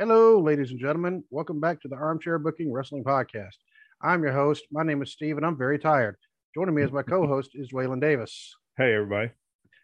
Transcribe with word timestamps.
Hello, 0.00 0.40
ladies 0.40 0.70
and 0.70 0.78
gentlemen. 0.78 1.24
Welcome 1.28 1.58
back 1.58 1.82
to 1.82 1.88
the 1.88 1.96
Armchair 1.96 2.38
Booking 2.38 2.72
Wrestling 2.72 3.02
Podcast. 3.02 3.56
I'm 4.00 4.22
your 4.22 4.32
host. 4.32 4.62
My 4.70 4.84
name 4.84 5.02
is 5.02 5.10
Steve, 5.10 5.38
and 5.38 5.44
I'm 5.44 5.58
very 5.58 5.76
tired. 5.76 6.14
Joining 6.54 6.76
me 6.76 6.84
as 6.84 6.92
my 6.92 7.02
co 7.02 7.26
host 7.26 7.50
is 7.54 7.72
Waylon 7.72 8.00
Davis. 8.00 8.54
Hey, 8.76 8.94
everybody. 8.94 9.32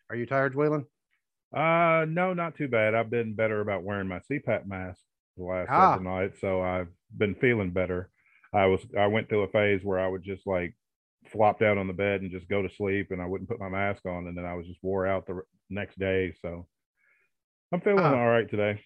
Are 0.08 0.14
you 0.14 0.24
tired, 0.24 0.54
Waylon? 0.54 0.84
Uh, 1.52 2.04
no, 2.04 2.32
not 2.32 2.56
too 2.56 2.68
bad. 2.68 2.94
I've 2.94 3.10
been 3.10 3.34
better 3.34 3.60
about 3.60 3.82
wearing 3.82 4.06
my 4.06 4.20
CPAP 4.30 4.68
mask 4.68 5.00
the 5.36 5.42
last 5.42 5.68
ah. 5.68 5.96
nights, 5.96 6.40
so 6.40 6.62
I've 6.62 6.92
been 7.18 7.34
feeling 7.34 7.72
better. 7.72 8.08
I 8.52 8.66
was 8.66 8.86
I 8.96 9.08
went 9.08 9.28
through 9.28 9.42
a 9.42 9.48
phase 9.48 9.80
where 9.82 9.98
I 9.98 10.06
would 10.06 10.22
just 10.22 10.46
like 10.46 10.76
flop 11.32 11.58
down 11.58 11.76
on 11.76 11.88
the 11.88 11.92
bed 11.92 12.20
and 12.20 12.30
just 12.30 12.48
go 12.48 12.62
to 12.62 12.72
sleep, 12.76 13.10
and 13.10 13.20
I 13.20 13.26
wouldn't 13.26 13.50
put 13.50 13.58
my 13.58 13.68
mask 13.68 14.06
on, 14.06 14.28
and 14.28 14.38
then 14.38 14.44
I 14.44 14.54
was 14.54 14.68
just 14.68 14.78
wore 14.80 15.08
out 15.08 15.26
the 15.26 15.40
next 15.70 15.98
day. 15.98 16.34
So 16.40 16.68
I'm 17.72 17.80
feeling 17.80 17.98
uh, 17.98 18.14
all 18.14 18.28
right 18.28 18.48
today. 18.48 18.80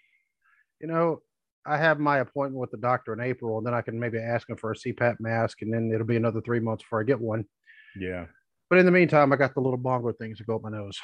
You 0.80 0.88
know, 0.88 1.22
I 1.66 1.76
have 1.76 1.98
my 1.98 2.18
appointment 2.18 2.60
with 2.60 2.70
the 2.70 2.76
doctor 2.76 3.12
in 3.12 3.20
April, 3.20 3.58
and 3.58 3.66
then 3.66 3.74
I 3.74 3.82
can 3.82 3.98
maybe 3.98 4.18
ask 4.18 4.48
him 4.48 4.56
for 4.56 4.72
a 4.72 4.76
CPAP 4.76 5.20
mask, 5.20 5.62
and 5.62 5.72
then 5.72 5.90
it'll 5.92 6.06
be 6.06 6.16
another 6.16 6.40
three 6.40 6.60
months 6.60 6.82
before 6.82 7.00
I 7.00 7.04
get 7.04 7.20
one. 7.20 7.44
Yeah. 7.98 8.26
But 8.70 8.78
in 8.78 8.86
the 8.86 8.92
meantime, 8.92 9.32
I 9.32 9.36
got 9.36 9.54
the 9.54 9.60
little 9.60 9.78
bongo 9.78 10.12
things 10.12 10.38
that 10.38 10.46
go 10.46 10.56
up 10.56 10.62
my 10.62 10.70
nose 10.70 10.98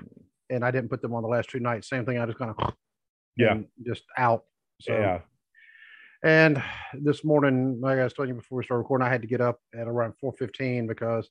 and 0.50 0.64
I 0.64 0.70
didn't 0.70 0.88
put 0.88 1.02
them 1.02 1.14
on 1.14 1.22
the 1.22 1.28
last 1.28 1.50
two 1.50 1.60
nights. 1.60 1.88
Same 1.88 2.04
thing. 2.04 2.18
I 2.18 2.26
just 2.26 2.38
kind 2.38 2.54
of 2.56 2.74
yeah, 3.36 3.58
just 3.86 4.04
out. 4.16 4.44
So 4.80 4.92
yeah. 4.92 5.20
And 6.24 6.60
this 6.94 7.24
morning, 7.24 7.78
like 7.80 7.98
I 7.98 8.04
was 8.04 8.12
telling 8.12 8.30
you 8.30 8.34
before 8.34 8.58
we 8.58 8.64
started 8.64 8.82
recording, 8.82 9.06
I 9.06 9.10
had 9.10 9.22
to 9.22 9.28
get 9.28 9.40
up 9.40 9.60
at 9.74 9.86
around 9.86 10.14
four 10.20 10.32
fifteen 10.32 10.86
because 10.86 11.28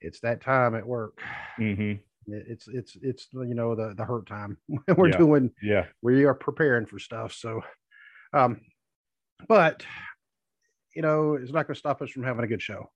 it's 0.00 0.20
that 0.20 0.40
time 0.40 0.74
at 0.74 0.86
work. 0.86 1.20
Mm-hmm. 1.60 2.00
It's 2.28 2.68
it's 2.68 2.96
it's 3.02 3.28
you 3.32 3.54
know 3.54 3.74
the 3.74 3.94
the 3.94 4.04
hurt 4.04 4.26
time. 4.26 4.56
We're 4.96 5.08
yeah. 5.08 5.18
doing 5.18 5.50
yeah. 5.62 5.84
We 6.02 6.24
are 6.24 6.34
preparing 6.34 6.86
for 6.86 6.98
stuff. 6.98 7.32
So, 7.32 7.62
um, 8.32 8.60
but 9.48 9.84
you 10.94 11.02
know, 11.02 11.34
it's 11.34 11.52
not 11.52 11.66
going 11.66 11.74
to 11.74 11.78
stop 11.78 12.00
us 12.02 12.10
from 12.10 12.24
having 12.24 12.44
a 12.44 12.48
good 12.48 12.62
show. 12.62 12.90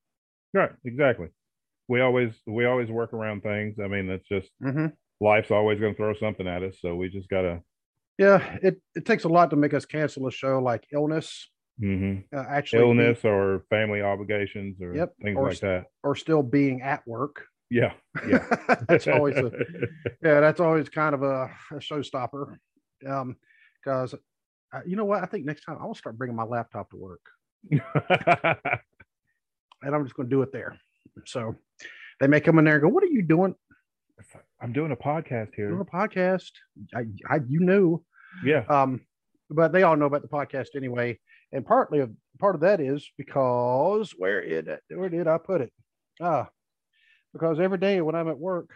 Right. 0.55 0.71
Exactly. 0.85 1.29
We 1.89 2.01
always 2.01 2.33
we 2.47 2.65
always 2.65 2.91
work 2.91 3.13
around 3.13 3.43
things. 3.43 3.77
I 3.83 3.89
mean, 3.89 4.09
it's 4.09 4.29
just 4.29 4.51
mm-hmm 4.63 4.87
life's 5.21 5.51
always 5.51 5.79
going 5.79 5.93
to 5.93 5.97
throw 5.97 6.15
something 6.15 6.47
at 6.47 6.63
us. 6.63 6.79
So 6.81 6.97
we 6.97 7.09
just 7.09 7.29
got 7.29 7.43
to. 7.43 7.61
Yeah, 8.19 8.59
it, 8.63 8.81
it 8.95 9.07
takes 9.07 9.25
a 9.25 9.29
lot 9.29 9.51
to 9.51 9.57
make 9.57 9.73
us 9.73 9.87
cancel 9.87 10.27
a 10.27 10.33
show 10.33 10.59
like 10.59 10.87
illness. 10.93 11.49
Mm-hmm. 11.83 12.37
Uh, 12.37 12.45
actually, 12.49 12.83
illness 12.83 13.25
or 13.25 13.65
family 13.71 14.03
obligations 14.03 14.81
or 14.83 14.95
yep, 14.95 15.15
things 15.23 15.39
or, 15.39 15.49
like 15.49 15.61
that, 15.61 15.87
or 16.03 16.15
still 16.15 16.43
being 16.43 16.83
at 16.83 17.07
work. 17.07 17.47
Yeah, 17.71 17.93
yeah, 18.29 18.45
that's 18.89 19.07
always 19.07 19.37
a 19.37 19.51
yeah, 20.23 20.41
that's 20.41 20.61
always 20.61 20.89
kind 20.89 21.15
of 21.15 21.23
a, 21.23 21.51
a 21.73 21.77
showstopper. 21.77 22.57
Um, 23.09 23.37
because 23.83 24.15
uh, 24.73 24.81
you 24.85 24.97
know 24.97 25.05
what, 25.05 25.23
I 25.23 25.27
think 25.27 25.47
next 25.47 25.65
time 25.65 25.79
I 25.81 25.87
will 25.87 25.95
start 25.95 26.19
bringing 26.19 26.37
my 26.37 26.45
laptop 26.45 26.91
to 26.91 26.97
work, 26.97 27.23
and 27.71 27.81
I'm 29.83 30.05
just 30.05 30.17
going 30.17 30.29
to 30.29 30.35
do 30.35 30.43
it 30.43 30.53
there. 30.53 30.77
So 31.27 31.55
they 32.21 32.27
may 32.27 32.41
come 32.41 32.59
in 32.59 32.65
there 32.65 32.75
and 32.75 32.83
go, 32.83 32.89
"What 32.89 33.05
are 33.05 33.09
you 33.09 33.23
doing?" 33.23 33.55
I'm 34.61 34.73
doing 34.73 34.93
a 34.93 34.97
podcast 34.97 35.55
here. 35.55 35.69
Doing 35.69 35.81
a 35.81 35.85
podcast. 35.85 36.51
I, 36.95 37.05
I, 37.29 37.41
you 37.49 37.61
knew. 37.61 38.05
Yeah. 38.45 38.65
Um, 38.69 39.01
but 39.49 39.73
they 39.73 39.83
all 39.83 39.97
know 39.97 40.07
about 40.07 40.23
the 40.23 40.29
podcast 40.29 40.77
anyway. 40.77 41.19
And 41.53 41.65
partly 41.65 42.01
of 42.01 42.11
part 42.39 42.55
of 42.55 42.61
that 42.61 42.81
is 42.81 43.11
because 43.19 44.13
where 44.17 44.47
did 44.47 44.69
where 44.95 45.09
did 45.09 45.27
I 45.27 45.39
put 45.39 45.63
it? 45.63 45.73
Ah, 46.21 46.49
because 47.33 47.61
every 47.61 47.79
day 47.79 48.01
when 48.01 48.15
I'm 48.15 48.29
at 48.29 48.39
work, 48.39 48.71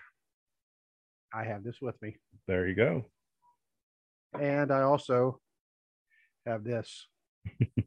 I 1.33 1.45
have 1.45 1.65
this 1.65 1.81
with 1.81 2.01
me. 2.01 2.17
There 2.47 2.69
you 2.69 2.75
go. 2.75 3.07
And 4.41 4.73
I 4.73 4.83
also 4.83 5.41
have 6.47 6.65
this. 6.65 7.07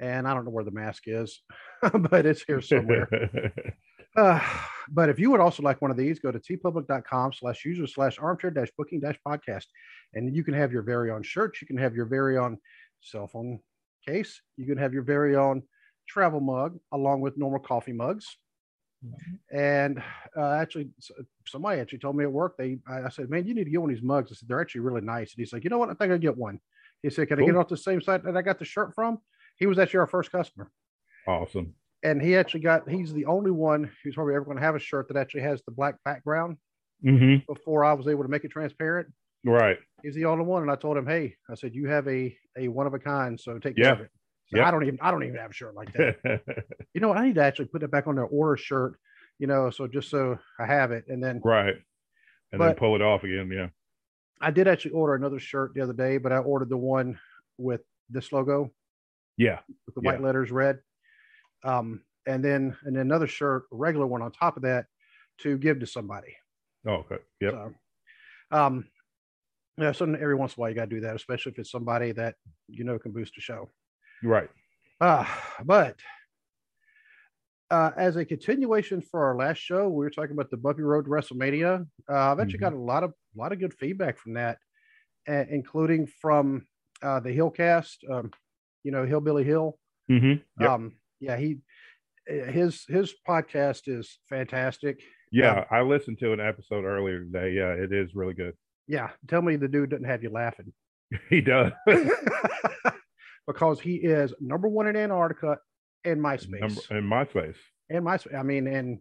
and 0.00 0.28
I 0.28 0.34
don't 0.34 0.44
know 0.44 0.50
where 0.50 0.64
the 0.64 0.70
mask 0.70 1.04
is, 1.06 1.40
but 2.10 2.26
it's 2.26 2.42
here 2.42 2.60
somewhere. 2.60 3.52
Uh, 4.16 4.40
but 4.90 5.08
if 5.08 5.18
you 5.18 5.28
would 5.28 5.40
also 5.40 5.60
like 5.60 5.82
one 5.82 5.90
of 5.90 5.96
these, 5.96 6.20
go 6.20 6.30
to 6.30 6.38
teepublic.com 6.38 7.32
slash 7.32 7.64
user 7.64 7.84
slash 7.84 8.16
armchair 8.20 8.50
dash 8.50 8.68
booking 8.78 9.00
dash 9.00 9.18
podcast. 9.26 9.64
And 10.12 10.36
you 10.36 10.44
can 10.44 10.54
have 10.54 10.70
your 10.70 10.82
very 10.82 11.10
own 11.10 11.24
shirt. 11.24 11.56
You 11.60 11.66
can 11.66 11.78
have 11.78 11.96
your 11.96 12.06
very 12.06 12.38
own 12.38 12.58
cell 13.00 13.26
phone 13.26 13.58
case. 14.06 14.40
You 14.56 14.66
can 14.66 14.78
have 14.78 14.92
your 14.92 15.02
very 15.02 15.34
own 15.34 15.62
travel 16.08 16.40
mug 16.40 16.78
along 16.92 17.22
with 17.22 17.36
normal 17.36 17.58
coffee 17.58 17.92
mugs. 17.92 18.36
And 19.52 20.02
uh, 20.36 20.52
actually, 20.52 20.88
somebody 21.46 21.80
actually 21.80 21.98
told 21.98 22.16
me 22.16 22.24
at 22.24 22.32
work, 22.32 22.56
they, 22.56 22.78
I 22.88 23.08
said, 23.08 23.30
man, 23.30 23.46
you 23.46 23.54
need 23.54 23.64
to 23.64 23.70
get 23.70 23.80
one 23.80 23.90
of 23.90 23.96
these 23.96 24.04
mugs. 24.04 24.30
I 24.32 24.34
said, 24.34 24.48
they're 24.48 24.60
actually 24.60 24.82
really 24.82 25.00
nice. 25.02 25.32
And 25.32 25.38
he's 25.38 25.52
like, 25.52 25.64
you 25.64 25.70
know 25.70 25.78
what? 25.78 25.90
I 25.90 25.94
think 25.94 26.12
I'll 26.12 26.18
get 26.18 26.36
one. 26.36 26.60
He 27.02 27.10
said, 27.10 27.28
can 27.28 27.36
cool. 27.36 27.44
I 27.44 27.46
get 27.46 27.56
it 27.56 27.58
off 27.58 27.68
the 27.68 27.76
same 27.76 28.00
site 28.00 28.24
that 28.24 28.36
I 28.36 28.42
got 28.42 28.58
the 28.58 28.64
shirt 28.64 28.94
from? 28.94 29.18
He 29.58 29.66
was 29.66 29.78
actually 29.78 30.00
our 30.00 30.06
first 30.06 30.32
customer. 30.32 30.70
Awesome 31.28 31.74
and 32.04 32.20
he 32.20 32.36
actually 32.36 32.60
got 32.60 32.88
he's 32.88 33.12
the 33.12 33.24
only 33.24 33.50
one 33.50 33.90
who's 34.02 34.14
probably 34.14 34.34
ever 34.34 34.44
going 34.44 34.58
to 34.58 34.62
have 34.62 34.76
a 34.76 34.80
shirt 34.80 35.08
that 35.08 35.16
actually 35.16 35.40
has 35.40 35.62
the 35.64 35.72
black 35.72 35.96
background 36.04 36.56
mm-hmm. 37.04 37.36
before 37.52 37.84
i 37.84 37.92
was 37.92 38.06
able 38.06 38.22
to 38.22 38.28
make 38.28 38.44
it 38.44 38.50
transparent 38.50 39.08
right 39.44 39.78
he's 40.02 40.14
the 40.14 40.24
only 40.24 40.44
one 40.44 40.62
and 40.62 40.70
i 40.70 40.76
told 40.76 40.96
him 40.96 41.06
hey 41.06 41.34
i 41.50 41.54
said 41.54 41.74
you 41.74 41.88
have 41.88 42.06
a 42.06 42.36
a 42.56 42.68
one 42.68 42.86
of 42.86 42.94
a 42.94 42.98
kind 42.98 43.40
so 43.40 43.58
take 43.58 43.76
yeah. 43.76 43.84
care 43.84 43.92
of 43.94 44.00
it 44.02 44.10
so 44.54 44.62
i 44.62 44.70
don't 44.70 44.84
even 44.84 44.98
i 45.02 45.10
don't 45.10 45.22
even 45.24 45.36
have 45.36 45.50
a 45.50 45.54
shirt 45.54 45.74
like 45.74 45.92
that 45.92 46.16
you 46.94 47.00
know 47.00 47.08
what? 47.08 47.18
i 47.18 47.26
need 47.26 47.34
to 47.34 47.42
actually 47.42 47.66
put 47.66 47.82
it 47.82 47.90
back 47.90 48.06
on 48.06 48.14
their 48.14 48.24
order 48.26 48.56
shirt 48.56 48.98
you 49.38 49.46
know 49.46 49.70
so 49.70 49.86
just 49.86 50.10
so 50.10 50.38
i 50.58 50.66
have 50.66 50.92
it 50.92 51.04
and 51.08 51.22
then 51.22 51.40
right 51.44 51.74
and 52.52 52.60
then 52.60 52.74
pull 52.74 52.94
it 52.94 53.02
off 53.02 53.24
again 53.24 53.50
yeah 53.52 53.68
i 54.40 54.50
did 54.50 54.68
actually 54.68 54.92
order 54.92 55.14
another 55.14 55.38
shirt 55.38 55.72
the 55.74 55.80
other 55.80 55.92
day 55.92 56.18
but 56.18 56.32
i 56.32 56.38
ordered 56.38 56.68
the 56.68 56.76
one 56.76 57.18
with 57.58 57.80
this 58.10 58.32
logo 58.32 58.70
yeah 59.36 59.58
with 59.86 59.94
the 59.94 60.00
white 60.00 60.20
yeah. 60.20 60.26
letters 60.26 60.50
red 60.50 60.78
um, 61.64 62.02
and 62.26 62.44
then 62.44 62.76
and 62.84 62.96
another 62.96 63.26
shirt, 63.26 63.64
a 63.72 63.76
regular 63.76 64.06
one 64.06 64.22
on 64.22 64.30
top 64.30 64.56
of 64.56 64.62
that, 64.62 64.86
to 65.40 65.58
give 65.58 65.80
to 65.80 65.86
somebody. 65.86 66.36
Oh, 66.86 67.04
okay. 67.10 67.18
Yeah. 67.40 67.50
So, 67.50 67.74
um, 68.50 68.86
yeah. 69.78 69.92
So 69.92 70.04
every 70.04 70.34
once 70.34 70.52
in 70.52 70.56
a 70.56 70.60
while, 70.60 70.70
you 70.70 70.76
got 70.76 70.88
to 70.88 70.94
do 70.94 71.00
that, 71.00 71.16
especially 71.16 71.52
if 71.52 71.58
it's 71.58 71.70
somebody 71.70 72.12
that 72.12 72.36
you 72.68 72.84
know 72.84 72.98
can 72.98 73.12
boost 73.12 73.36
a 73.38 73.40
show. 73.40 73.70
Right. 74.24 74.48
Uh, 75.00 75.26
but 75.64 75.96
uh, 77.70 77.90
as 77.96 78.16
a 78.16 78.24
continuation 78.24 79.00
for 79.00 79.24
our 79.24 79.36
last 79.36 79.58
show, 79.58 79.88
we 79.88 80.04
were 80.04 80.10
talking 80.10 80.32
about 80.32 80.50
the 80.50 80.56
Bumpy 80.56 80.82
Road 80.82 81.04
to 81.04 81.10
WrestleMania. 81.10 81.86
Uh, 82.10 82.12
I've 82.12 82.40
actually 82.40 82.54
mm-hmm. 82.54 82.64
got 82.64 82.72
a 82.72 82.78
lot 82.78 83.04
of 83.04 83.10
a 83.10 83.38
lot 83.38 83.52
of 83.52 83.58
good 83.58 83.74
feedback 83.74 84.18
from 84.18 84.34
that, 84.34 84.58
uh, 85.28 85.44
including 85.50 86.06
from 86.20 86.66
uh, 87.02 87.20
the 87.20 87.30
Hillcast. 87.30 87.96
Um, 88.10 88.30
you 88.84 88.92
know, 88.92 89.04
Hillbilly 89.04 89.44
Hill. 89.44 89.78
Mm-hmm. 90.10 90.62
Yep. 90.62 90.70
Um, 90.70 90.92
yeah, 91.20 91.36
he 91.36 91.58
his 92.26 92.84
his 92.88 93.14
podcast 93.26 93.82
is 93.86 94.18
fantastic. 94.28 95.00
Yeah, 95.32 95.60
um, 95.60 95.64
I 95.70 95.80
listened 95.82 96.18
to 96.20 96.32
an 96.32 96.40
episode 96.40 96.84
earlier 96.84 97.24
today. 97.24 97.52
Yeah, 97.52 97.72
it 97.72 97.92
is 97.92 98.14
really 98.14 98.34
good. 98.34 98.54
Yeah, 98.86 99.10
tell 99.28 99.42
me 99.42 99.56
the 99.56 99.68
dude 99.68 99.90
doesn't 99.90 100.04
have 100.04 100.22
you 100.22 100.30
laughing. 100.30 100.72
he 101.30 101.40
does. 101.40 101.72
because 103.46 103.80
he 103.80 103.96
is 103.96 104.32
number 104.40 104.68
one 104.68 104.86
in 104.86 104.96
Antarctica 104.96 105.58
in 106.04 106.20
MySpace. 106.20 106.60
Number, 106.60 106.80
in 106.90 107.04
MySpace. 107.04 107.56
In 107.90 108.04
MySpace. 108.04 108.38
I 108.38 108.42
mean, 108.42 108.66
and 108.66 109.00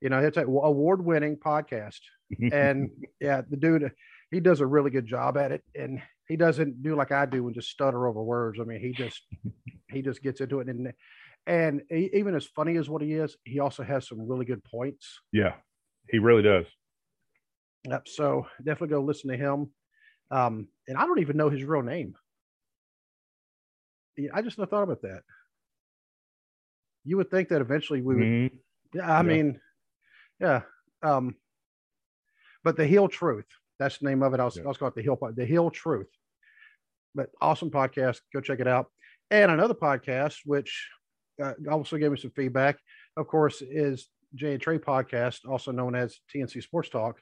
you 0.00 0.10
know, 0.10 0.18
it's 0.18 0.36
an 0.36 0.44
award 0.44 1.04
winning 1.04 1.36
podcast. 1.36 2.00
and 2.52 2.90
yeah, 3.20 3.42
the 3.48 3.56
dude, 3.56 3.90
he 4.30 4.40
does 4.40 4.60
a 4.60 4.66
really 4.66 4.90
good 4.90 5.06
job 5.06 5.36
at 5.36 5.52
it. 5.52 5.62
And 5.74 6.00
he 6.28 6.36
doesn't 6.36 6.82
do 6.82 6.94
like 6.94 7.12
I 7.12 7.26
do 7.26 7.46
and 7.46 7.54
just 7.54 7.70
stutter 7.70 8.06
over 8.06 8.22
words. 8.22 8.58
I 8.60 8.64
mean, 8.64 8.80
he 8.80 8.92
just 8.92 9.22
he 9.90 10.02
just 10.02 10.22
gets 10.22 10.40
into 10.40 10.60
it. 10.60 10.68
And 10.68 10.92
and 11.46 11.82
he, 11.90 12.10
even 12.14 12.34
as 12.34 12.46
funny 12.46 12.76
as 12.76 12.88
what 12.88 13.02
he 13.02 13.12
is, 13.12 13.36
he 13.44 13.60
also 13.60 13.82
has 13.82 14.08
some 14.08 14.26
really 14.26 14.44
good 14.44 14.64
points. 14.64 15.20
Yeah, 15.32 15.54
he 16.10 16.18
really 16.18 16.42
does. 16.42 16.66
Yep. 17.88 18.08
So 18.08 18.46
definitely 18.58 18.88
go 18.88 19.02
listen 19.02 19.30
to 19.30 19.36
him. 19.36 19.70
Um, 20.30 20.68
and 20.88 20.96
I 20.96 21.06
don't 21.06 21.20
even 21.20 21.36
know 21.36 21.50
his 21.50 21.64
real 21.64 21.82
name. 21.82 22.14
I 24.32 24.42
just 24.42 24.58
never 24.58 24.68
thought 24.68 24.84
about 24.84 25.02
that. 25.02 25.22
You 27.04 27.16
would 27.18 27.30
think 27.30 27.48
that 27.48 27.60
eventually 27.60 28.00
we 28.00 28.14
would. 28.14 28.24
Mm-hmm. 28.24 28.56
Yeah, 28.98 29.10
I 29.12 29.16
yeah. 29.16 29.22
mean, 29.22 29.60
yeah. 30.40 30.60
Um, 31.02 31.34
but 32.62 32.76
the 32.76 32.86
heel 32.86 33.08
truth. 33.08 33.46
That's 33.78 33.98
the 33.98 34.06
name 34.06 34.22
of 34.22 34.32
it. 34.34 34.40
I 34.40 34.44
was, 34.44 34.56
Yeah. 34.56 34.64
I 34.64 34.68
was 34.68 34.78
called 34.78 34.94
the 34.94 35.02
Hill 35.02 35.18
the 35.34 35.44
Hill 35.44 35.70
Truth. 35.70 36.08
But 37.14 37.30
awesome 37.40 37.70
podcast. 37.70 38.20
Go 38.32 38.40
check 38.40 38.60
it 38.60 38.68
out. 38.68 38.86
And 39.30 39.50
another 39.50 39.74
podcast, 39.74 40.38
which 40.44 40.88
uh, 41.42 41.52
also 41.70 41.96
gave 41.96 42.10
me 42.12 42.16
some 42.18 42.30
feedback, 42.30 42.78
of 43.16 43.26
course, 43.26 43.62
is 43.62 44.08
Jay 44.34 44.52
and 44.52 44.62
Trey 44.62 44.78
podcast, 44.78 45.40
also 45.48 45.72
known 45.72 45.94
as 45.94 46.18
TNC 46.34 46.62
Sports 46.62 46.88
Talk. 46.88 47.20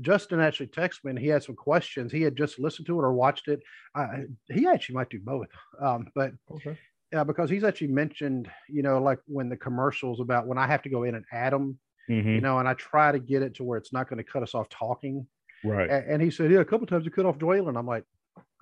Justin 0.00 0.40
actually 0.40 0.68
texted 0.68 1.04
me 1.04 1.10
and 1.10 1.18
he 1.18 1.26
had 1.28 1.42
some 1.42 1.54
questions. 1.54 2.10
He 2.10 2.22
had 2.22 2.36
just 2.36 2.58
listened 2.58 2.86
to 2.86 2.98
it 2.98 3.02
or 3.04 3.12
watched 3.12 3.48
it. 3.48 3.60
Uh, 3.94 4.08
he 4.50 4.66
actually 4.66 4.94
might 4.94 5.10
do 5.10 5.20
both. 5.20 5.48
Um, 5.80 6.06
but 6.14 6.32
Okay. 6.50 6.78
yeah, 7.12 7.24
because 7.24 7.50
he's 7.50 7.62
actually 7.64 7.88
mentioned, 7.88 8.50
you 8.68 8.82
know, 8.82 8.98
like 9.02 9.18
when 9.26 9.48
the 9.50 9.56
commercials 9.56 10.20
about 10.20 10.46
when 10.46 10.56
I 10.58 10.66
have 10.66 10.82
to 10.82 10.88
go 10.88 11.02
in 11.04 11.14
and 11.14 11.24
add 11.30 11.52
them, 11.52 11.78
Mhm. 12.08 12.34
you 12.34 12.40
know, 12.40 12.58
and 12.58 12.66
I 12.66 12.74
try 12.74 13.12
to 13.12 13.18
get 13.18 13.42
it 13.42 13.54
to 13.56 13.64
where 13.64 13.76
it's 13.78 13.92
not 13.92 14.08
going 14.08 14.16
to 14.18 14.24
cut 14.24 14.42
us 14.42 14.54
off 14.54 14.68
talking. 14.70 15.26
Right. 15.62 15.88
A- 15.90 16.10
And, 16.10 16.20
he 16.22 16.30
said, 16.30 16.50
yeah, 16.50 16.60
a 16.60 16.64
couple 16.64 16.86
times 16.86 17.04
you 17.04 17.10
cut 17.10 17.26
off 17.26 17.38
Dwayne. 17.38 17.68
And 17.68 17.76
I'm 17.78 17.86
like, 17.86 18.04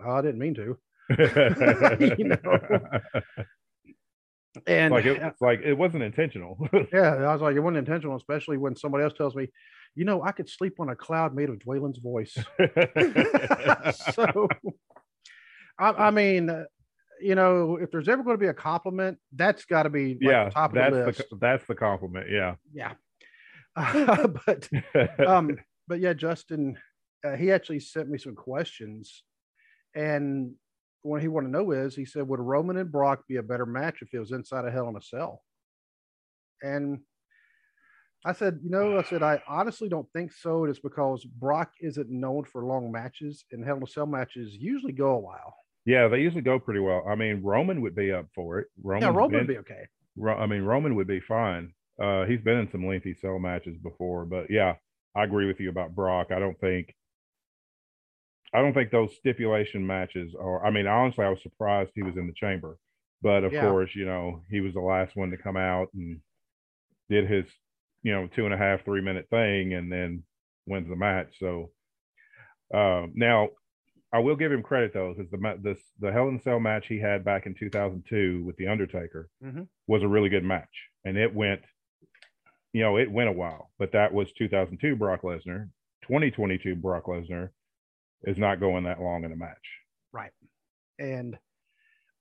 oh, 0.04 0.10
I 0.10 0.20
didn't 0.22 0.40
mean 0.40 0.54
to. 0.54 0.76
you 2.18 2.24
know. 2.24 2.90
And 4.66 4.92
like 4.92 5.04
it, 5.04 5.34
like 5.40 5.60
it 5.60 5.74
wasn't 5.74 6.02
intentional. 6.02 6.58
yeah, 6.92 7.14
I 7.14 7.32
was 7.32 7.40
like, 7.40 7.54
it 7.54 7.60
wasn't 7.60 7.78
intentional, 7.78 8.16
especially 8.16 8.56
when 8.56 8.74
somebody 8.74 9.04
else 9.04 9.12
tells 9.12 9.36
me, 9.36 9.48
you 9.94 10.04
know, 10.04 10.22
I 10.22 10.32
could 10.32 10.48
sleep 10.48 10.80
on 10.80 10.88
a 10.88 10.96
cloud 10.96 11.34
made 11.34 11.50
of 11.50 11.58
Dwaylen's 11.58 11.98
voice. 11.98 12.34
so, 14.14 14.48
I, 15.78 15.90
I 15.90 16.10
mean, 16.10 16.50
uh, 16.50 16.64
you 17.20 17.34
know, 17.34 17.76
if 17.76 17.90
there's 17.90 18.08
ever 18.08 18.22
going 18.22 18.34
to 18.34 18.40
be 18.40 18.48
a 18.48 18.54
compliment, 18.54 19.18
that's 19.32 19.64
got 19.64 19.84
to 19.84 19.90
be 19.90 20.14
like, 20.14 20.18
yeah, 20.20 20.48
top 20.50 20.70
of 20.70 20.74
that's 20.74 20.94
the 20.94 21.06
list. 21.06 21.22
the 21.30 21.36
that's 21.36 21.66
the 21.66 21.74
compliment. 21.74 22.26
Yeah. 22.30 22.54
yeah. 22.72 22.94
but 24.46 24.68
um, 25.24 25.56
but 25.86 26.00
yeah, 26.00 26.12
Justin, 26.12 26.76
uh, 27.24 27.36
he 27.36 27.52
actually 27.52 27.80
sent 27.80 28.08
me 28.08 28.18
some 28.18 28.34
questions, 28.34 29.22
and 29.94 30.54
what 31.02 31.22
he 31.22 31.28
wanted 31.28 31.48
to 31.48 31.52
know 31.52 31.70
is, 31.72 31.94
he 31.96 32.04
said, 32.04 32.28
would 32.28 32.40
Roman 32.40 32.76
and 32.76 32.92
Brock 32.92 33.22
be 33.28 33.36
a 33.36 33.42
better 33.42 33.66
match 33.66 33.98
if 34.02 34.12
it 34.12 34.18
was 34.18 34.32
inside 34.32 34.64
a 34.64 34.70
Hell 34.70 34.88
in 34.88 34.96
a 34.96 35.02
Cell? 35.02 35.42
And 36.62 37.00
I 38.24 38.34
said, 38.34 38.60
you 38.62 38.70
know, 38.70 38.98
I 38.98 39.02
said 39.04 39.22
I 39.22 39.40
honestly 39.48 39.88
don't 39.88 40.06
think 40.12 40.30
so. 40.32 40.64
It's 40.66 40.78
because 40.78 41.24
Brock 41.24 41.70
isn't 41.80 42.10
known 42.10 42.44
for 42.44 42.66
long 42.66 42.92
matches, 42.92 43.44
and 43.50 43.64
Hell 43.64 43.78
in 43.78 43.82
a 43.82 43.86
Cell 43.86 44.06
matches 44.06 44.54
usually 44.54 44.92
go 44.92 45.12
a 45.12 45.18
while. 45.18 45.54
yeah, 45.86 46.06
they 46.08 46.18
usually 46.20 46.42
go 46.42 46.58
pretty 46.58 46.80
well. 46.80 47.02
I 47.08 47.14
mean, 47.14 47.42
Roman 47.42 47.80
would 47.80 47.94
be 47.94 48.12
up 48.12 48.26
for 48.34 48.58
it. 48.58 48.66
Roman, 48.82 49.08
yeah, 49.08 49.18
Roman 49.18 49.38
would 49.38 49.46
be 49.46 49.58
okay. 49.58 49.86
Ro- 50.16 50.36
I 50.36 50.46
mean, 50.46 50.62
Roman 50.62 50.96
would 50.96 51.06
be 51.06 51.20
fine. 51.20 51.72
Uh, 52.02 52.24
he's 52.26 52.42
been 52.42 52.58
in 52.58 52.70
some 52.70 52.86
lengthy 52.86 53.14
cell 53.14 53.38
matches 53.38 53.76
before, 53.78 54.26
but 54.26 54.50
yeah, 54.50 54.74
I 55.16 55.24
agree 55.24 55.46
with 55.46 55.58
you 55.60 55.70
about 55.70 55.94
Brock. 55.94 56.28
I 56.30 56.38
don't 56.38 56.58
think, 56.60 56.94
I 58.52 58.60
don't 58.60 58.74
think 58.74 58.90
those 58.90 59.16
stipulation 59.16 59.86
matches 59.86 60.34
are. 60.34 60.64
I 60.64 60.70
mean, 60.70 60.86
honestly, 60.86 61.24
I 61.24 61.28
was 61.30 61.42
surprised 61.42 61.92
he 61.94 62.02
was 62.02 62.16
in 62.16 62.26
the 62.26 62.32
chamber, 62.32 62.78
but 63.22 63.44
of 63.44 63.52
Yeah. 63.52 63.60
course, 63.60 63.94
you 63.94 64.04
know, 64.06 64.42
he 64.50 64.60
was 64.60 64.74
the 64.74 64.80
last 64.80 65.14
one 65.16 65.30
to 65.30 65.36
come 65.36 65.56
out 65.56 65.88
and 65.94 66.20
did 67.08 67.28
his, 67.28 67.46
you 68.02 68.12
know, 68.12 68.26
two 68.26 68.44
and 68.44 68.54
a 68.54 68.56
half, 68.58 68.84
three 68.84 69.00
minute 69.02 69.28
thing, 69.30 69.74
and 69.74 69.90
then 69.90 70.24
wins 70.66 70.88
the 70.88 70.96
match. 70.96 71.38
So 71.38 71.70
uh, 72.72 73.06
now, 73.14 73.50
I 74.12 74.18
will 74.18 74.36
give 74.36 74.50
him 74.50 74.62
credit 74.62 74.92
though, 74.92 75.14
because 75.14 75.30
the 75.30 75.58
this 75.62 75.78
the 76.00 76.10
Hell 76.12 76.28
in 76.28 76.36
a 76.36 76.40
Cell 76.40 76.58
match 76.60 76.86
he 76.88 76.98
had 76.98 77.24
back 77.24 77.46
in 77.46 77.54
2002 77.54 78.44
with 78.44 78.56
the 78.56 78.66
Undertaker 78.66 79.28
Mhm. 79.42 79.68
was 79.86 80.02
a 80.02 80.08
really 80.08 80.28
good 80.28 80.44
match, 80.44 80.88
and 81.04 81.16
it 81.16 81.32
went, 81.32 81.62
you 82.72 82.82
know, 82.82 82.96
it 82.96 83.10
went 83.10 83.28
a 83.28 83.32
while. 83.32 83.70
But 83.78 83.92
that 83.92 84.12
was 84.12 84.32
2002 84.32 84.96
Brock 84.96 85.22
Lesnar. 85.22 85.70
2022 86.02 86.74
Brock 86.74 87.04
Lesnar 87.04 87.50
is 88.24 88.38
not 88.38 88.60
going 88.60 88.84
that 88.84 89.00
long 89.00 89.24
in 89.24 89.32
a 89.32 89.36
match. 89.36 89.56
Right. 90.12 90.32
And 90.98 91.38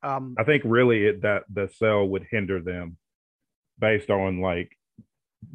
um, 0.04 0.36
I 0.40 0.44
think 0.44 0.64
really 0.66 1.06
it, 1.06 1.22
that 1.24 1.44
the 1.54 1.70
cell 1.78 2.06
would 2.06 2.26
hinder 2.32 2.62
them 2.62 2.98
based 3.80 4.10
on 4.10 4.42
like 4.42 4.72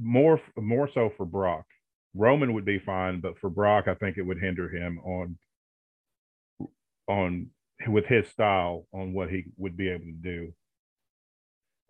more 0.01 0.41
more 0.57 0.89
so 0.93 1.11
for 1.17 1.25
Brock. 1.27 1.65
Roman 2.15 2.55
would 2.55 2.65
be 2.65 2.79
fine, 2.79 3.21
but 3.21 3.39
for 3.39 3.51
Brock, 3.51 3.89
I 3.89 3.95
think 3.95 4.19
it 4.19 4.23
would 4.23 4.41
hinder 4.41 4.69
him 4.69 4.99
on 5.01 5.39
on 7.09 7.51
with 7.89 8.07
his 8.07 8.29
style 8.29 8.87
on 8.93 9.13
what 9.13 9.31
he 9.31 9.45
would 9.57 9.77
be 9.77 9.89
able 9.89 10.05
to 10.05 10.13
do. 10.13 10.55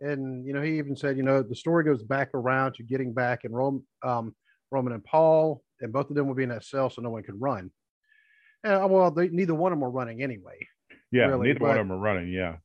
and 0.00 0.44
you 0.46 0.52
know 0.52 0.62
he 0.62 0.78
even 0.78 0.96
said 0.96 1.16
you 1.16 1.22
know 1.22 1.42
the 1.42 1.54
story 1.54 1.84
goes 1.84 2.02
back 2.02 2.30
around 2.34 2.74
to 2.74 2.82
getting 2.82 3.12
back 3.12 3.44
and 3.44 3.54
Rome, 3.54 3.84
um, 4.02 4.34
Roman 4.70 4.92
and 4.92 5.04
Paul, 5.04 5.62
and 5.80 5.92
both 5.92 6.10
of 6.10 6.16
them 6.16 6.26
would 6.26 6.36
be 6.36 6.42
in 6.42 6.48
that 6.48 6.64
cell, 6.64 6.90
so 6.90 7.02
no 7.02 7.10
one 7.10 7.22
could 7.22 7.40
run. 7.40 7.70
And 8.64 8.90
well, 8.90 9.10
they, 9.10 9.28
neither 9.28 9.54
one 9.54 9.72
of 9.72 9.76
them 9.76 9.82
were 9.82 9.90
running 9.90 10.22
anyway. 10.22 10.56
Yeah, 11.12 11.26
Really, 11.26 11.48
neither 11.48 11.60
one 11.60 11.70
of 11.72 11.76
them 11.76 11.92
are 11.92 11.98
running. 11.98 12.28
Yeah, 12.32 12.56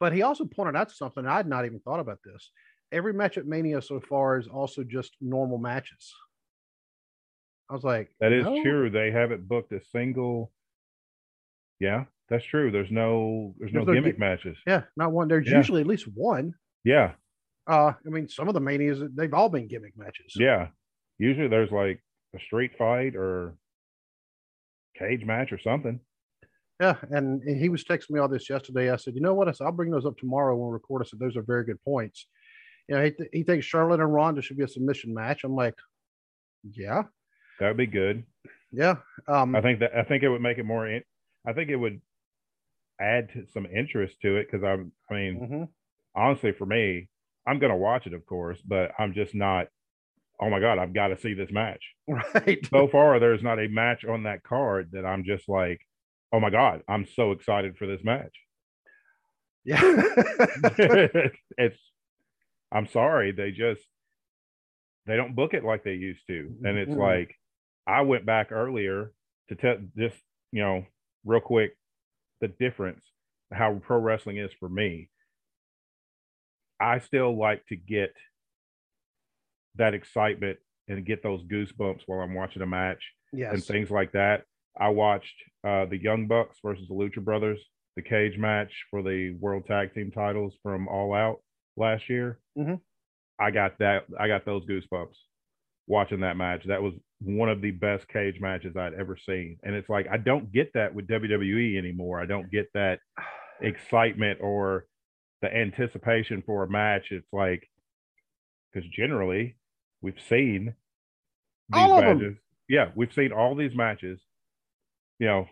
But 0.00 0.12
he 0.14 0.22
also 0.22 0.44
pointed 0.46 0.76
out 0.76 0.90
something 0.90 1.26
I 1.26 1.36
had 1.36 1.46
not 1.48 1.66
even 1.66 1.80
thought 1.80 2.00
about 2.00 2.20
this. 2.24 2.50
Every 2.92 3.12
match 3.12 3.36
at 3.36 3.46
Mania 3.46 3.82
so 3.82 4.00
far 4.00 4.38
is 4.38 4.46
also 4.46 4.84
just 4.84 5.16
normal 5.20 5.58
matches. 5.58 6.14
I 7.68 7.74
was 7.74 7.82
like, 7.84 8.10
that 8.20 8.32
is 8.32 8.44
no? 8.44 8.62
true. 8.62 8.88
They 8.90 9.10
haven't 9.10 9.46
booked 9.48 9.72
a 9.72 9.80
single. 9.92 10.52
Yeah, 11.80 12.04
that's 12.28 12.44
true. 12.44 12.70
There's 12.70 12.90
no 12.92 13.54
there's, 13.58 13.72
no 13.72 13.84
There's 13.84 13.88
no 13.88 13.94
gimmick 13.94 14.14
gi- 14.16 14.20
matches. 14.20 14.56
Yeah, 14.66 14.84
not 14.96 15.12
one. 15.12 15.26
There's 15.28 15.48
Yeah. 15.50 15.56
usually 15.56 15.80
at 15.80 15.86
least 15.88 16.06
one. 16.14 16.54
Yeah, 16.84 17.14
Uh, 17.66 17.92
I 18.06 18.08
mean, 18.08 18.28
some 18.28 18.46
of 18.46 18.54
the 18.54 18.60
manias 18.60 19.00
they've 19.14 19.34
all 19.34 19.48
been 19.48 19.66
gimmick 19.66 19.98
matches. 19.98 20.34
Yeah. 20.36 20.68
Usually 21.18 21.48
there's 21.48 21.72
like 21.72 22.00
a 22.34 22.38
street 22.38 22.72
fight 22.78 23.16
or 23.16 23.56
cage 24.98 25.24
match 25.24 25.52
or 25.52 25.58
something. 25.58 26.00
Yeah, 26.80 26.96
and, 27.10 27.42
he 27.42 27.68
was 27.70 27.84
texting 27.84 28.10
me 28.10 28.20
all 28.20 28.28
this 28.28 28.50
yesterday. 28.50 28.90
I 28.90 28.96
said, 28.96 29.14
you 29.14 29.22
know 29.22 29.32
what? 29.32 29.48
I 29.48 29.52
said, 29.52 29.64
I'll 29.64 29.72
bring 29.72 29.90
those 29.90 30.04
up 30.04 30.18
tomorrow 30.18 30.54
when 30.56 30.68
we 30.68 30.72
record. 30.74 31.02
I 31.02 31.08
said, 31.08 31.18
those 31.18 31.36
are 31.36 31.42
very 31.42 31.64
good 31.64 31.82
points. 31.82 32.26
You 32.88 32.96
know, 32.96 33.04
he, 33.04 33.10
th- 33.12 33.30
he 33.32 33.42
thinks 33.44 33.64
Charlotte 33.64 34.00
and 34.00 34.12
Ronda 34.12 34.42
should 34.42 34.58
be 34.58 34.64
a 34.64 34.68
submission 34.68 35.14
match. 35.14 35.42
I'm 35.44 35.54
like, 35.54 35.74
yeah, 36.70 37.04
That 37.60 37.68
would 37.68 37.76
be 37.78 37.86
good. 37.86 38.24
yeah. 38.72 38.96
Um, 39.26 39.56
I 39.56 39.62
think 39.62 39.80
that 39.80 39.96
I 39.96 40.02
think 40.02 40.22
it 40.22 40.28
would 40.28 40.42
make 40.42 40.58
it 40.58 40.64
more. 40.64 40.86
In, 40.86 41.02
I 41.46 41.52
think 41.52 41.70
it 41.70 41.76
would 41.76 42.00
add 43.00 43.30
to 43.32 43.46
some 43.52 43.66
interest 43.66 44.20
to 44.22 44.36
it 44.36 44.48
because 44.50 44.64
I'm. 44.64 44.92
I 45.10 45.14
mean, 45.14 45.40
mhm. 45.40 45.68
honestly, 46.14 46.52
for 46.52 46.66
me, 46.66 47.08
I'm 47.46 47.58
gonna 47.58 47.76
watch 47.76 48.06
it, 48.06 48.12
of 48.14 48.26
course, 48.26 48.60
but 48.66 48.90
I'm 48.98 49.14
just 49.14 49.34
not. 49.34 49.68
Oh 50.40 50.50
my 50.50 50.60
god, 50.60 50.78
I've 50.78 50.94
got 50.94 51.08
to 51.08 51.18
see 51.18 51.34
this 51.34 51.50
match. 51.50 51.82
right. 52.08 52.58
So 52.70 52.88
far, 52.88 53.18
there's 53.18 53.42
not 53.42 53.58
a 53.58 53.68
match 53.68 54.04
on 54.04 54.24
that 54.24 54.42
card 54.42 54.90
that 54.92 55.06
I'm 55.06 55.24
just 55.24 55.48
like, 55.48 55.80
oh 56.32 56.40
my 56.40 56.50
god, 56.50 56.82
I'm 56.88 57.06
so 57.06 57.32
excited 57.32 57.76
for 57.78 57.86
this 57.86 58.04
match. 58.04 58.34
yeah. 59.64 59.80
it's 61.58 61.78
I'm 62.72 62.86
sorry, 62.86 63.32
they 63.32 63.52
just 63.52 63.82
they 65.06 65.16
don't 65.16 65.36
book 65.36 65.54
it 65.54 65.64
like 65.64 65.84
they 65.84 65.94
used 65.94 66.26
to. 66.26 66.54
And 66.64 66.76
it's 66.76 66.92
Mm-mm. 66.92 66.98
like 66.98 67.34
I 67.86 68.02
went 68.02 68.26
back 68.26 68.52
earlier 68.52 69.12
to 69.48 69.54
tell 69.54 69.76
just, 69.96 70.16
you 70.52 70.62
know, 70.62 70.84
real 71.24 71.40
quick 71.40 71.76
the 72.40 72.48
difference 72.48 73.04
how 73.52 73.80
pro 73.82 73.98
wrestling 73.98 74.38
is 74.38 74.50
for 74.58 74.68
me. 74.68 75.08
I 76.80 76.98
still 76.98 77.38
like 77.38 77.64
to 77.66 77.76
get 77.76 78.12
that 79.78 79.94
excitement 79.94 80.58
and 80.88 81.04
get 81.04 81.22
those 81.22 81.42
goosebumps 81.44 82.02
while 82.06 82.20
I'm 82.20 82.34
watching 82.34 82.62
a 82.62 82.66
match 82.66 83.02
and 83.52 83.64
things 83.64 83.90
like 83.90 84.12
that. 84.12 84.44
I 84.78 84.88
watched 84.90 85.34
uh, 85.66 85.86
the 85.86 85.96
Young 86.00 86.26
Bucks 86.26 86.58
versus 86.64 86.86
the 86.88 86.94
Lucha 86.94 87.24
Brothers, 87.24 87.58
the 87.96 88.02
cage 88.02 88.36
match 88.38 88.72
for 88.90 89.02
the 89.02 89.30
World 89.40 89.66
Tag 89.66 89.94
Team 89.94 90.10
titles 90.10 90.54
from 90.62 90.86
All 90.88 91.14
Out 91.14 91.40
last 91.76 92.08
year. 92.08 92.38
Mhm. 92.58 92.80
I 93.38 93.50
got 93.50 93.78
that. 93.78 94.04
I 94.18 94.28
got 94.28 94.44
those 94.44 94.64
goosebumps 94.66 95.16
watching 95.86 96.20
that 96.20 96.36
match. 96.36 96.64
That 96.66 96.82
was 96.82 96.94
one 97.20 97.48
of 97.48 97.60
the 97.62 97.70
best 97.70 98.06
cage 98.08 98.40
matches 98.40 98.76
I'd 98.76 98.94
ever 98.94 99.16
seen. 99.16 99.58
And 99.62 99.74
it's 99.74 99.88
like 99.88 100.06
I 100.10 100.16
don't 100.18 100.52
get 100.52 100.72
that 100.74 100.94
with 100.94 101.06
WWE 101.08 101.76
anymore. 101.78 102.20
I 102.20 102.26
don't 102.26 102.50
get 102.50 102.66
that 102.74 103.00
excitement 103.60 104.40
or 104.42 104.86
the 105.42 105.54
anticipation 105.54 106.42
for 106.46 106.64
a 106.64 106.70
match. 106.70 107.10
It's 107.10 107.32
like 107.32 107.68
because 108.72 108.88
generally 108.90 109.56
we've 110.02 110.20
seen 110.28 110.74
these 111.68 111.82
All 111.82 112.00
matches. 112.00 112.36
Yeah, 112.68 112.90
we've 112.94 113.12
seen 113.12 113.32
all 113.32 113.54
these 113.54 113.74
matches, 113.74 114.20
you 115.18 115.26
know, 115.26 115.46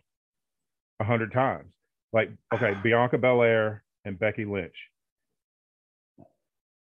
a 1.00 1.04
hundred 1.04 1.32
times. 1.32 1.72
Like, 2.12 2.30
okay, 2.52 2.74
Bianca 2.82 3.18
Belair 3.18 3.82
and 4.04 4.18
Becky 4.18 4.44
Lynch. 4.44 4.76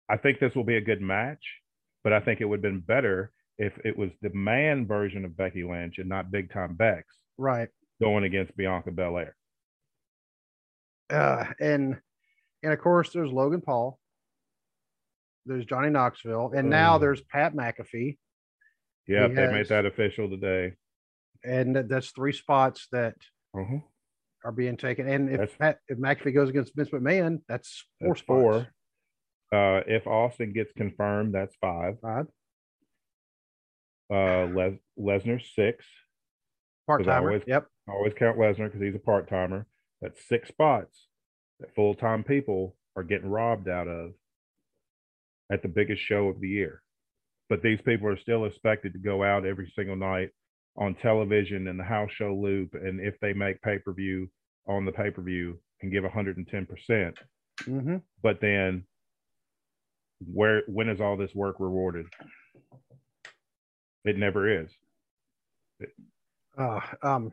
I 0.09 0.17
think 0.17 0.39
this 0.39 0.55
will 0.55 0.63
be 0.63 0.77
a 0.77 0.81
good 0.81 1.01
match, 1.01 1.43
but 2.03 2.13
I 2.13 2.19
think 2.19 2.41
it 2.41 2.45
would 2.45 2.57
have 2.57 2.73
been 2.73 2.79
better 2.79 3.31
if 3.57 3.73
it 3.83 3.97
was 3.97 4.09
the 4.21 4.33
man 4.33 4.87
version 4.87 5.25
of 5.25 5.37
Becky 5.37 5.63
Lynch 5.63 5.99
and 5.99 6.09
not 6.09 6.31
Big 6.31 6.51
Time 6.51 6.75
Bex 6.75 7.05
right. 7.37 7.69
going 8.01 8.23
against 8.23 8.55
Bianca 8.55 8.91
Belair. 8.91 9.35
Uh, 11.09 11.45
and 11.59 11.97
and 12.63 12.73
of 12.73 12.79
course 12.79 13.11
there's 13.13 13.31
Logan 13.31 13.61
Paul. 13.61 13.99
There's 15.45 15.65
Johnny 15.65 15.89
Knoxville, 15.89 16.51
and 16.55 16.69
now 16.69 16.95
Oh. 16.95 16.99
there's 16.99 17.21
Pat 17.21 17.53
McAfee. 17.53 18.17
Yeah, 19.07 19.27
He 19.27 19.33
they 19.33 19.41
has- 19.43 19.51
made 19.53 19.67
that 19.67 19.85
official 19.85 20.29
today. 20.29 20.75
and 21.43 21.75
that's 21.75 22.11
three 22.11 22.33
spots 22.33 22.87
that 22.91 23.15
uh-huh. 23.57 23.79
are 24.43 24.51
being 24.51 24.75
taken. 24.77 25.07
And 25.07 25.29
if 25.29 25.37
That's- 25.39 25.57
Pat, 25.57 25.79
if 25.87 25.97
McAfee 25.97 26.33
goes 26.33 26.49
against 26.49 26.75
Vince 26.75 26.89
McMahon, 26.89 27.41
that's 27.47 27.87
four 27.99 28.09
That's 28.09 28.19
spots. 28.19 28.67
four. 29.51 29.57
Uh, 29.57 29.81
if 29.87 30.05
Austin 30.05 30.51
gets 30.53 30.71
confirmed, 30.73 31.33
that's 31.33 31.55
five. 31.55 31.99
Five. 32.01 32.27
Uh, 34.11 34.45
Les- 34.47 34.79
Lesnar 34.97 35.41
six. 35.41 35.85
Part 36.87 37.03
timer. 37.05 37.41
Yep. 37.45 37.67
I 37.87 37.91
always 37.91 38.13
count 38.15 38.37
Lesnar 38.37 38.65
because 38.65 38.81
he's 38.81 38.95
a 38.95 38.99
part 38.99 39.27
timer. 39.29 39.67
That's 40.01 40.23
six 40.27 40.49
spots 40.49 41.07
that 41.59 41.73
full 41.75 41.93
time 41.95 42.23
people 42.23 42.75
are 42.95 43.03
getting 43.03 43.29
robbed 43.29 43.67
out 43.69 43.87
of 43.87 44.13
at 45.51 45.61
the 45.61 45.67
biggest 45.67 46.01
show 46.01 46.27
of 46.27 46.39
the 46.39 46.47
year. 46.47 46.81
But 47.49 47.61
these 47.63 47.81
people 47.81 48.07
are 48.07 48.17
still 48.19 48.45
expected 48.45 48.93
to 48.93 48.99
go 48.99 49.23
out 49.23 49.45
every 49.45 49.71
single 49.75 49.95
night 49.95 50.29
on 50.77 50.95
television 50.95 51.67
and 51.67 51.79
the 51.79 51.83
house 51.83 52.11
show 52.11 52.33
loop. 52.35 52.73
And 52.75 52.99
if 52.99 53.19
they 53.19 53.33
make 53.33 53.61
pay 53.61 53.79
per 53.79 53.91
view 53.93 54.29
on 54.67 54.85
the 54.85 54.91
pay 54.91 55.09
per 55.09 55.21
view 55.21 55.59
and 55.81 55.91
give 55.91 56.03
110%, 56.03 57.17
hmm 57.65 57.97
but 58.21 58.39
then 58.41 58.83
where 60.33 60.63
when 60.67 60.89
is 60.89 61.01
all 61.01 61.17
this 61.17 61.33
work 61.33 61.55
rewarded? 61.59 62.05
It 64.05 64.17
never 64.17 64.61
is. 64.63 64.69
Uh, 66.57 66.79
um, 67.01 67.31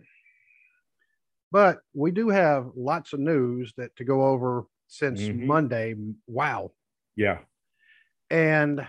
but 1.51 1.81
we 1.95 2.11
do 2.11 2.29
have 2.29 2.71
lots 2.77 3.13
of 3.13 3.21
news 3.21 3.73
that 3.77 3.95
to 3.97 4.05
go 4.05 4.25
over 4.27 4.65
since 4.89 5.21
Mhm. 5.23 5.47
Monday. 5.47 5.95
Wow. 6.27 6.73
Yeah. 7.17 7.41
And 8.31 8.87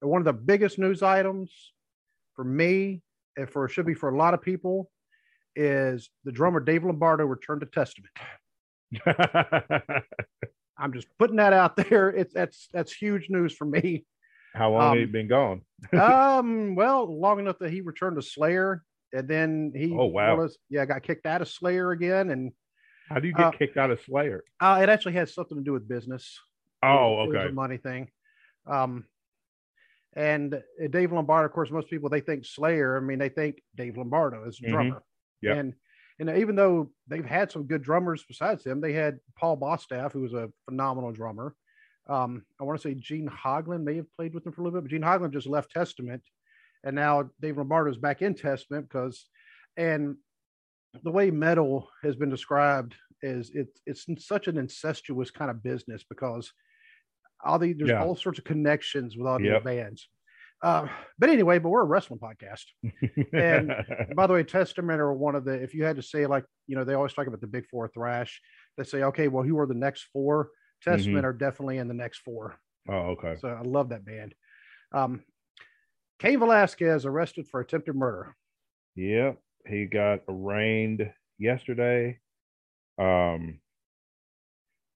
one 0.00 0.20
of 0.20 0.24
the 0.24 0.32
biggest 0.32 0.78
news 0.78 1.02
items 1.02 1.52
for 2.34 2.44
me, 2.44 3.02
and 3.36 3.48
for 3.48 3.68
should 3.68 3.86
be 3.86 3.94
for 3.94 4.08
a 4.08 4.16
lot 4.16 4.34
of 4.34 4.42
people, 4.42 4.90
is 5.56 6.10
the 6.24 6.32
drummer 6.32 6.60
Dave 6.60 6.84
Lombardo 6.84 7.24
returned 7.24 7.60
to 7.60 7.66
Testament. 7.66 8.12
I'm 10.78 10.92
just 10.92 11.08
putting 11.18 11.36
that 11.36 11.52
out 11.52 11.76
there. 11.76 12.08
It's 12.08 12.32
that's 12.32 12.68
that's 12.72 12.92
huge 12.92 13.26
news 13.28 13.54
for 13.54 13.64
me. 13.66 14.04
How 14.54 14.70
long 14.72 14.80
Um, 14.82 14.98
have 14.98 15.06
you 15.06 15.12
been 15.12 15.28
gone? 15.28 15.62
um, 15.92 16.74
well, 16.74 17.06
long 17.06 17.38
enough 17.38 17.58
that 17.60 17.70
he 17.70 17.82
returned 17.82 18.16
to 18.16 18.22
Slayer, 18.22 18.82
and 19.12 19.28
then 19.28 19.72
he 19.76 19.92
Oh, 19.96 20.06
wow. 20.06 20.36
was- 20.36 20.58
yeah, 20.68 20.84
got 20.86 21.02
kicked 21.04 21.26
out 21.26 21.40
of 21.42 21.48
Slayer 21.48 21.92
again, 21.92 22.30
and 22.30 22.52
How 23.08 23.20
do 23.20 23.28
you 23.28 23.34
get 23.34 23.46
uh, 23.46 23.50
kicked 23.52 23.76
out 23.76 23.90
of 23.90 24.00
Slayer? 24.00 24.42
uh, 24.60 24.80
it 24.82 24.88
actually 24.88 25.12
has 25.14 25.32
something 25.34 25.56
to 25.58 25.62
do 25.62 25.72
with 25.72 25.86
business. 25.86 26.36
Oh, 26.82 27.24
It 27.24 27.28
was 27.28 27.36
okay. 27.36 27.48
a 27.48 27.52
money 27.52 27.76
thing. 27.76 28.10
Um, 28.70 29.06
and 30.14 30.62
Dave 30.90 31.12
Lombardo, 31.12 31.46
of 31.46 31.52
course, 31.52 31.70
most 31.70 31.88
people 31.88 32.08
they 32.08 32.20
think 32.20 32.44
Slayer. 32.44 32.96
I 32.96 33.00
mean, 33.00 33.18
they 33.18 33.28
think 33.28 33.62
Dave 33.76 33.96
Lombardo 33.96 34.44
is 34.46 34.58
a 34.60 34.62
Mhm. 34.64 34.70
drummer. 34.70 35.02
Yep. 35.42 35.56
And 35.56 35.74
know, 36.26 36.36
even 36.36 36.54
though 36.54 36.92
they've 37.06 37.24
had 37.24 37.50
some 37.50 37.66
good 37.66 37.82
drummers 37.82 38.24
besides 38.24 38.64
him, 38.64 38.80
they 38.80 38.92
had 38.92 39.20
Paul 39.36 39.56
Bostaph, 39.56 40.12
who 40.12 40.20
was 40.20 40.34
a 40.34 40.52
phenomenal 40.66 41.12
drummer. 41.12 41.56
Um, 42.08 42.44
I 42.60 42.64
want 42.64 42.80
to 42.80 42.88
say 42.88 42.94
Gene 42.94 43.28
Hoglan 43.28 43.84
may 43.84 43.96
have 43.96 44.12
played 44.12 44.34
with 44.34 44.46
him 44.46 44.52
for 44.52 44.60
a 44.60 44.64
little 44.64 44.78
bit, 44.80 44.84
but 44.84 44.90
Gene 44.90 45.02
Hoglan 45.02 45.32
just 45.32 45.46
left 45.46 45.70
Testament, 45.70 46.22
and 46.84 46.94
now 46.96 47.30
Dave 47.40 47.56
Lombardo 47.56 47.90
is 47.90 47.98
back 47.98 48.20
in 48.20 48.34
Testament 48.34 48.88
because, 48.88 49.28
and 49.76 50.16
the 51.02 51.10
way 51.10 51.30
metal 51.30 51.88
has 52.02 52.16
been 52.16 52.30
described 52.30 52.96
is 53.22 53.50
it's 53.54 53.80
it's 53.86 54.06
such 54.26 54.48
an 54.48 54.58
incestuous 54.58 55.30
kind 55.30 55.50
of 55.50 55.62
business 55.62 56.04
because 56.04 56.52
all 57.44 57.58
the 57.58 57.72
there's 57.72 57.90
Yeah. 57.90 58.02
all 58.02 58.14
sorts 58.16 58.38
of 58.38 58.44
connections 58.44 59.16
with 59.16 59.26
all 59.26 59.38
these 59.38 59.48
Yep. 59.48 59.64
bands. 59.64 60.08
Uh, 60.62 60.86
but 61.18 61.30
anyway, 61.30 61.58
but 61.58 61.70
we're 61.70 61.80
a 61.80 61.86
wrestling 61.86 62.20
podcast. 62.20 62.64
And 63.32 63.72
by 64.14 64.26
the 64.26 64.34
way, 64.34 64.42
Testament 64.44 65.00
are 65.00 65.10
one 65.14 65.34
of 65.34 65.46
the, 65.46 65.52
if 65.54 65.72
you 65.74 65.84
had 65.84 65.96
to 65.96 66.02
say, 66.02 66.26
like, 66.26 66.44
you 66.66 66.76
know, 66.76 66.84
they 66.84 66.92
always 66.92 67.14
talk 67.14 67.26
about 67.26 67.40
the 67.40 67.46
big 67.46 67.66
four 67.66 67.88
thrash. 67.88 68.40
They 68.76 68.84
say, 68.84 69.02
okay, 69.04 69.28
well, 69.28 69.42
who 69.42 69.58
are 69.58 69.66
the 69.66 69.72
next 69.72 70.08
four? 70.12 70.50
Testament 70.82 71.24
are 71.24 71.32
definitely 71.32 71.78
in 71.78 71.88
the 71.88 71.94
next 71.94 72.18
four. 72.18 72.56
oh, 72.88 72.92
okay. 73.16 73.36
So 73.40 73.48
I 73.48 73.62
love 73.62 73.88
that 73.88 74.04
band. 74.04 74.34
Um, 74.92 75.22
Cain 76.18 76.38
Velasquez 76.38 77.06
arrested 77.06 77.48
for 77.48 77.60
attempted 77.60 77.94
murder. 77.96 78.36
Yep. 78.96 79.38
He 79.66 79.86
got 79.86 80.20
arraigned 80.28 81.10
yesterday. 81.38 82.18
Um, 82.98 83.60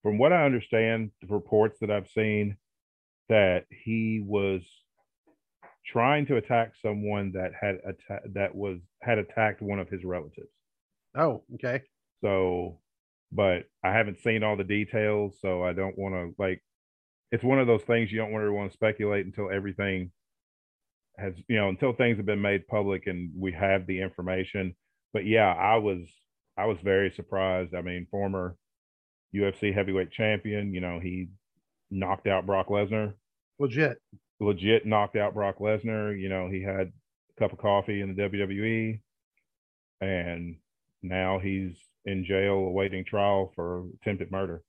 from 0.05 0.19
what 0.19 0.35
I 0.35 0.45
understand, 0.45 1.13
the 1.23 1.35
reports 1.35 1.79
that 1.81 1.91
I've 1.91 2.11
seen, 2.11 2.59
that 3.31 3.65
he 3.71 4.23
was 4.23 4.61
trying 5.87 6.27
to 6.27 6.37
attack 6.37 6.75
someone 6.83 7.33
that 7.33 7.53
had 7.59 7.79
atta- 7.89 8.29
that 8.35 8.55
was 8.55 8.81
had 9.01 9.17
attacked 9.17 9.63
one 9.63 9.79
of 9.79 9.89
his 9.89 10.05
relatives. 10.05 10.53
Oh, 11.17 11.43
okay. 11.55 11.85
So, 12.21 12.81
but 13.33 13.65
I 13.83 13.93
haven't 13.93 14.21
seen 14.21 14.43
all 14.43 14.57
the 14.59 14.63
details, 14.63 15.39
so 15.41 15.65
I 15.65 15.73
don't 15.73 15.97
want 15.99 16.15
to 16.15 16.35
like. 16.39 16.63
It's 17.33 17.43
one 17.43 17.59
of 17.59 17.67
those 17.67 17.83
things 17.83 18.13
you 18.13 18.19
don't 18.19 18.35
really 18.35 18.55
want 18.55 18.71
to 18.71 18.77
speculate 18.77 19.25
until 19.25 19.51
everything 19.51 20.13
has, 21.17 21.33
you 21.49 21.57
know, 21.57 21.71
until 21.71 21.95
things 21.95 22.19
have 22.19 22.27
been 22.27 22.43
made 22.43 22.69
public 22.69 23.07
and 23.07 23.31
we 23.35 23.53
have 23.53 23.87
the 23.87 24.03
information. 24.03 24.77
But 25.15 25.25
yeah, 25.25 25.51
I 25.51 25.77
was, 25.77 26.07
I 26.59 26.67
was 26.67 26.77
very 26.85 27.11
surprised. 27.11 27.75
I 27.75 27.81
mean, 27.81 28.07
former 28.11 28.57
UFC 29.35 29.75
heavyweight 29.75 30.11
champion, 30.11 30.73
you 30.73 30.81
know, 30.81 31.01
he 31.01 31.29
knocked 31.91 32.27
out 32.27 32.47
Brock 32.47 32.69
Lesnar, 32.69 33.15
Legit. 33.59 33.99
legit 34.41 34.87
knocked 34.87 35.17
out 35.17 35.35
Brock 35.35 35.59
Lesnar. 35.59 36.19
You 36.19 36.29
know, 36.29 36.49
he 36.49 36.63
had 36.63 36.93
a 37.37 37.41
cup 37.41 37.53
of 37.53 37.59
coffee 37.59 38.01
in 38.01 38.15
the 38.15 38.23
WWE, 38.23 39.01
and 40.01 40.57
now 41.03 41.39
he's 41.39 41.73
in 42.05 42.25
jail 42.25 42.55
awaiting 42.55 43.05
trial 43.05 43.53
for 43.55 43.85
attempted 44.01 44.31
murder. 44.31 44.63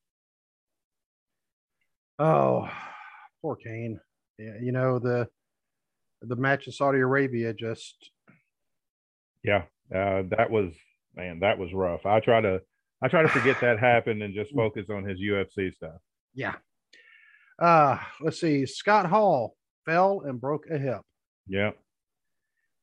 Oh, 2.18 2.70
poor 3.42 3.56
Cain. 3.56 4.00
Yeah, 4.40 4.54
you 4.62 4.72
know, 4.72 5.00
the 5.00 5.28
the 6.22 6.36
match 6.36 6.68
in 6.68 6.74
Saudi 6.74 7.00
Arabia 7.00 7.54
just 7.54 8.10
Yeah, 9.44 9.64
uh, 9.94 10.24
that 10.30 10.50
was 10.50 10.74
man, 11.16 11.40
that 11.40 11.58
was 11.58 11.74
rough. 11.74 12.06
I 12.06 12.20
try 12.20 12.42
to 12.42 12.62
I 13.02 13.08
try 13.08 13.22
to 13.22 13.28
forget 13.30 13.60
that 13.62 13.80
happened 13.92 14.24
and 14.24 14.34
just 14.34 14.54
focus 14.54 14.90
on 14.90 15.04
his 15.04 15.20
UFC 15.20 15.74
stuff. 15.74 16.00
yeah. 16.34 16.56
Uh 17.60 17.98
let's 18.22 18.40
see. 18.42 18.66
Scott 18.66 19.06
Hall 19.06 19.56
fell 19.86 20.22
and 20.26 20.42
broke 20.42 20.66
a 20.70 20.78
hip. 20.78 21.02
Yeah, 21.48 21.72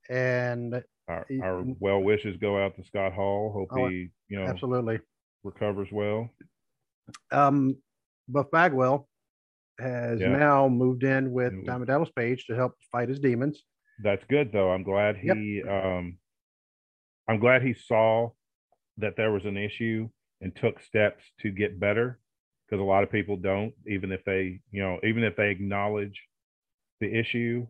And 0.09 0.83
our, 1.09 1.27
He- 1.29 1.41
our 1.41 1.63
well 1.81 2.01
wishes 2.03 2.37
go 2.39 2.63
out 2.63 2.77
to 2.77 2.85
Scott 2.85 3.13
Hall. 3.13 3.53
Hope 3.53 3.69
Oh, 3.73 3.89
he 3.89 4.09
you 4.29 4.39
know 4.39 4.45
absolutely. 4.47 5.01
recovers 5.45 5.89
well. 5.93 6.31
Um 7.31 7.77
Buff 8.29 8.51
Bagwell 8.51 9.09
has 9.81 10.21
Yeah. 10.21 10.29
now 10.29 10.69
moved 10.69 11.03
in 11.05 11.33
with 11.33 11.53
Mhm. 11.53 11.67
Diamond 11.67 11.89
Dallas 11.89 12.11
Page 12.17 12.47
to 12.47 12.55
help 12.55 12.73
fight 12.93 13.09
his 13.09 13.19
demons. 13.21 13.65
That's 14.03 14.25
good 14.27 14.53
though. 14.53 14.71
I'm 14.71 14.85
glad 14.85 15.19
Yep. 15.23 15.37
he 15.37 15.63
um 15.65 16.19
I'm 17.29 17.41
glad 17.41 17.63
he 17.63 17.75
saw 17.75 18.31
that 18.99 19.17
there 19.17 19.33
was 19.33 19.45
an 19.45 19.57
issue 19.57 20.09
and 20.41 20.55
took 20.55 20.83
steps 20.83 21.23
to 21.41 21.51
get 21.51 21.81
better 21.81 22.19
because 22.67 22.81
a 22.81 22.85
lot 22.85 23.03
of 23.03 23.11
people 23.11 23.37
don't 23.37 23.73
even 23.87 24.13
if 24.13 24.25
they, 24.25 24.61
you 24.71 24.83
know, 24.83 24.99
even 25.05 25.25
if 25.25 25.37
they 25.37 25.51
acknowledge 25.51 26.21
the 27.01 27.13
issue 27.13 27.67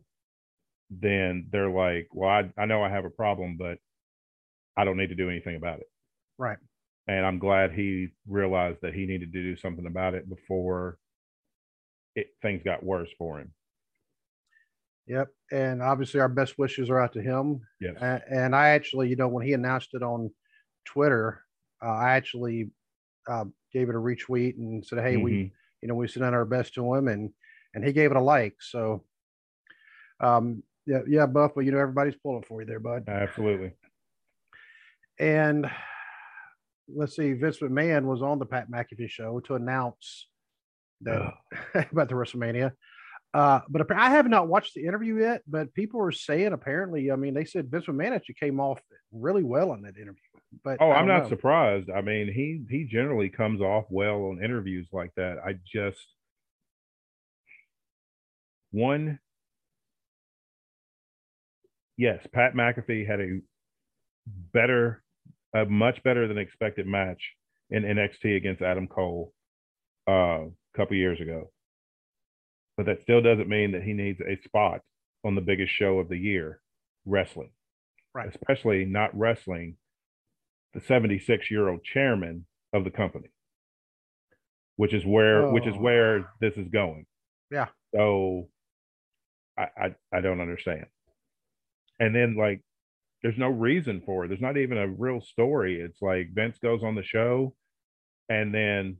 then 0.91 1.49
they're 1.51 1.71
like, 1.71 2.09
well 2.13 2.29
I 2.29 2.51
I 2.61 2.67
know 2.67 2.83
I 2.83 2.91
have 2.91 3.05
a 3.05 3.11
problem 3.11 3.57
but 3.59 3.79
I 4.77 4.85
don't 4.85 4.97
need 4.97 5.09
to 5.09 5.15
do 5.15 5.31
anything 5.31 5.57
about 5.57 5.81
it. 5.81 5.87
Right. 6.39 6.59
And 7.09 7.27
I'm 7.27 7.39
glad 7.39 7.73
he 7.73 8.09
realized 8.29 8.79
that 8.83 8.95
he 8.95 9.07
needed 9.07 9.33
to 9.33 9.43
do 9.43 9.57
something 9.57 9.87
about 9.87 10.15
it 10.15 10.29
before 10.29 10.99
it 12.15 12.29
things 12.43 12.63
got 12.65 12.85
worse 12.85 13.11
for 13.19 13.41
him. 13.41 13.53
Yep. 15.07 15.29
And 15.51 15.83
obviously 15.83 16.21
our 16.21 16.29
best 16.29 16.59
wishes 16.59 16.91
are 16.91 17.01
out 17.01 17.13
to 17.15 17.23
him. 17.23 17.63
Yes. 17.81 17.97
And 18.01 18.55
I 18.55 18.69
actually, 18.69 19.09
you 19.09 19.17
know, 19.17 19.29
when 19.29 19.45
he 19.45 19.53
announced 19.53 19.91
it 19.95 20.03
on 20.03 20.31
Twitter, 20.85 21.43
uh, 21.85 21.89
I 21.89 22.13
actually 22.13 22.71
uh, 23.29 23.45
gave 23.73 23.89
it 23.89 23.95
a 23.95 23.99
retweet 23.99 24.57
and 24.57 24.85
said, 24.85 24.99
"Hey, 25.01 25.17
we, 25.17 25.33
Mhm. 25.33 25.53
you 25.83 25.89
know, 25.89 25.95
we 25.95 26.09
sent 26.09 26.25
out 26.25 26.35
our 26.35 26.45
best 26.45 26.75
to 26.75 26.95
him," 26.95 27.09
and 27.09 27.33
and 27.75 27.85
he 27.85 27.93
gave 27.93 28.11
it 28.11 28.17
a 28.17 28.21
like. 28.21 28.57
So, 28.61 29.05
um, 30.21 30.63
yeah, 30.87 31.01
yeah, 31.09 31.27
Buff, 31.27 31.53
but 31.55 31.65
you 31.65 31.73
know, 31.73 31.79
everybody's 31.79 32.17
pulling 32.17 32.43
for 32.43 32.61
you 32.61 32.67
there, 32.67 32.81
bud. 32.81 33.05
Absolutely. 33.09 33.73
And 35.19 35.71
let's 36.89 37.17
see, 37.17 37.33
Vince 37.33 37.59
McMahon 37.59 38.05
was 38.05 38.23
on 38.23 38.39
the 38.39 38.47
Pat 38.47 38.71
McAfee 38.71 39.09
show 39.09 39.41
to 39.41 39.55
announce 39.55 40.29
that 41.03 41.35
about 41.93 42.09
the 42.09 42.15
WrestleMania. 42.15 42.73
Uh, 43.35 43.61
but 43.69 43.91
I 43.93 44.11
have 44.11 44.29
not 44.29 44.49
watched 44.49 44.75
the 44.75 44.85
interview 44.85 45.19
yet. 45.21 45.43
But 45.47 45.73
people 45.75 46.01
are 46.03 46.13
saying 46.13 46.53
apparently, 46.53 47.11
I 47.11 47.17
mean, 47.17 47.35
they 47.35 47.45
said 47.45 47.71
Vince 47.71 47.87
McMahon 47.87 48.13
actually 48.13 48.35
came 48.35 48.61
off 48.61 48.81
really 49.13 49.43
well 49.43 49.73
in 49.73 49.83
that 49.83 49.97
interview. 49.97 50.21
But 50.65 50.79
Oh, 50.81 50.91
I'm 50.91 51.07
not 51.07 51.25
know. 51.25 51.29
surprised. 51.31 51.91
I 51.91 52.01
mean, 52.03 52.33
he 52.33 52.65
he 52.69 52.85
generally 52.85 53.29
comes 53.31 53.61
off 53.61 53.85
well 53.91 54.27
on 54.27 54.43
interviews 54.45 54.87
like 54.93 55.13
that. 55.17 55.39
I 55.45 55.55
just 55.73 55.99
one 58.71 59.19
yes, 61.97 62.27
Pat 62.33 62.55
McAfee 62.55 63.07
had 63.07 63.21
a 63.21 63.41
better, 64.53 65.03
a 65.55 65.65
much 65.65 66.03
better 66.03 66.27
than 66.29 66.39
expected 66.39 66.87
match 66.87 67.21
in 67.71 67.83
NXT 67.85 68.37
against 68.37 68.63
Adam 68.63 68.87
Cole 68.89 69.33
uh, 70.09 70.13
a 70.47 70.51
couple 70.77 70.97
years 70.97 71.21
ago. 71.21 71.51
But 72.77 72.87
that 72.87 73.03
still 73.03 73.21
doesn't 73.21 73.49
mean 73.49 73.73
that 73.73 73.83
he 73.83 73.93
needs 73.93 74.21
a 74.21 74.41
spot 74.45 74.81
on 75.25 75.35
the 75.35 75.41
biggest 75.41 75.73
show 75.75 75.99
of 75.99 76.09
the 76.09 76.17
year, 76.17 76.61
wrestling. 77.05 77.51
Right. 78.15 78.29
Especially 78.29 78.85
not 78.85 79.17
wrestling 79.17 79.77
the 80.75 80.81
76 80.81 81.51
year 81.51 81.69
old 81.69 81.83
chairman 81.85 82.47
of 82.73 82.85
the 82.85 82.91
company, 82.91 83.29
which 84.77 84.95
is 84.95 85.05
where 85.05 85.47
oh. 85.47 85.53
which 85.53 85.67
is 85.67 85.75
oh. 85.77 85.81
where 85.81 86.31
this 86.41 86.55
is 86.57 86.69
going. 86.69 87.07
Yeah. 87.51 87.69
So 87.95 88.49
I, 89.59 89.67
I 89.77 89.95
I 90.13 90.21
don't 90.21 90.41
understand. 90.41 90.87
And 92.01 92.15
then 92.15 92.37
like 92.37 92.63
there's 93.23 93.39
no 93.39 93.49
reason 93.49 94.03
for 94.05 94.25
it. 94.25 94.29
There's 94.29 94.41
not 94.41 94.57
even 94.57 94.79
a 94.79 94.89
real 94.89 95.21
story. 95.21 95.81
It's 95.81 96.03
like 96.03 96.35
Vince 96.35 96.59
goes 96.59 96.83
on 96.83 96.95
the 96.95 97.05
show 97.05 97.55
and 98.29 98.53
then 98.53 98.97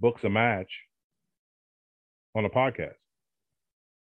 books 0.00 0.24
a 0.24 0.30
match 0.30 0.70
on 2.34 2.44
a 2.44 2.50
podcast. 2.50 2.94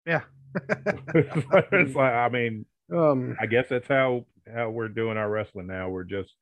Yeah. 0.05 0.23
it's, 1.15 1.95
like, 1.95 2.13
I 2.13 2.29
mean, 2.29 2.67
um, 2.95 3.37
I 3.41 3.47
guess 3.47 3.67
that's 3.69 3.89
how 3.89 4.27
how 4.55 4.71
we're 4.71 4.89
doing 4.89 5.17
our 5.17 5.29
wrestling 5.29 5.67
now. 5.67 5.89
We're 5.89 6.05
just 6.05 6.33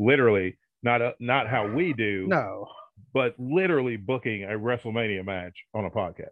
literally 0.00 0.56
not 0.82 1.02
a, 1.02 1.14
not 1.20 1.48
how 1.48 1.68
we 1.68 1.92
do. 1.92 2.26
No. 2.26 2.66
But 3.12 3.34
literally 3.38 3.96
booking 3.96 4.44
a 4.44 4.58
WrestleMania 4.58 5.24
match 5.24 5.64
on 5.74 5.84
a 5.84 5.90
podcast. 5.90 6.30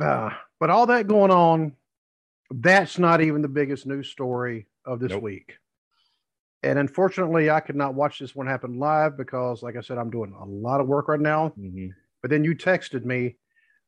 Uh, 0.00 0.30
but 0.60 0.70
all 0.70 0.86
that 0.86 1.08
going 1.08 1.30
on, 1.30 1.72
that's 2.50 2.98
not 2.98 3.20
even 3.20 3.42
the 3.42 3.48
biggest 3.48 3.86
news 3.86 4.08
story 4.08 4.66
of 4.84 5.00
this 5.00 5.10
nope. 5.10 5.22
week. 5.22 5.58
And 6.62 6.78
unfortunately, 6.78 7.50
I 7.50 7.60
could 7.60 7.76
not 7.76 7.94
watch 7.94 8.18
this 8.18 8.34
one 8.34 8.46
happen 8.46 8.78
live 8.78 9.16
because, 9.16 9.62
like 9.62 9.76
I 9.76 9.80
said, 9.80 9.98
I'm 9.98 10.10
doing 10.10 10.32
a 10.32 10.44
lot 10.44 10.80
of 10.80 10.88
work 10.88 11.08
right 11.08 11.20
now. 11.20 11.52
Mm-hmm. 11.58 11.88
But 12.20 12.30
then 12.30 12.42
you 12.42 12.56
texted 12.56 13.04
me, 13.04 13.36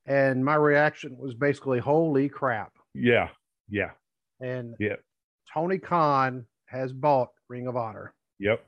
and 0.06 0.44
my 0.44 0.54
reaction 0.54 1.16
was 1.18 1.34
basically, 1.34 1.80
"Holy 1.80 2.28
crap!" 2.28 2.72
Yeah, 2.94 3.30
yeah, 3.68 3.90
and 4.40 4.76
yeah. 4.78 4.96
Tony 5.52 5.78
Khan 5.78 6.46
has 6.66 6.92
bought 6.92 7.30
Ring 7.50 7.66
of 7.66 7.76
Honor. 7.76 8.14
Yep. 8.38 8.64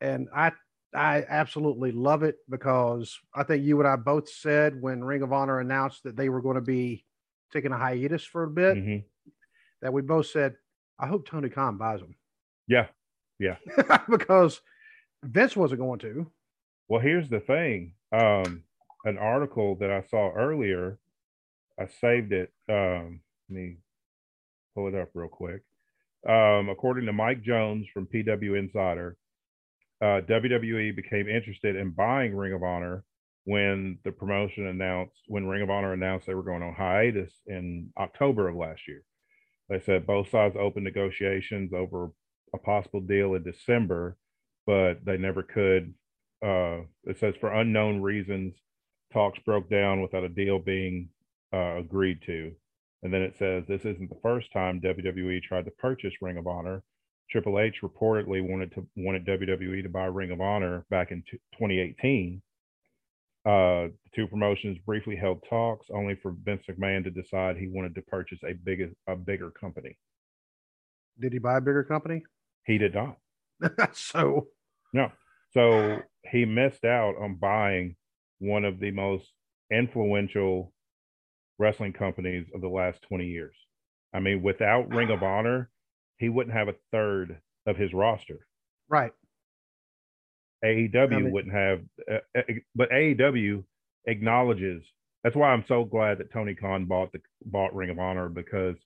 And 0.00 0.28
I 0.34 0.52
I 0.94 1.24
absolutely 1.28 1.90
love 1.90 2.22
it 2.22 2.36
because 2.48 3.18
I 3.34 3.42
think 3.42 3.64
you 3.64 3.78
and 3.80 3.88
I 3.88 3.96
both 3.96 4.28
said 4.28 4.80
when 4.80 5.02
Ring 5.04 5.22
of 5.22 5.32
Honor 5.32 5.60
announced 5.60 6.04
that 6.04 6.16
they 6.16 6.28
were 6.28 6.40
going 6.40 6.54
to 6.54 6.62
be 6.62 7.04
taking 7.52 7.72
a 7.72 7.78
hiatus 7.78 8.24
for 8.24 8.44
a 8.44 8.50
bit, 8.50 8.76
mm-hmm. 8.76 9.30
that 9.80 9.92
we 9.92 10.02
both 10.02 10.26
said, 10.26 10.54
I 10.98 11.06
hope 11.06 11.26
Tony 11.26 11.48
Khan 11.48 11.76
buys 11.76 12.00
them. 12.00 12.14
Yeah. 12.68 12.86
Yeah. 13.38 13.56
because 14.10 14.60
Vince 15.22 15.56
wasn't 15.56 15.80
going 15.80 15.98
to. 16.00 16.30
Well, 16.88 17.00
here's 17.00 17.28
the 17.28 17.40
thing. 17.40 17.94
Um, 18.12 18.64
an 19.04 19.18
article 19.18 19.76
that 19.76 19.90
I 19.90 20.02
saw 20.10 20.30
earlier, 20.32 20.98
I 21.80 21.88
saved 22.00 22.32
it. 22.32 22.52
Um, 22.68 23.20
let 23.48 23.56
me 23.56 23.76
pull 24.74 24.88
it 24.88 24.94
up 24.94 25.08
real 25.14 25.28
quick. 25.28 25.62
Um, 26.28 26.68
according 26.68 27.06
to 27.06 27.12
Mike 27.12 27.42
Jones 27.42 27.86
from 27.92 28.06
PW 28.06 28.58
Insider, 28.58 29.16
uh, 30.00 30.20
WWE 30.28 30.94
became 30.94 31.28
interested 31.28 31.76
in 31.76 31.90
buying 31.90 32.34
Ring 32.34 32.52
of 32.52 32.62
Honor 32.62 33.04
when 33.44 33.98
the 34.04 34.12
promotion 34.12 34.66
announced, 34.66 35.18
when 35.26 35.46
Ring 35.46 35.62
of 35.62 35.70
Honor 35.70 35.92
announced 35.92 36.26
they 36.26 36.34
were 36.34 36.42
going 36.42 36.62
on 36.62 36.74
hiatus 36.74 37.32
in 37.46 37.92
October 37.98 38.48
of 38.48 38.56
last 38.56 38.82
year. 38.86 39.02
They 39.68 39.80
said 39.80 40.06
both 40.06 40.30
sides 40.30 40.56
opened 40.58 40.84
negotiations 40.84 41.72
over 41.72 42.10
a 42.54 42.58
possible 42.58 43.00
deal 43.00 43.34
in 43.34 43.42
December, 43.42 44.16
but 44.66 45.04
they 45.04 45.16
never 45.16 45.42
could. 45.42 45.94
Uh, 46.44 46.82
it 47.04 47.18
says 47.18 47.34
for 47.40 47.52
unknown 47.52 48.00
reasons, 48.02 48.54
talks 49.12 49.38
broke 49.40 49.70
down 49.70 50.02
without 50.02 50.24
a 50.24 50.28
deal 50.28 50.58
being 50.58 51.08
uh, 51.52 51.76
agreed 51.76 52.20
to. 52.26 52.52
And 53.02 53.12
then 53.12 53.22
it 53.22 53.36
says 53.36 53.64
this 53.66 53.84
isn't 53.84 54.08
the 54.08 54.20
first 54.22 54.52
time 54.52 54.80
WWE 54.80 55.42
tried 55.42 55.64
to 55.64 55.70
purchase 55.72 56.12
Ring 56.20 56.36
of 56.36 56.46
Honor. 56.46 56.82
Triple 57.30 57.58
H 57.58 57.80
reportedly 57.82 58.46
wanted 58.46 58.72
to 58.74 58.86
wanted 58.96 59.26
WWE 59.26 59.82
to 59.82 59.88
buy 59.88 60.04
Ring 60.04 60.30
of 60.30 60.40
Honor 60.40 60.84
back 60.90 61.10
in 61.10 61.22
2018. 61.30 62.42
Uh, 63.44 63.88
the 63.88 64.10
two 64.14 64.28
promotions 64.28 64.78
briefly 64.86 65.16
held 65.16 65.42
talks, 65.48 65.88
only 65.92 66.14
for 66.22 66.34
Vince 66.44 66.62
McMahon 66.70 67.02
to 67.02 67.10
decide 67.10 67.56
he 67.56 67.66
wanted 67.66 67.94
to 67.96 68.02
purchase 68.02 68.38
a 68.48 68.52
bigger 68.52 68.90
a 69.08 69.16
bigger 69.16 69.50
company. 69.50 69.98
Did 71.18 71.32
he 71.32 71.38
buy 71.38 71.58
a 71.58 71.60
bigger 71.60 71.82
company? 71.82 72.22
He 72.66 72.78
did 72.78 72.94
not. 72.94 73.16
so 73.94 74.48
no. 74.92 75.10
So 75.50 75.98
he 76.30 76.44
missed 76.44 76.84
out 76.84 77.14
on 77.20 77.34
buying 77.34 77.96
one 78.38 78.64
of 78.64 78.78
the 78.78 78.90
most 78.90 79.28
influential 79.72 80.71
wrestling 81.58 81.92
companies 81.92 82.46
of 82.54 82.60
the 82.60 82.68
last 82.68 83.00
20 83.08 83.26
years. 83.26 83.54
I 84.14 84.20
mean, 84.20 84.42
without 84.42 84.88
Ring 84.88 85.10
of 85.10 85.22
Honor, 85.22 85.70
he 86.18 86.28
wouldn't 86.28 86.56
have 86.56 86.68
a 86.68 86.74
third 86.90 87.40
of 87.66 87.76
his 87.76 87.92
roster. 87.92 88.46
Right. 88.88 89.12
AEW 90.64 91.02
I 91.02 91.06
mean, 91.06 91.32
wouldn't 91.32 91.54
have, 91.54 91.80
uh, 92.10 92.18
uh 92.36 92.42
but 92.74 92.90
AEW 92.90 93.64
acknowledges. 94.06 94.82
That's 95.24 95.36
why 95.36 95.50
I'm 95.50 95.64
so 95.66 95.84
glad 95.84 96.18
that 96.18 96.32
Tony 96.32 96.54
Khan 96.54 96.84
bought 96.84 97.12
the 97.12 97.20
bought 97.44 97.74
Ring 97.74 97.90
of 97.90 97.98
Honor 97.98 98.28
because 98.28 98.76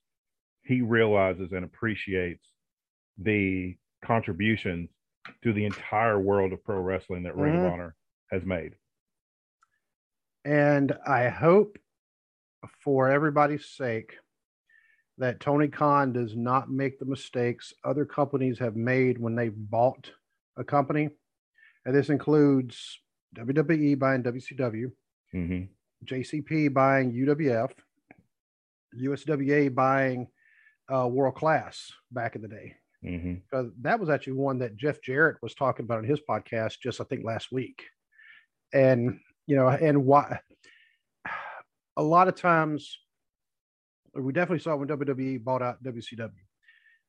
he 0.63 0.81
realizes 0.81 1.51
and 1.51 1.63
appreciates 1.63 2.43
the 3.17 3.75
contributions 4.03 4.89
to 5.43 5.53
the 5.53 5.65
entire 5.65 6.19
world 6.19 6.53
of 6.53 6.63
pro 6.63 6.79
wrestling 6.79 7.23
that 7.23 7.35
Ring 7.35 7.53
mm-hmm. 7.53 7.65
of 7.65 7.73
Honor 7.73 7.95
has 8.31 8.43
made. 8.45 8.73
And 10.45 10.93
I 11.05 11.29
hope 11.29 11.77
for 12.83 13.09
everybody's 13.09 13.65
sake 13.65 14.13
that 15.17 15.39
Tony 15.39 15.67
Khan 15.67 16.13
does 16.13 16.35
not 16.35 16.69
make 16.69 16.99
the 16.99 17.05
mistakes 17.05 17.73
other 17.83 18.05
companies 18.05 18.59
have 18.59 18.75
made 18.75 19.17
when 19.17 19.35
they 19.35 19.49
bought 19.49 20.11
a 20.57 20.63
company. 20.63 21.09
And 21.85 21.95
this 21.95 22.09
includes 22.09 22.99
WWE 23.35 23.97
buying 23.97 24.23
WCW, 24.23 24.91
mm-hmm. 25.33 25.63
JCP 26.05 26.73
buying 26.73 27.11
UWF, 27.13 27.71
USWA 28.99 29.73
buying 29.73 30.27
uh, 30.93 31.07
World 31.07 31.35
Class 31.35 31.91
back 32.11 32.35
in 32.35 32.41
the 32.41 32.47
day. 32.47 32.75
Mm-hmm. 33.03 33.35
Because 33.49 33.71
that 33.81 33.99
was 33.99 34.09
actually 34.09 34.33
one 34.33 34.59
that 34.59 34.75
Jeff 34.75 35.01
Jarrett 35.01 35.37
was 35.41 35.55
talking 35.55 35.85
about 35.85 35.99
on 35.99 36.03
his 36.03 36.19
podcast 36.27 36.79
just, 36.81 37.01
I 37.01 37.05
think, 37.05 37.23
last 37.23 37.51
week. 37.51 37.83
And, 38.73 39.19
you 39.45 39.55
know, 39.55 39.67
and 39.69 40.05
why 40.05 40.39
a 41.97 42.03
lot 42.03 42.27
of 42.27 42.35
times, 42.35 42.99
we 44.13 44.31
definitely 44.31 44.59
saw 44.59 44.75
when 44.75 44.87
WWE 44.87 45.43
bought 45.43 45.61
out 45.61 45.83
WCW, 45.83 46.31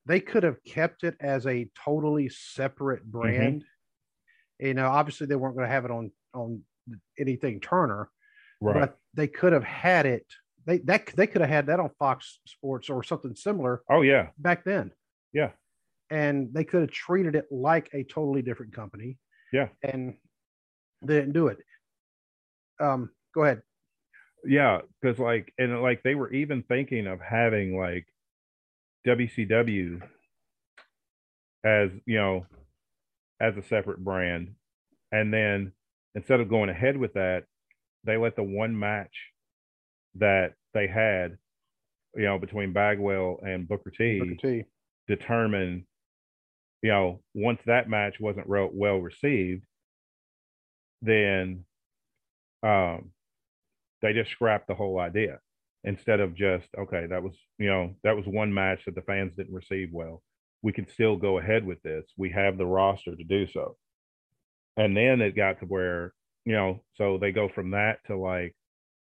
they 0.07 0.19
could 0.19 0.43
have 0.43 0.65
kept 0.65 1.05
it 1.05 1.15
as 1.21 1.47
a 1.47 1.69
totally 1.85 2.29
separate 2.31 3.03
mm-hmm. 3.03 3.19
brand. 3.19 3.61
Mm-hmm. 3.61 4.67
You 4.67 4.75
know, 4.75 4.89
obviously 4.89 5.27
they 5.27 5.37
weren't 5.37 5.55
going 5.55 5.69
to 5.69 5.73
have 5.73 5.85
it 5.85 5.91
on 5.91 6.11
on 6.35 6.63
anything 7.19 7.61
Turner, 7.61 8.09
right. 8.61 8.75
but 8.75 8.99
they 9.15 9.29
could 9.29 9.53
have 9.53 9.63
had 9.63 10.07
it. 10.07 10.27
They 10.67 10.79
that 10.79 11.07
they 11.15 11.29
could 11.29 11.43
have 11.43 11.51
had 11.51 11.67
that 11.67 11.79
on 11.79 11.91
Fox 11.99 12.41
Sports 12.47 12.91
or 12.91 13.05
something 13.05 13.37
similar. 13.37 13.83
Oh 13.89 14.03
yeah, 14.03 14.29
back 14.39 14.65
then. 14.65 14.91
Yeah, 15.33 15.51
and 16.11 16.53
they 16.53 16.65
could 16.65 16.81
have 16.81 16.91
treated 16.91 17.37
it 17.37 17.47
like 17.53 17.89
a 17.93 18.03
totally 18.03 18.43
different 18.43 18.73
company. 18.73 19.19
Yeah, 19.53 19.69
and 19.83 20.17
they 21.03 21.15
didn't 21.15 21.35
do 21.35 21.49
it. 21.49 21.59
Um, 22.81 23.11
go 23.35 23.45
ahead 23.45 23.63
yeah 24.49 24.79
because 25.01 25.19
like 25.19 25.53
and 25.59 25.83
like 25.83 26.03
they 26.03 26.15
were 26.15 26.33
even 26.33 26.63
thinking 26.63 27.07
of 27.07 27.21
having 27.21 27.79
like 27.79 28.07
wcw 29.07 30.01
as 31.65 31.91
you 32.07 32.17
know 32.17 32.47
as 33.41 33.57
a 33.59 33.63
separate 33.63 34.03
brand 34.03 34.55
and 35.13 35.33
then 35.33 35.71
instead 36.15 36.41
of 36.41 36.49
going 36.49 36.71
ahead 36.71 36.97
with 36.97 37.13
that 37.13 37.45
they 38.05 38.17
let 38.17 38.37
the 38.37 38.43
one 38.43 38.79
match 38.79 39.15
that 40.15 40.55
they 40.73 40.87
had 40.87 41.37
you 42.17 42.25
know 42.25 42.39
between 42.39 42.73
bagwell 42.73 43.39
and 43.43 43.69
booker 43.69 43.91
t, 43.91 44.19
booker 44.19 44.35
t. 44.41 44.65
determine 45.07 45.87
you 46.83 46.91
know 46.91 47.21
once 47.35 47.61
that 47.67 47.89
match 47.91 48.19
wasn't 48.19 48.49
well 48.49 48.97
received 48.97 49.63
then 51.03 51.65
um 52.63 53.11
they 54.03 54.13
just 54.13 54.31
scrapped 54.31 54.69
the 54.69 54.75
whole 54.75 54.99
idea 54.99 55.39
instead 55.85 56.21
of 56.21 56.35
just 56.35 56.67
okay 56.79 57.07
that 57.07 57.23
was 57.23 57.35
you 57.59 57.69
know 57.69 57.95
that 58.03 58.17
was 58.17 58.27
one 58.27 58.53
match 58.53 58.85
that 58.85 58.95
the 58.95 59.03
fans 59.03 59.33
didn't 59.37 59.55
receive 59.55 59.91
well 59.93 60.23
we 60.63 60.73
can 60.73 60.89
still 60.89 61.17
go 61.17 61.39
ahead 61.39 61.65
with 61.65 61.81
this 61.83 62.05
we 62.17 62.31
have 62.31 62.59
the 62.59 62.67
roster 62.67 63.15
to 63.15 63.25
do 63.25 63.47
so 63.47 63.77
and 64.77 64.97
then 64.97 65.21
it 65.21 65.37
got 65.37 65.61
to 65.61 65.67
where 65.67 66.13
you 66.45 66.53
know 66.53 66.83
so 66.97 67.19
they 67.19 67.33
go 67.33 67.49
from 67.49 67.71
that 67.71 67.99
to 68.07 68.17
like 68.17 68.57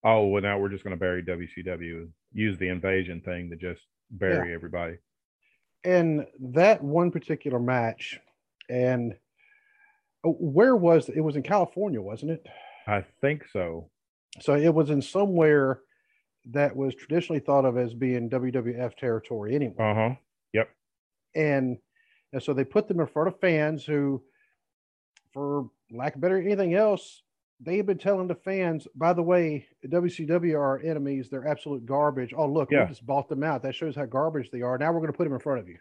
oh 0.05 0.27
well 0.27 0.43
now 0.43 0.59
we're 0.59 0.69
just 0.69 0.85
going 0.85 0.95
to 0.95 1.01
bury 1.01 1.23
wcw 1.23 2.09
use 2.33 2.59
the 2.59 2.69
invasion 2.69 3.21
thing 3.21 3.51
to 3.51 3.57
just 3.57 3.83
bury 4.11 4.49
yeah. 4.49 4.55
everybody 4.55 4.97
And 5.85 6.27
that 6.53 6.83
one 6.83 7.11
particular 7.11 7.59
match, 7.59 8.21
and 8.69 9.15
oh, 10.25 10.33
where 10.33 10.77
was 10.77 11.09
it? 11.09 11.21
Was 11.21 11.37
in 11.37 11.43
California, 11.43 12.01
wasn't 12.01 12.33
it? 12.33 12.47
I 12.87 13.05
think 13.21 13.45
so. 13.51 13.89
So 14.41 14.55
it 14.55 14.73
was 14.73 14.91
in 14.91 15.03
somewhere 15.03 15.81
that 16.53 16.75
was 16.75 16.95
traditionally 16.95 17.41
thought 17.41 17.65
of 17.65 17.77
as 17.77 17.93
being 17.95 18.31
WWF 18.31 18.97
territory 18.97 19.55
anyway. 19.55 19.75
Uh 19.79 19.95
huh. 19.95 20.15
Yep. 20.53 20.69
And 21.35 21.79
and 22.33 22.43
so 22.43 22.55
they 22.55 22.65
put 22.65 22.87
them 22.89 23.01
in 23.01 23.07
front 23.07 23.29
of 23.29 23.41
fans 23.41 23.85
who, 23.85 24.23
for 25.33 25.69
lack 25.91 26.15
of 26.15 26.21
better 26.21 26.39
anything 26.41 26.75
else, 26.75 27.23
they've 27.61 27.85
been 27.85 27.99
telling 27.99 28.29
the 28.29 28.35
fans, 28.37 28.87
by 28.95 29.13
the 29.13 29.23
way, 29.23 29.67
WCW 29.87 30.55
are 30.55 30.63
our 30.63 30.81
enemies. 30.83 31.29
They're 31.29 31.47
absolute 31.47 31.85
garbage. 31.87 32.33
Oh, 32.37 32.47
look, 32.47 32.71
Yeah. 32.71 32.85
we 32.85 32.89
just 32.89 33.05
bought 33.07 33.29
them 33.29 33.43
out. 33.43 33.63
That 33.63 33.75
shows 33.75 33.95
how 33.97 34.07
garbage 34.07 34.51
they 34.51 34.63
are. 34.63 34.79
Now 34.79 34.93
we're 34.93 35.01
going 35.01 35.13
to 35.13 35.17
put 35.17 35.25
them 35.25 35.33
in 35.35 35.41
front 35.41 35.61
of 35.61 35.69
you. 35.69 35.79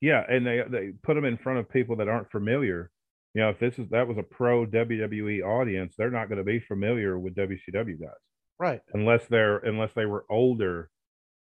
Yeah, 0.00 0.24
and 0.28 0.44
they 0.46 0.62
they 0.68 0.90
put 1.02 1.14
them 1.14 1.24
in 1.24 1.36
front 1.38 1.58
of 1.60 1.68
people 1.70 1.96
that 1.96 2.08
aren't 2.08 2.30
familiar. 2.30 2.90
You 3.34 3.42
know, 3.42 3.50
if 3.50 3.58
this 3.58 3.78
is 3.78 3.88
that 3.90 4.06
was 4.08 4.18
a 4.18 4.22
pro 4.22 4.66
WWE 4.66 5.42
audience, 5.42 5.94
they're 5.96 6.10
not 6.10 6.28
going 6.28 6.38
to 6.38 6.44
be 6.44 6.60
familiar 6.60 7.18
with 7.18 7.34
WCW 7.34 7.98
guys 8.00 8.10
Right. 8.58 8.80
unless 8.92 9.24
they're 9.26 9.58
unless 9.58 9.92
they 9.94 10.04
were 10.06 10.24
older 10.30 10.90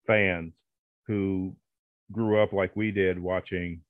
fans 0.06 0.52
who 1.06 1.56
grew 2.12 2.40
up 2.42 2.52
like 2.52 2.74
we 2.76 2.90
did 2.90 3.18
watching, 3.18 3.80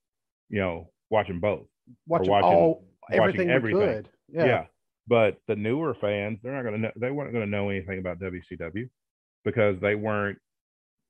you 0.49 0.61
know, 0.61 0.91
watching 1.11 1.41
both. 1.41 1.67
Watching, 2.07 2.31
watching- 2.31 2.49
all 2.49 2.85
watching 3.11 3.21
everything, 3.21 3.51
everything. 3.51 3.81
could. 4.05 4.09
Yeah. 4.29 4.45
Yeah. 4.45 4.67
But 5.09 5.39
the 5.49 5.57
newer 5.57 5.95
fans, 5.95 6.39
they're 6.43 6.53
not 6.53 6.63
going 6.63 6.75
to 6.75 6.81
know. 6.81 6.93
They 6.97 7.11
weren't 7.11 7.33
going 7.33 7.45
to 7.45 7.51
know 7.51 7.69
anything 7.71 7.99
about 7.99 8.21
WCW 8.21 8.89
because 9.45 9.81
they 9.81 9.97
weren't 9.97 10.39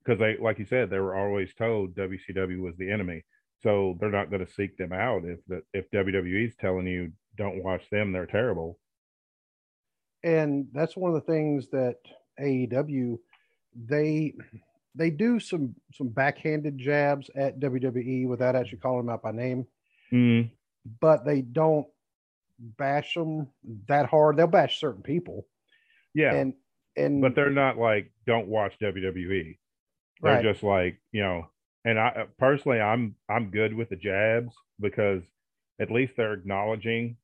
because 0.03 0.17
they, 0.19 0.37
like 0.37 0.57
you 0.57 0.65
said, 0.65 0.89
they 0.89 0.97
were 0.99 1.15
always 1.15 1.53
told 1.53 1.93
WCW 1.95 2.59
was 2.59 2.75
the 2.77 2.89
enemy. 2.89 3.23
So 3.63 3.97
they're 3.99 4.09
not 4.09 4.29
going 4.31 4.45
to 4.45 4.51
seek 4.51 4.77
them 4.77 4.91
out 4.93 5.23
if 5.25 5.39
the 5.47 5.61
if 5.73 5.89
WWE's 5.91 6.55
telling 6.55 6.87
you 6.87 7.11
don't 7.37 7.63
watch 7.63 7.89
them, 7.91 8.11
they're 8.11 8.25
terrible. 8.25 8.79
and 10.23 10.67
that's 10.73 10.95
one 10.95 11.13
of 11.13 11.15
the 11.15 11.31
things 11.31 11.67
that 11.69 11.97
AEW 12.39 13.17
they 13.87 14.33
they 14.95 15.09
do 15.09 15.39
some 15.39 15.75
some 15.93 16.09
backhanded 16.09 16.77
jabs 16.77 17.29
at 17.35 17.59
WWE 17.59 18.27
without 18.27 18.55
actually 18.55 18.79
calling 18.79 19.05
them 19.05 19.13
out 19.13 19.23
by 19.23 19.31
name, 19.31 19.65
Mm, 20.11 20.51
but 20.99 21.25
they 21.25 21.41
don't 21.41 21.87
bash 22.59 23.13
them 23.13 23.47
that 23.87 24.07
hard. 24.07 24.37
They'll 24.37 24.47
bash 24.47 24.79
certain 24.79 25.01
people, 25.03 25.47
yeah, 26.13 26.33
and 26.33 26.53
and 26.97 27.21
but 27.21 27.33
they're 27.35 27.49
not 27.49 27.77
like 27.77 28.11
don't 28.27 28.47
watch 28.47 28.77
WWE. 28.81 29.57
They're 30.21 30.33
right, 30.33 30.43
just 30.43 30.63
like 30.63 30.99
you 31.11 31.21
know. 31.23 31.47
And 31.85 31.99
I 31.99 32.27
personally, 32.37 32.79
I'm 32.79 33.15
I'm 33.29 33.51
good 33.51 33.73
with 33.73 33.89
the 33.89 33.95
jabs 33.95 34.55
because 34.79 35.23
at 35.79 35.91
least 35.91 36.15
they're 36.15 36.33
acknowledging 36.33 37.17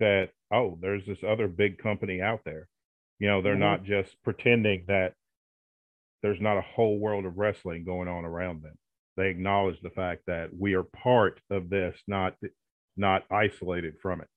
that 0.00 0.32
oh, 0.52 0.78
there's 0.80 1.06
this 1.06 1.24
other 1.24 1.48
big 1.48 1.78
company 1.78 2.20
out 2.22 2.44
there. 2.44 2.68
You 3.20 3.28
know, 3.28 3.42
they're 3.42 3.56
Mhm. 3.56 3.56
not 3.56 3.84
just 3.84 4.22
pretending 4.22 4.86
that 4.88 5.16
there's 6.22 6.40
not 6.40 6.58
a 6.58 6.62
whole 6.62 6.98
world 6.98 7.24
of 7.24 7.38
wrestling 7.38 7.84
going 7.84 8.08
on 8.08 8.24
around 8.24 8.62
them. 8.62 8.78
They 9.16 9.28
acknowledge 9.30 9.80
the 9.80 9.90
fact 9.90 10.24
that 10.26 10.54
we 10.54 10.74
are 10.74 10.82
part 10.82 11.40
of 11.50 11.68
this, 11.70 12.02
not 12.06 12.36
not 12.96 13.30
isolated 13.30 13.98
from 14.00 14.20
it. 14.22 14.28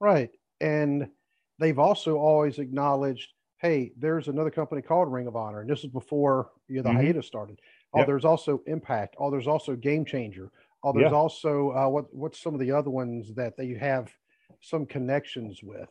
right, 0.00 0.30
and 0.60 1.10
they've 1.58 1.78
also 1.78 2.16
always 2.16 2.58
acknowledged, 2.58 3.32
hey, 3.60 3.92
there's 3.96 4.28
another 4.28 4.50
company 4.50 4.82
called 4.82 5.12
Ring 5.12 5.26
of 5.26 5.36
Honor, 5.36 5.60
and 5.60 5.70
this 5.70 5.84
is 5.84 5.90
before 5.90 6.50
you 6.68 6.76
know, 6.76 6.82
the 6.82 6.90
Mhm. 6.90 6.92
hiatus 6.92 7.26
started. 7.26 7.60
Oh, 7.94 7.98
Yep. 7.98 8.06
there's 8.06 8.24
also 8.24 8.62
Impact. 8.66 9.16
Oh, 9.18 9.30
there's 9.30 9.46
also 9.46 9.76
Game 9.76 10.04
Changer. 10.04 10.50
Oh, 10.82 10.92
there's 10.92 11.10
Yeah. 11.12 11.16
also 11.16 11.70
uh, 11.72 11.88
what 11.88 12.12
what's 12.14 12.38
some 12.40 12.54
of 12.54 12.60
the 12.60 12.72
other 12.72 12.90
ones 12.90 13.34
that 13.34 13.56
they 13.56 13.74
have 13.74 14.12
some 14.60 14.86
connections 14.86 15.62
with. 15.62 15.90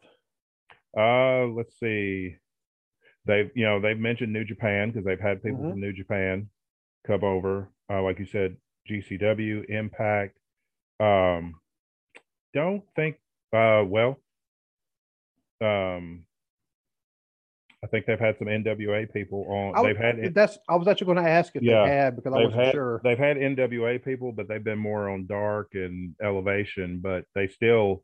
Uh, 0.98 1.46
let's 1.48 1.80
see. 1.80 2.36
They've 3.26 3.52
you 3.56 3.64
know 3.66 3.80
they've 3.80 3.98
mentioned 4.00 4.34
New 4.34 4.44
Japan 4.44 4.90
because 4.90 5.06
they've 5.06 5.20
had 5.20 5.44
people 5.44 5.64
Mhm. 5.64 5.70
from 5.72 5.80
New 5.82 5.94
Japan 5.94 6.50
come 7.06 7.24
over. 7.24 7.70
Uh, 7.90 8.02
like 8.02 8.20
you 8.20 8.26
said, 8.26 8.58
GCW, 8.90 9.64
Impact. 9.70 10.38
Um, 11.00 11.60
don't 12.54 12.84
think. 12.96 13.18
Uh, 13.54 13.84
well, 13.88 14.18
um, 15.62 16.26
I 17.84 17.88
think 17.88 18.06
they've 18.06 18.20
had 18.20 18.38
some 18.38 18.48
NWA 18.48 19.12
people 19.12 19.46
on. 19.50 19.76
I, 19.76 19.88
they've 19.88 19.98
had 19.98 20.34
that's 20.36 20.58
I 20.70 20.76
was 20.76 20.88
actually 20.88 21.06
going 21.14 21.24
to 21.26 21.30
ask 21.30 21.56
if 21.56 21.64
Yeah, 21.64 21.84
they 21.84 21.90
had 21.90 22.16
because 22.16 22.32
I 22.34 22.44
wasn't 22.44 22.64
had 22.64 22.72
sure. 22.74 23.02
they've 23.04 23.18
had 23.18 23.38
NWA 23.38 24.04
people, 24.04 24.32
but 24.32 24.48
they've 24.48 24.64
been 24.64 24.78
more 24.78 25.10
on 25.10 25.26
dark 25.26 25.70
and 25.74 26.14
elevation, 26.24 27.00
but 27.02 27.26
they 27.34 27.48
still 27.48 28.04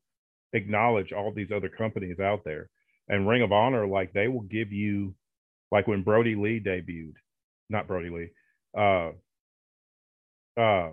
acknowledge 0.53 1.13
all 1.13 1.31
these 1.31 1.51
other 1.51 1.69
companies 1.69 2.19
out 2.19 2.43
there. 2.43 2.69
And 3.07 3.27
Ring 3.27 3.43
of 3.43 3.51
Honor, 3.51 3.85
like 3.87 4.13
they 4.13 4.27
will 4.27 4.41
give 4.41 4.71
you 4.71 5.13
like 5.71 5.87
when 5.87 6.01
Brodie 6.01 6.35
Lee 6.35 6.59
debuted, 6.59 7.13
not 7.69 7.87
Brodie 7.87 8.09
Lee, 8.09 8.29
uh 8.75 9.11
uh 10.59 10.89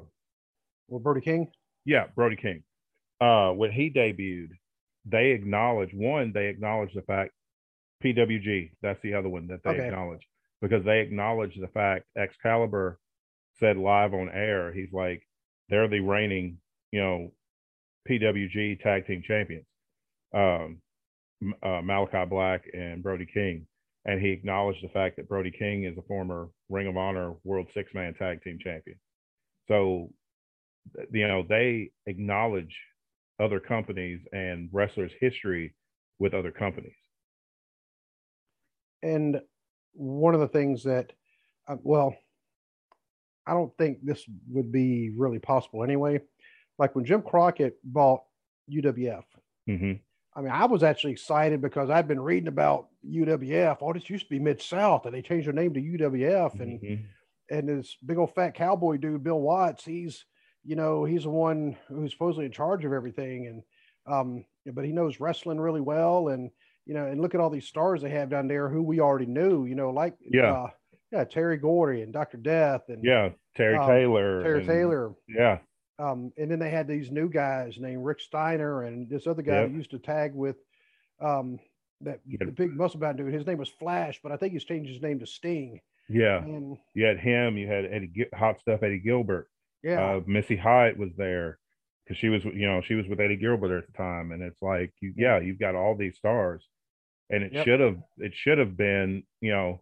Well, 0.89 1.01
Brody 1.01 1.23
King. 1.23 1.51
yeah, 1.87 2.09
Brody 2.15 2.37
King. 2.37 2.63
Uh 3.19 3.53
when 3.53 3.73
he 3.73 3.89
debuted, 3.91 4.51
they 5.07 5.31
acknowledge 5.31 5.95
one, 5.95 6.33
they 6.35 6.49
acknowledge 6.49 6.93
the 6.93 7.03
fact 7.03 7.33
PWG, 8.05 8.73
that's 8.83 9.01
the 9.03 9.15
other 9.15 9.29
one 9.29 9.47
that 9.49 9.63
they 9.65 9.71
Okay. 9.71 9.87
acknowledge 9.89 10.27
because 10.61 10.85
they 10.85 11.01
acknowledge 11.01 11.57
the 11.57 11.69
fact 11.69 12.07
Excalibur 12.17 12.99
said 13.55 13.77
live 13.77 14.15
on 14.15 14.29
air, 14.31 14.73
he's 14.73 14.93
like, 14.93 15.27
they're 15.69 15.89
the 15.89 16.01
reigning, 16.01 16.59
you 16.93 17.01
know, 17.01 17.33
PWG 18.09 18.81
tag 18.83 19.07
team 19.07 19.23
champions. 19.23 19.67
Um 20.35 20.81
uh, 21.63 21.81
Malakai 21.83 22.29
Black 22.29 22.65
and 22.73 23.03
Brody 23.03 23.27
King. 23.27 23.67
And 24.07 24.21
he 24.21 24.31
acknowledged 24.31 24.83
the 24.83 24.89
fact 24.89 25.17
that 25.17 25.29
Brody 25.29 25.51
King 25.51 25.85
is 25.85 25.97
a 25.97 26.03
former 26.03 26.49
Ring 26.69 26.87
of 26.87 26.97
Honor 26.97 27.35
World 27.45 27.69
Six 27.75 27.93
Man 27.95 28.15
Tag 28.15 28.43
Team 28.43 28.59
Champion. 28.63 28.99
So, 29.69 30.11
you 31.11 31.27
know, 31.27 31.43
they 31.49 31.91
acknowledge 32.07 32.77
other 33.41 33.61
companies 33.61 34.21
and 34.33 34.69
wrestlers' 34.73 35.13
history 35.21 35.75
with 36.19 36.35
other 36.35 36.51
companies. 36.51 36.93
And 39.05 39.41
one 39.93 40.35
of 40.35 40.41
the 40.41 40.49
things 40.49 40.83
that, 40.85 41.13
uh, 41.69 41.77
well, 41.83 42.17
I 43.47 43.53
don't 43.53 43.77
think 43.77 43.99
this 44.03 44.25
would 44.51 44.73
be 44.73 45.11
really 45.17 45.39
possible 45.39 45.85
anyway. 45.85 46.21
Like 46.79 46.95
when 46.97 47.05
Jim 47.05 47.23
Crockett 47.23 47.77
bought 47.85 48.23
UWF, 48.73 49.25
hmm 49.67 49.93
I 50.37 50.41
mean, 50.41 50.51
I 50.51 50.65
was 50.65 50.83
actually 50.83 51.13
excited 51.13 51.63
because 51.63 51.91
I'd 51.91 52.09
been 52.09 52.21
reading 52.21 52.49
about 52.49 52.89
UWF. 53.09 53.77
Oh, 53.81 53.93
this 53.93 54.11
used 54.11 54.25
to 54.25 54.31
be 54.31 54.41
Mid 54.41 54.61
South, 54.61 55.07
and 55.07 55.15
they 55.15 55.23
changed 55.23 55.47
their 55.47 55.53
name 55.55 55.73
to 55.75 55.81
UWF. 55.81 56.59
And 56.59 56.81
Mm-hmm. 56.81 57.05
and 57.51 57.69
this 57.69 57.97
big 58.05 58.19
old 58.19 58.35
fat 58.35 58.55
cowboy 58.55 58.97
dude, 58.97 59.23
Bill 59.23 59.41
Watts, 59.41 59.85
he's 59.85 60.25
you 60.65 60.75
know 60.75 61.05
he's 61.05 61.23
the 61.23 61.31
one 61.31 61.77
who's 61.87 62.11
supposedly 62.11 62.47
in 62.47 62.53
charge 62.53 62.85
of 62.85 62.93
everything, 62.93 63.47
and 63.47 63.63
um, 64.13 64.45
but 64.73 64.85
he 64.85 64.91
knows 64.91 65.21
wrestling 65.21 65.61
really 65.61 65.81
well, 65.83 66.29
and 66.29 66.51
you 66.87 66.95
know, 66.95 67.07
and 67.07 67.21
look 67.21 67.35
at 67.35 67.41
all 67.41 67.51
these 67.51 67.67
stars 67.69 68.03
they 68.03 68.11
have 68.11 68.29
down 68.31 68.47
there 68.49 68.69
who 68.69 68.83
we 68.83 69.01
already 69.01 69.27
knew, 69.27 69.65
you 69.65 69.75
know, 69.75 69.91
like 69.91 70.15
Yeah. 70.21 70.53
uh, 70.53 70.71
yeah, 71.13 71.25
Terry 71.25 71.57
Gordy 71.57 72.03
and 72.03 72.13
Doctor 72.13 72.37
Death 72.37 72.83
and 72.89 73.03
Yeah, 73.05 73.31
Terry 73.57 73.77
Um, 73.77 73.87
Taylor. 73.89 74.43
Terry 74.43 74.59
and- 74.59 74.69
Taylor. 74.69 75.15
Yeah, 75.29 75.59
Um, 75.99 76.33
and 76.37 76.51
then 76.51 76.59
they 76.59 76.71
had 76.71 76.89
these 76.89 77.11
new 77.11 77.29
guys 77.29 77.79
named 77.79 78.05
Rick 78.05 78.21
Steiner 78.21 78.83
and 78.83 79.09
this 79.09 79.27
other 79.27 79.43
guy 79.43 79.61
Yep. 79.63 79.71
who 79.71 79.77
used 79.77 79.91
to 79.93 79.99
tag 79.99 80.35
with 80.35 80.57
um, 81.21 81.59
that 82.01 82.21
Yeah. 82.27 82.39
the 82.45 82.51
big 82.53 82.73
muscle 82.73 82.99
bound 83.01 83.17
dude. 83.19 83.33
His 83.33 83.47
name 83.47 83.59
was 83.59 83.69
Flash, 83.69 84.21
but 84.23 84.33
I 84.33 84.37
think 84.37 84.53
he's 84.53 84.65
changed 84.65 84.91
his 84.93 85.01
name 85.01 85.21
to 85.21 85.27
Sting. 85.27 85.81
yeah. 86.09 86.43
And 86.45 86.77
You 86.93 87.05
had 87.07 87.19
him. 87.21 87.57
You 87.57 87.67
had 87.69 87.85
Eddie 87.87 88.27
Hot 88.35 88.59
Stuff 88.61 88.83
Eddie 88.83 88.99
Gilbert. 88.99 89.49
yeah, 89.83 90.17
uh, 90.17 90.21
Missy 90.27 90.57
Hyatt 90.57 90.99
was 90.99 91.15
there 91.17 91.59
because 92.05 92.19
she 92.19 92.29
was, 92.29 92.45
you 92.45 92.67
know, 92.67 92.81
she 92.83 92.95
was 92.95 93.07
with 93.09 93.21
Eddie 93.21 93.37
Gilbert 93.37 93.79
at 93.79 93.87
the 93.87 93.93
time, 93.93 94.33
and 94.33 94.43
it's 94.43 94.61
like, 94.61 94.93
you, 95.01 95.15
yeah, 95.17 95.39
you've 95.39 95.59
got 95.61 95.75
all 95.77 95.95
these 95.95 96.17
stars, 96.19 96.69
and 97.31 97.43
it 97.43 97.53
Yep. 97.53 97.65
should 97.65 97.81
have, 97.81 97.99
it 98.19 98.33
should 98.35 98.59
have 98.59 98.77
been, 98.77 99.23
you 99.41 99.53
know, 99.53 99.81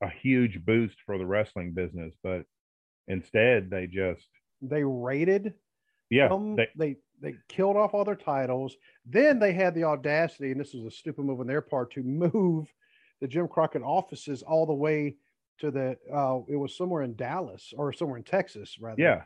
a 0.00 0.08
huge 0.08 0.64
boost 0.64 0.96
for 1.06 1.18
the 1.18 1.26
wrestling 1.26 1.72
business, 1.72 2.14
but 2.22 2.44
instead 3.08 3.70
they 3.70 3.86
just, 3.86 4.28
they 4.62 4.84
raided 4.84 5.54
yeah, 6.10 6.28
them. 6.28 6.56
they, 6.56 6.68
they 6.76 6.96
they 7.20 7.34
killed 7.48 7.76
off 7.76 7.94
all 7.94 8.04
their 8.04 8.16
titles. 8.16 8.76
Then 9.06 9.38
they 9.38 9.52
had 9.52 9.74
the 9.74 9.84
audacity, 9.84 10.50
and 10.50 10.60
this 10.60 10.74
was 10.74 10.84
a 10.84 10.90
stupid 10.90 11.24
move 11.24 11.40
on 11.40 11.46
their 11.46 11.62
part, 11.62 11.92
to 11.92 12.02
move 12.02 12.72
the 13.20 13.28
Jim 13.28 13.48
Crockett 13.48 13.82
offices 13.82 14.42
all 14.42 14.66
the 14.66 14.74
way 14.74 15.16
to 15.60 15.70
the. 15.70 15.96
Uh, 16.12 16.40
it 16.48 16.56
was 16.56 16.76
somewhere 16.76 17.02
in 17.02 17.14
Dallas 17.14 17.72
or 17.76 17.92
somewhere 17.92 18.18
in 18.18 18.24
Texas, 18.24 18.76
rather. 18.80 19.00
yeah, 19.00 19.22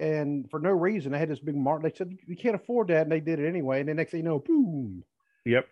And 0.00 0.50
for 0.50 0.58
no 0.58 0.70
reason, 0.70 1.12
they 1.12 1.18
had 1.18 1.28
this 1.30 1.40
big 1.40 1.56
mark. 1.56 1.82
They 1.82 1.92
said 1.92 2.16
you 2.26 2.36
can't 2.36 2.56
afford 2.56 2.88
that, 2.88 3.02
and 3.02 3.12
they 3.12 3.20
did 3.20 3.38
it 3.38 3.46
anyway. 3.46 3.80
And 3.80 3.88
then 3.88 3.96
next 3.96 4.10
thing 4.12 4.20
you 4.20 4.24
know, 4.24 4.38
boom. 4.40 5.04
yep, 5.44 5.68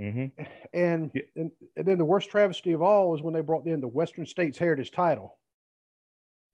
hmm 0.00 0.26
And, 0.72 1.10
Yeah. 1.14 1.22
and 1.36 1.50
and 1.76 1.86
then 1.86 1.98
the 1.98 2.04
worst 2.04 2.30
travesty 2.30 2.72
of 2.72 2.82
all 2.82 3.10
was 3.10 3.22
when 3.22 3.34
they 3.34 3.42
brought 3.42 3.66
in 3.66 3.80
the 3.80 3.88
Western 3.88 4.26
States 4.26 4.58
Heritage 4.58 4.90
title. 4.92 5.38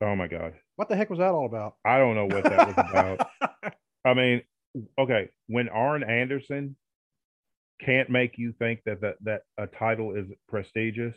oh 0.01 0.15
my 0.17 0.27
god, 0.29 0.55
What 0.77 0.89
the 0.89 0.97
heck 0.97 1.11
was 1.11 1.19
that 1.21 1.31
all 1.33 1.47
about? 1.47 1.77
I 1.85 1.99
don't 1.99 2.15
know 2.17 2.27
what 2.27 2.45
that 2.45 2.67
was 2.67 2.77
about. 2.91 3.75
I 4.05 4.15
mean, 4.15 4.43
okay, 4.99 5.31
when 5.47 5.69
Arn 5.69 6.03
Anderson 6.03 6.77
can't 7.81 8.09
make 8.11 8.39
you 8.39 8.53
think 8.59 8.81
that 8.87 9.01
that, 9.03 9.17
that 9.23 9.43
a 9.59 9.67
title 9.67 10.15
is 10.15 10.27
prestigious, 10.49 11.15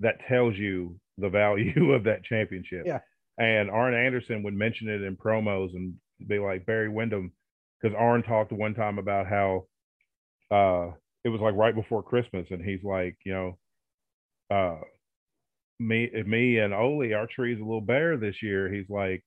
that 0.00 0.20
tells 0.28 0.56
you 0.56 0.98
the 1.18 1.28
value 1.28 1.92
of 1.96 2.04
that 2.04 2.24
championship. 2.24 2.84
Yeah. 2.86 3.00
And 3.38 3.70
Arn 3.70 3.94
Anderson 3.94 4.42
would 4.42 4.54
mention 4.54 4.88
it 4.88 5.02
in 5.02 5.16
promos 5.16 5.74
and 5.74 5.94
be 6.26 6.38
like 6.38 6.66
Barry 6.66 6.88
Windham, 6.88 7.32
because 7.80 7.96
Arn 7.98 8.22
talked 8.22 8.52
one 8.52 8.74
time 8.74 8.98
about 8.98 9.26
how 9.26 9.66
uh 10.50 10.90
it 11.24 11.28
was 11.28 11.40
like 11.40 11.54
right 11.54 11.74
before 11.74 12.02
Christmas, 12.02 12.46
and 12.50 12.64
he's 12.64 12.82
like, 12.84 13.16
you 13.24 13.32
know, 13.32 13.58
uh 14.50 14.80
me 15.78 16.10
me 16.26 16.58
and 16.58 16.74
Ole, 16.74 17.14
our 17.14 17.26
tree's 17.26 17.58
a 17.58 17.64
little 17.64 17.80
bare 17.80 18.16
this 18.16 18.42
year. 18.42 18.72
He's 18.72 18.88
like, 18.88 19.24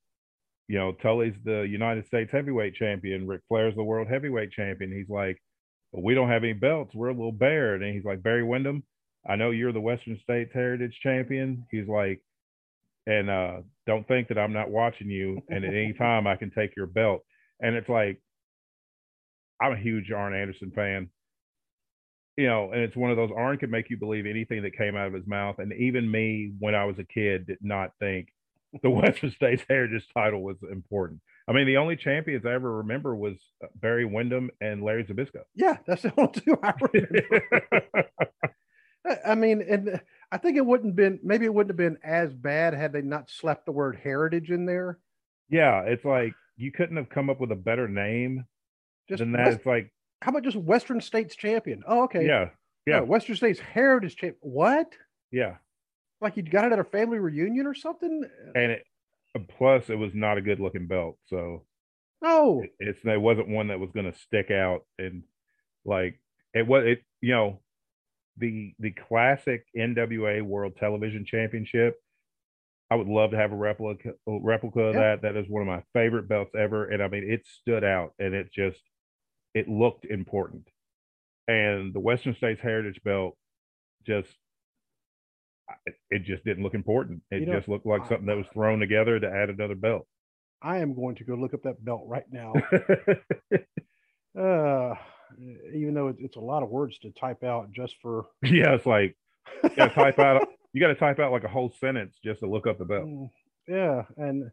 you 0.68 0.78
know, 0.78 0.94
Tully's 0.94 1.36
the 1.44 1.62
United 1.62 2.06
States 2.08 2.32
heavyweight 2.32 2.76
champion, 2.76 3.28
Ric 3.28 3.42
Flair's 3.48 3.76
the 3.76 3.84
world 3.84 4.08
heavyweight 4.08 4.52
champion. 4.52 4.92
He's 4.92 5.10
like, 5.10 5.42
we 5.92 6.14
don't 6.14 6.30
have 6.30 6.44
any 6.44 6.54
belts. 6.54 6.94
We're 6.94 7.10
a 7.10 7.14
little 7.14 7.32
bare. 7.32 7.76
And 7.76 7.94
he's 7.94 8.06
like, 8.06 8.24
Barry 8.24 8.44
Windham, 8.44 8.84
I 9.28 9.36
know 9.36 9.52
you're 9.52 9.72
the 9.72 9.82
Western 9.82 10.20
States 10.20 10.52
Heritage 10.54 11.00
Champion. 11.02 11.66
He's 11.72 11.88
like, 11.88 12.22
and 13.08 13.30
uh, 13.30 13.58
don't 13.86 14.08
think 14.08 14.30
that 14.30 14.38
I'm 14.38 14.54
not 14.54 14.70
watching 14.70 15.10
you. 15.10 15.42
And 15.50 15.64
at 15.64 15.74
any 15.74 15.94
time, 15.94 16.28
I 16.28 16.36
can 16.36 16.52
take 16.52 16.76
your 16.76 16.88
belt. 16.88 17.22
And 17.60 17.76
it's 17.76 17.90
like, 17.90 18.22
I'm 19.62 19.74
a 19.74 19.78
huge 19.78 20.12
Arn 20.12 20.34
Anderson 20.34 20.72
fan. 20.76 21.10
You 22.38 22.48
know, 22.48 22.72
and 22.72 22.82
it's 22.82 22.96
one 22.96 23.12
of 23.12 23.18
those 23.18 23.32
Arn 23.36 23.58
could 23.58 23.72
make 23.72 23.90
you 23.90 23.98
believe 23.98 24.26
anything 24.26 24.64
that 24.64 24.78
came 24.78 24.96
out 24.96 25.08
of 25.08 25.14
his 25.14 25.26
mouth. 25.26 25.60
And 25.60 25.72
even 25.74 26.10
me, 26.10 26.52
when 26.60 26.76
I 26.76 26.84
was 26.86 27.00
a 27.00 27.06
kid, 27.06 27.48
did 27.48 27.60
not 27.62 27.92
think 28.00 28.28
the 28.84 28.90
Western 28.90 29.32
States 29.32 29.64
Heritage 29.70 30.08
title 30.14 30.42
was 30.42 30.58
important. 30.70 31.22
I 31.48 31.54
mean, 31.54 31.68
the 31.68 31.78
only 31.78 31.96
champions 31.96 32.46
I 32.46 32.54
ever 32.54 32.78
remember 32.78 33.16
was 33.16 33.36
uh, 33.64 33.68
Barry 33.76 34.06
Windham 34.06 34.50
and 34.62 34.84
Larry 34.84 35.06
Zbyszko. 35.06 35.44
Yeah, 35.54 35.78
that's 35.86 36.02
the 36.02 36.14
only 36.18 36.42
two 36.42 36.58
I 36.62 36.74
remember. 36.82 38.06
I 39.26 39.36
mean, 39.36 39.62
and 39.62 40.02
I 40.32 40.38
think 40.38 40.58
it 40.58 40.66
wouldn't 40.66 40.96
been 40.96 41.20
maybe 41.24 41.46
it 41.46 41.54
wouldn't 41.54 41.70
have 41.70 41.78
been 41.78 42.00
as 42.04 42.34
bad 42.34 42.74
had 42.74 42.92
they 42.92 43.04
not 43.04 43.30
slapped 43.30 43.68
the 43.68 43.72
word 43.72 44.00
heritage 44.04 44.50
in 44.50 44.66
there. 44.66 44.98
Yeah, 45.48 45.82
it's 45.82 46.04
like 46.04 46.34
you 46.58 46.72
couldn't 46.72 46.98
have 46.98 47.10
come 47.10 47.30
up 47.30 47.40
with 47.40 47.52
a 47.52 47.56
better 47.56 47.88
name 47.88 48.46
just 49.08 49.20
than 49.20 49.34
that. 49.34 49.54
It's 49.54 49.66
like 49.66 49.92
how 50.22 50.32
about 50.32 50.44
just 50.44 50.58
Western 50.58 51.02
States 51.02 51.36
champion? 51.36 51.84
Oh, 51.88 52.04
okay. 52.04 52.26
Yeah. 52.26 52.50
Yeah. 52.86 53.02
Western 53.02 53.36
States 53.36 53.60
heritage 53.60 54.16
champ. 54.16 54.38
What? 54.42 54.94
Yeah. 55.32 55.56
Like 56.22 56.38
you 56.38 56.44
got 56.44 56.66
it 56.66 56.72
at 56.74 56.80
a 56.80 56.84
family 56.84 57.20
reunion 57.20 57.68
or 57.68 57.74
something? 57.74 58.24
And 58.56 58.72
it 58.72 58.84
uh, 59.36 59.40
plus 59.58 59.90
it 59.90 59.98
was 59.98 60.14
not 60.14 60.38
a 60.38 60.42
good 60.42 60.60
looking 60.60 60.88
belt. 60.88 61.18
So 61.26 61.66
no. 62.22 62.62
It, 62.64 62.72
it's 62.80 63.00
it 63.04 63.20
wasn't 63.20 63.50
one 63.50 63.68
that 63.68 63.80
was 63.80 63.92
gonna 63.92 64.14
stick 64.16 64.52
out 64.52 64.86
and 64.98 65.24
like 65.84 66.20
it 66.54 66.66
was 66.66 66.86
it 66.86 67.00
you 67.22 67.34
know 67.34 67.62
the 68.38 68.74
the 68.80 68.92
classic 68.92 69.66
NWA 69.78 70.42
World 70.42 70.78
Television 70.78 71.26
Championship. 71.26 71.96
I 72.90 72.96
would 72.96 73.08
love 73.08 73.32
to 73.32 73.38
have 73.38 73.52
a 73.52 73.56
replica 73.56 74.14
replica 74.28 74.80
of 74.80 74.96
that. 74.96 75.24
That 75.24 75.36
is 75.36 75.50
one 75.50 75.62
of 75.62 75.68
my 75.68 75.84
favorite 75.94 76.30
belts 76.30 76.54
ever, 76.56 76.86
and 76.86 77.02
I 77.02 77.08
mean 77.08 77.30
it 77.30 77.46
stood 77.46 77.84
out 77.84 78.14
and 78.20 78.34
it 78.34 78.52
just 78.54 78.80
it 79.56 79.68
looked 79.68 80.06
important. 80.06 80.68
And 81.48 81.94
the 81.94 82.00
Western 82.00 82.36
States 82.36 82.60
Heritage 82.62 83.02
Belt 83.04 83.36
just 84.06 84.30
it 86.12 86.24
just 86.24 86.44
didn't 86.46 86.64
look 86.64 86.76
important. 86.76 87.24
It 87.32 87.42
you 87.42 87.46
know, 87.48 87.56
just 87.56 87.68
looked 87.68 87.88
like 87.88 88.08
something 88.08 88.28
that 88.28 88.38
was 88.38 88.46
thrown 88.54 88.80
together 88.80 89.20
to 89.20 89.28
add 89.28 89.50
another 89.50 89.74
belt. 89.74 90.06
I 90.62 90.78
am 90.78 90.94
going 90.94 91.16
to 91.16 91.24
go 91.24 91.34
look 91.34 91.54
up 91.54 91.64
that 91.64 91.84
belt 91.84 92.04
right 92.06 92.26
now. 92.32 92.54
uh, 94.40 94.96
even 95.74 95.94
though 95.94 96.14
it's 96.18 96.36
a 96.36 96.42
lot 96.42 96.64
of 96.64 96.70
words 96.70 96.98
to 97.00 97.12
type 97.12 97.44
out 97.44 97.72
just 97.72 97.96
for. 98.02 98.26
Yeah, 98.44 98.76
it's 98.76 98.86
like 98.86 99.16
you 99.64 99.70
got 99.76 99.88
to 99.90 99.96
type 99.96 100.20
out. 100.20 100.48
You 100.74 100.82
got 100.82 100.88
to 100.88 100.96
type 100.96 101.20
out 101.20 101.32
like 101.32 101.46
a 101.46 101.48
whole 101.48 101.72
sentence 101.80 102.18
just 102.22 102.42
to 102.42 102.50
look 102.50 102.68
up 102.68 102.78
the 102.78 102.84
belt. 102.84 103.06
Mm, 103.06 103.30
yeah, 103.66 104.02
and 104.18 104.52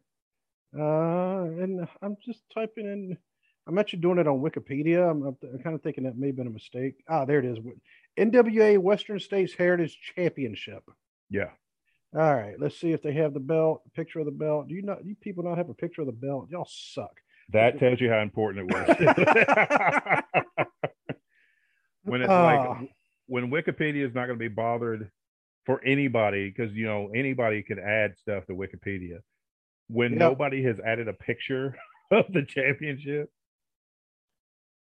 uh, 0.78 1.42
and 1.60 1.88
I'm 2.00 2.16
just 2.24 2.42
typing 2.54 2.86
in. 2.86 3.16
I'm 3.66 3.78
actually 3.78 4.00
doing 4.00 4.18
it 4.18 4.26
on 4.26 4.40
Wikipedia. 4.40 5.08
I'm, 5.08 5.22
I'm 5.24 5.58
kind 5.62 5.74
of 5.74 5.82
thinking 5.82 6.04
that 6.04 6.18
may 6.18 6.28
have 6.28 6.36
been 6.36 6.46
a 6.46 6.50
mistake. 6.50 6.94
Ah, 7.08 7.24
there 7.24 7.38
it 7.38 7.44
is. 7.44 7.58
NWA 8.18 8.78
Western 8.78 9.20
States 9.20 9.54
Heritage 9.54 9.98
Championship. 10.14 10.82
Yeah. 11.30 11.50
All 12.14 12.34
right. 12.34 12.54
Let's 12.58 12.78
see 12.78 12.92
if 12.92 13.02
they 13.02 13.14
have 13.14 13.32
the 13.34 13.40
belt, 13.40 13.82
picture 13.94 14.18
of 14.18 14.26
the 14.26 14.32
belt. 14.32 14.68
Do 14.68 14.74
you 14.74 14.82
not? 14.82 15.04
You 15.04 15.14
people 15.14 15.44
not 15.44 15.58
have 15.58 15.70
a 15.70 15.74
picture 15.74 16.02
of 16.02 16.06
the 16.06 16.12
belt? 16.12 16.48
Y'all 16.50 16.68
suck. 16.68 17.12
That 17.52 17.78
tells 17.78 18.00
you 18.00 18.10
how 18.10 18.20
important 18.20 18.70
it 18.70 18.74
was. 18.74 18.96
when 22.02 22.22
it's 22.22 22.30
uh, 22.30 22.42
like 22.42 22.60
ah. 22.60 22.80
when 23.26 23.50
Wikipedia 23.50 24.06
is 24.06 24.14
not 24.14 24.26
going 24.26 24.38
to 24.38 24.42
be 24.42 24.48
bothered 24.48 25.10
for 25.64 25.82
anybody 25.84 26.50
because 26.50 26.74
you 26.74 26.86
know 26.86 27.10
anybody 27.14 27.62
can 27.62 27.78
add 27.78 28.14
stuff 28.20 28.44
to 28.46 28.52
Wikipedia. 28.54 29.18
When 29.88 30.12
yep. 30.12 30.20
nobody 30.20 30.62
has 30.64 30.76
added 30.84 31.08
a 31.08 31.12
picture 31.12 31.76
of 32.10 32.26
the 32.32 32.44
championship. 32.44 33.30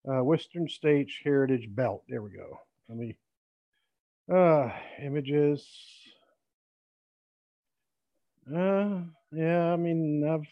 Uh, 0.08 0.22
Western 0.24 0.68
States 0.68 1.12
Heritage 1.22 1.68
Belt. 1.74 2.02
There 2.08 2.22
we 2.22 2.30
go. 2.30 2.58
Let 2.88 2.98
me 2.98 3.16
uh 4.32 4.70
images. 5.00 5.66
Uh 8.52 9.00
yeah, 9.32 9.72
I 9.72 9.76
mean 9.76 10.26
I've 10.28 10.46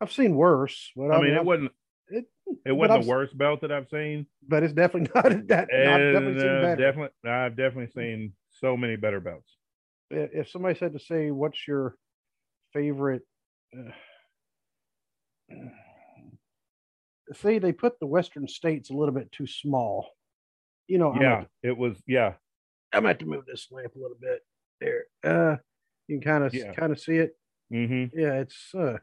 I've 0.00 0.12
seen 0.12 0.34
worse. 0.34 0.92
But 0.96 1.10
I, 1.10 1.16
I 1.16 1.22
mean, 1.22 1.34
it 1.34 1.40
I've, 1.40 1.46
wasn't. 1.46 1.72
It, 2.08 2.24
it 2.64 2.72
wasn't 2.72 3.02
the 3.02 3.08
worst 3.08 3.36
belt 3.36 3.60
that 3.60 3.72
I've 3.72 3.88
seen, 3.88 4.26
but 4.46 4.62
it's 4.62 4.72
definitely 4.72 5.10
not 5.14 5.48
that. 5.48 5.72
And, 5.72 6.14
definitely, 6.14 6.48
uh, 6.48 6.76
definitely, 6.76 7.30
I've 7.30 7.56
definitely 7.56 7.90
seen 7.94 8.32
so 8.60 8.76
many 8.76 8.96
better 8.96 9.20
belts. 9.20 9.56
If 10.10 10.48
somebody 10.48 10.78
said 10.78 10.94
to 10.94 10.98
say, 10.98 11.30
"What's 11.30 11.66
your 11.68 11.96
favorite?" 12.72 13.22
Uh, 13.76 13.90
see, 17.34 17.58
they 17.58 17.72
put 17.72 17.98
the 18.00 18.06
Western 18.06 18.48
states 18.48 18.90
a 18.90 18.94
little 18.94 19.14
bit 19.14 19.30
too 19.32 19.46
small. 19.46 20.10
You 20.86 20.98
know. 20.98 21.14
Yeah, 21.20 21.40
to, 21.40 21.48
it 21.62 21.76
was. 21.76 21.96
Yeah. 22.06 22.34
I'm 22.92 23.02
going 23.02 23.04
to 23.04 23.08
have 23.08 23.18
to 23.18 23.26
move 23.26 23.44
this 23.46 23.68
lamp 23.70 23.94
a 23.94 23.98
little 23.98 24.16
bit 24.18 24.40
there. 24.80 25.04
Uh, 25.22 25.56
you 26.06 26.18
can 26.18 26.22
kind 26.22 26.44
of 26.44 26.54
yeah. 26.54 26.72
kind 26.72 26.90
of 26.90 26.98
see 26.98 27.16
it. 27.16 27.36
Mm-hmm. 27.72 28.18
Yeah, 28.18 28.34
it's 28.40 28.74
uh, 28.74 28.96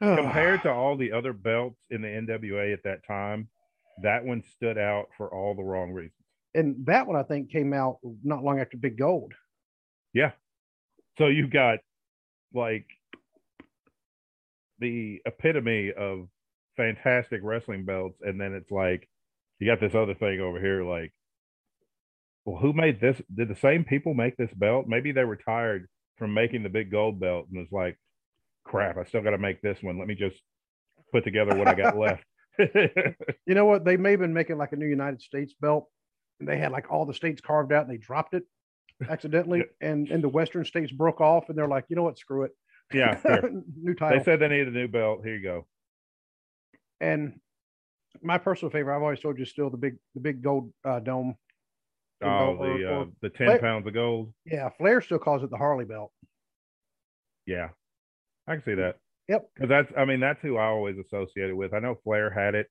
compared 0.00 0.62
to 0.62 0.72
all 0.72 0.96
the 0.96 1.12
other 1.12 1.32
belts 1.32 1.80
in 1.90 2.02
the 2.02 2.08
NWA 2.08 2.72
at 2.72 2.84
that 2.84 3.04
time, 3.06 3.48
that 4.02 4.24
one 4.24 4.42
stood 4.54 4.78
out 4.78 5.06
for 5.16 5.32
all 5.32 5.54
the 5.54 5.62
wrong 5.62 5.92
reasons. 5.92 6.12
And 6.54 6.86
that 6.86 7.06
one 7.06 7.16
I 7.16 7.24
think 7.24 7.50
came 7.50 7.72
out 7.72 7.98
not 8.22 8.44
long 8.44 8.60
after 8.60 8.76
Big 8.76 8.96
Gold. 8.96 9.34
Yeah. 10.14 10.32
So 11.18 11.26
you've 11.26 11.50
got 11.50 11.80
like 12.54 12.86
the 14.78 15.20
epitome 15.26 15.92
of 15.92 16.28
fantastic 16.78 17.40
wrestling 17.42 17.84
belts, 17.84 18.18
and 18.22 18.40
then 18.40 18.54
it's 18.54 18.70
like 18.70 19.06
you 19.58 19.66
got 19.66 19.80
this 19.80 19.94
other 19.94 20.14
thing 20.14 20.40
over 20.40 20.58
here, 20.60 20.84
like, 20.84 21.12
well, 22.44 22.56
who 22.56 22.72
made 22.72 23.00
this? 23.00 23.20
Did 23.34 23.48
the 23.48 23.56
same 23.56 23.84
people 23.84 24.14
make 24.14 24.36
this 24.36 24.52
belt? 24.54 24.86
Maybe 24.88 25.12
they 25.12 25.24
retired 25.24 25.88
from 26.16 26.32
making 26.32 26.62
the 26.62 26.68
big 26.68 26.90
gold 26.90 27.20
belt 27.20 27.46
and 27.50 27.58
was 27.58 27.72
like, 27.72 27.98
crap, 28.64 28.96
I 28.96 29.04
still 29.04 29.22
got 29.22 29.30
to 29.30 29.38
make 29.38 29.60
this 29.60 29.82
one. 29.82 29.98
Let 29.98 30.08
me 30.08 30.14
just 30.14 30.36
put 31.12 31.24
together 31.24 31.56
what 31.56 31.68
I 31.68 31.74
got 31.74 31.98
left. 31.98 32.24
you 32.58 33.54
know 33.54 33.66
what? 33.66 33.84
They 33.84 33.96
may 33.96 34.12
have 34.12 34.20
been 34.20 34.32
making 34.32 34.58
like 34.58 34.72
a 34.72 34.76
new 34.76 34.86
United 34.86 35.20
States 35.20 35.54
belt, 35.60 35.88
and 36.40 36.48
they 36.48 36.58
had 36.58 36.72
like 36.72 36.90
all 36.90 37.04
the 37.04 37.14
states 37.14 37.40
carved 37.40 37.72
out, 37.72 37.84
and 37.84 37.92
they 37.92 37.98
dropped 37.98 38.34
it 38.34 38.44
accidentally, 39.08 39.58
yeah. 39.58 39.64
and 39.88 40.08
and 40.08 40.22
the 40.22 40.28
Western 40.28 40.64
states 40.64 40.92
broke 40.92 41.20
off, 41.20 41.48
and 41.48 41.58
they're 41.58 41.68
like, 41.68 41.84
you 41.88 41.96
know 41.96 42.04
what? 42.04 42.18
Screw 42.18 42.44
it. 42.44 42.52
Yeah, 42.92 43.20
new 43.76 43.94
title. 43.94 44.18
They 44.18 44.24
said 44.24 44.40
they 44.40 44.48
needed 44.48 44.68
a 44.68 44.70
new 44.70 44.88
belt. 44.88 45.20
Here 45.22 45.36
you 45.36 45.42
go. 45.42 45.66
And 47.00 47.40
my 48.22 48.38
personal 48.38 48.70
favorite, 48.70 48.96
I've 48.96 49.02
always 49.02 49.20
told 49.20 49.38
you, 49.38 49.44
still 49.44 49.70
the 49.70 49.76
big 49.76 49.96
the 50.14 50.20
big 50.20 50.42
gold 50.42 50.72
uh, 50.84 51.00
dome. 51.00 51.36
Oh, 52.22 52.56
the 52.56 52.84
or, 52.84 53.02
uh, 53.02 53.04
the 53.22 53.30
ten 53.30 53.46
Flair, 53.46 53.58
pounds 53.60 53.86
of 53.86 53.94
gold. 53.94 54.32
Yeah, 54.44 54.70
Flair 54.70 55.00
still 55.00 55.18
calls 55.18 55.42
it 55.44 55.50
the 55.50 55.56
Harley 55.56 55.84
belt. 55.84 56.10
Yeah, 57.46 57.68
I 58.46 58.54
can 58.54 58.64
see 58.64 58.74
that. 58.74 58.96
Yep. 59.28 59.48
Because 59.54 59.68
that's, 59.68 59.92
I 59.96 60.04
mean, 60.04 60.20
that's 60.20 60.40
who 60.40 60.56
I 60.56 60.66
always 60.66 60.96
associated 60.98 61.54
with. 61.54 61.74
I 61.74 61.78
know 61.78 61.98
Flair 62.02 62.30
had 62.30 62.54
it, 62.54 62.66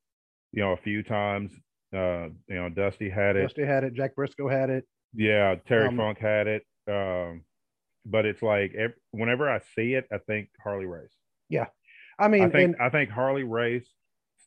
you 0.51 0.61
know, 0.61 0.73
a 0.73 0.77
few 0.77 1.03
times. 1.03 1.51
Uh, 1.95 2.29
you 2.47 2.55
know, 2.55 2.67
Dusty 2.69 3.09
had 3.09 3.35
it. 3.35 3.43
Dusty 3.43 3.65
had 3.65 3.83
it. 3.83 3.93
Jack 3.93 4.15
Brisco 4.15 4.51
had 4.51 4.69
it. 4.69 4.85
Yeah, 5.13 5.55
Terry 5.67 5.87
um, 5.87 5.97
Funk 5.97 6.17
had 6.19 6.47
it. 6.47 6.63
Um, 6.89 7.43
but 8.05 8.25
it's 8.25 8.41
like 8.41 8.73
every, 8.73 8.95
whenever 9.11 9.49
I 9.49 9.59
see 9.75 9.93
it, 9.93 10.05
I 10.11 10.17
think 10.17 10.49
Harley 10.61 10.85
Race. 10.85 11.15
Yeah, 11.49 11.67
I 12.19 12.27
mean, 12.27 12.43
I 12.43 12.49
think 12.49 12.75
and, 12.75 12.81
I 12.81 12.89
think 12.89 13.09
Harley 13.09 13.43
Race 13.43 13.87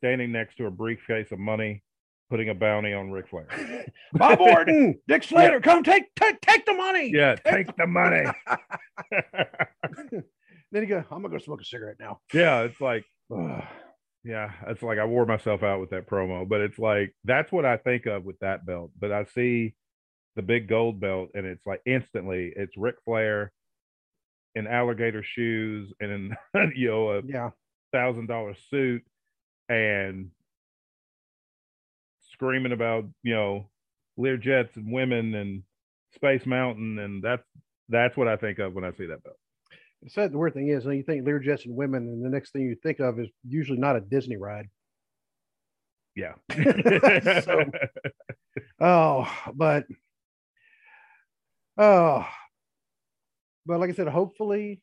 standing 0.01 0.33
next 0.33 0.57
to 0.57 0.67
a 0.67 0.71
briefcase 0.71 1.31
of 1.31 1.39
money, 1.39 1.83
putting 2.31 2.49
a 2.49 2.55
bounty 2.55 2.93
on 2.95 3.11
Ric 3.11 3.29
Flair. 3.29 3.47
Bob 4.15 4.41
Orton, 4.41 4.99
Dick 5.09 5.23
Slater, 5.25 5.55
yeah. 5.55 5.61
come 5.61 5.83
take, 5.83 6.05
take 6.17 6.41
take 6.41 6.65
the 6.67 6.73
money. 6.75 7.11
Yeah, 7.13 7.37
take, 7.37 7.67
take 7.69 7.77
the 7.77 7.87
money. 7.87 8.25
Then 10.73 10.83
you 10.83 10.89
go, 10.89 10.99
I'm 11.11 11.21
gonna 11.23 11.31
go 11.31 11.39
smoke 11.39 11.61
a 11.61 11.65
cigarette 11.65 11.97
now. 11.99 12.21
Yeah, 12.33 12.61
it's 12.63 12.81
like, 12.81 13.05
yeah, 14.25 14.53
it's 14.69 14.83
like 14.83 14.99
I 14.99 15.05
wore 15.05 15.27
myself 15.27 15.63
out 15.65 15.81
with 15.81 15.91
that 15.91 16.09
promo, 16.09 16.49
but 16.49 16.61
it's 16.61 16.79
like 16.79 17.13
that's 17.25 17.51
what 17.51 17.65
I 17.65 17.77
think 17.77 18.07
of 18.07 18.25
with 18.25 18.39
that 18.39 18.65
belt. 18.65 18.93
But 18.99 19.11
I 19.11 19.25
see 19.35 19.75
the 20.37 20.43
big 20.43 20.69
gold 20.69 21.01
belt, 21.01 21.31
and 21.35 21.45
it's 21.45 21.67
like 21.67 21.81
instantly, 21.87 22.53
it's 22.55 22.77
Ric 22.77 22.95
Flair 23.05 23.51
in 24.55 24.67
alligator 24.69 25.25
shoes 25.25 25.93
and 26.01 26.11
in 26.55 26.73
you 26.77 26.89
know 26.89 27.11
a 27.19 27.23
Yeah. 27.27 27.51
thousand 27.93 28.29
dollar 28.29 28.55
suit 28.71 29.03
and 29.71 30.31
screaming 32.33 32.73
about 32.73 33.05
you 33.23 33.35
know 33.35 33.69
Lear 34.17 34.37
jets 34.37 34.77
and 34.77 34.93
women 34.93 35.35
and 35.35 35.63
Space 36.15 36.45
Mountain, 36.45 36.99
and 36.99 37.23
that's 37.23 37.45
that's 37.89 38.17
what 38.17 38.29
I 38.29 38.37
think 38.37 38.59
of 38.59 38.75
when 38.75 38.85
I 38.85 38.91
see 38.93 39.07
that 39.07 39.23
belt. 39.23 39.37
The 40.03 40.11
sad 40.11 40.33
the 40.33 40.39
weird 40.39 40.55
thing 40.55 40.69
is, 40.69 40.85
you 40.85 41.03
think 41.03 41.25
Learjets 41.27 41.65
and 41.67 41.77
women, 41.77 42.03
and 42.09 42.25
the 42.25 42.29
next 42.31 42.53
thing 42.53 42.63
you 42.63 42.77
think 42.83 43.01
of 43.01 43.19
is 43.21 43.29
usually 43.47 43.79
not 43.79 43.97
a 43.97 44.01
Disney 44.01 44.37
ride. 44.37 44.69
Yeah. 46.17 46.35
So- 47.45 47.71
Oh, 48.81 49.31
but 49.55 49.85
oh, 51.79 52.27
but 53.67 53.79
like 53.79 53.91
I 53.91 53.93
said, 53.93 54.09
hopefully, 54.09 54.81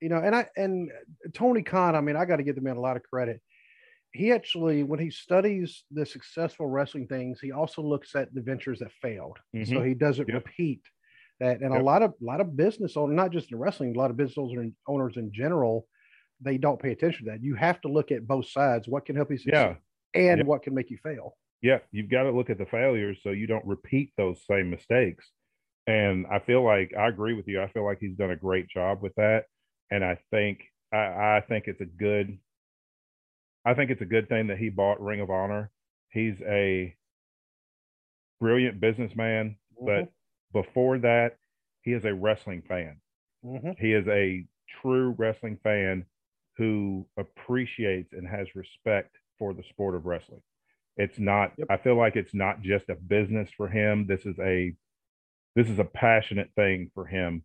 you 0.00 0.08
know, 0.08 0.18
and 0.18 0.34
I 0.34 0.46
and 0.56 0.90
Tony 1.34 1.62
Khan. 1.62 1.96
I 1.96 2.00
mean, 2.00 2.16
I 2.16 2.24
got 2.26 2.36
to 2.36 2.42
give 2.42 2.56
the 2.56 2.60
man 2.60 2.76
a 2.76 2.80
lot 2.80 2.96
of 2.96 3.02
credit. 3.02 3.40
He 4.12 4.32
actually, 4.32 4.82
when 4.82 4.98
he 4.98 5.10
studies 5.10 5.84
the 5.90 6.06
successful 6.06 6.66
wrestling 6.66 7.06
things, 7.06 7.40
he 7.40 7.52
also 7.52 7.82
looks 7.82 8.14
at 8.14 8.34
the 8.34 8.40
ventures 8.40 8.78
that 8.78 8.92
failed, 9.02 9.38
so 9.54 9.58
mm-hmm. 9.58 9.84
he 9.88 9.94
doesn't 9.94 10.28
Yep. 10.28 10.34
repeat 10.44 10.80
that. 11.40 11.60
And 11.60 11.74
a 11.74 11.82
lot 11.82 12.02
of 12.02 12.14
lot 12.20 12.40
of 12.40 12.56
business 12.56 12.96
owners, 12.96 13.14
not 13.16 13.30
just 13.32 13.52
in 13.52 13.58
wrestling, 13.58 13.94
a 13.94 13.98
lot 13.98 14.10
of 14.10 14.16
business 14.16 14.38
owners 14.38 14.72
owners 14.86 15.16
in 15.16 15.30
general, 15.32 15.86
they 16.40 16.56
don't 16.58 16.80
pay 16.80 16.92
attention 16.92 17.26
to 17.26 17.32
that. 17.32 17.42
You 17.42 17.54
have 17.56 17.80
to 17.82 17.88
look 17.88 18.10
at 18.10 18.26
both 18.26 18.48
sides. 18.48 18.88
What 18.88 19.04
can 19.06 19.14
help 19.16 19.30
you 19.30 19.36
succeed, 19.38 19.52
yeah. 19.52 19.74
and 20.14 20.38
Yeah. 20.38 20.44
what 20.44 20.62
can 20.62 20.74
make 20.74 20.90
you 20.90 20.98
fail. 21.02 21.36
yeah, 21.60 21.80
you've 21.92 22.08
got 22.10 22.22
to 22.22 22.30
look 22.30 22.50
at 22.50 22.58
the 22.58 22.66
failures 22.66 23.18
so 23.22 23.30
you 23.30 23.46
don't 23.46 23.66
repeat 23.66 24.12
those 24.16 24.44
same 24.50 24.70
mistakes. 24.70 25.30
And 25.86 26.26
I 26.30 26.38
feel 26.38 26.62
like 26.62 26.92
I 26.96 27.08
agree 27.08 27.34
with 27.34 27.48
you. 27.48 27.60
I 27.62 27.68
feel 27.68 27.84
like 27.84 27.98
he's 28.00 28.16
done 28.16 28.30
a 28.30 28.36
great 28.36 28.68
job 28.68 29.02
with 29.02 29.14
that. 29.16 29.44
And 29.90 30.04
I 30.04 30.18
think 30.30 30.64
I, 30.92 30.98
I 31.36 31.44
think 31.48 31.66
it's 31.66 31.80
a 31.80 31.86
good 31.86 32.38
I 33.64 33.74
think 33.74 33.90
it's 33.90 34.00
a 34.02 34.06
good 34.06 34.28
thing 34.28 34.46
that 34.48 34.58
he 34.58 34.70
bought 34.70 35.00
Ring 35.00 35.20
of 35.20 35.30
Honor. 35.30 35.70
He's 36.10 36.40
a 36.42 36.96
brilliant 38.40 38.80
businessman, 38.80 39.56
but 39.80 40.10
before 40.52 40.98
that, 40.98 41.36
he 41.82 41.92
is 41.92 42.04
a 42.04 42.14
wrestling 42.14 42.62
fan. 42.62 43.00
Mhm. 43.44 43.78
He 43.78 43.92
is 43.92 44.06
a 44.08 44.46
true 44.68 45.10
wrestling 45.10 45.56
fan 45.58 46.06
who 46.56 47.08
appreciates 47.16 48.12
and 48.12 48.26
has 48.26 48.54
respect 48.54 49.16
for 49.38 49.54
the 49.54 49.62
sport 49.64 49.94
of 49.94 50.06
wrestling. 50.06 50.42
It's 50.96 51.18
not 51.18 51.54
Yep. 51.56 51.68
I 51.70 51.76
feel 51.76 51.94
like 51.96 52.16
it's 52.16 52.34
not 52.34 52.60
just 52.62 52.88
a 52.88 52.96
business 52.96 53.50
for 53.52 53.68
him. 53.68 54.06
This 54.06 54.26
is 54.26 54.38
a 54.40 54.74
this 55.54 55.68
is 55.70 55.78
a 55.78 55.84
passionate 55.84 56.52
thing 56.54 56.90
for 56.94 57.06
him. 57.06 57.44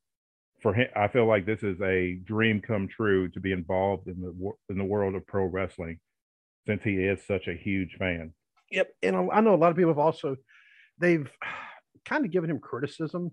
For 0.64 0.74
him 0.74 0.88
I 0.96 1.10
feel 1.10 1.26
like 1.28 1.46
this 1.46 1.62
is 1.62 1.80
a 1.82 2.16
dream 2.24 2.62
come 2.62 2.88
true 2.88 3.28
to 3.30 3.40
be 3.40 3.52
involved 3.52 4.08
in 4.08 4.20
the 4.22 4.52
in 4.70 4.78
the 4.78 4.84
world 4.84 5.14
of 5.14 5.28
pro 5.28 5.46
wrestling 5.46 6.00
since 6.66 6.82
he 6.84 6.96
is 6.96 7.22
such 7.28 7.48
a 7.48 7.54
huge 7.54 7.96
fan. 8.00 8.34
Yep. 8.72 8.90
And 9.04 9.30
I 9.32 9.42
know 9.42 9.54
a 9.54 9.58
lot 9.58 9.72
of 9.72 9.76
people 9.78 9.92
have 9.92 10.00
also 10.00 10.38
they've 11.00 11.30
kind 12.06 12.26
of 12.26 12.32
given 12.32 12.50
him 12.50 12.60
criticism 12.60 13.32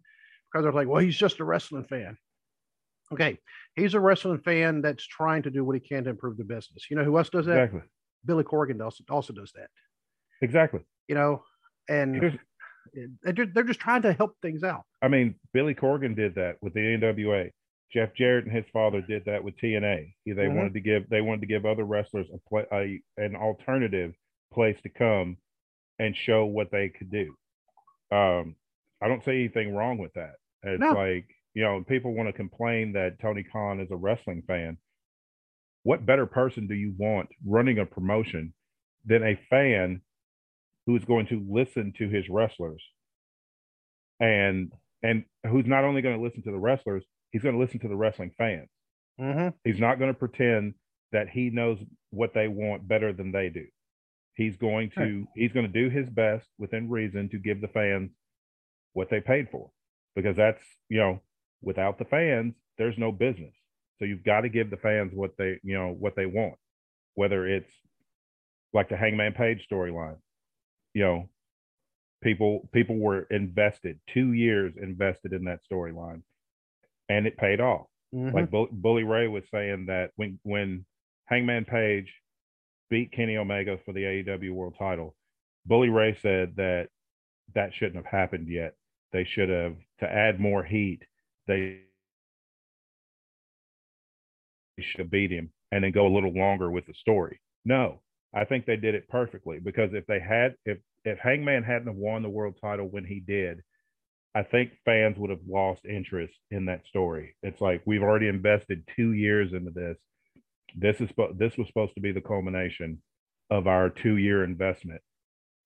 because 0.53 0.65
they're 0.65 0.73
like, 0.73 0.89
well, 0.89 1.01
he's 1.01 1.17
just 1.17 1.41
a 1.41 1.45
wrestling 1.45 1.85
fan. 1.85 2.17
Okay. 3.13 3.39
He's 3.77 3.95
a 3.95 4.01
wrestling 4.01 4.41
fan 4.41 4.83
that's 4.83 5.07
trying 5.07 5.43
to 5.43 5.51
do 5.51 5.65
what 5.65 5.75
he 5.77 5.81
can 5.81 6.05
to 6.05 6.11
improve 6.11 6.37
the 6.37 6.45
business. 6.45 6.87
You 6.91 6.97
know 6.97 7.05
who 7.05 7.17
else 7.17 7.31
does 7.31 7.47
that? 7.47 7.59
Exactly. 7.59 7.81
Billy 8.27 8.45
Corgan 8.45 8.83
also, 8.83 9.03
also 9.09 9.33
does 9.33 9.53
that. 9.55 9.69
Exactly. 10.43 10.81
You 11.09 11.15
know, 11.15 11.43
and 11.89 12.17
Here's- 12.17 12.39
they're 13.23 13.65
just, 13.65 13.81
trying 13.81 14.03
to 14.03 14.13
help 14.13 14.37
things 14.43 14.63
out. 14.65 14.85
I 15.03 15.09
mean, 15.09 15.35
Billy 15.53 15.75
Corgan 15.75 16.15
did 16.17 16.35
that 16.37 16.57
with 16.61 16.75
the 16.75 16.81
NWA. 16.81 17.51
Jeff 17.93 18.15
Jarrett 18.15 18.45
and 18.47 18.55
his 18.55 18.65
father 18.73 19.01
did 19.03 19.25
that 19.25 19.43
with 19.43 19.57
TNA. 19.57 20.15
He- 20.25 20.33
They 20.33 20.47
Mhm. 20.47 20.55
wanted 20.57 20.75
to 20.75 20.81
give 20.81 21.09
they 21.09 21.21
wanted 21.21 21.41
to 21.41 21.47
give 21.49 21.67
other 21.67 21.85
wrestlers 21.85 22.29
a, 22.33 22.39
play, 22.49 22.65
a 22.73 23.01
an 23.23 23.35
alternative 23.35 24.15
place 24.53 24.81
to 24.83 24.89
come 24.89 25.37
and 25.99 26.17
show 26.17 26.45
what 26.47 26.71
they 26.71 26.89
could 26.89 27.11
do. 27.11 27.35
Um, 28.13 28.55
I 29.01 29.09
don't 29.09 29.25
see 29.25 29.33
anything 29.33 29.75
wrong 29.75 29.99
with 29.99 30.13
that. 30.15 30.35
It's 30.63 30.81
No. 30.81 30.93
like 30.93 31.27
you 31.55 31.63
know, 31.63 31.83
people 31.83 32.15
want 32.15 32.29
to 32.29 32.33
complain 32.33 32.93
that 32.93 33.19
Tony 33.19 33.43
Khan 33.43 33.81
is 33.81 33.91
a 33.91 33.97
wrestling 33.97 34.43
fan. 34.43 34.79
What 35.83 36.07
better 36.07 36.25
person 36.27 36.69
do 36.69 36.75
you 36.75 36.93
want 36.97 37.29
running 37.45 37.81
a 37.81 37.87
promotion 37.87 38.55
than 39.05 39.25
a 39.25 39.35
fan 39.35 40.01
who 40.91 40.97
is 40.97 41.05
going 41.05 41.27
to 41.27 41.47
listen 41.49 41.93
to 41.97 42.09
his 42.09 42.29
wrestlers 42.29 42.83
and 44.19 44.73
and 45.05 45.25
who's 45.49 45.67
not 45.67 45.85
only 45.85 46.03
going 46.03 46.17
to 46.17 46.23
listen 46.23 46.43
to 46.43 46.51
the 46.51 46.59
wrestlers, 46.59 47.05
he's 47.31 47.43
going 47.43 47.55
to 47.55 47.61
listen 47.61 47.79
to 47.79 47.89
the 47.89 47.97
wrestling 47.97 48.33
fans. 48.37 48.69
Mm-hmm. 49.21 49.49
He's 49.65 49.79
not 49.79 50.01
going 50.01 50.13
to 50.13 50.19
pretend 50.19 50.75
that 51.13 51.29
he 51.29 51.49
knows 51.51 51.79
what 52.11 52.35
they 52.35 52.49
want 52.49 52.87
better 52.89 53.13
than 53.13 53.31
they 53.31 53.49
do. 53.49 53.67
He's 54.35 54.57
going 54.57 54.91
to 54.97 55.01
Right. 55.01 55.27
he's 55.37 55.53
going 55.53 55.71
to 55.71 55.73
do 55.73 55.91
his 55.91 56.09
best 56.11 56.49
within 56.59 56.91
reason 56.91 57.29
to 57.29 57.39
give 57.39 57.61
the 57.61 57.69
fans 57.69 58.11
what 58.93 59.11
they 59.11 59.21
paid 59.21 59.49
for. 59.51 59.71
Because 60.17 60.37
that's, 60.37 60.63
you 60.89 60.99
know, 60.99 61.21
without 61.63 61.99
the 61.99 62.05
fans, 62.05 62.55
there's 62.79 62.99
no 62.99 63.13
business. 63.13 63.55
So 63.99 64.07
you've 64.07 64.25
got 64.25 64.41
to 64.41 64.49
give 64.49 64.71
the 64.71 64.77
fans 64.77 65.13
what 65.15 65.37
they, 65.39 65.61
you 65.63 65.75
know, 65.75 65.95
what 65.97 66.17
they 66.17 66.27
want. 66.27 66.57
Whether 67.15 67.47
it's 67.47 67.71
like 68.73 68.89
the 68.89 68.97
Hangman 68.97 69.35
Page 69.35 69.67
storyline. 69.71 70.17
You 70.95 71.03
know, 71.03 71.29
people 72.23 72.69
people 72.73 72.97
were 72.99 73.23
invested, 73.31 74.01
2 74.13 74.33
years 74.33 74.75
invested 74.81 75.33
in 75.33 75.45
that 75.45 75.61
storyline 75.71 76.23
and 77.09 77.27
it 77.27 77.37
paid 77.37 77.61
off 77.61 77.87
Mm-hmm. 78.15 78.35
like 78.35 78.51
Bull- 78.51 78.69
Bully 78.73 79.05
Ray 79.05 79.29
was 79.29 79.45
saying 79.53 79.87
that 79.87 80.11
when 80.17 80.41
when 80.43 80.85
Hangman 81.27 81.65
Page 81.65 82.13
beat 82.89 83.13
Kenny 83.13 83.37
Omega 83.37 83.79
for 83.85 83.93
the 83.93 84.03
AEW 84.03 84.51
World 84.53 84.75
Title, 84.77 85.15
Bully 85.65 85.91
Ray 85.91 86.17
said 86.21 86.57
that 86.57 86.89
that 87.55 87.73
shouldn't 87.73 87.95
have 88.05 88.07
happened 88.07 88.49
yet. 88.49 88.75
They 89.13 89.23
should 89.23 89.49
have 89.49 89.77
to 90.01 90.13
add 90.13 90.41
more 90.41 90.65
heat. 90.65 91.05
They 91.47 91.83
should 94.81 95.01
have 95.01 95.11
beat 95.11 95.31
him 95.31 95.51
and 95.71 95.85
then 95.85 95.93
go 95.93 96.07
a 96.07 96.13
little 96.15 96.33
longer 96.33 96.69
with 96.71 96.87
the 96.87 96.95
story. 96.95 97.41
No, 97.65 98.01
I 98.35 98.45
think 98.45 98.67
they 98.67 98.77
did 98.77 98.95
it 98.95 99.09
perfectly 99.09 99.59
because 99.59 99.93
if 99.95 100.07
they 100.07 100.21
had 100.21 100.55
if 100.65 100.79
if 101.05 101.19
Hangman 101.19 101.63
hadn't 101.65 101.89
have 101.89 101.97
won 101.97 102.23
the 102.23 102.29
world 102.31 102.57
title 102.61 102.89
when 102.89 103.05
he 103.05 103.21
did, 103.21 103.63
I 104.35 104.43
think 104.45 104.73
fans 104.85 105.19
would 105.19 105.31
have 105.31 105.41
lost 105.49 105.85
interest 105.85 106.35
in 106.51 106.67
that 106.67 106.87
story. 106.87 107.37
It's 107.43 107.61
like 107.61 107.83
we've 107.87 108.03
already 108.03 108.29
invested 108.29 108.87
two 108.97 109.13
years 109.13 109.53
into 109.53 109.71
this. 109.73 109.99
This 110.77 111.01
is 111.01 111.11
this 111.37 111.57
was 111.59 111.67
supposed 111.69 111.95
to 111.97 112.01
be 112.01 112.13
the 112.13 112.21
culmination 112.21 113.03
of 113.51 113.67
our 113.67 113.91
two 113.91 114.17
year 114.19 114.45
investment, 114.45 115.03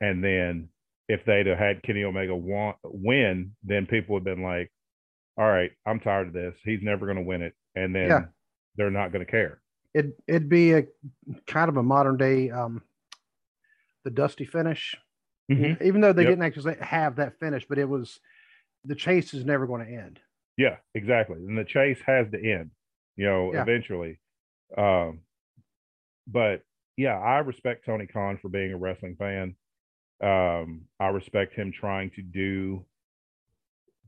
and 0.00 0.24
then 0.24 0.70
if 1.08 1.24
they'd 1.26 1.46
have 1.46 1.58
had 1.58 1.82
Kenny 1.82 2.04
Omega 2.04 2.34
want, 2.36 2.76
win, 2.84 3.56
then 3.62 3.86
people 3.86 4.14
would 4.14 4.26
have 4.26 4.36
been 4.36 4.44
like, 4.44 4.70
"All 5.38 5.46
right, 5.48 5.72
I'm 5.86 6.00
tired 6.00 6.28
of 6.28 6.32
this. 6.34 6.56
He's 6.64 6.82
never 6.82 7.06
going 7.06 7.18
to 7.18 7.24
win 7.24 7.42
it," 7.42 7.54
and 7.76 7.94
then 7.94 8.08
Yeah. 8.08 8.26
they're 8.76 8.90
not 8.90 9.12
going 9.12 9.24
to 9.26 9.30
care. 9.30 9.60
It, 9.94 10.18
it'd 10.26 10.48
be 10.48 10.72
a 10.72 10.86
kind 11.46 11.68
of 11.68 11.76
a 11.76 11.82
modern 11.82 12.16
day, 12.16 12.50
um, 12.50 12.82
the 14.04 14.10
dusty 14.10 14.44
finish. 14.44 14.96
Even 15.48 16.00
though 16.00 16.12
they 16.12 16.22
Yep. 16.22 16.30
didn't 16.32 16.44
actually 16.44 16.76
have 16.80 17.16
that 17.16 17.38
finish, 17.38 17.66
but 17.68 17.78
it 17.78 17.88
was 17.88 18.18
the 18.84 18.94
chase 18.94 19.34
is 19.34 19.44
never 19.44 19.66
going 19.66 19.86
to 19.86 19.92
end. 19.92 20.20
Yeah, 20.56 20.76
exactly. 20.94 21.36
And 21.36 21.56
the 21.56 21.64
chase 21.64 22.00
has 22.06 22.30
to 22.32 22.38
end, 22.38 22.70
you 23.16 23.26
know, 23.26 23.52
Yeah. 23.52 23.62
eventually. 23.62 24.20
Um, 24.76 25.20
but 26.26 26.62
yeah, 26.96 27.18
I 27.18 27.38
respect 27.38 27.84
Tony 27.84 28.06
Khan 28.06 28.38
for 28.40 28.48
being 28.48 28.72
a 28.72 28.76
wrestling 28.76 29.16
fan. 29.16 29.54
Um, 30.22 30.86
I 30.98 31.08
respect 31.08 31.54
him 31.54 31.72
trying 31.72 32.10
to 32.12 32.22
do 32.22 32.84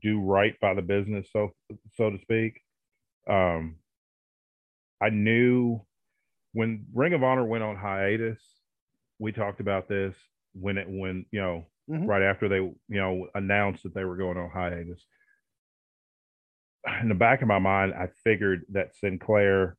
do 0.01 0.19
right 0.21 0.59
by 0.59 0.73
the 0.73 0.81
business, 0.81 1.27
so 1.31 1.53
so 1.95 2.09
to 2.09 2.19
speak. 2.21 2.61
Um, 3.29 3.77
I 5.01 5.09
knew 5.09 5.81
when 6.53 6.85
Ring 6.93 7.13
of 7.13 7.23
Honor 7.23 7.45
went 7.45 7.63
on 7.63 7.75
hiatus, 7.75 8.39
we 9.19 9.31
talked 9.31 9.59
about 9.59 9.87
this 9.87 10.15
when 10.53 10.77
it 10.77 10.87
when 10.89 11.25
you 11.31 11.41
know 11.41 11.65
Mhm. 11.89 12.07
right 12.07 12.21
after 12.21 12.49
they 12.49 12.57
you 12.57 12.75
know 12.89 13.27
announced 13.33 13.83
that 13.83 13.93
they 13.93 14.03
were 14.03 14.17
going 14.17 14.37
on 14.37 14.49
hiatus 14.49 15.05
in 17.01 17.09
the 17.09 17.15
back 17.15 17.41
of 17.41 17.47
my 17.47 17.59
mind, 17.59 17.93
I 17.93 18.07
figured 18.23 18.65
that 18.71 18.95
Sinclair, 18.95 19.77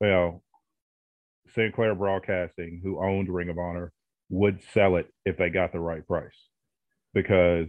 well, 0.00 0.42
Sinclair 1.54 1.94
Broadcasting, 1.94 2.80
who 2.82 3.04
owned 3.04 3.28
Ring 3.28 3.48
of 3.48 3.58
Honor, 3.58 3.92
would 4.30 4.62
sell 4.72 4.96
it 4.96 5.12
if 5.24 5.36
they 5.36 5.50
got 5.50 5.72
the 5.72 5.80
right 5.80 6.06
price. 6.06 6.36
Because, 7.12 7.68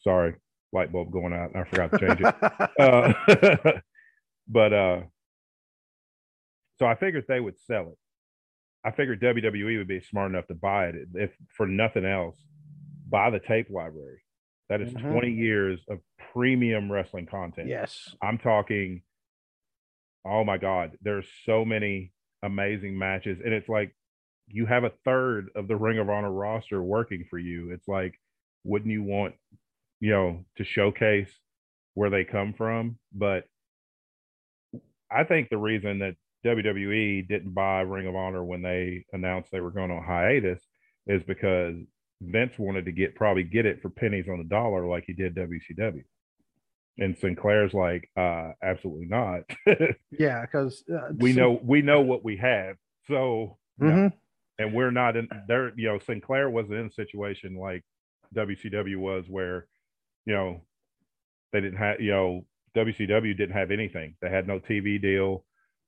sorry, 0.00 0.34
light 0.72 0.92
bulb 0.92 1.10
going 1.10 1.32
out. 1.32 1.56
I 1.56 1.64
forgot 1.64 1.90
to 1.92 1.98
change 1.98 2.20
it. 2.20 2.34
uh, 2.78 3.80
but 4.48 4.72
uh, 4.72 5.00
So 6.78 6.86
I 6.86 6.94
figured 6.94 7.24
they 7.28 7.40
would 7.40 7.58
sell 7.60 7.88
it. 7.90 7.98
I 8.84 8.90
figured 8.90 9.20
WWE 9.20 9.78
would 9.78 9.88
be 9.88 10.00
smart 10.00 10.30
enough 10.30 10.46
to 10.48 10.54
buy 10.54 10.88
it 10.88 10.96
if 11.14 11.30
for 11.56 11.66
nothing 11.66 12.04
else, 12.04 12.36
buy 13.08 13.30
the 13.30 13.38
tape 13.38 13.70
library. 13.70 14.22
That 14.68 14.80
is 14.80 14.92
Mhm. 14.92 15.12
20 15.12 15.30
years 15.32 15.84
of 15.88 16.00
premium 16.32 16.90
wrestling 16.90 17.26
content. 17.26 17.68
Yes. 17.68 18.16
I'm 18.22 18.38
talking, 18.38 19.02
oh 20.24 20.44
my 20.44 20.58
God, 20.58 20.98
there's 21.02 21.28
so 21.44 21.64
many 21.64 22.12
amazing 22.42 22.98
matches. 22.98 23.38
And 23.44 23.52
it's 23.54 23.68
like 23.68 23.94
you 24.48 24.66
have 24.66 24.84
a 24.84 24.90
third 25.04 25.50
of 25.54 25.68
the 25.68 25.76
Ring 25.76 25.98
of 25.98 26.10
Honor 26.10 26.32
roster 26.32 26.82
working 26.82 27.24
for 27.30 27.38
you. 27.38 27.70
It's 27.70 27.86
like, 27.86 28.18
wouldn't 28.64 28.90
you 28.90 29.02
want, 29.02 29.34
you 30.00 30.10
know, 30.10 30.44
to 30.56 30.64
showcase 30.64 31.38
where 31.94 32.10
they 32.10 32.24
come 32.24 32.52
from? 32.52 32.98
But 33.12 33.46
I 35.10 35.24
think 35.24 35.50
the 35.50 35.58
reason 35.58 36.00
that 36.00 36.16
WWE 36.44 37.28
didn't 37.28 37.52
buy 37.54 37.80
Ring 37.80 38.06
of 38.06 38.16
Honor 38.16 38.44
when 38.44 38.62
they 38.62 39.04
announced 39.12 39.50
they 39.52 39.60
were 39.60 39.70
going 39.70 39.90
on 39.90 40.02
hiatus 40.02 40.60
is 41.06 41.22
because 41.24 41.76
Vince 42.20 42.58
wanted 42.58 42.84
to 42.86 42.92
get 42.92 43.14
probably 43.14 43.42
get 43.44 43.66
it 43.66 43.80
for 43.82 43.90
pennies 43.90 44.26
on 44.28 44.38
the 44.38 44.44
dollar 44.44 44.86
like 44.86 45.04
he 45.06 45.12
did 45.12 45.34
WCW. 45.34 46.04
And 46.98 47.16
Sinclair's 47.18 47.72
like, 47.72 48.10
uh, 48.16 48.52
absolutely 48.62 49.06
not. 49.06 49.42
Yeah, 50.18 50.42
because 50.42 50.84
uh, 50.92 51.08
we 51.16 51.32
know 51.32 51.58
we 51.64 51.80
know 51.82 52.00
what 52.02 52.22
we 52.24 52.36
have. 52.36 52.76
So 53.08 53.56
no. 53.78 53.88
Mhm. 53.88 54.12
and 54.58 54.74
we're 54.74 54.90
not 54.90 55.16
in 55.16 55.28
there, 55.48 55.72
you 55.76 55.88
know, 55.88 55.98
Sinclair 55.98 56.50
wasn't 56.50 56.74
in 56.80 56.86
a 56.86 56.92
situation 56.92 57.56
like 57.56 57.82
WCW 58.34 58.96
was 58.98 59.24
where, 59.28 59.66
you 60.26 60.34
know, 60.34 60.60
they 61.52 61.60
didn't 61.60 61.78
have, 61.78 62.00
you 62.00 62.10
know, 62.10 62.46
WCW 62.76 63.36
didn't 63.36 63.56
have 63.56 63.70
anything. 63.70 64.14
They 64.20 64.30
had 64.30 64.46
no 64.46 64.60
TV 64.60 65.00
deal, 65.00 65.44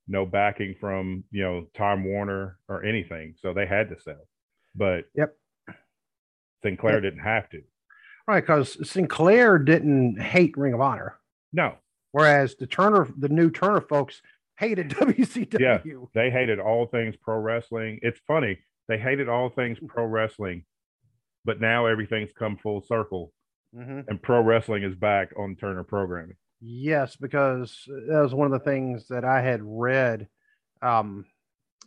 no 0.07 0.25
backing 0.25 0.75
from, 0.79 1.23
you 1.31 1.43
know, 1.43 1.67
Time 1.75 2.03
Warner 2.03 2.57
or 2.69 2.83
anything. 2.83 3.33
So 3.39 3.53
they 3.53 3.65
had 3.65 3.89
to 3.89 3.99
sell. 3.99 4.27
But 4.75 5.05
Yep. 5.15 5.35
Sinclair 6.63 6.95
Yep. 6.95 7.01
didn't 7.03 7.19
have 7.23 7.49
to. 7.49 7.61
Right, 8.27 8.41
because 8.41 8.89
Sinclair 8.89 9.59
didn't 9.59 10.19
hate 10.19 10.57
Ring 10.57 10.73
of 10.73 10.81
Honor, 10.81 11.19
No, 11.53 11.77
whereas 12.11 12.55
the 12.55 12.65
Turner, 12.65 13.07
the 13.17 13.29
new 13.29 13.51
Turner 13.51 13.81
folks 13.81 14.21
hated 14.57 14.89
WCW. 14.99 15.59
Yeah, 15.59 15.81
they 16.15 16.31
hated 16.31 16.59
all 16.59 16.87
things 16.87 17.15
pro 17.17 17.37
wrestling. 17.37 17.99
It's 18.01 18.19
funny, 18.27 18.57
they 18.87 18.97
hated 18.97 19.29
all 19.29 19.49
things 19.49 19.77
pro 19.87 20.05
wrestling, 20.05 20.65
but 21.45 21.61
now 21.61 21.85
everything's 21.85 22.31
come 22.33 22.57
full 22.57 22.81
circle 22.81 23.31
Mhm. 23.75 24.07
and 24.07 24.21
pro 24.21 24.41
wrestling 24.41 24.81
is 24.83 24.95
back 24.95 25.31
on 25.37 25.55
Turner 25.55 25.83
programming. 25.83 26.37
Yes, 26.61 27.15
because 27.15 27.83
that 27.87 28.21
was 28.21 28.33
one 28.33 28.51
of 28.51 28.51
the 28.51 28.65
things 28.65 29.07
that 29.09 29.25
I 29.25 29.41
had 29.41 29.59
read. 29.61 30.27
Um, 30.81 31.25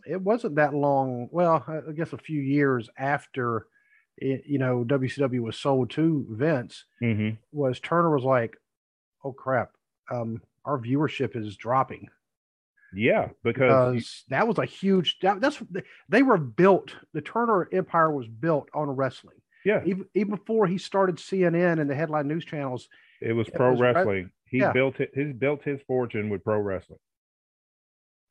it 0.06 0.20
wasn't 0.20 0.56
that 0.56 0.74
long. 0.74 1.28
Well, 1.30 1.64
I 1.66 1.92
guess 1.92 2.12
a 2.12 2.18
few 2.18 2.40
years 2.40 2.88
after, 2.98 3.66
it, 4.16 4.44
you 4.46 4.58
know, 4.58 4.84
WCW 4.86 5.40
was 5.40 5.56
sold 5.56 5.90
to 5.90 6.26
Vince. 6.30 6.84
Mm-hmm. 7.02 7.36
Was 7.52 7.80
Turner 7.80 8.14
was 8.14 8.24
like, 8.24 8.56
"Oh 9.24 9.32
crap, 9.32 9.72
um, 10.10 10.42
our 10.64 10.78
viewership 10.78 11.36
is 11.36 11.56
dropping." 11.56 12.08
Yeah, 12.94 13.28
because 13.42 13.94
because 13.94 14.24
that 14.28 14.48
was 14.48 14.58
a 14.58 14.64
huge 14.64 15.18
that, 15.22 15.40
that's 15.40 15.62
they 16.08 16.22
were 16.22 16.38
built 16.38 16.94
the 17.12 17.20
turner 17.20 17.68
empire 17.72 18.10
was 18.10 18.26
built 18.26 18.70
on 18.74 18.88
wrestling 18.88 19.36
yeah, 19.62 19.82
even, 19.84 20.06
even 20.14 20.36
before 20.36 20.66
he 20.66 20.78
started 20.78 21.16
cnn 21.16 21.80
and 21.80 21.90
the 21.90 21.94
headline 21.94 22.26
news 22.26 22.46
channels 22.46 22.88
it 23.20 23.34
was 23.34 23.48
it 23.48 23.54
pro 23.54 23.72
was 23.72 23.80
re- 23.80 23.92
wrestling. 23.92 24.30
He 24.50 24.58
yeah. 24.58 24.72
built 24.72 25.00
it. 25.00 25.10
He's 25.14 25.32
built 25.32 25.62
his 25.62 25.80
fortune 25.86 26.30
with 26.30 26.44
pro 26.44 26.58
wrestling. 26.58 26.98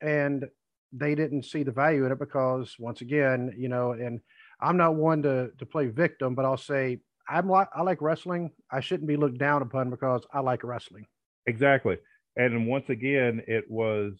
and 0.02 0.46
they 0.94 1.16
didn't 1.16 1.44
see 1.44 1.64
the 1.64 1.72
value 1.72 2.06
in 2.06 2.12
it 2.12 2.20
because 2.20 2.74
once 2.80 3.02
again 3.02 3.54
you 3.58 3.68
know 3.68 3.92
and 3.92 4.22
i'm 4.62 4.78
not 4.78 4.96
one 4.96 5.22
to 5.22 5.50
to 5.58 5.66
play 5.66 5.88
victim 5.88 6.34
but 6.34 6.46
i'll 6.46 6.56
say 6.56 6.98
i'm 7.28 7.50
like 7.50 7.68
i 7.76 7.82
like 7.82 8.02
wrestling 8.02 8.50
i 8.72 8.80
shouldn't 8.80 9.08
be 9.08 9.18
looked 9.18 9.38
down 9.38 9.62
upon 9.62 9.90
because 9.90 10.22
i 10.32 10.40
like 10.40 10.64
wrestling 10.64 11.06
Exactly. 11.48 11.98
And 12.36 12.68
once 12.68 12.90
again, 12.90 13.42
it 13.48 13.64
was 13.70 14.14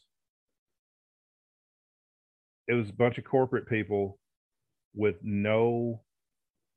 it 2.68 2.74
was 2.74 2.90
a 2.90 2.94
bunch 2.94 3.18
of 3.18 3.26
corporate 3.26 3.68
people 3.68 4.18
with 4.96 5.16
no 5.22 6.02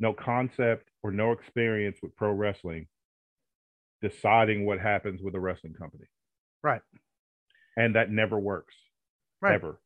no 0.00 0.12
concept 0.12 0.88
or 1.02 1.10
no 1.12 1.32
experience 1.32 1.98
with 2.02 2.14
pro 2.16 2.32
wrestling 2.32 2.86
deciding 4.02 4.64
what 4.66 4.80
happens 4.80 5.20
with 5.22 5.34
a 5.34 5.40
wrestling 5.40 5.74
company. 5.74 6.04
right 6.62 6.82
And 7.76 7.94
that 7.96 8.10
never 8.10 8.38
works. 8.38 8.74
right 9.42 9.54
Ever. 9.54 9.80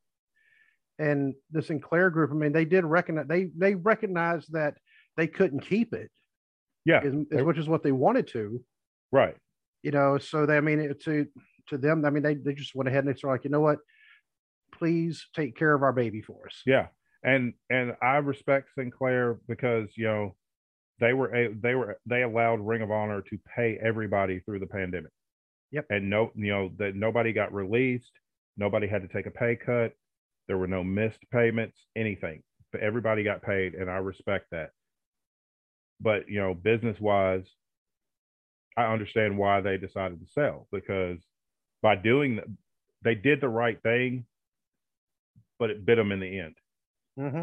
and 0.98 1.34
the 1.50 1.62
sinclair 1.62 2.10
group 2.10 2.30
i 2.30 2.34
mean 2.34 2.52
they 2.52 2.64
did 2.64 2.84
recognize 2.84 3.26
they 3.28 3.50
they 3.56 3.74
recognized 3.74 4.52
that 4.52 4.74
they 5.16 5.26
couldn't 5.26 5.60
keep 5.60 5.92
it 5.92 6.10
Yeah. 6.84 7.00
as, 7.04 7.14
as 7.32 7.44
much 7.44 7.58
as 7.58 7.68
what 7.68 7.82
they 7.82 7.92
wanted 7.92 8.26
to 8.28 8.62
right. 9.12 9.36
you 9.82 9.90
know 9.90 10.18
so 10.18 10.46
they 10.46 10.56
i 10.56 10.60
mean 10.60 10.80
it, 10.80 11.00
to 11.04 11.26
to 11.68 11.78
them 11.78 12.04
i 12.04 12.10
mean 12.10 12.22
they, 12.22 12.34
they 12.34 12.54
just 12.54 12.74
went 12.74 12.88
ahead 12.88 13.04
and 13.04 13.12
they 13.12 13.18
started 13.18 13.34
like 13.38 13.44
you 13.44 13.50
know 13.50 13.60
what 13.60 13.78
please 14.72 15.26
take 15.34 15.56
care 15.56 15.72
of 15.74 15.82
our 15.82 15.92
baby 15.92 16.20
for 16.20 16.46
us 16.46 16.62
Yeah, 16.66 16.88
and 17.22 17.54
and 17.70 17.94
I 18.02 18.16
respect 18.18 18.70
Sinclair 18.76 19.38
because 19.48 19.88
you 19.96 20.04
know 20.06 20.36
they 21.00 21.12
were 21.12 21.50
they 21.60 21.74
were 21.74 21.98
they 22.06 22.22
allowed 22.22 22.60
Ring 22.60 22.82
of 22.82 22.90
Honor 22.90 23.22
to 23.22 23.38
pay 23.56 23.78
everybody 23.82 24.40
through 24.40 24.60
the 24.60 24.66
pandemic. 24.66 25.10
Yep. 25.72 25.86
And 25.90 26.08
no, 26.08 26.30
you 26.34 26.52
know 26.52 26.70
that 26.78 26.94
nobody 26.94 27.32
got 27.32 27.52
released, 27.52 28.12
nobody 28.56 28.86
had 28.86 29.02
to 29.02 29.08
take 29.08 29.26
a 29.26 29.30
pay 29.30 29.56
cut, 29.56 29.92
there 30.46 30.58
were 30.58 30.66
no 30.66 30.84
missed 30.84 31.20
payments, 31.32 31.78
anything. 31.96 32.42
But 32.72 32.82
everybody 32.82 33.22
got 33.24 33.42
paid, 33.42 33.74
and 33.74 33.90
I 33.90 33.96
respect 33.96 34.46
that. 34.50 34.70
But 36.00 36.28
you 36.28 36.40
know, 36.40 36.54
business 36.54 37.00
wise, 37.00 37.46
I 38.76 38.92
understand 38.92 39.38
why 39.38 39.60
they 39.60 39.76
decided 39.76 40.20
to 40.20 40.32
sell 40.32 40.66
because 40.72 41.18
by 41.82 41.96
doing 41.96 42.36
that, 42.36 42.46
they 43.02 43.14
did 43.14 43.40
the 43.40 43.48
right 43.48 43.80
thing, 43.82 44.26
but 45.58 45.70
it 45.70 45.84
bit 45.84 45.96
them 45.96 46.12
in 46.12 46.20
the 46.20 46.38
end. 46.38 46.54
hmm 47.18 47.42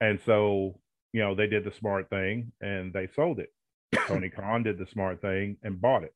And 0.00 0.20
so, 0.26 0.80
you 1.12 1.20
know, 1.20 1.34
they 1.34 1.46
did 1.46 1.64
the 1.64 1.72
smart 1.72 2.08
thing 2.10 2.52
and 2.60 2.92
they 2.92 3.08
sold 3.14 3.38
it. 3.38 3.52
Tony 4.06 4.30
Khan 4.30 4.62
did 4.62 4.78
the 4.78 4.86
smart 4.86 5.20
thing 5.20 5.56
and 5.62 5.80
bought 5.80 6.04
it. 6.04 6.14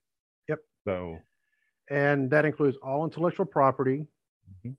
Yep. 0.48 0.60
So, 0.86 1.18
and 1.90 2.30
that 2.30 2.44
includes 2.44 2.76
all 2.82 3.04
intellectual 3.04 3.46
property 3.46 4.06
Mhm. 4.64 4.76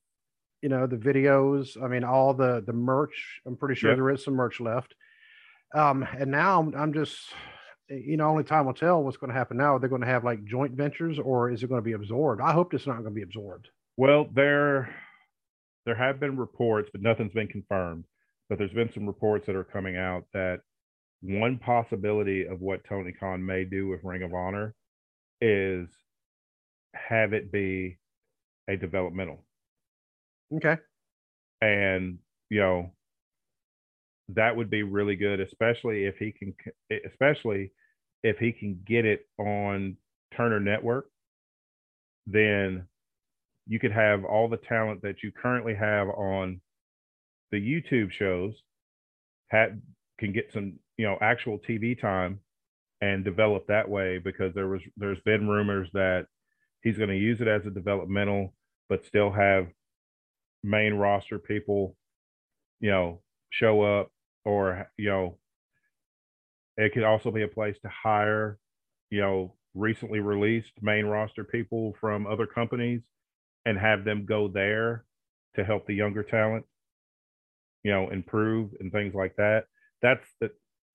you 0.61 0.69
know 0.69 0.87
the 0.87 0.95
videos 0.95 1.75
i 1.83 1.87
mean 1.89 2.05
all 2.05 2.33
the 2.33 2.63
the 2.65 2.71
merch 2.71 3.41
i'm 3.45 3.57
pretty 3.57 3.75
sure 3.75 3.89
Yep. 3.91 3.97
there 3.97 4.09
is 4.11 4.23
some 4.23 4.33
merch 4.33 4.61
left 4.61 4.95
um 5.75 6.03
and 6.17 6.31
now 6.31 6.61
i'm, 6.61 6.73
I'm 6.73 6.93
just 6.93 7.17
you 7.89 8.15
know 8.15 8.29
only 8.29 8.45
time 8.45 8.65
will 8.65 8.73
tell 8.73 9.03
what's 9.03 9.17
going 9.17 9.29
to 9.29 9.37
happen 9.37 9.57
now 9.57 9.77
they're 9.77 9.89
going 9.89 10.01
to 10.03 10.07
have 10.07 10.23
like 10.23 10.45
joint 10.45 10.71
ventures 10.73 11.19
or 11.19 11.51
is 11.51 11.63
it 11.63 11.67
going 11.69 11.81
to 11.81 11.85
be 11.85 11.91
absorbed 11.93 12.41
i 12.41 12.53
hope 12.53 12.73
it's 12.73 12.87
not 12.87 12.93
going 12.93 13.13
to 13.13 13.21
be 13.21 13.23
absorbed 13.23 13.67
well, 13.97 14.27
there 14.33 14.93
there 15.85 15.95
have 15.95 16.19
been 16.19 16.37
reports, 16.37 16.89
but 16.93 17.01
nothing's 17.01 17.33
been 17.33 17.47
confirmed. 17.47 18.05
But 18.49 18.57
there's 18.57 18.71
been 18.71 18.91
some 18.93 19.05
reports 19.07 19.45
that 19.47 19.55
are 19.55 19.63
coming 19.63 19.97
out 19.97 20.25
that 20.33 20.61
one 21.21 21.57
possibility 21.57 22.45
of 22.45 22.61
what 22.61 22.83
Tony 22.87 23.11
Khan 23.11 23.45
may 23.45 23.65
do 23.65 23.87
with 23.87 24.03
Ring 24.03 24.23
of 24.23 24.33
Honor 24.33 24.73
is 25.41 25.87
have 26.93 27.33
it 27.33 27.51
be 27.51 27.97
a 28.67 28.75
developmental. 28.75 29.43
okay 30.55 30.77
and 31.61 32.17
you 32.49 32.59
know 32.59 32.91
that 34.29 34.55
would 34.55 34.69
be 34.69 34.83
really 34.83 35.15
good 35.15 35.39
especially 35.39 36.05
if 36.05 36.17
he 36.17 36.31
can 36.31 36.53
especially 37.05 37.71
if 38.23 38.37
he 38.37 38.51
can 38.51 38.79
get 38.85 39.05
it 39.05 39.27
on 39.37 39.95
turner 40.35 40.59
network 40.59 41.07
then 42.25 42.85
you 43.67 43.79
could 43.79 43.91
have 43.91 44.23
all 44.25 44.47
the 44.47 44.57
talent 44.57 45.01
that 45.01 45.23
you 45.23 45.31
currently 45.31 45.73
have 45.75 46.07
on 46.09 46.59
the 47.51 47.57
youtube 47.57 48.11
shows 48.11 48.53
had 49.49 49.81
can 50.19 50.33
get 50.33 50.51
some 50.53 50.73
you 50.97 51.05
know 51.05 51.17
actual 51.21 51.59
tv 51.59 51.99
time 51.99 52.39
and 53.01 53.23
develop 53.23 53.67
that 53.67 53.87
way 53.87 54.17
because 54.17 54.53
there 54.55 54.67
was 54.67 54.81
there's 54.97 55.19
been 55.21 55.47
rumors 55.47 55.89
that 55.93 56.25
he's 56.81 56.97
going 56.97 57.09
to 57.09 57.17
use 57.17 57.41
it 57.41 57.47
as 57.47 57.65
a 57.65 57.69
developmental 57.69 58.53
but 58.89 59.05
still 59.05 59.31
have 59.31 59.67
main 60.63 60.93
roster 60.93 61.39
people, 61.39 61.95
you 62.79 62.89
know, 62.89 63.21
show 63.49 63.81
up, 63.81 64.11
or 64.45 64.87
you 64.97 65.09
know, 65.09 65.37
it 66.77 66.93
could 66.93 67.03
also 67.03 67.31
be 67.31 67.43
a 67.43 67.47
place 67.47 67.77
to 67.81 67.89
hire, 67.89 68.59
you 69.09 69.21
know, 69.21 69.55
recently 69.73 70.19
released 70.19 70.71
main 70.81 71.05
roster 71.05 71.43
people 71.43 71.95
from 71.99 72.27
other 72.27 72.47
companies 72.47 73.01
and 73.65 73.77
have 73.77 74.03
them 74.05 74.25
go 74.25 74.47
there 74.47 75.05
to 75.55 75.63
help 75.63 75.85
the 75.87 75.93
younger 75.93 76.23
talent, 76.23 76.65
you 77.87 77.93
know, 77.93 78.09
improve 78.09 78.71
and 78.81 78.91
things 78.91 79.15
like 79.15 79.33
that. 79.37 79.63
That's 80.01 80.27
the 80.41 80.51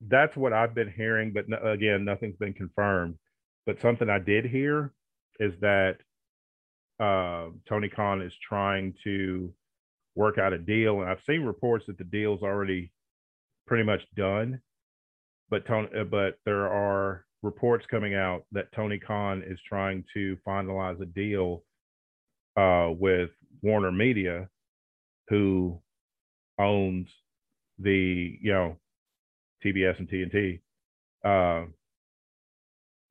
that's 0.08 0.36
what 0.36 0.52
I've 0.52 0.74
been 0.74 0.92
hearing, 0.94 1.32
but 1.32 1.48
no, 1.48 1.56
again, 1.56 2.04
nothing's 2.04 2.36
been 2.36 2.52
confirmed. 2.52 3.14
But 3.64 3.80
something 3.80 4.10
I 4.10 4.18
did 4.18 4.44
hear 4.44 4.92
is 5.40 5.54
that 5.60 5.96
uh, 7.00 7.46
Tony 7.66 7.88
Khan 7.88 8.20
is 8.20 8.34
trying 8.46 8.92
to 9.04 9.54
work 10.14 10.36
out 10.36 10.52
a 10.52 10.58
deal. 10.58 11.00
And 11.00 11.08
I've 11.08 11.22
seen 11.26 11.44
reports 11.44 11.86
that 11.86 11.96
the 11.96 12.04
deal's 12.04 12.42
already 12.42 12.92
pretty 13.66 13.84
much 13.84 14.02
done, 14.14 14.60
but 15.48 15.64
Tony, 15.66 15.88
uh, 15.98 16.04
but 16.04 16.34
there 16.44 16.70
are 16.70 17.24
reports 17.42 17.86
coming 17.90 18.14
out 18.14 18.44
that 18.52 18.70
Tony 18.72 18.98
Khan 18.98 19.42
is 19.46 19.58
trying 19.66 20.04
to 20.12 20.36
finalize 20.46 21.00
a 21.00 21.06
deal 21.06 21.64
uh, 22.58 22.90
with 22.92 23.30
Warner 23.62 23.92
Media, 23.92 24.50
who 25.28 25.80
owns 26.62 27.08
the 27.78 28.38
you 28.40 28.52
know 28.52 28.76
TBS 29.64 29.98
and 29.98 30.08
TNT, 30.08 30.60
uh, 31.24 31.66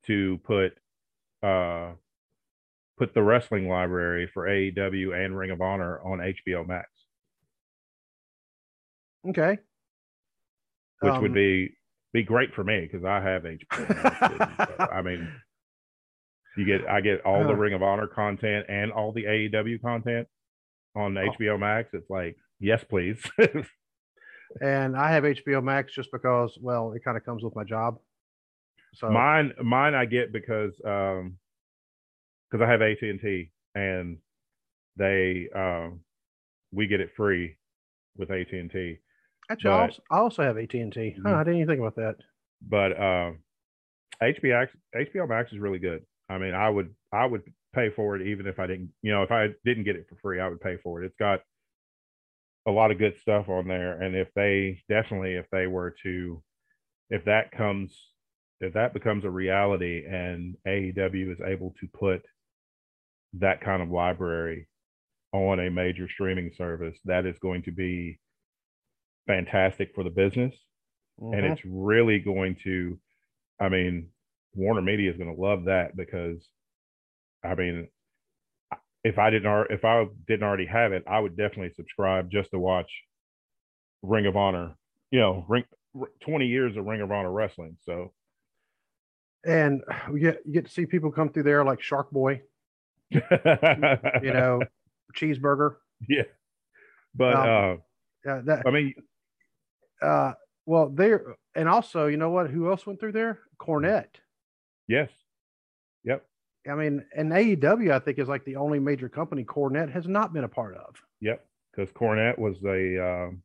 to 0.06 0.38
put 0.44 0.72
uh, 1.42 1.92
put 2.98 3.14
the 3.14 3.22
wrestling 3.22 3.68
library 3.68 4.30
for 4.32 4.46
AEW 4.46 5.24
and 5.24 5.36
Ring 5.36 5.50
of 5.50 5.60
Honor 5.60 6.00
on 6.04 6.18
HBO 6.18 6.66
Max. 6.66 6.88
Okay. 9.28 9.58
Which 11.00 11.12
um, 11.12 11.22
would 11.22 11.34
be 11.34 11.74
be 12.12 12.22
great 12.22 12.54
for 12.54 12.62
me 12.62 12.88
because 12.90 13.04
I 13.04 13.20
have 13.20 13.42
HBO. 13.42 14.88
I 14.92 15.02
mean, 15.02 15.28
you 16.56 16.64
get 16.64 16.88
I 16.88 17.00
get 17.00 17.24
all 17.24 17.44
uh, 17.44 17.46
the 17.46 17.54
Ring 17.54 17.74
of 17.74 17.82
Honor 17.82 18.06
content 18.06 18.66
and 18.68 18.92
all 18.92 19.12
the 19.12 19.24
AEW 19.24 19.80
content 19.80 20.28
on 20.94 21.16
oh. 21.16 21.28
HBO 21.38 21.58
Max. 21.58 21.88
It's 21.92 22.10
like, 22.10 22.36
yes, 22.62 22.84
please. 22.88 23.20
and 24.60 24.96
I 24.96 25.12
have 25.12 25.24
HBO 25.24 25.62
Max 25.62 25.92
just 25.92 26.10
because, 26.12 26.56
well, 26.60 26.92
it 26.92 27.04
kind 27.04 27.16
of 27.16 27.24
comes 27.24 27.42
with 27.42 27.54
my 27.54 27.64
job. 27.64 27.98
So 28.94 29.10
mine, 29.10 29.52
mine, 29.62 29.94
I 29.94 30.04
get 30.04 30.32
because 30.32 30.72
um, 30.86 31.38
because 32.50 32.64
I 32.64 32.70
have 32.70 32.82
AT 32.82 33.00
and 33.00 33.20
T, 33.20 33.50
and 33.74 34.18
they 34.96 35.48
um, 35.54 36.00
we 36.72 36.86
get 36.86 37.00
it 37.00 37.10
free 37.16 37.56
with 38.16 38.30
AT 38.30 38.52
and 38.52 38.70
T. 38.70 38.98
Actually, 39.50 39.70
but, 39.70 39.76
I, 39.76 39.82
also, 39.82 40.02
I 40.10 40.18
also 40.18 40.42
have 40.42 40.58
AT 40.58 40.74
and 40.74 40.92
T. 40.92 41.16
Huh, 41.24 41.34
I 41.34 41.44
didn't 41.44 41.60
even 41.60 41.68
think 41.68 41.80
about 41.80 41.96
that. 41.96 42.16
But 42.60 42.92
um, 43.00 43.38
HBO 44.22 44.68
HBO 44.94 45.28
Max 45.28 45.52
is 45.52 45.58
really 45.58 45.78
good. 45.78 46.04
I 46.28 46.36
mean, 46.36 46.54
I 46.54 46.68
would 46.68 46.94
I 47.12 47.24
would 47.24 47.42
pay 47.74 47.88
for 47.96 48.16
it 48.16 48.26
even 48.26 48.46
if 48.46 48.58
I 48.58 48.66
didn't, 48.66 48.90
you 49.00 49.12
know, 49.12 49.22
if 49.22 49.30
I 49.30 49.48
didn't 49.64 49.84
get 49.84 49.96
it 49.96 50.06
for 50.08 50.16
free, 50.16 50.40
I 50.40 50.48
would 50.48 50.60
pay 50.60 50.76
for 50.82 51.02
it. 51.02 51.06
It's 51.06 51.16
got 51.18 51.40
a 52.66 52.70
lot 52.70 52.90
of 52.90 52.98
good 52.98 53.18
stuff 53.20 53.48
on 53.48 53.66
there, 53.66 54.00
and 54.00 54.14
if 54.14 54.28
they 54.34 54.82
definitely 54.88 55.34
if 55.34 55.46
they 55.50 55.66
were 55.66 55.94
to, 56.02 56.42
if 57.10 57.24
that 57.24 57.50
comes, 57.52 57.96
if 58.60 58.74
that 58.74 58.94
becomes 58.94 59.24
a 59.24 59.30
reality, 59.30 60.04
and 60.06 60.56
AEW 60.66 61.32
is 61.32 61.40
able 61.44 61.74
to 61.80 61.88
put 61.92 62.22
that 63.34 63.60
kind 63.62 63.82
of 63.82 63.90
library 63.90 64.68
on 65.32 65.58
a 65.58 65.70
major 65.70 66.08
streaming 66.08 66.52
service, 66.56 66.96
that 67.04 67.26
is 67.26 67.38
going 67.38 67.62
to 67.62 67.72
be 67.72 68.20
fantastic 69.26 69.94
for 69.94 70.04
the 70.04 70.10
business. 70.10 70.54
Mm-hmm. 71.20 71.34
And 71.34 71.46
it's 71.46 71.62
really 71.64 72.18
going 72.18 72.56
to, 72.64 72.98
I 73.60 73.68
mean, 73.68 74.08
Warner 74.54 74.82
Media 74.82 75.10
is 75.10 75.16
going 75.16 75.34
to 75.34 75.40
love 75.40 75.64
that 75.64 75.96
because, 75.96 76.46
I 77.44 77.54
mean, 77.54 77.88
if 79.04 79.18
I 79.18 79.30
didn't, 79.30 79.66
if 79.70 79.84
I 79.84 80.06
didn't 80.26 80.44
already 80.44 80.66
have 80.66 80.92
it, 80.92 81.04
I 81.06 81.20
would 81.20 81.36
definitely 81.36 81.72
subscribe 81.74 82.30
just 82.30 82.50
to 82.52 82.58
watch 82.58 82.90
Ring 84.02 84.26
of 84.26 84.36
Honor. 84.36 84.76
You 85.10 85.20
know, 85.20 85.44
ring 85.48 85.64
twenty 86.20 86.46
years 86.46 86.76
of 86.76 86.84
Ring 86.84 87.00
of 87.00 87.10
Honor 87.10 87.30
wrestling. 87.30 87.76
So, 87.84 88.12
and 89.44 89.82
we 90.10 90.20
get 90.20 90.40
you 90.46 90.52
get 90.52 90.66
to 90.66 90.72
see 90.72 90.86
people 90.86 91.10
come 91.10 91.30
through 91.30 91.42
there 91.44 91.64
like 91.64 91.82
Shark 91.82 92.10
Boy, 92.10 92.42
you 93.10 93.20
know, 93.20 94.60
cheeseburger. 95.16 95.76
Yeah, 96.08 96.22
but 97.14 97.34
um, 97.34 97.48
uh, 97.48 97.76
yeah, 98.24 98.40
that, 98.44 98.62
I 98.66 98.70
mean, 98.70 98.94
uh, 100.00 100.32
well, 100.64 100.88
there 100.88 101.36
and 101.54 101.68
also, 101.68 102.06
you 102.06 102.16
know 102.16 102.30
what? 102.30 102.50
Who 102.50 102.70
else 102.70 102.86
went 102.86 103.00
through 103.00 103.12
there? 103.12 103.40
Cornette. 103.60 104.16
Yes. 104.88 105.10
Yep. 106.04 106.24
I 106.70 106.74
mean, 106.74 107.04
and 107.16 107.32
AEW, 107.32 107.90
I 107.90 107.98
think, 107.98 108.18
is 108.18 108.28
like 108.28 108.44
the 108.44 108.56
only 108.56 108.78
major 108.78 109.08
company 109.08 109.44
Cornette 109.44 109.92
has 109.92 110.06
not 110.06 110.32
been 110.32 110.44
a 110.44 110.48
part 110.48 110.76
of. 110.76 110.94
Yep, 111.20 111.44
because 111.74 111.92
Cornette 111.92 112.38
was 112.38 112.56
a 112.64 113.04
um, 113.04 113.42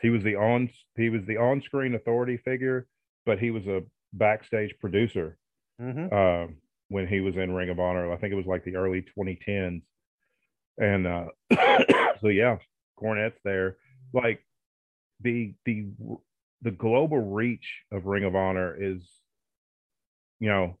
he 0.00 0.10
was 0.10 0.22
the 0.24 0.36
on 0.36 0.68
he 0.96 1.08
was 1.08 1.24
the 1.26 1.36
on 1.36 1.62
screen 1.62 1.94
authority 1.94 2.36
figure, 2.36 2.86
but 3.24 3.38
he 3.38 3.50
was 3.50 3.66
a 3.66 3.82
backstage 4.12 4.74
producer 4.80 5.38
mm-hmm. 5.80 6.06
uh, 6.12 6.52
when 6.88 7.06
he 7.06 7.20
was 7.20 7.36
in 7.36 7.52
Ring 7.52 7.70
of 7.70 7.78
Honor. 7.78 8.12
I 8.12 8.16
think 8.16 8.32
it 8.32 8.36
was 8.36 8.46
like 8.46 8.64
the 8.64 8.76
early 8.76 9.04
2010s, 9.16 9.82
and 10.78 11.06
uh, 11.06 11.26
so 12.20 12.28
yeah, 12.28 12.58
Cornette's 13.00 13.40
there. 13.44 13.76
Like 14.12 14.44
the 15.20 15.54
the 15.64 15.86
the 16.62 16.72
global 16.72 17.18
reach 17.18 17.82
of 17.92 18.06
Ring 18.06 18.24
of 18.24 18.34
Honor 18.34 18.76
is, 18.78 19.02
you 20.40 20.48
know, 20.48 20.78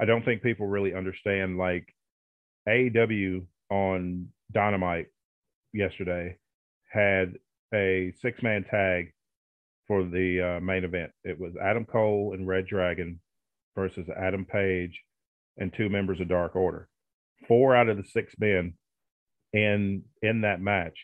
I 0.00 0.04
don't 0.04 0.24
think 0.24 0.42
people 0.42 0.66
really 0.66 0.94
understand. 0.94 1.58
Like 1.58 1.86
AEW 2.68 3.46
on 3.70 4.28
Dynamite 4.52 5.06
yesterday 5.72 6.36
had 6.90 7.34
a 7.72 8.12
six 8.20 8.42
man 8.42 8.64
tag 8.64 9.12
for 9.86 10.04
the 10.04 10.56
uh, 10.56 10.60
main 10.60 10.84
event. 10.84 11.12
It 11.24 11.38
was 11.38 11.54
Adam 11.62 11.84
Cole 11.84 12.32
and 12.34 12.46
Red 12.46 12.66
Dragon 12.66 13.20
versus 13.74 14.08
Adam 14.16 14.44
Page 14.44 15.00
and 15.58 15.72
two 15.72 15.88
members 15.88 16.20
of 16.20 16.28
Dark 16.28 16.56
Order. 16.56 16.88
Four 17.46 17.76
out 17.76 17.88
of 17.88 17.96
the 17.96 18.04
six 18.04 18.34
men 18.38 18.74
in 19.52 20.02
in 20.22 20.40
that 20.42 20.60
match 20.60 20.96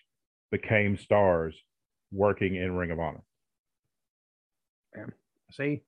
became 0.50 0.98
stars 0.98 1.54
working 2.12 2.56
in 2.56 2.74
Ring 2.74 2.90
of 2.90 2.98
Honor. 2.98 3.22
See, 5.52 5.82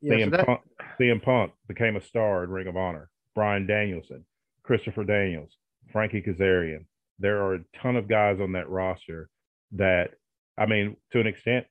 yeah, 0.00 0.14
CM, 0.14 0.24
so 0.24 0.36
that... 0.36 0.46
Punk, 0.46 0.60
CM 0.98 1.22
Punk 1.22 1.52
became 1.68 1.96
a 1.96 2.02
star 2.02 2.44
in 2.44 2.50
Ring 2.50 2.66
of 2.66 2.76
Honor. 2.76 3.08
Bryan 3.34 3.66
Danielson, 3.66 4.24
Christopher 4.62 5.04
Daniels, 5.04 5.56
Frankie 5.90 6.22
Kazarian. 6.22 6.84
There 7.18 7.42
are 7.42 7.54
a 7.54 7.64
ton 7.80 7.96
of 7.96 8.08
guys 8.08 8.40
on 8.40 8.52
that 8.52 8.68
roster 8.68 9.28
that, 9.72 10.10
I 10.58 10.66
mean, 10.66 10.96
to 11.12 11.20
an 11.20 11.26
extent, 11.26 11.66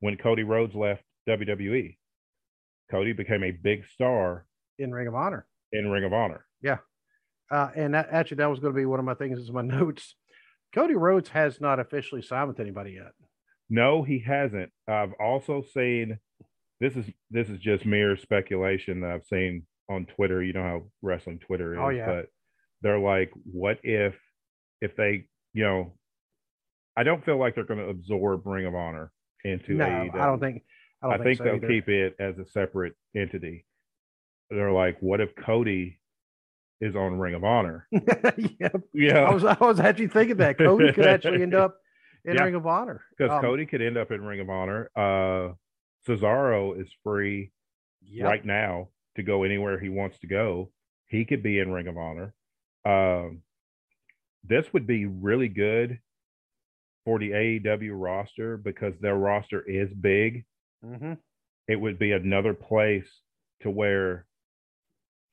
when 0.00 0.16
Cody 0.16 0.42
Rhodes 0.42 0.74
left 0.74 1.02
WWE, 1.28 1.96
Cody 2.90 3.12
became 3.12 3.42
a 3.42 3.50
big 3.50 3.86
star 3.86 4.46
in 4.78 4.92
Ring 4.92 5.08
of 5.08 5.14
Honor. 5.14 5.46
In 5.72 5.88
Ring 5.88 6.04
of 6.04 6.12
Honor. 6.12 6.44
Yeah. 6.62 6.78
Uh, 7.50 7.70
and 7.74 7.94
that, 7.94 8.08
actually, 8.10 8.38
that 8.38 8.50
was 8.50 8.60
going 8.60 8.74
to 8.74 8.78
be 8.78 8.86
one 8.86 8.98
of 8.98 9.04
my 9.04 9.14
things 9.14 9.38
is 9.38 9.50
my 9.50 9.62
notes. 9.62 10.16
Cody 10.74 10.94
Rhodes 10.94 11.30
has 11.30 11.60
not 11.60 11.80
officially 11.80 12.22
signed 12.22 12.48
with 12.48 12.60
anybody 12.60 12.92
yet. 12.92 13.12
No, 13.68 14.02
he 14.02 14.20
hasn't. 14.20 14.70
I've 14.86 15.12
also 15.14 15.62
seen 15.74 16.18
this 16.80 16.96
is 16.96 17.06
this 17.30 17.48
is 17.48 17.58
just 17.58 17.86
mere 17.86 18.16
speculation 18.16 19.00
that 19.00 19.10
I've 19.10 19.26
seen 19.26 19.62
on 19.88 20.06
Twitter. 20.06 20.42
You 20.42 20.52
know 20.52 20.62
how 20.62 20.82
wrestling 21.02 21.38
Twitter 21.38 21.74
is, 21.74 21.80
oh, 21.82 21.88
yeah. 21.88 22.06
but 22.06 22.26
they're 22.82 22.98
like, 22.98 23.32
what 23.44 23.78
if 23.82 24.14
if 24.80 24.96
they, 24.96 25.26
you 25.52 25.64
know, 25.64 25.92
I 26.96 27.02
don't 27.02 27.24
feel 27.24 27.38
like 27.38 27.54
they're 27.54 27.64
going 27.64 27.80
to 27.80 27.88
absorb 27.88 28.46
Ring 28.46 28.66
of 28.66 28.74
Honor 28.74 29.12
into 29.44 29.74
no, 29.74 29.84
AEW. 29.84 30.14
I 30.14 30.26
don't 30.26 30.40
think. 30.40 30.62
I, 31.02 31.06
don't 31.06 31.14
I 31.14 31.16
think, 31.16 31.24
think 31.24 31.38
so 31.38 31.44
they'll 31.44 31.54
either. 31.56 31.68
keep 31.68 31.88
it 31.88 32.16
as 32.18 32.38
a 32.38 32.46
separate 32.46 32.94
entity. 33.14 33.66
They're 34.50 34.72
like, 34.72 34.96
what 35.00 35.20
if 35.20 35.34
Cody 35.36 35.98
is 36.80 36.96
on 36.96 37.18
Ring 37.18 37.34
of 37.34 37.44
Honor? 37.44 37.86
yep. 37.92 38.80
Yeah. 38.94 39.20
I 39.20 39.34
was 39.34 39.44
I 39.44 39.56
was 39.60 39.80
actually 39.80 40.08
thinking 40.08 40.38
that 40.38 40.58
Cody 40.58 40.92
could 40.92 41.06
actually 41.06 41.42
end 41.42 41.54
up 41.54 41.76
in 42.24 42.34
yeah. 42.34 42.44
Ring 42.44 42.54
of 42.54 42.66
Honor 42.66 43.02
because 43.16 43.32
um, 43.32 43.40
Cody 43.42 43.66
could 43.66 43.82
end 43.82 43.96
up 43.96 44.10
in 44.10 44.22
Ring 44.22 44.40
of 44.40 44.48
Honor. 44.48 44.90
Uh, 44.96 45.54
Cesaro 46.06 46.80
is 46.80 46.88
free 47.02 47.50
yep. 48.02 48.26
right 48.26 48.44
now 48.44 48.88
to 49.16 49.22
go 49.22 49.44
anywhere 49.44 49.78
he 49.78 49.88
wants 49.88 50.18
to 50.20 50.26
go. 50.26 50.70
He 51.08 51.24
could 51.24 51.42
be 51.42 51.58
in 51.58 51.72
Ring 51.72 51.88
of 51.88 51.96
Honor. 51.96 52.34
Um, 52.84 53.42
this 54.44 54.66
would 54.72 54.86
be 54.86 55.06
really 55.06 55.48
good 55.48 55.98
for 57.04 57.18
the 57.18 57.30
AEW 57.30 57.92
roster 57.94 58.56
because 58.56 58.94
their 59.00 59.16
roster 59.16 59.62
is 59.62 59.88
big. 59.92 60.44
Mm-hmm. 60.84 61.14
It 61.68 61.76
would 61.76 61.98
be 61.98 62.12
another 62.12 62.54
place 62.54 63.06
to 63.62 63.70
where 63.70 64.26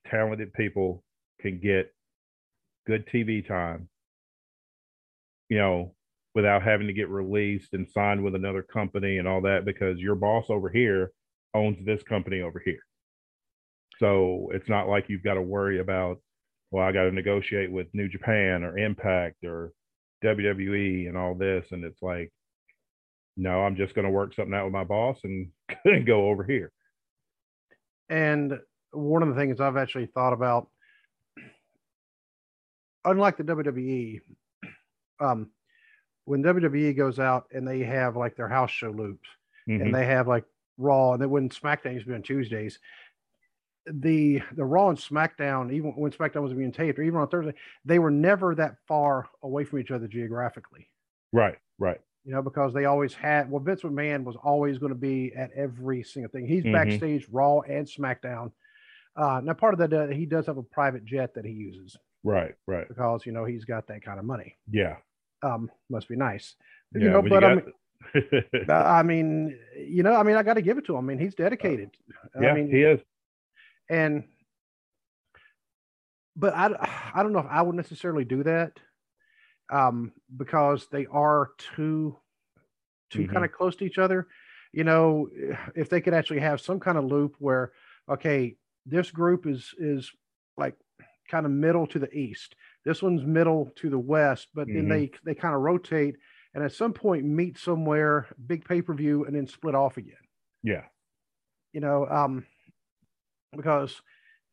talented 0.09 0.53
people 0.53 1.03
can 1.41 1.59
get 1.59 1.93
good 2.87 3.07
TV 3.07 3.45
time. 3.45 3.89
You 5.49 5.57
know, 5.57 5.95
without 6.35 6.63
having 6.63 6.87
to 6.87 6.93
get 6.93 7.09
released 7.09 7.73
and 7.73 7.87
signed 7.89 8.23
with 8.23 8.35
another 8.35 8.63
company 8.63 9.17
and 9.17 9.27
all 9.27 9.41
that 9.41 9.65
because 9.65 9.99
your 9.99 10.15
boss 10.15 10.45
over 10.49 10.69
here 10.69 11.11
owns 11.53 11.77
this 11.85 12.01
company 12.03 12.41
over 12.41 12.61
here. 12.63 12.79
So 13.99 14.49
it's 14.53 14.69
not 14.69 14.87
like 14.87 15.05
you've 15.07 15.23
got 15.23 15.35
to 15.35 15.41
worry 15.41 15.79
about, 15.79 16.19
well, 16.71 16.85
I 16.85 16.91
got 16.91 17.03
to 17.03 17.11
negotiate 17.11 17.71
with 17.71 17.87
New 17.93 18.09
Japan 18.09 18.63
or 18.63 18.77
Impact 18.77 19.43
or 19.43 19.71
WWE 20.23 21.07
and 21.07 21.17
all 21.17 21.35
this. 21.35 21.67
And 21.71 21.83
it's 21.83 22.01
like, 22.01 22.31
no, 23.37 23.63
I'm 23.63 23.75
just 23.75 23.93
going 23.93 24.05
to 24.05 24.11
work 24.11 24.33
something 24.33 24.53
out 24.53 24.65
with 24.65 24.73
my 24.73 24.83
boss 24.83 25.19
and 25.85 26.05
go 26.05 26.29
over 26.29 26.43
here. 26.43 26.71
And 28.09 28.59
one 28.91 29.23
of 29.23 29.29
the 29.29 29.35
things 29.35 29.59
I've 29.59 29.77
actually 29.77 30.07
thought 30.07 30.33
about, 30.33 30.69
unlike 33.05 33.37
the 33.37 33.43
WWE, 33.43 34.21
um, 35.19 35.49
when 36.25 36.41
WWE 36.43 36.95
goes 36.95 37.19
out 37.19 37.47
and 37.53 37.67
they 37.67 37.79
have 37.79 38.15
like 38.15 38.35
their 38.35 38.47
house 38.47 38.71
show 38.71 38.91
loops 38.91 39.27
Mhm. 39.67 39.81
and 39.81 39.95
they 39.95 40.05
have 40.05 40.27
like 40.27 40.45
Raw 40.77 41.13
and 41.13 41.21
then 41.21 41.29
when 41.29 41.49
SmackDown 41.49 41.93
used 41.93 42.05
to 42.05 42.09
be 42.11 42.15
on 42.15 42.21
Tuesdays, 42.23 42.79
the 43.85 44.41
the 44.53 44.63
Raw 44.63 44.89
and 44.89 44.97
SmackDown, 44.97 45.71
even 45.73 45.91
when 45.91 46.11
SmackDown 46.11 46.41
was 46.43 46.53
being 46.53 46.71
taped, 46.71 46.97
or 46.99 47.03
even 47.03 47.19
on 47.19 47.27
Thursday, 47.27 47.53
they 47.83 47.99
were 47.99 48.11
never 48.11 48.55
that 48.55 48.77
far 48.87 49.27
away 49.41 49.65
from 49.65 49.79
each 49.79 49.91
other 49.91 50.07
geographically. 50.07 50.87
right, 51.33 51.57
right. 51.79 51.99
You 52.25 52.31
know, 52.31 52.41
because 52.41 52.73
they 52.73 52.85
always 52.85 53.13
had 53.13 53.51
well, 53.51 53.59
Vince 53.61 53.81
McMahon 53.81 54.23
was 54.23 54.37
always 54.37 54.77
going 54.77 54.91
to 54.93 54.97
be 54.99 55.33
at 55.35 55.51
every 55.51 56.03
single 56.03 56.31
thing. 56.31 56.47
He's 56.47 56.63
Mhm. 56.63 56.71
backstage 56.71 57.27
Raw 57.29 57.59
and 57.61 57.85
SmackDown. 57.85 58.51
Uh, 59.15 59.41
now, 59.43 59.53
part 59.53 59.73
of 59.73 59.79
that, 59.79 59.93
uh, 59.93 60.07
he 60.07 60.25
does 60.25 60.45
have 60.45 60.57
a 60.57 60.63
private 60.63 61.03
jet 61.05 61.33
that 61.33 61.43
he 61.45 61.51
uses 61.51 61.97
Right, 62.23 62.55
right. 62.65 62.87
because 62.87 63.25
you 63.25 63.31
know 63.33 63.43
he's 63.43 63.65
got 63.65 63.87
that 63.87 64.01
kind 64.03 64.17
of 64.19 64.25
money. 64.25 64.55
Yeah. 64.71 64.95
Um, 65.43 65.69
must 65.89 66.07
be 66.07 66.15
nice, 66.15 66.55
Yeah. 66.95 67.01
you 67.03 67.09
know. 67.11 67.21
But 67.21 67.43
I 67.43 67.55
got- 67.55 67.65
mean, 67.65 67.73
uh, 68.69 68.73
I 68.73 69.03
mean, 69.03 69.57
you 69.77 70.03
know, 70.03 70.13
I 70.15 70.23
mean, 70.23 70.35
I 70.35 70.43
got 70.43 70.55
to 70.55 70.61
give 70.61 70.77
it 70.77 70.85
to 70.85 70.95
him. 70.95 71.05
I 71.05 71.07
mean, 71.13 71.19
he's 71.19 71.35
dedicated. 71.35 71.91
yeah, 72.41 72.51
I 72.51 72.53
mean, 72.55 72.69
he 72.69 72.81
is. 72.83 72.99
and 73.89 74.23
but 76.35 76.53
I 76.55 77.11
I 77.13 77.21
don't 77.23 77.33
know 77.33 77.39
if 77.39 77.45
I 77.49 77.61
would 77.61 77.75
necessarily 77.75 78.25
do 78.25 78.43
that, 78.43 78.79
um, 79.71 80.11
because 80.35 80.87
they 80.91 81.05
are 81.07 81.51
too 81.75 82.17
too 83.09 83.23
Mhm. 83.27 83.31
kind 83.33 83.45
of 83.45 83.51
close 83.51 83.75
to 83.77 83.85
each 83.85 83.99
other. 83.99 84.27
You 84.71 84.83
know, 84.83 85.29
if 85.75 85.89
they 85.89 86.01
could 86.01 86.15
actually 86.15 86.39
have 86.39 86.59
some 86.61 86.79
kind 86.79 86.97
of 86.97 87.05
loop 87.05 87.35
where 87.39 87.73
okay, 88.09 88.57
this 88.85 89.11
group 89.11 89.45
is 89.45 89.73
is 89.77 90.11
like 90.57 90.75
kind 91.29 91.45
of 91.45 91.51
middle 91.51 91.87
to 91.87 91.99
the 91.99 92.11
east, 92.17 92.55
this 92.85 93.01
one's 93.01 93.23
middle 93.25 93.71
to 93.77 93.89
the 93.89 93.99
west, 93.99 94.49
but 94.53 94.71
then 94.73 94.87
Mhm. 94.87 94.89
they 94.89 95.11
they 95.25 95.35
kind 95.35 95.55
of 95.55 95.61
rotate 95.61 96.17
and 96.53 96.63
at 96.63 96.71
some 96.73 96.93
point 96.93 97.25
meet 97.25 97.57
somewhere, 97.57 98.27
big 98.45 98.65
pay 98.65 98.81
per 98.81 98.93
view, 98.93 99.25
and 99.25 99.35
then 99.35 99.47
split 99.47 99.75
off 99.75 99.97
again 99.97 100.17
Yeah. 100.63 100.87
you 101.73 101.81
know, 101.81 102.05
um, 102.07 102.45
because 103.55 104.01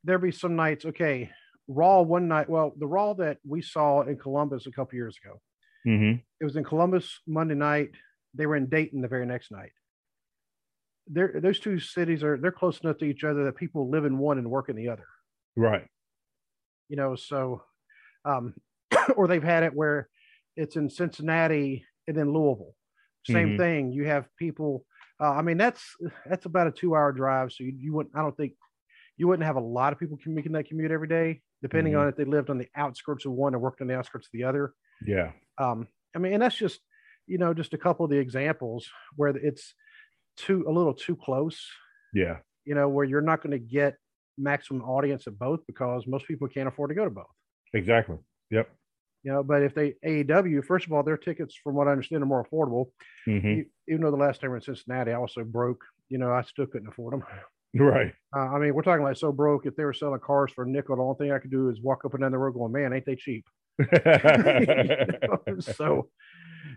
there 0.03 0.17
be 0.19 0.31
some 0.31 0.55
nights, 0.55 0.85
okay, 0.85 1.31
Raw 1.67 2.01
one 2.01 2.27
night. 2.27 2.49
Well, 2.49 2.73
the 2.77 2.87
Raw 2.87 3.13
that 3.13 3.39
we 3.47 3.61
saw 3.61 4.01
in 4.01 4.17
Columbus 4.17 4.67
a 4.67 4.71
couple 4.71 4.95
years 4.95 5.17
ago, 5.23 5.41
hmm 5.85 6.21
it 6.39 6.45
was 6.45 6.55
in 6.55 6.63
Columbus 6.63 7.21
Monday 7.27 7.55
night. 7.55 7.91
They 8.33 8.45
were 8.47 8.55
in 8.55 8.67
Dayton 8.69 9.01
the 9.01 9.07
very 9.07 9.25
next 9.25 9.51
night. 9.51 9.71
They're, 11.07 11.39
those 11.41 11.59
two 11.59 11.79
cities 11.79 12.23
are 12.23 12.37
they're 12.37 12.51
close 12.51 12.79
enough 12.81 12.97
to 12.99 13.05
each 13.05 13.23
other 13.23 13.43
that 13.45 13.55
people 13.57 13.89
live 13.89 14.05
in 14.05 14.17
one 14.17 14.37
and 14.37 14.49
work 14.49 14.69
in 14.69 14.75
the 14.75 14.89
other. 14.89 15.07
Right. 15.55 15.87
You 16.89 16.95
know, 16.97 17.15
so 17.15 17.63
um, 18.25 18.53
or 19.15 19.27
they've 19.27 19.43
had 19.43 19.63
it 19.63 19.73
where 19.73 20.09
it's 20.55 20.75
in 20.75 20.89
Cincinnati 20.89 21.85
and 22.07 22.15
then 22.17 22.33
Louisville. 22.33 22.75
Same 23.27 23.51
Mhm. 23.51 23.57
thing. 23.57 23.91
You 23.93 24.05
have 24.05 24.27
people. 24.37 24.85
Uh, 25.19 25.31
I 25.33 25.41
mean, 25.43 25.57
that's 25.57 25.83
that's 26.25 26.45
about 26.45 26.67
a 26.67 26.71
two-hour 26.71 27.11
drive. 27.13 27.51
So 27.51 27.63
you, 27.63 27.73
you 27.77 27.93
wouldn't. 27.93 28.15
I 28.15 28.21
don't 28.21 28.35
think 28.35 28.53
you 29.17 29.27
wouldn't 29.27 29.45
have 29.45 29.55
a 29.57 29.61
lot 29.61 29.93
of 29.93 29.99
people 29.99 30.17
making 30.25 30.53
that 30.53 30.67
commute 30.67 30.91
every 30.91 31.07
day, 31.07 31.41
depending 31.61 31.93
Mhm. 31.93 31.99
on 32.01 32.07
if 32.09 32.15
they 32.15 32.23
lived 32.25 32.49
on 32.49 32.57
the 32.57 32.67
outskirts 32.75 33.25
of 33.25 33.33
one 33.33 33.53
and 33.53 33.61
worked 33.61 33.81
on 33.81 33.87
the 33.87 33.95
outskirts 33.95 34.27
of 34.27 34.31
the 34.33 34.43
other. 34.45 34.73
Yeah. 35.05 35.31
Um, 35.59 35.87
I 36.15 36.19
mean, 36.19 36.33
and 36.33 36.41
that's 36.41 36.57
just 36.57 36.79
you 37.27 37.37
know 37.37 37.53
just 37.53 37.73
a 37.73 37.77
couple 37.77 38.03
of 38.03 38.09
the 38.09 38.17
examples 38.17 38.89
where 39.15 39.29
it's 39.29 39.75
too 40.37 40.65
a 40.67 40.71
little 40.71 40.93
too 40.93 41.15
close. 41.15 41.69
Yeah. 42.13 42.39
You 42.65 42.73
know, 42.75 42.89
where 42.89 43.05
you're 43.05 43.21
not 43.21 43.41
going 43.43 43.51
to 43.51 43.59
get 43.59 43.97
maximum 44.37 44.81
audience 44.81 45.27
at 45.27 45.37
both 45.37 45.59
because 45.67 46.07
most 46.07 46.27
people 46.27 46.47
can't 46.47 46.67
afford 46.67 46.89
to 46.89 46.95
go 46.95 47.03
to 47.03 47.11
both. 47.11 47.25
Exactly. 47.73 48.17
Yep. 48.49 48.69
You 49.23 49.33
know, 49.33 49.43
but 49.43 49.61
if 49.61 49.75
they 49.75 49.93
AEW, 50.05 50.65
first 50.65 50.87
of 50.87 50.93
all, 50.93 51.03
their 51.03 51.17
tickets, 51.17 51.55
from 51.63 51.75
what 51.75 51.87
I 51.87 51.91
understand, 51.91 52.23
are 52.23 52.25
more 52.25 52.43
affordable. 52.45 52.91
hmm 53.25 53.47
E- 53.47 53.65
Even 53.87 54.01
though 54.01 54.11
the 54.11 54.17
last 54.17 54.41
time 54.41 54.51
we 54.51 54.57
in 54.57 54.61
Cincinnati, 54.61 55.11
I 55.11 55.17
was 55.19 55.33
so 55.33 55.43
broke, 55.43 55.83
you 56.09 56.17
know, 56.17 56.31
I 56.31 56.41
still 56.41 56.65
couldn't 56.65 56.87
afford 56.89 57.13
them. 57.13 57.23
Right. 57.73 58.13
Uh, 58.35 58.39
I 58.39 58.59
mean, 58.59 58.73
we're 58.75 58.81
talking 58.81 59.05
like 59.05 59.15
so 59.15 59.31
broke. 59.31 59.65
If 59.65 59.77
they 59.77 59.85
were 59.85 59.93
selling 59.93 60.19
cars 60.19 60.51
for 60.51 60.65
a 60.65 60.69
nickel, 60.69 60.97
the 60.97 61.03
only 61.03 61.15
thing 61.17 61.31
I 61.31 61.39
could 61.39 61.51
do 61.51 61.69
is 61.69 61.79
walk 61.81 62.03
up 62.03 62.13
and 62.13 62.19
down 62.21 62.33
the 62.33 62.37
road 62.37 62.51
going, 62.51 62.73
"Man, 62.73 62.91
ain't 62.91 63.05
they 63.05 63.15
cheap?" 63.15 63.45
You 63.79 63.87
know, 64.05 65.39
so, 65.61 66.09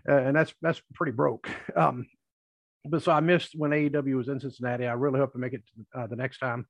uh, 0.07 0.15
and 0.15 0.33
that's 0.33 0.53
that's 0.61 0.81
pretty 0.93 1.11
broke. 1.11 1.49
Um, 1.75 2.05
but 2.85 3.03
so 3.03 3.11
I 3.11 3.19
missed 3.19 3.55
when 3.57 3.71
AEW 3.71 4.15
was 4.15 4.29
in 4.29 4.39
Cincinnati. 4.39 4.85
I 4.85 4.93
really 4.93 5.19
hope 5.19 5.33
to 5.33 5.37
make 5.37 5.51
it 5.51 5.63
uh, 5.93 6.07
the 6.07 6.15
next 6.15 6.37
time 6.39 6.65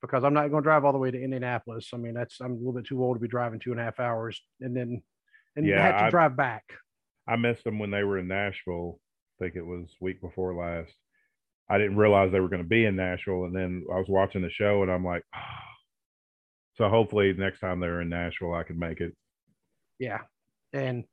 because 0.00 0.24
I'm 0.24 0.34
not 0.34 0.48
going 0.50 0.62
to 0.62 0.66
drive 0.66 0.84
all 0.84 0.92
the 0.92 0.98
way 0.98 1.10
to 1.10 1.22
Indianapolis. 1.22 1.90
I 1.92 1.96
mean, 1.96 2.14
that's 2.14 2.40
I'm 2.40 2.52
a 2.52 2.56
little 2.56 2.72
bit 2.72 2.86
too 2.86 3.02
old 3.02 3.16
to 3.16 3.20
be 3.20 3.28
driving 3.28 3.58
two 3.58 3.72
and 3.72 3.80
a 3.80 3.84
half 3.84 4.00
hours 4.00 4.40
and 4.60 4.76
then 4.76 5.02
and 5.56 5.66
Yeah, 5.66 5.82
had 5.82 5.98
to 5.98 6.04
I- 6.04 6.10
drive 6.10 6.36
back. 6.36 6.64
I 7.26 7.36
missed 7.36 7.64
them 7.64 7.78
when 7.78 7.90
they 7.90 8.04
were 8.04 8.18
in 8.18 8.28
Nashville. 8.28 8.98
I 9.38 9.44
think 9.44 9.56
it 9.56 9.66
was 9.66 9.94
week 10.00 10.20
before 10.20 10.54
last. 10.54 10.94
I 11.68 11.76
didn't 11.76 11.98
realize 11.98 12.32
they 12.32 12.40
were 12.40 12.48
going 12.48 12.62
to 12.62 12.68
be 12.68 12.86
in 12.86 12.96
Nashville, 12.96 13.44
and 13.44 13.54
then 13.54 13.84
I 13.92 13.98
was 13.98 14.08
watching 14.08 14.40
the 14.40 14.48
show, 14.48 14.82
and 14.82 14.90
I'm 14.90 15.04
like, 15.04 15.22
ah. 15.34 15.62
so 16.76 16.88
hopefully 16.88 17.34
next 17.34 17.60
time 17.60 17.80
they're 17.80 18.00
in 18.00 18.08
Nashville, 18.08 18.54
I 18.54 18.62
can 18.62 18.78
make 18.78 19.00
it. 19.00 19.14
Yeah. 19.98 20.20
And, 20.72 21.04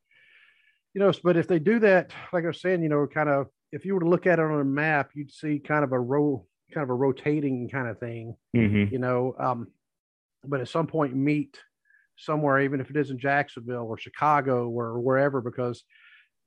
you 0.94 1.02
know, 1.02 1.12
but 1.24 1.36
if 1.36 1.50
they 1.50 1.60
do 1.60 1.80
that, 1.80 2.14
like 2.32 2.46
I 2.46 2.48
was 2.48 2.62
saying, 2.62 2.82
you 2.82 2.88
know, 2.90 3.06
kind 3.08 3.28
of, 3.28 3.48
if 3.74 3.84
you 3.84 3.94
were 3.94 4.00
to 4.00 4.08
look 4.08 4.26
at 4.26 4.40
it 4.40 4.46
on 4.46 4.62
a 4.62 4.64
map, 4.64 5.10
you'd 5.16 5.32
see 5.32 5.60
kind 5.60 5.84
of 5.84 5.92
a 5.92 6.00
row, 6.00 6.46
kind 6.74 6.84
of 6.84 6.89
a 6.89 6.93
rotating 6.93 7.70
kind 7.70 7.88
of 7.88 7.99
thing, 7.99 8.36
Mm-hmm. 8.55 8.93
you 8.93 8.99
know. 8.99 9.36
Um, 9.39 9.68
but 10.43 10.61
at 10.61 10.68
some 10.68 10.88
point, 10.88 11.16
meet 11.16 11.57
somewhere, 12.18 12.61
even 12.61 12.80
if 12.80 12.89
it 12.89 12.97
is 12.97 13.09
in 13.11 13.20
Jacksonville 13.20 13.86
or 13.88 13.97
Chicago 13.97 14.70
or 14.70 14.99
wherever, 14.99 15.41
because 15.41 15.84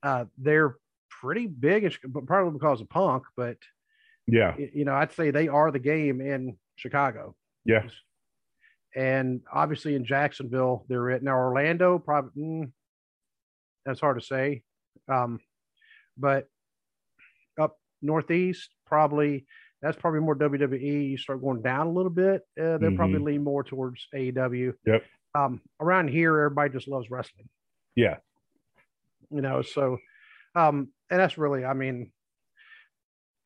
uh, 0.03 0.25
they're 0.37 0.77
pretty 1.09 1.47
big, 1.47 1.93
probably 2.25 2.53
because 2.53 2.81
of 2.81 2.89
Punk. 2.89 3.23
But, 3.35 3.57
Yeah, 4.27 4.55
you 4.57 4.85
know, 4.85 4.93
I'd 4.95 5.11
say 5.11 5.31
they 5.31 5.47
are 5.47 5.69
the 5.71 5.79
game 5.79 6.21
in 6.21 6.57
Chicago. 6.77 7.35
yeah, 7.65 7.83
And 8.95 9.41
obviously 9.51 9.95
in 9.95 10.05
Jacksonville, 10.05 10.85
they're 10.87 11.11
at 11.11 11.23
now 11.23 11.35
Orlando, 11.35 11.99
probably 11.99 12.41
mm, 12.41 12.71
that's 13.85 13.99
hard 13.99 14.19
to 14.19 14.25
say. 14.25 14.63
Um, 15.07 15.39
but 16.17 16.47
up 17.59 17.77
northeast, 18.01 18.69
probably 18.85 19.45
that's 19.81 19.97
probably 19.97 20.19
more 20.19 20.35
WWE. 20.35 21.11
You 21.11 21.17
start 21.17 21.41
going 21.41 21.61
down 21.61 21.87
a 21.87 21.91
little 21.91 22.11
bit, 22.11 22.41
uh, 22.61 22.77
they'll 22.77 22.95
probably 22.95 23.19
lean 23.19 23.43
more 23.43 23.63
towards 23.63 24.07
AEW. 24.13 24.73
Yep. 24.85 25.03
Um, 25.35 25.61
around 25.79 26.09
here, 26.09 26.37
everybody 26.39 26.73
just 26.73 26.87
loves 26.87 27.09
wrestling, 27.09 27.47
yeah, 27.95 28.17
you 29.29 29.41
know. 29.41 29.61
So, 29.61 29.97
um, 30.55 30.89
and 31.09 31.19
that's 31.19 31.37
really, 31.37 31.63
I 31.63 31.73
mean, 31.73 32.11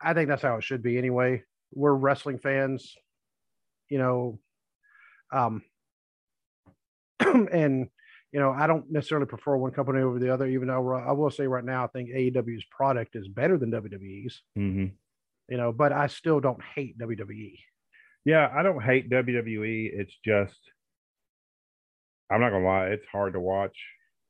I 0.01 0.13
think 0.13 0.29
that's 0.29 0.41
how 0.41 0.57
it 0.57 0.63
should 0.63 0.81
be 0.81 0.97
anyway. 0.97 1.43
We're 1.73 1.93
wrestling 1.93 2.39
fans, 2.39 2.95
you 3.89 3.97
know, 3.97 4.39
um, 5.31 5.61
and 7.19 7.89
you 8.31 8.39
know, 8.39 8.51
I 8.51 8.65
don't 8.65 8.91
necessarily 8.91 9.27
prefer 9.27 9.57
one 9.57 9.71
company 9.71 10.01
over 10.01 10.17
the 10.17 10.33
other, 10.33 10.47
even 10.47 10.69
though 10.69 10.93
I 10.93 11.11
will 11.11 11.29
say 11.29 11.45
right 11.45 11.63
now, 11.63 11.83
I 11.83 11.87
think 11.87 12.09
AEW's 12.09 12.65
product 12.71 13.15
is 13.15 13.27
better 13.27 13.57
than 13.57 13.71
WWE's, 13.71 14.41
hmm 14.55 14.85
you 15.49 15.57
know, 15.57 15.71
but 15.71 15.91
I 15.91 16.07
still 16.07 16.39
don't 16.39 16.61
hate. 16.75 16.97
WWE. 16.97 17.57
yeah. 18.25 18.51
I 18.55 18.63
don't 18.63 18.81
hate 18.81 19.09
WWE. 19.09 19.89
It's 19.93 20.15
just, 20.25 20.57
I'm 22.31 22.41
not 22.41 22.49
gonna 22.51 22.65
lie, 22.65 22.87
it's 22.87 23.05
hard 23.11 23.33
to 23.33 23.39
watch 23.39 23.77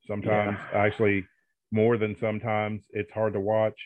sometimes. 0.06 0.58
Actually, 0.74 1.26
more 1.72 1.96
than 1.96 2.16
sometimes, 2.20 2.82
it's 2.90 3.10
hard 3.12 3.32
to 3.34 3.40
watch. 3.40 3.78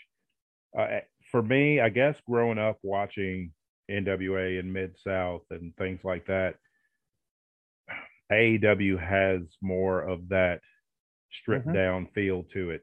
Uh, 0.78 1.00
for 1.30 1.42
me, 1.42 1.80
I 1.80 1.88
guess 1.88 2.16
growing 2.28 2.58
up 2.58 2.78
watching 2.82 3.52
NWA 3.90 4.58
and 4.60 4.72
Mid 4.72 4.96
South 5.06 5.42
and 5.50 5.74
things 5.76 6.00
like 6.04 6.26
that, 6.26 6.56
AEW 8.32 8.98
has 8.98 9.42
more 9.62 10.00
of 10.02 10.28
that 10.30 10.60
stripped 11.40 11.66
Mhm. 11.66 11.74
down 11.74 12.06
feel 12.14 12.44
to 12.54 12.70
it. 12.70 12.82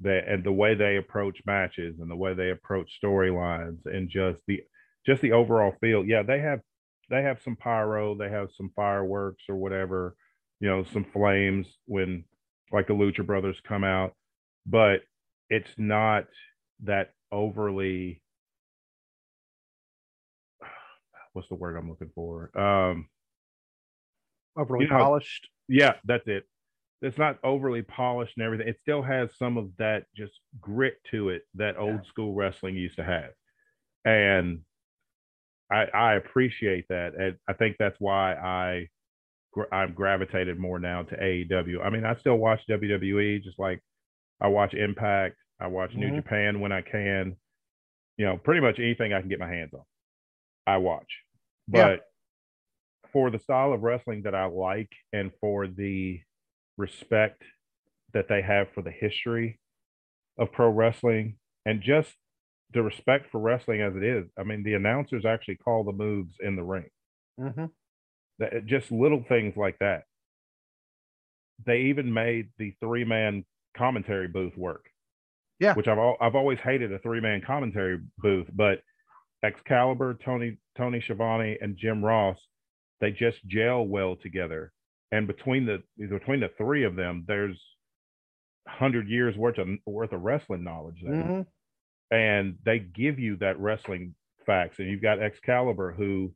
That 0.00 0.28
and 0.28 0.42
the 0.44 0.52
way 0.52 0.74
they 0.74 0.96
approach 0.96 1.40
matches 1.46 2.00
and 2.00 2.10
the 2.10 2.16
way 2.16 2.34
they 2.34 2.50
approach 2.50 2.98
storylines 3.02 3.78
and 3.86 4.10
just 4.10 4.40
the 4.46 4.62
just 5.06 5.22
the 5.22 5.32
overall 5.32 5.72
feel. 5.80 6.04
Yeah, 6.04 6.22
they 6.22 6.40
have 6.40 6.60
they 7.10 7.22
have 7.22 7.40
some 7.42 7.56
pyro, 7.56 8.16
they 8.16 8.28
have 8.28 8.48
some 8.56 8.70
fireworks 8.74 9.44
or 9.48 9.56
whatever, 9.56 10.16
you 10.60 10.68
know, 10.68 10.82
some 10.84 11.04
flames 11.04 11.78
when 11.86 12.24
like 12.72 12.88
the 12.88 12.94
Lucha 12.94 13.24
Brothers 13.24 13.60
come 13.66 13.84
out, 13.84 14.14
but 14.66 15.02
it's 15.48 15.70
not 15.78 16.26
that 16.82 17.12
overly 17.30 18.20
what's 21.32 21.48
the 21.48 21.54
word 21.54 21.76
I'm 21.76 21.88
looking 21.88 22.10
for? 22.14 22.56
Um 22.58 23.08
Overly 24.56 24.84
You 24.84 24.90
know, 24.90 24.98
polished. 24.98 25.48
yeah, 25.68 25.94
that's 26.04 26.26
it. 26.26 26.44
It's 27.02 27.18
not 27.18 27.38
overly 27.44 27.82
polished 27.82 28.34
and 28.36 28.44
everything. 28.44 28.68
It 28.68 28.78
still 28.80 29.02
has 29.02 29.28
some 29.38 29.58
of 29.58 29.70
that 29.78 30.04
just 30.16 30.32
grit 30.60 30.94
to 31.10 31.28
it 31.28 31.42
that 31.54 31.76
old 31.76 32.06
school 32.06 32.34
wrestling 32.34 32.76
used 32.76 32.96
to 32.96 33.04
have. 33.04 33.30
And 34.04 34.60
I 35.70 35.84
I 35.92 36.14
appreciate 36.14 36.86
that. 36.88 37.14
And 37.14 37.36
I 37.48 37.52
think 37.52 37.76
that's 37.78 37.96
why 37.98 38.34
I 38.34 38.88
I've 39.72 39.94
gravitated 39.94 40.58
more 40.58 40.78
now 40.78 41.02
to 41.02 41.16
AEW. 41.16 41.84
I 41.84 41.90
mean, 41.90 42.04
I 42.04 42.16
still 42.16 42.36
watch 42.36 42.60
WWE 42.68 43.42
just 43.42 43.58
like 43.58 43.80
I 44.40 44.48
watch 44.48 44.74
Impact. 44.74 45.36
I 45.60 45.68
watch 45.68 45.90
mm-hmm. 45.90 46.00
New 46.00 46.16
Japan 46.16 46.60
when 46.60 46.72
I 46.72 46.82
can. 46.82 47.36
You 48.16 48.26
know, 48.26 48.36
pretty 48.36 48.60
much 48.60 48.78
anything 48.78 49.12
I 49.12 49.20
can 49.20 49.28
get 49.28 49.40
my 49.40 49.48
hands 49.48 49.72
on, 49.74 49.82
I 50.68 50.76
watch. 50.76 51.08
But 51.66 51.78
yeah. 51.78 51.96
for 53.12 53.30
the 53.30 53.40
style 53.40 53.72
of 53.72 53.82
wrestling 53.82 54.22
that 54.22 54.36
I 54.36 54.44
like 54.44 54.92
and 55.12 55.32
for 55.40 55.66
the 55.66 56.20
respect 56.76 57.42
that 58.12 58.28
they 58.28 58.42
have 58.42 58.68
for 58.74 58.82
the 58.82 58.90
history 58.90 59.58
of 60.38 60.52
pro 60.52 60.68
wrestling 60.68 61.36
and 61.66 61.82
just 61.82 62.10
the 62.72 62.82
respect 62.82 63.30
for 63.30 63.40
wrestling 63.40 63.80
as 63.80 63.94
it 63.96 64.02
is. 64.02 64.26
I 64.38 64.42
mean, 64.42 64.62
the 64.62 64.74
announcers 64.74 65.24
actually 65.24 65.56
call 65.56 65.84
the 65.84 65.92
moves 65.92 66.34
in 66.40 66.56
the 66.56 66.62
ring. 66.62 66.90
Mm-hmm. 67.40 67.66
That 68.38 68.66
just 68.66 68.90
little 68.90 69.24
things 69.28 69.54
like 69.56 69.78
that. 69.78 70.04
They 71.64 71.82
even 71.82 72.12
made 72.12 72.48
the 72.58 72.74
three 72.80 73.04
man 73.04 73.44
commentary 73.76 74.28
booth 74.28 74.56
work. 74.56 74.86
Yeah, 75.60 75.74
which 75.74 75.86
I've 75.86 75.98
I've 76.20 76.34
always 76.34 76.58
hated 76.58 76.92
a 76.92 76.98
three 76.98 77.20
man 77.20 77.40
commentary 77.46 78.00
booth, 78.18 78.48
but 78.52 78.80
Excalibur, 79.44 80.18
Tony 80.24 80.58
Tony 80.76 81.00
Schiavone, 81.00 81.58
and 81.60 81.76
Jim 81.76 82.04
Ross, 82.04 82.38
they 83.00 83.12
just 83.12 83.38
gel 83.46 83.86
well 83.86 84.16
together. 84.16 84.72
And 85.14 85.28
between 85.28 85.64
the 85.64 85.80
between 85.96 86.40
the 86.40 86.50
three 86.58 86.82
of 86.82 86.96
them, 86.96 87.24
there's 87.28 87.62
hundred 88.66 89.08
years 89.08 89.36
worth 89.36 89.58
of 89.58 89.68
worth 89.86 90.10
of 90.10 90.22
wrestling 90.22 90.64
knowledge 90.64 91.00
there, 91.04 91.14
mm-hmm. 91.14 92.14
and 92.14 92.58
they 92.64 92.80
give 92.80 93.20
you 93.20 93.36
that 93.36 93.60
wrestling 93.60 94.16
facts. 94.44 94.80
And 94.80 94.88
you've 94.88 95.02
got 95.02 95.22
Excalibur, 95.22 95.92
who, 95.96 96.32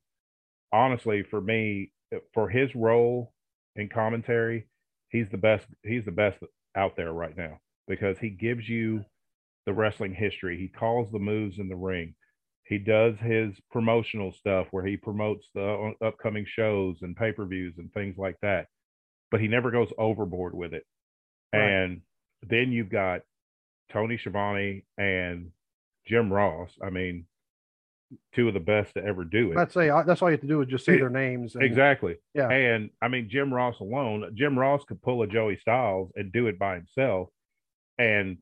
honestly, 0.73 1.25
for 1.29 1.41
me, 1.41 1.91
for 2.33 2.49
his 2.49 2.73
role 2.77 3.33
in 3.75 3.89
commentary, 3.89 4.69
he's 5.09 5.27
the 5.33 5.39
best. 5.39 5.67
He's 5.83 6.05
the 6.05 6.13
best 6.13 6.39
out 6.77 6.95
there 6.97 7.13
right 7.13 7.37
now 7.37 7.59
because 7.89 8.17
he 8.21 8.31
gives 8.31 8.69
you 8.69 9.05
the 9.67 9.73
wrestling 9.73 10.15
history. 10.15 10.57
He 10.57 10.69
calls 10.69 11.11
the 11.11 11.19
moves 11.19 11.59
in 11.59 11.69
the 11.69 11.75
ring. 11.75 12.15
He 12.69 12.79
does 12.79 13.15
his 13.19 13.55
promotional 13.71 14.33
stuff 14.33 14.67
where 14.71 14.85
he 14.85 14.97
promotes 14.97 15.47
the 15.55 15.95
upcoming 16.05 16.45
shows 16.47 16.97
and 17.01 17.17
pay 17.17 17.33
per 17.33 17.47
views 17.47 17.75
and 17.79 17.93
things 17.93 18.19
like 18.19 18.37
that. 18.43 18.67
But 19.31 19.41
he 19.41 19.49
never 19.49 19.71
goes 19.71 19.91
overboard 19.97 20.55
with 20.55 20.75
it. 20.75 20.85
Right. 21.53 21.63
And 21.63 22.01
then 22.47 22.71
you've 22.71 22.91
got 22.91 23.23
Tony 23.91 24.19
Schiavone 24.19 24.85
and 24.99 25.51
Jim 26.07 26.31
Ross. 26.31 26.71
I 26.83 26.91
mean, 26.91 27.27
two 28.35 28.49
of 28.49 28.55
the 28.55 28.61
best 28.61 28.95
to 28.95 29.05
ever 29.05 29.25
do 29.25 29.53
it. 29.53 29.59
I'd 29.59 29.73
say 29.73 29.89
uh, 29.89 30.03
that's 30.03 30.21
all 30.21 30.29
you 30.29 30.33
have 30.33 30.43
to 30.43 30.47
do 30.47 30.61
is 30.61 30.69
just 30.69 30.85
say 30.85 30.99
their 30.99 31.09
names. 31.09 31.55
And, 31.55 31.65
exactly. 31.65 32.17
Yeah. 32.35 32.51
And 32.51 32.91
I 33.01 33.09
mean, 33.09 33.29
Jim 33.31 33.53
Ross 33.53 33.81
alone, 33.81 34.31
Jim 34.35 34.59
Ross 34.59 34.85
could 34.85 35.01
pull 35.01 35.23
a 35.23 35.27
Joey 35.27 35.57
Styles 35.59 36.11
and 36.17 36.33
do 36.33 36.47
it 36.49 36.59
by 36.59 36.75
himself 36.75 37.29
and 37.99 38.39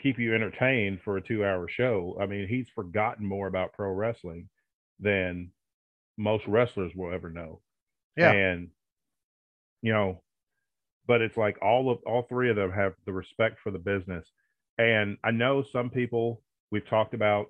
keep 0.00 0.18
you 0.18 0.34
entertained 0.34 1.00
for 1.02 1.16
a 1.16 1.22
two 1.22 1.44
hour 1.44 1.68
show. 1.68 2.16
I 2.20 2.26
mean, 2.26 2.46
he's 2.48 2.68
forgotten 2.74 3.26
more 3.26 3.46
about 3.46 3.72
pro 3.72 3.90
wrestling 3.90 4.48
than 5.00 5.50
most 6.16 6.46
wrestlers 6.46 6.92
will 6.94 7.12
ever 7.12 7.30
know. 7.30 7.60
Yeah. 8.16 8.32
And, 8.32 8.68
you 9.82 9.92
know, 9.92 10.22
but 11.06 11.22
it's 11.22 11.36
like 11.36 11.58
all 11.62 11.90
of 11.90 11.98
all 12.04 12.22
three 12.22 12.50
of 12.50 12.56
them 12.56 12.72
have 12.72 12.94
the 13.06 13.12
respect 13.12 13.60
for 13.62 13.70
the 13.70 13.78
business. 13.78 14.26
And 14.76 15.16
I 15.24 15.30
know 15.30 15.64
some 15.72 15.90
people 15.90 16.42
we've 16.70 16.88
talked 16.88 17.14
about 17.14 17.46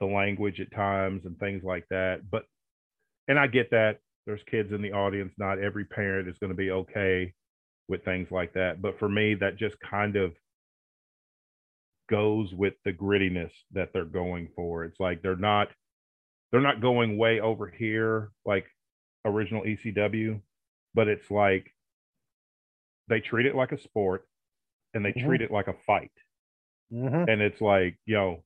the 0.00 0.06
language 0.06 0.60
at 0.60 0.72
times 0.72 1.24
and 1.24 1.38
things 1.38 1.62
like 1.62 1.86
that. 1.90 2.28
But, 2.30 2.44
and 3.28 3.38
I 3.38 3.46
get 3.46 3.70
that 3.70 4.00
there's 4.26 4.42
kids 4.50 4.72
in 4.72 4.82
the 4.82 4.92
audience. 4.92 5.32
Not 5.38 5.58
every 5.58 5.84
parent 5.84 6.28
is 6.28 6.38
going 6.38 6.50
to 6.50 6.56
be 6.56 6.70
okay 6.70 7.32
with 7.88 8.04
things 8.04 8.30
like 8.30 8.54
that. 8.54 8.82
But 8.82 8.98
for 8.98 9.08
me, 9.08 9.34
that 9.34 9.56
just 9.56 9.78
kind 9.80 10.16
of 10.16 10.34
goes 12.08 12.52
with 12.52 12.74
the 12.84 12.92
grittiness 12.92 13.52
that 13.72 13.90
they're 13.92 14.04
going 14.04 14.48
for. 14.54 14.84
It's 14.84 15.00
like 15.00 15.22
they're 15.22 15.36
not, 15.36 15.68
they're 16.52 16.60
not 16.60 16.80
going 16.80 17.16
way 17.16 17.40
over 17.40 17.66
here 17.68 18.30
like 18.44 18.66
original 19.24 19.62
ECW, 19.62 20.40
but 20.94 21.08
it's 21.08 21.30
like 21.30 21.72
they 23.08 23.20
treat 23.20 23.46
it 23.46 23.54
like 23.54 23.72
a 23.72 23.80
sport 23.80 24.26
and 24.92 25.04
they 25.04 25.10
mm-hmm. 25.10 25.26
treat 25.26 25.42
it 25.42 25.50
like 25.50 25.68
a 25.68 25.74
fight. 25.86 26.12
Mm-hmm. 26.92 27.28
And 27.28 27.42
it's 27.42 27.60
like, 27.60 27.98
yo, 28.06 28.44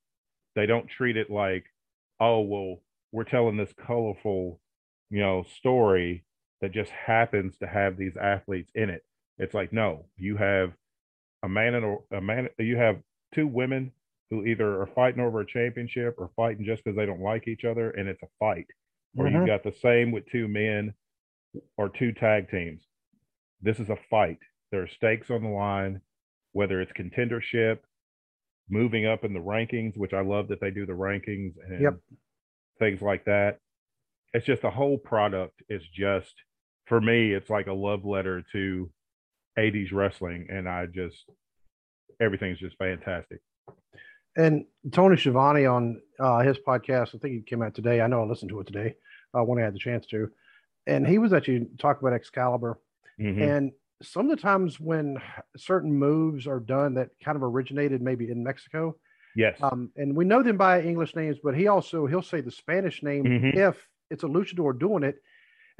they 0.54 0.66
don't 0.66 0.88
treat 0.88 1.16
it 1.16 1.30
like, 1.30 1.66
oh, 2.20 2.40
well, 2.40 2.76
we're 3.12 3.24
telling 3.24 3.56
this 3.56 3.72
colorful, 3.86 4.60
you 5.10 5.20
know, 5.20 5.44
story 5.58 6.24
that 6.60 6.72
just 6.72 6.90
happens 6.90 7.56
to 7.58 7.66
have 7.66 7.96
these 7.96 8.16
athletes 8.20 8.70
in 8.74 8.90
it. 8.90 9.02
It's 9.38 9.54
like, 9.54 9.72
no, 9.72 10.06
you 10.16 10.36
have 10.36 10.72
a 11.42 11.48
man 11.48 11.74
and 11.74 11.84
a, 11.84 12.16
a 12.16 12.20
man, 12.20 12.48
you 12.58 12.76
have 12.76 12.96
two 13.34 13.46
women 13.46 13.92
who 14.30 14.44
either 14.44 14.80
are 14.80 14.88
fighting 14.94 15.22
over 15.22 15.40
a 15.40 15.46
championship 15.46 16.16
or 16.18 16.30
fighting 16.36 16.64
just 16.64 16.84
because 16.84 16.96
they 16.96 17.06
don't 17.06 17.22
like 17.22 17.48
each 17.48 17.64
other 17.64 17.90
and 17.90 18.08
it's 18.08 18.22
a 18.22 18.28
fight. 18.38 18.66
Or 19.16 19.24
mm-hmm. 19.24 19.36
you've 19.36 19.46
got 19.46 19.64
the 19.64 19.74
same 19.80 20.12
with 20.12 20.26
two 20.30 20.48
men 20.48 20.94
or 21.76 21.88
two 21.88 22.12
tag 22.12 22.50
teams. 22.50 22.82
This 23.62 23.80
is 23.80 23.88
a 23.88 23.96
fight. 24.10 24.38
There 24.70 24.82
are 24.82 24.88
stakes 24.88 25.30
on 25.30 25.42
the 25.42 25.48
line, 25.48 26.02
whether 26.52 26.80
it's 26.80 26.92
contendership, 26.92 27.78
moving 28.68 29.06
up 29.06 29.24
in 29.24 29.32
the 29.32 29.40
rankings, 29.40 29.96
which 29.96 30.12
I 30.12 30.20
love 30.20 30.48
that 30.48 30.60
they 30.60 30.70
do 30.70 30.84
the 30.84 30.92
rankings 30.92 31.54
and 31.66 31.80
yep. 31.80 31.94
things 32.78 33.00
like 33.00 33.24
that. 33.24 33.58
It's 34.34 34.46
just 34.46 34.62
the 34.62 34.70
whole 34.70 34.98
product 34.98 35.62
is 35.70 35.82
just 35.88 36.34
for 36.86 37.00
me, 37.00 37.32
it's 37.32 37.50
like 37.50 37.66
a 37.66 37.72
love 37.72 38.04
letter 38.04 38.42
to 38.52 38.90
80s 39.58 39.92
wrestling. 39.92 40.46
And 40.50 40.68
I 40.68 40.86
just 40.86 41.24
everything's 42.20 42.58
just 42.58 42.76
fantastic. 42.76 43.40
And 44.36 44.66
Tony 44.92 45.16
Schiavone 45.16 45.66
on 45.66 46.00
uh, 46.20 46.40
his 46.40 46.58
podcast, 46.58 47.14
I 47.14 47.18
think 47.18 47.34
he 47.34 47.40
came 47.40 47.62
out 47.62 47.74
today. 47.74 48.00
I 48.00 48.06
know 48.06 48.22
I 48.22 48.26
listened 48.26 48.50
to 48.50 48.60
it 48.60 48.66
today 48.66 48.94
uh, 49.36 49.42
when 49.42 49.58
I 49.58 49.64
had 49.64 49.74
the 49.74 49.80
chance 49.80 50.06
to. 50.06 50.30
And 50.86 51.06
he 51.06 51.18
was 51.18 51.32
actually 51.32 51.66
talking 51.78 52.06
about 52.06 52.14
Excalibur. 52.14 52.78
Mm-hmm. 53.20 53.42
And 53.42 53.72
some 54.02 54.30
of 54.30 54.36
the 54.36 54.40
times 54.40 54.78
when 54.78 55.18
certain 55.56 55.92
moves 55.92 56.46
are 56.46 56.60
done 56.60 56.94
that 56.94 57.10
kind 57.24 57.36
of 57.36 57.42
originated 57.42 58.00
maybe 58.00 58.30
in 58.30 58.44
Mexico. 58.44 58.96
Yes. 59.34 59.58
Um, 59.60 59.90
and 59.96 60.16
we 60.16 60.24
know 60.24 60.42
them 60.42 60.56
by 60.56 60.82
English 60.82 61.16
names, 61.16 61.38
but 61.42 61.56
he 61.56 61.66
also 61.66 62.06
he'll 62.06 62.22
say 62.22 62.40
the 62.40 62.50
Spanish 62.50 63.02
name 63.02 63.24
mm-hmm. 63.24 63.58
if 63.58 63.88
it's 64.10 64.22
a 64.22 64.28
luchador 64.28 64.78
doing 64.78 65.02
it. 65.02 65.16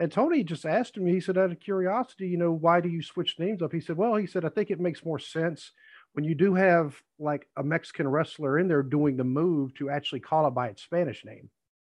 And 0.01 0.12
Tony 0.12 0.45
just 0.45 0.64
asked 0.64 0.97
him, 0.97 1.07
he 1.07 1.20
said, 1.20 1.39
out 1.39 1.51
of 1.51 1.59
curiosity, 1.59 2.29
you 2.29 2.39
know, 2.39 2.53
why 2.53 2.81
do 2.81 2.89
you 2.89 3.03
switch 3.03 3.37
names 3.39 3.62
up? 3.62 3.72
He 3.72 3.81
said, 3.81 3.97
well, 3.97 4.14
he 4.14 4.26
said, 4.26 4.45
I 4.45 4.49
think 4.49 4.70
it 4.70 4.79
makes 4.79 5.05
more 5.05 5.18
sense 5.18 5.72
when 6.13 6.25
you 6.25 6.35
do 6.35 6.55
have 6.55 7.01
like 7.19 7.47
a 7.57 7.63
Mexican 7.63 8.09
wrestler 8.09 8.59
in 8.59 8.69
there 8.69 8.83
doing 8.83 9.17
the 9.17 9.25
move 9.25 9.75
to 9.75 9.91
actually 9.91 10.21
call 10.21 10.47
it 10.47 10.51
by 10.51 10.69
its 10.69 10.83
Spanish 10.83 11.25
name. 11.25 11.51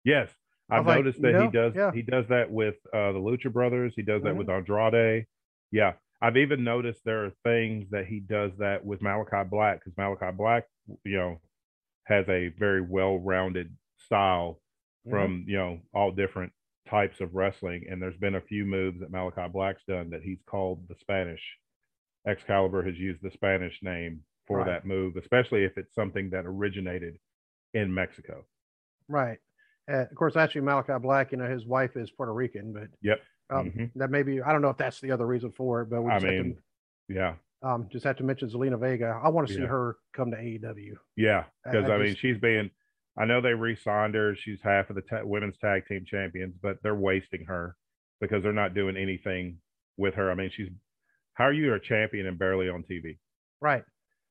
Yes. 0.05 0.31
I've 0.71 0.87
noticed 0.87 1.19
like, 1.19 1.33
that 1.33 1.33
you 1.33 1.39
know, 1.39 1.45
he 1.47 1.51
does 1.51 1.73
yeah. 1.75 1.93
he 1.93 2.03
does 2.03 2.25
that 2.29 2.51
with 2.51 2.77
uh, 2.95 3.13
the 3.13 3.19
Lucha 3.19 3.53
Brothers. 3.53 3.93
He 3.95 4.03
does 4.03 4.23
that 4.23 4.31
mm-hmm. 4.31 4.39
with 4.39 4.49
Andrade. 4.49 5.27
Yeah. 5.71 5.93
I've 6.21 6.37
even 6.37 6.63
noticed 6.63 7.01
there 7.05 7.27
are 7.27 7.33
things 7.45 7.91
that 7.91 8.07
he 8.07 8.21
does 8.21 8.53
that 8.59 8.85
with 8.85 9.01
Malakai 9.01 9.51
Black 9.51 9.81
because 9.81 9.95
Malakai 9.95 10.37
Black, 10.37 10.65
you 11.05 11.17
know, 11.17 11.41
has 12.05 12.29
a 12.29 12.49
very 12.59 12.81
well-rounded 12.81 13.75
style 13.99 14.61
mm-hmm. 15.07 15.11
from 15.11 15.45
you 15.49 15.57
know 15.57 15.81
all 15.93 16.13
different 16.13 16.53
types 16.89 17.21
of 17.21 17.35
wrestling. 17.35 17.87
And 17.91 18.01
there's 18.01 18.17
been 18.17 18.37
a 18.37 18.41
few 18.41 18.65
moves 18.65 19.01
that 19.01 19.13
Malakai 19.13 19.53
Black's 19.53 19.83
done 19.89 20.11
that 20.11 20.23
he's 20.23 20.43
called 20.47 20.87
the 20.89 20.95
Spanish. 21.01 21.43
Excalibur 22.27 22.83
has 22.83 22.99
used 22.99 23.23
the 23.23 23.31
Spanish 23.31 23.79
name 23.83 24.20
for 24.47 24.59
right. 24.59 24.66
that 24.66 24.87
move, 24.87 25.16
especially 25.16 25.64
if 25.64 25.77
it's 25.77 25.95
something 25.95 26.31
that 26.31 26.47
originated 26.47 27.18
in 27.75 27.93
Mexico. 27.93 28.45
Right. 29.09 29.39
Uh, 29.91 30.03
of 30.03 30.14
course, 30.14 30.37
actually, 30.37 30.61
Malakai 30.62 31.01
Black, 31.03 31.33
you 31.33 31.39
know, 31.39 31.49
his 31.49 31.66
wife 31.66 31.97
is 31.97 32.11
Puerto 32.11 32.33
Rican, 32.33 32.73
but 32.73 32.89
yep. 33.03 33.20
Um, 33.51 33.66
mm-hmm. 33.70 33.99
That 33.99 34.11
maybe 34.11 34.41
I 34.41 34.53
don't 34.53 34.62
know 34.62 34.70
if 34.70 34.79
that's 34.79 35.01
the 35.01 35.11
other 35.11 35.27
reason 35.27 35.53
for 35.53 35.83
it, 35.83 35.91
but 35.91 36.03
we 36.03 36.11
I 36.11 36.18
mean, 36.20 36.57
to, 37.11 37.14
yeah. 37.14 37.35
Um, 37.62 37.89
just 37.93 38.05
have 38.05 38.16
to 38.16 38.25
mention 38.25 38.49
Zelina 38.49 38.79
Vega. 38.79 39.20
I 39.23 39.29
want 39.29 39.49
to 39.49 39.55
see 39.55 39.61
yeah. 39.61 39.66
her 39.66 39.97
come 40.14 40.31
to 40.31 40.37
AEW. 40.37 40.95
Yeah, 41.16 41.45
because 41.64 41.89
I, 41.89 41.93
I, 41.93 41.97
I, 41.97 42.03
mean, 42.03 42.16
she's 42.16 42.39
being. 42.39 42.70
I 43.16 43.25
know 43.27 43.41
they 43.41 43.53
re-signed 43.53 44.14
her. 44.14 44.35
She's 44.35 44.59
half 44.62 44.89
of 44.89 44.97
the 44.97 45.03
ta- 45.03 45.25
women's 45.25 45.59
tag 45.59 45.87
team 45.87 46.05
champions, 46.07 46.55
but 46.62 46.79
they're 46.83 46.95
wasting 46.95 47.45
her 47.45 47.77
because 48.20 48.43
they're 48.43 48.53
not 48.53 48.75
doing 48.75 48.97
anything 48.97 49.59
with 49.97 50.14
her. 50.14 50.31
I 50.31 50.35
mean, 50.35 50.51
she's. 50.55 50.68
How 51.35 51.45
are 51.45 51.53
you 51.53 51.72
a 51.74 51.80
champion 51.80 52.26
and 52.26 52.39
barely 52.39 52.68
on 52.68 52.85
TV? 52.91 53.18
Right. 53.61 53.85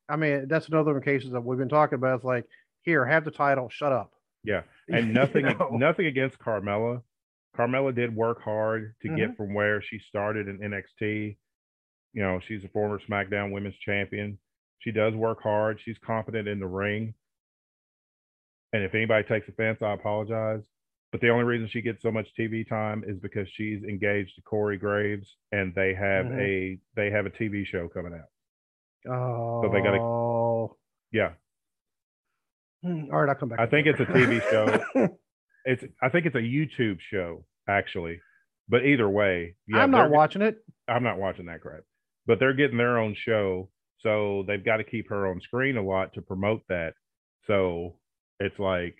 I 0.09 0.15
mean, 0.15 0.47
that's 0.47 0.67
another 0.67 0.93
one 0.93 1.01
cases 1.01 1.31
that 1.31 1.41
we've 1.41 1.57
been 1.57 1.69
talking 1.69 1.95
about. 1.95 2.15
It's 2.15 2.25
like, 2.25 2.45
here, 2.81 3.05
have 3.05 3.25
the 3.25 3.31
title, 3.31 3.69
shut 3.69 3.91
up. 3.91 4.11
Yeah, 4.43 4.61
and 4.89 5.13
nothing, 5.13 5.45
you 5.47 5.55
know? 5.55 5.69
nothing 5.71 6.07
against 6.07 6.39
Carmella, 6.39 7.01
Carmella 7.57 7.93
did 7.93 8.15
work 8.15 8.41
hard 8.41 8.95
to 9.01 9.07
mm-hmm. 9.07 9.17
get 9.17 9.37
from 9.37 9.53
where 9.53 9.81
she 9.81 9.99
started 9.99 10.47
in 10.47 10.59
NXT. 10.59 11.37
You 12.13 12.21
know, 12.21 12.39
she's 12.47 12.63
a 12.63 12.69
former 12.69 12.99
SmackDown 13.09 13.51
Women's 13.51 13.77
Champion. 13.77 14.37
She 14.79 14.91
does 14.91 15.13
work 15.13 15.41
hard. 15.41 15.79
She's 15.83 15.97
confident 16.05 16.47
in 16.47 16.59
the 16.59 16.67
ring. 16.67 17.13
And 18.73 18.83
if 18.83 18.95
anybody 18.95 19.27
takes 19.27 19.47
offense, 19.47 19.79
I 19.81 19.93
apologize. 19.93 20.63
But 21.11 21.21
the 21.21 21.29
only 21.29 21.43
reason 21.43 21.67
she 21.69 21.81
gets 21.81 22.01
so 22.01 22.11
much 22.11 22.27
TV 22.39 22.67
time 22.67 23.03
is 23.05 23.19
because 23.19 23.47
she's 23.55 23.83
engaged 23.83 24.35
to 24.35 24.41
Corey 24.43 24.77
Graves, 24.77 25.27
and 25.51 25.73
they 25.75 25.93
have 25.93 26.25
mm-hmm. 26.25 26.39
a 26.39 26.79
they 26.95 27.11
have 27.11 27.25
a 27.25 27.29
TV 27.29 27.65
show 27.65 27.89
coming 27.89 28.13
out. 28.13 29.11
Oh, 29.11 29.63
So 29.63 29.69
they 29.73 29.81
gotta- 29.81 30.75
Yeah, 31.11 31.31
Hmm, 32.83 33.03
All 33.11 33.21
right, 33.21 33.29
I'll 33.29 33.35
come 33.35 33.49
back. 33.49 33.59
I 33.59 33.67
think 33.67 33.87
it's 33.87 33.99
a 33.99 34.05
TV 34.05 34.41
show. 34.49 34.83
it's 35.65 35.83
I 36.01 36.09
think 36.09 36.25
it's 36.25 36.35
a 36.35 36.39
YouTube 36.39 36.97
show 36.99 37.45
actually. 37.67 38.19
But 38.67 38.85
either 38.85 39.09
way, 39.09 39.55
yeah, 39.67 39.79
I'm 39.79 39.91
not 39.91 40.09
watching 40.09 40.41
it. 40.41 40.57
I'm 40.87 41.03
not 41.03 41.17
watching 41.17 41.45
that 41.47 41.61
crap. 41.61 41.81
But 42.25 42.39
they're 42.39 42.53
getting 42.53 42.77
their 42.77 42.97
own 42.97 43.15
show, 43.15 43.69
so 43.99 44.43
they've 44.47 44.63
got 44.63 44.77
to 44.77 44.83
keep 44.83 45.09
her 45.09 45.27
on 45.29 45.41
screen 45.41 45.77
a 45.77 45.83
lot 45.83 46.13
to 46.13 46.21
promote 46.21 46.61
that. 46.69 46.93
So 47.47 47.97
it's 48.39 48.57
like, 48.59 48.95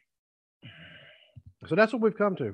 So 1.68 1.76
that's 1.76 1.94
what 1.94 2.02
we've 2.02 2.18
come 2.18 2.36
to. 2.38 2.54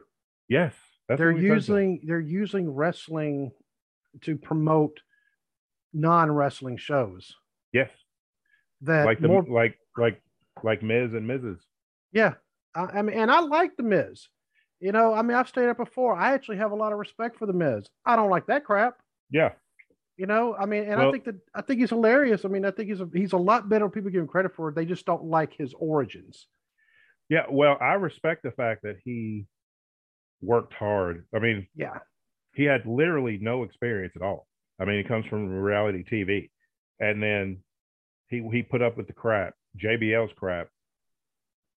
yes, 0.49 0.73
that's 1.07 1.17
they're 1.17 1.31
what 1.31 1.41
we 1.41 1.47
said. 1.47 1.53
using 1.55 2.01
they're 2.05 2.19
using 2.19 2.69
wrestling 2.69 3.51
to 4.21 4.35
promote 4.35 4.99
non-wrestling 5.93 6.77
shows. 6.77 7.33
Yes, 7.71 7.89
that 8.81 9.05
like 9.05 9.19
the 9.19 9.27
more 9.27 9.45
like 9.49 9.77
like 9.97 10.21
like 10.63 10.83
Miz 10.83 11.13
and 11.13 11.29
Mrs. 11.29 11.59
yeah. 12.11 12.33
I, 12.75 12.99
I 12.99 13.01
mean 13.01 13.17
and 13.17 13.31
i 13.31 13.39
like 13.39 13.75
the 13.77 13.83
miz. 13.83 14.27
You 14.79 14.91
know 14.91 15.13
i 15.13 15.21
mean 15.21 15.35
i've 15.35 15.47
stayed 15.47 15.69
up 15.69 15.77
before. 15.77 16.15
I 16.15 16.33
actually 16.33 16.57
have 16.57 16.71
a 16.71 16.75
lot 16.75 16.91
of 16.91 16.99
respect 16.99 17.37
for 17.37 17.45
the 17.45 17.53
miz. 17.53 17.87
I 18.05 18.15
don't 18.15 18.29
like 18.29 18.45
that 18.47 18.65
crap. 18.65 18.97
Yeah, 19.31 19.51
you 20.17 20.25
know 20.25 20.55
i 20.59 20.65
mean 20.65 20.83
and 20.83 21.01
i 21.01 21.11
think 21.11 21.23
that 21.25 21.35
i 21.55 21.61
think 21.61 21.79
he's 21.79 21.89
hilarious. 21.89 22.43
I 22.43 22.49
mean 22.49 22.65
i 22.65 22.71
think 22.71 22.89
he's 22.89 23.01
a, 23.01 23.09
he's 23.13 23.33
a 23.33 23.37
lot 23.37 23.69
better 23.69 23.89
people 23.89 24.11
give 24.11 24.21
him 24.21 24.27
credit 24.27 24.53
for. 24.53 24.71
They 24.71 24.85
just 24.85 25.05
don't 25.05 25.23
like 25.23 25.53
his 25.53 25.73
origins 25.79 26.47
yeah. 27.29 27.45
Well, 27.49 27.77
I 27.79 27.93
respect 27.93 28.43
the 28.43 28.51
fact 28.51 28.83
that 28.83 28.97
he 29.03 29.45
worked 30.41 30.73
hard. 30.73 31.25
I 31.33 31.39
mean, 31.39 31.67
yeah 31.75 31.99
he 32.57 32.63
had 32.63 32.85
literally 32.87 33.37
no 33.39 33.61
experience 33.61 34.13
at 34.15 34.23
all. 34.23 34.47
I 34.79 34.85
mean, 34.85 34.97
he 34.97 35.03
comes 35.07 35.27
from 35.27 35.47
reality 35.47 36.03
TV, 36.03 36.49
and 36.99 37.21
then 37.21 37.59
he 38.29 38.47
he 38.51 38.63
put 38.63 38.81
up 38.81 38.97
with 38.97 39.05
the 39.05 39.13
crap, 39.13 39.53
JBL's 39.81 40.33
crap. 40.35 40.67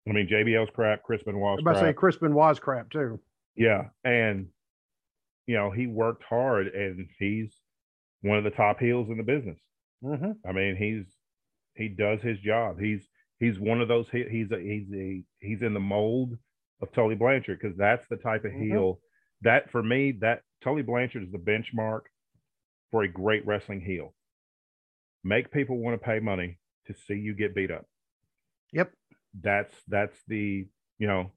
I 0.08 0.14
mean, 0.14 0.28
JBL's 0.28 0.72
crap, 0.74 1.04
Crispin 1.04 1.36
i'm 1.36 1.42
Benoit's 1.42 1.62
about 1.62 1.74
to 1.74 1.80
say 1.80 1.94
crap. 1.94 2.14
chris 2.38 2.60
crap 2.60 2.90
too 2.90 3.20
Yeah, 3.58 3.90
and 4.06 4.48
you 5.48 5.58
know 5.58 5.70
he 5.70 5.86
worked 5.86 6.24
hard, 6.24 6.68
and 6.68 7.08
he's 7.20 7.54
one 8.22 8.38
of 8.38 8.46
the 8.46 8.50
top 8.50 8.80
heels 8.80 9.10
in 9.10 9.18
the 9.18 9.24
business. 9.24 9.60
hmm 10.02 10.32
I 10.48 10.54
mean, 10.54 10.78
he's 10.78 11.06
he 11.76 11.90
does 11.90 12.22
his 12.22 12.40
job. 12.40 12.80
He's 12.80 13.09
he's 13.40 13.60
one 13.60 13.82
of 13.82 13.88
those. 13.88 14.08
he- 14.12 14.28
He's 14.30 14.52
a 14.52 14.60
he's 14.60 14.88
a 14.94 15.24
he's 15.40 15.62
in 15.62 15.74
the 15.74 15.80
mold 15.80 16.38
of 16.82 16.92
Tully 16.92 17.16
Blanchard 17.16 17.60
because 17.62 17.78
that's 17.78 18.08
the 18.10 18.18
type 18.18 18.46
of 18.46 18.52
Mhm. 18.52 18.62
heel 18.66 19.00
that 19.42 19.70
for 19.72 19.82
me 19.84 20.12
that 20.22 20.44
Tully 20.62 20.82
Blanchard 20.82 21.24
is 21.24 21.32
the 21.32 21.38
benchmark 21.38 22.02
for 22.92 23.04
a 23.04 23.08
great 23.08 23.46
wrestling 23.46 23.82
heel. 23.82 24.14
Make 25.24 25.52
people 25.52 25.78
want 25.78 26.00
to 26.00 26.06
pay 26.06 26.20
money 26.20 26.60
to 26.88 26.94
see 26.94 27.16
you 27.16 27.34
get 27.34 27.54
beat 27.56 27.72
up. 27.72 27.86
yep 28.72 28.92
That's 29.42 29.74
that's 29.88 30.18
the 30.28 30.68
you 30.98 31.08
know 31.08 31.32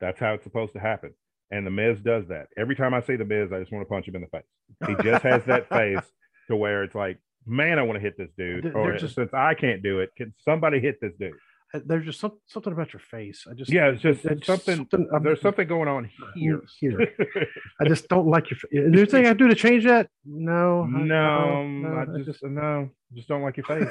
that's 0.00 0.18
how 0.20 0.34
it's 0.34 0.44
supposed 0.44 0.72
to 0.74 0.80
happen. 0.80 1.14
And 1.50 1.66
the 1.66 1.70
Miz 1.70 2.00
does 2.00 2.26
that. 2.28 2.48
Every 2.56 2.74
time 2.74 2.94
I 2.94 3.00
see 3.02 3.16
the 3.16 3.24
Miz, 3.24 3.52
I 3.52 3.60
just 3.60 3.70
want 3.72 3.84
to 3.86 3.88
punch 3.88 4.08
him 4.08 4.16
in 4.16 4.22
the 4.22 4.26
face. 4.28 4.42
He 4.88 4.94
just 5.02 5.22
has 5.22 5.44
that 5.44 5.68
face 5.80 6.00
to 6.48 6.56
where 6.56 6.82
it's 6.82 6.94
like, 6.94 7.18
man, 7.46 7.78
I 7.78 7.82
want 7.82 7.96
to 7.96 8.00
hit 8.00 8.16
this 8.16 8.30
dude. 8.36 8.64
They're 8.64 8.76
Or 8.76 8.96
just- 8.96 9.14
since 9.14 9.32
I 9.34 9.54
can't 9.54 9.82
do 9.82 10.00
it, 10.00 10.10
can 10.16 10.34
somebody 10.38 10.80
hit 10.80 11.00
this 11.00 11.12
dude? 11.18 11.32
Uh, 11.72 11.80
there's 11.86 12.04
just 12.04 12.20
some, 12.20 12.38
something 12.46 12.72
about 12.72 12.92
your 12.92 13.00
face 13.00 13.46
i 13.50 13.54
just 13.54 13.72
Yeah, 13.72 13.88
it's 13.88 14.00
just 14.00 14.24
it's 14.24 14.46
something. 14.46 14.86
I'm- 14.92 15.22
There's 15.24 15.40
something 15.40 15.66
going 15.66 15.88
on 15.88 16.08
here. 16.36 16.62
here 16.78 17.12
I 17.80 17.88
just 17.88 18.06
don't 18.08 18.28
like 18.28 18.48
your. 18.50 18.58
Is 18.70 18.92
there 18.92 19.00
anything 19.00 19.26
I 19.26 19.32
do 19.32 19.48
to 19.48 19.56
change 19.56 19.84
that? 19.84 20.08
No. 20.24 20.82
I- 20.82 21.02
no, 21.02 21.66
no, 21.66 21.96
I 22.16 22.22
just, 22.22 22.44
no, 22.44 22.90
just 23.12 23.26
don't 23.26 23.42
like 23.42 23.56
your 23.56 23.66
face. 23.66 23.88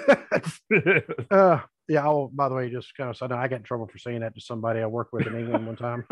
uh, 1.31 1.59
yeah. 1.89 2.07
Oh, 2.07 2.31
by 2.33 2.47
the 2.47 2.55
way, 2.55 2.69
just 2.69 2.95
kind 2.95 3.09
of 3.09 3.17
so 3.17 3.25
I 3.25 3.29
know 3.29 3.35
I 3.35 3.49
got 3.49 3.57
in 3.57 3.63
trouble 3.63 3.87
for 3.91 3.97
saying 3.97 4.21
that 4.21 4.33
to 4.35 4.39
somebody 4.41 4.79
I 4.79 4.85
worked 4.85 5.11
with 5.11 5.27
in 5.27 5.37
England 5.37 5.67
one 5.67 5.75
time 5.75 6.05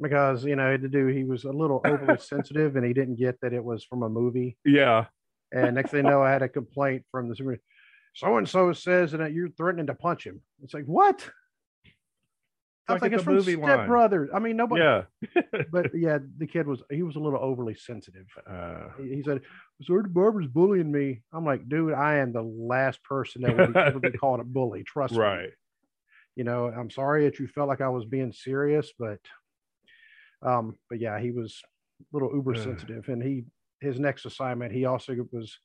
because 0.00 0.44
you 0.44 0.54
know 0.56 0.76
the 0.76 0.88
dude 0.88 1.16
he 1.16 1.24
was 1.24 1.44
a 1.44 1.50
little 1.52 1.80
overly 1.84 2.18
sensitive 2.20 2.76
and 2.76 2.84
he 2.86 2.92
didn't 2.92 3.16
get 3.16 3.40
that 3.42 3.52
it 3.52 3.64
was 3.64 3.84
from 3.84 4.02
a 4.04 4.08
movie. 4.08 4.56
yeah, 4.64 5.06
And 5.52 5.74
next 5.74 5.90
thing 5.90 6.04
you 6.04 6.10
know, 6.10 6.22
I 6.22 6.30
had 6.30 6.42
a 6.42 6.48
complaint 6.48 7.04
from 7.10 7.28
the 7.28 7.36
super. 7.36 7.58
So 8.14 8.36
and 8.36 8.48
so 8.48 8.72
says 8.72 9.12
that 9.12 9.32
you're 9.32 9.48
threatening 9.50 9.86
to 9.86 9.94
punch 9.94 10.26
him. 10.26 10.40
It's 10.62 10.74
like 10.74 10.84
what? 10.84 11.28
I 12.88 12.94
was 12.94 13.02
like 13.02 13.12
like, 13.12 13.18
it's 13.18 13.24
from 13.24 13.40
Step 13.42 13.58
line. 13.60 13.86
Brothers. 13.86 14.30
I 14.34 14.38
mean, 14.38 14.56
nobody. 14.56 14.82
yeah. 14.82 15.02
But 15.70 15.90
yeah, 15.94 16.18
the 16.38 16.46
kid 16.46 16.66
was 16.66 16.82
he 16.90 17.02
was 17.02 17.16
a 17.16 17.20
little 17.20 17.38
overly 17.38 17.74
sensitive. 17.74 18.26
Uh, 18.48 18.88
he 18.98 19.16
he 19.16 19.22
said, 19.22 19.42
Sergeant 19.82 20.14
Barber's 20.14 20.46
bullying 20.46 20.90
me. 20.90 21.22
I'm 21.32 21.44
like, 21.44 21.68
dude, 21.68 21.92
I 21.92 22.16
am 22.16 22.32
the 22.32 22.42
last 22.42 23.02
person 23.04 23.42
that 23.42 23.56
would 23.56 23.74
be, 23.74 23.78
ever 23.78 24.00
be 24.00 24.10
called 24.18 24.40
a 24.40 24.44
bully. 24.44 24.84
Trust 24.84 25.12
me. 25.12 25.20
right. 25.20 25.50
You 26.34 26.44
know, 26.44 26.66
I'm 26.66 26.90
sorry 26.90 27.24
that 27.24 27.38
you 27.38 27.46
felt 27.48 27.68
like 27.68 27.80
I 27.80 27.88
was 27.88 28.06
being 28.06 28.32
serious, 28.32 28.90
but 28.98 29.18
um, 30.40 30.76
but 30.88 31.00
yeah, 31.00 31.18
he 31.20 31.30
was 31.30 31.60
a 32.00 32.04
little 32.12 32.32
uber 32.34 32.54
sensitive. 32.54 33.08
And 33.08 33.22
he 33.22 33.44
his 33.80 33.98
next 33.98 34.24
assignment, 34.26 34.72
he 34.72 34.84
also 34.84 35.14
was 35.32 35.56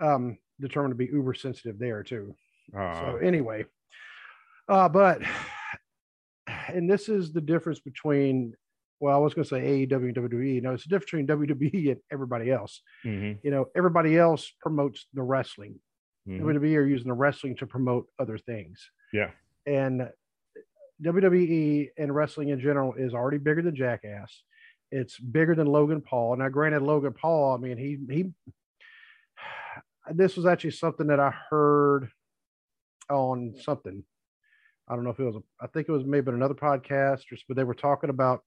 um 0.00 0.38
determined 0.60 0.92
to 0.92 0.96
be 0.96 1.06
uber 1.12 1.34
sensitive 1.34 1.78
there 1.78 2.02
too. 2.02 2.34
So 2.72 2.78
Uh, 2.78 3.16
anyway, 3.22 3.64
uh, 4.68 4.88
but 4.88 5.20
and 6.68 6.90
this 6.90 7.08
is 7.08 7.32
the 7.32 7.40
difference 7.40 7.80
between 7.80 8.54
well, 9.00 9.14
I 9.16 9.18
was 9.18 9.34
going 9.34 9.44
to 9.44 9.48
say 9.50 9.86
AEW 9.86 9.92
and 10.08 10.16
WWE. 10.16 10.62
No, 10.62 10.72
it's 10.72 10.84
the 10.84 10.88
difference 10.88 11.10
between 11.10 11.26
WWE 11.26 11.90
and 11.90 12.00
everybody 12.10 12.50
else. 12.50 12.80
mhm, 13.04 13.38
You 13.42 13.50
know, 13.50 13.66
everybody 13.76 14.16
else 14.16 14.50
promotes 14.62 15.08
the 15.12 15.22
wrestling. 15.22 15.78
mhm. 16.26 16.40
WWE 16.40 16.76
are 16.78 16.86
using 16.86 17.08
the 17.08 17.14
wrestling 17.14 17.54
to 17.56 17.66
promote 17.66 18.06
other 18.18 18.38
things. 18.38 18.88
Yeah. 19.12 19.30
And 19.66 20.08
WWE 21.02 21.88
and 21.98 22.14
wrestling 22.14 22.48
in 22.50 22.60
general 22.60 22.94
is 22.94 23.14
already 23.14 23.38
bigger 23.38 23.62
than 23.62 23.74
Jackass. 23.76 24.42
It's 24.96 25.18
bigger 25.18 25.56
than 25.56 25.66
Logan 25.66 26.00
Paul. 26.00 26.36
Now, 26.36 26.48
granted, 26.48 26.82
Logan 26.82 27.14
Paul, 27.14 27.54
I 27.54 27.58
mean, 27.58 27.76
he 27.76 27.98
he 28.14 28.30
this 30.12 30.36
was 30.36 30.46
actually 30.46 30.70
something 30.70 31.08
that 31.08 31.18
I 31.18 31.32
heard 31.50 32.10
on 33.10 33.54
something. 33.60 34.04
I 34.86 34.94
don't 34.94 35.02
know 35.04 35.10
if 35.10 35.18
it 35.18 35.24
was, 35.24 35.36
a, 35.36 35.40
I 35.64 35.66
think 35.66 35.88
it 35.88 35.92
was 35.92 36.04
maybe 36.04 36.30
another 36.30 36.54
podcast, 36.54 37.22
or, 37.32 37.36
but 37.48 37.56
they 37.56 37.64
were 37.64 37.74
talking 37.74 38.10
about 38.10 38.42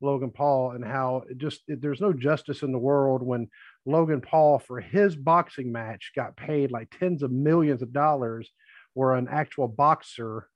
Logan 0.00 0.30
Paul 0.30 0.72
and 0.72 0.84
how 0.84 1.22
it 1.30 1.38
just 1.38 1.60
it, 1.68 1.80
there's 1.80 2.00
no 2.00 2.12
justice 2.12 2.62
in 2.62 2.72
the 2.72 2.78
world 2.78 3.22
when 3.22 3.48
Logan 3.86 4.22
Paul 4.22 4.58
for 4.58 4.80
his 4.80 5.14
boxing 5.14 5.70
match 5.70 6.12
got 6.16 6.36
paid 6.36 6.72
like 6.72 6.88
tens 6.98 7.22
of 7.22 7.30
millions 7.30 7.82
of 7.82 7.92
dollars, 7.92 8.50
where 8.94 9.14
an 9.14 9.28
actual 9.30 9.68
boxer, 9.68 10.48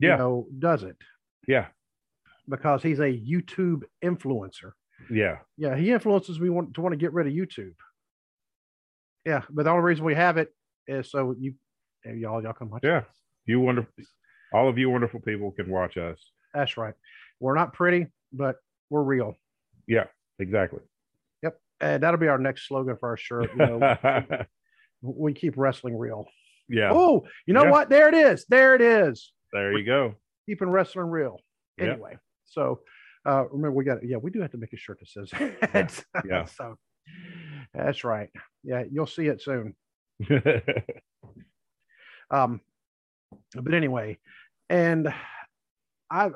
Yeah. 0.00 0.12
you 0.12 0.18
know, 0.18 0.46
doesn't 0.58 0.96
Yeah. 1.46 1.66
Because 2.48 2.82
he's 2.82 2.98
a 3.00 3.04
YouTube 3.12 3.82
influencer. 4.04 4.72
Yeah. 5.10 5.38
Yeah, 5.56 5.76
he 5.76 5.90
influences 5.90 6.38
me 6.40 6.48
want, 6.50 6.74
to 6.74 6.80
want 6.80 6.92
to 6.92 6.96
get 6.96 7.12
rid 7.12 7.26
of 7.26 7.32
YouTube. 7.32 7.74
Yeah, 9.24 9.42
but 9.50 9.64
the 9.64 9.70
only 9.70 9.82
reason 9.84 10.04
we 10.04 10.14
have 10.14 10.36
it 10.36 10.48
is 10.88 11.10
so 11.10 11.34
you, 11.38 11.54
y'all, 12.04 12.42
y'all 12.42 12.52
come 12.52 12.70
watch. 12.70 12.82
Yeah. 12.84 13.00
this. 13.00 13.08
You 13.46 13.60
wonderful, 13.60 13.92
all 14.52 14.68
of 14.68 14.78
you 14.78 14.90
wonderful 14.90 15.20
people 15.20 15.50
can 15.52 15.68
watch 15.70 15.96
us. 15.96 16.18
That's 16.54 16.76
right. 16.76 16.94
We're 17.40 17.54
not 17.54 17.72
pretty, 17.72 18.06
but 18.32 18.56
we're 18.90 19.02
real. 19.02 19.34
Yeah, 19.86 20.04
exactly. 20.38 20.80
Yep. 21.42 21.58
And 21.80 22.02
that'll 22.02 22.20
be 22.20 22.28
our 22.28 22.38
next 22.38 22.66
slogan 22.68 22.96
for 22.98 23.08
our 23.10 23.16
shirt. 23.16 23.50
You 23.56 23.66
know, 23.66 23.96
we 25.02 25.32
keep 25.32 25.54
wrestling 25.56 25.96
real. 25.96 26.26
yeah. 26.68 26.90
Oh, 26.92 27.26
you 27.46 27.54
know 27.54 27.64
Yeah. 27.64 27.70
what? 27.70 27.88
There 27.90 28.08
it 28.08 28.14
is. 28.14 28.44
There 28.48 28.74
it 28.74 28.80
is. 28.82 29.32
There 29.52 29.76
you 29.76 29.84
go. 29.84 30.14
Keeping 30.46 30.68
wrestling 30.70 31.06
real. 31.06 31.38
Anyway, 31.80 32.16
so 32.52 32.80
uh, 33.26 33.44
remember 33.50 33.72
we 33.72 33.84
got 33.84 33.98
yeah 34.04 34.16
we 34.16 34.30
do 34.30 34.40
have 34.40 34.50
to 34.50 34.58
make 34.58 34.72
a 34.72 34.76
shirt 34.76 34.98
that 35.00 35.08
says 35.08 35.30
that. 35.30 36.04
Yeah. 36.28 36.44
so 36.56 36.76
that's 37.74 38.04
right. 38.04 38.30
Yeah, 38.62 38.84
you'll 38.90 39.06
see 39.06 39.26
it 39.26 39.42
soon. 39.42 39.74
Um, 42.32 42.60
but 43.54 43.74
anyway, 43.74 44.18
and 44.70 45.12
I 46.10 46.30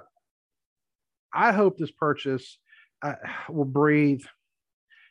I 1.33 1.53
hope 1.53 1.79
this 1.79 1.91
purchase 1.91 2.59
uh, 3.03 3.14
will 3.49 3.64
breathe, 3.64 4.23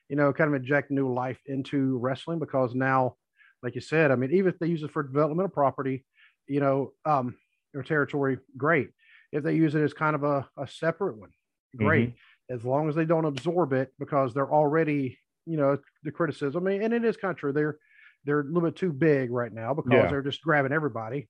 you 0.09 0.15
know, 0.15 0.31
kind 0.31 0.47
of 0.47 0.55
inject 0.61 0.91
new 0.91 1.11
life 1.11 1.39
into 1.47 1.97
wrestling 1.97 2.39
because 2.39 2.75
now, 2.75 3.15
like 3.63 3.75
you 3.75 3.81
said, 3.81 4.11
I 4.11 4.15
mean, 4.15 4.31
even 4.31 4.53
if 4.53 4.59
they 4.59 4.67
use 4.67 4.83
it 4.83 4.91
for 4.91 5.03
developmental 5.03 5.49
property, 5.49 6.05
you 6.47 6.59
know, 6.59 6.93
um, 7.05 7.35
or 7.73 7.83
territory, 7.83 8.37
great. 8.55 8.89
If 9.35 9.43
they 9.43 9.53
use 9.53 9.75
it 9.75 9.81
as 9.81 9.93
kind 9.93 10.15
of 10.15 10.23
a, 10.23 10.47
a 10.57 10.67
separate 10.67 11.17
one, 11.17 11.31
great. 11.77 12.13
As 12.49 12.63
long 12.63 12.87
as 12.89 12.95
they 12.95 13.05
don't 13.05 13.25
absorb 13.25 13.73
it 13.73 13.91
because 13.99 14.33
they're 14.33 14.51
already, 14.51 15.17
you 15.45 15.57
know, 15.57 15.77
the 16.03 16.11
criticism. 16.11 16.65
I 16.65 16.71
mean, 16.71 16.83
and 16.83 16.93
it 16.93 17.03
is 17.03 17.17
kind 17.17 17.31
of 17.31 17.37
true. 17.37 17.51
They're 17.51 17.77
they're 18.23 18.41
a 18.41 18.43
little 18.43 18.61
bit 18.61 18.75
too 18.75 18.91
big 18.91 19.31
right 19.31 19.51
now 19.51 19.73
because 19.73 19.91
Yeah. 19.91 20.07
they're 20.07 20.21
just 20.21 20.41
grabbing 20.41 20.71
everybody. 20.71 21.27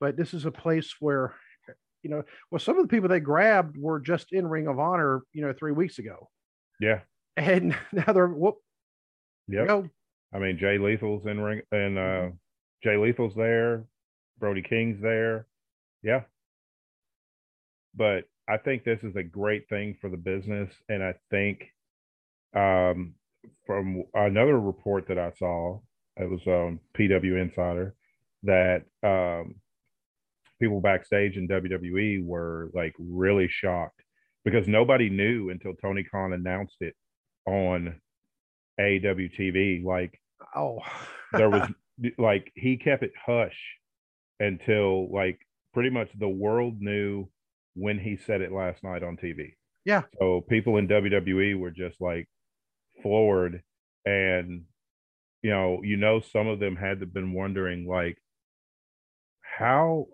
But 0.00 0.16
this 0.16 0.32
is 0.32 0.46
a 0.46 0.50
place 0.50 0.94
where, 1.00 1.34
you 2.02 2.10
know, 2.10 2.22
well, 2.50 2.58
some 2.58 2.78
of 2.78 2.84
the 2.84 2.88
people 2.88 3.08
they 3.08 3.20
grabbed 3.20 3.76
were 3.76 4.00
just 4.00 4.32
in 4.32 4.46
Ring 4.46 4.66
of 4.66 4.78
Honor, 4.78 5.22
you 5.32 5.42
know, 5.42 5.52
three 5.52 5.72
weeks 5.72 5.98
ago, 5.98 6.30
yeah. 6.80 7.00
and 7.36 7.76
now 7.92 8.12
they're 8.12 8.28
whoop, 8.28 8.56
Yep. 9.48 9.66
go. 9.66 9.90
I 10.32 10.38
mean, 10.38 10.56
Jay 10.58 10.78
Lethal's 10.78 11.26
in 11.26 11.40
ring, 11.40 11.62
and 11.72 11.98
uh, 11.98 12.00
mm-hmm. 12.00 12.36
Jay 12.84 12.96
Lethal's 12.96 13.34
there, 13.34 13.84
Brody 14.38 14.62
King's 14.62 15.00
there. 15.02 15.46
Yeah. 16.02 16.22
But 17.94 18.24
I 18.48 18.56
think 18.56 18.84
this 18.84 19.02
is 19.02 19.16
a 19.16 19.22
great 19.22 19.68
thing 19.68 19.96
for 20.00 20.08
the 20.08 20.16
business. 20.16 20.70
And 20.88 21.02
I 21.02 21.14
think 21.30 21.64
um, 22.54 23.14
from 23.66 24.04
another 24.14 24.58
report 24.58 25.06
that 25.08 25.18
I 25.18 25.30
saw, 25.38 25.80
it 26.16 26.28
was 26.28 26.46
on 26.46 26.80
PW 26.98 27.40
Insider, 27.40 27.94
that 28.42 28.82
um, 29.02 29.54
people 30.60 30.80
backstage 30.80 31.36
in 31.36 31.48
WWE 31.48 32.24
were 32.24 32.70
like 32.74 32.94
really 32.98 33.48
shocked 33.48 34.02
because 34.44 34.66
nobody 34.68 35.08
knew 35.08 35.50
until 35.50 35.74
Tony 35.74 36.04
Khan 36.04 36.32
announced 36.32 36.76
it 36.80 36.94
on 37.46 38.00
AEW 38.80 39.30
TV. 39.38 39.84
Like, 39.84 40.20
oh, 40.54 40.80
there 41.32 41.50
was 41.50 41.68
like 42.18 42.50
he 42.54 42.76
kept 42.76 43.02
it 43.02 43.12
hush 43.24 43.58
until 44.38 45.12
like 45.12 45.38
pretty 45.72 45.90
much 45.90 46.08
the 46.18 46.28
world 46.28 46.80
knew 46.80 47.28
when 47.74 47.98
he 47.98 48.16
said 48.16 48.40
it 48.40 48.52
last 48.52 48.82
night 48.82 49.02
on 49.02 49.16
TV. 49.16 49.54
Yeah. 49.84 50.02
So 50.18 50.42
people 50.48 50.76
in 50.76 50.88
WWE 50.88 51.58
were 51.58 51.70
just 51.70 52.00
like 52.00 52.28
floored 53.02 53.62
and 54.04 54.64
you 55.42 55.50
know, 55.50 55.80
you 55.82 55.96
know 55.96 56.20
some 56.20 56.46
of 56.46 56.60
them 56.60 56.76
had 56.76 57.00
to 57.00 57.06
been 57.06 57.32
wondering 57.32 57.86
like 57.86 58.18
how 59.40 60.06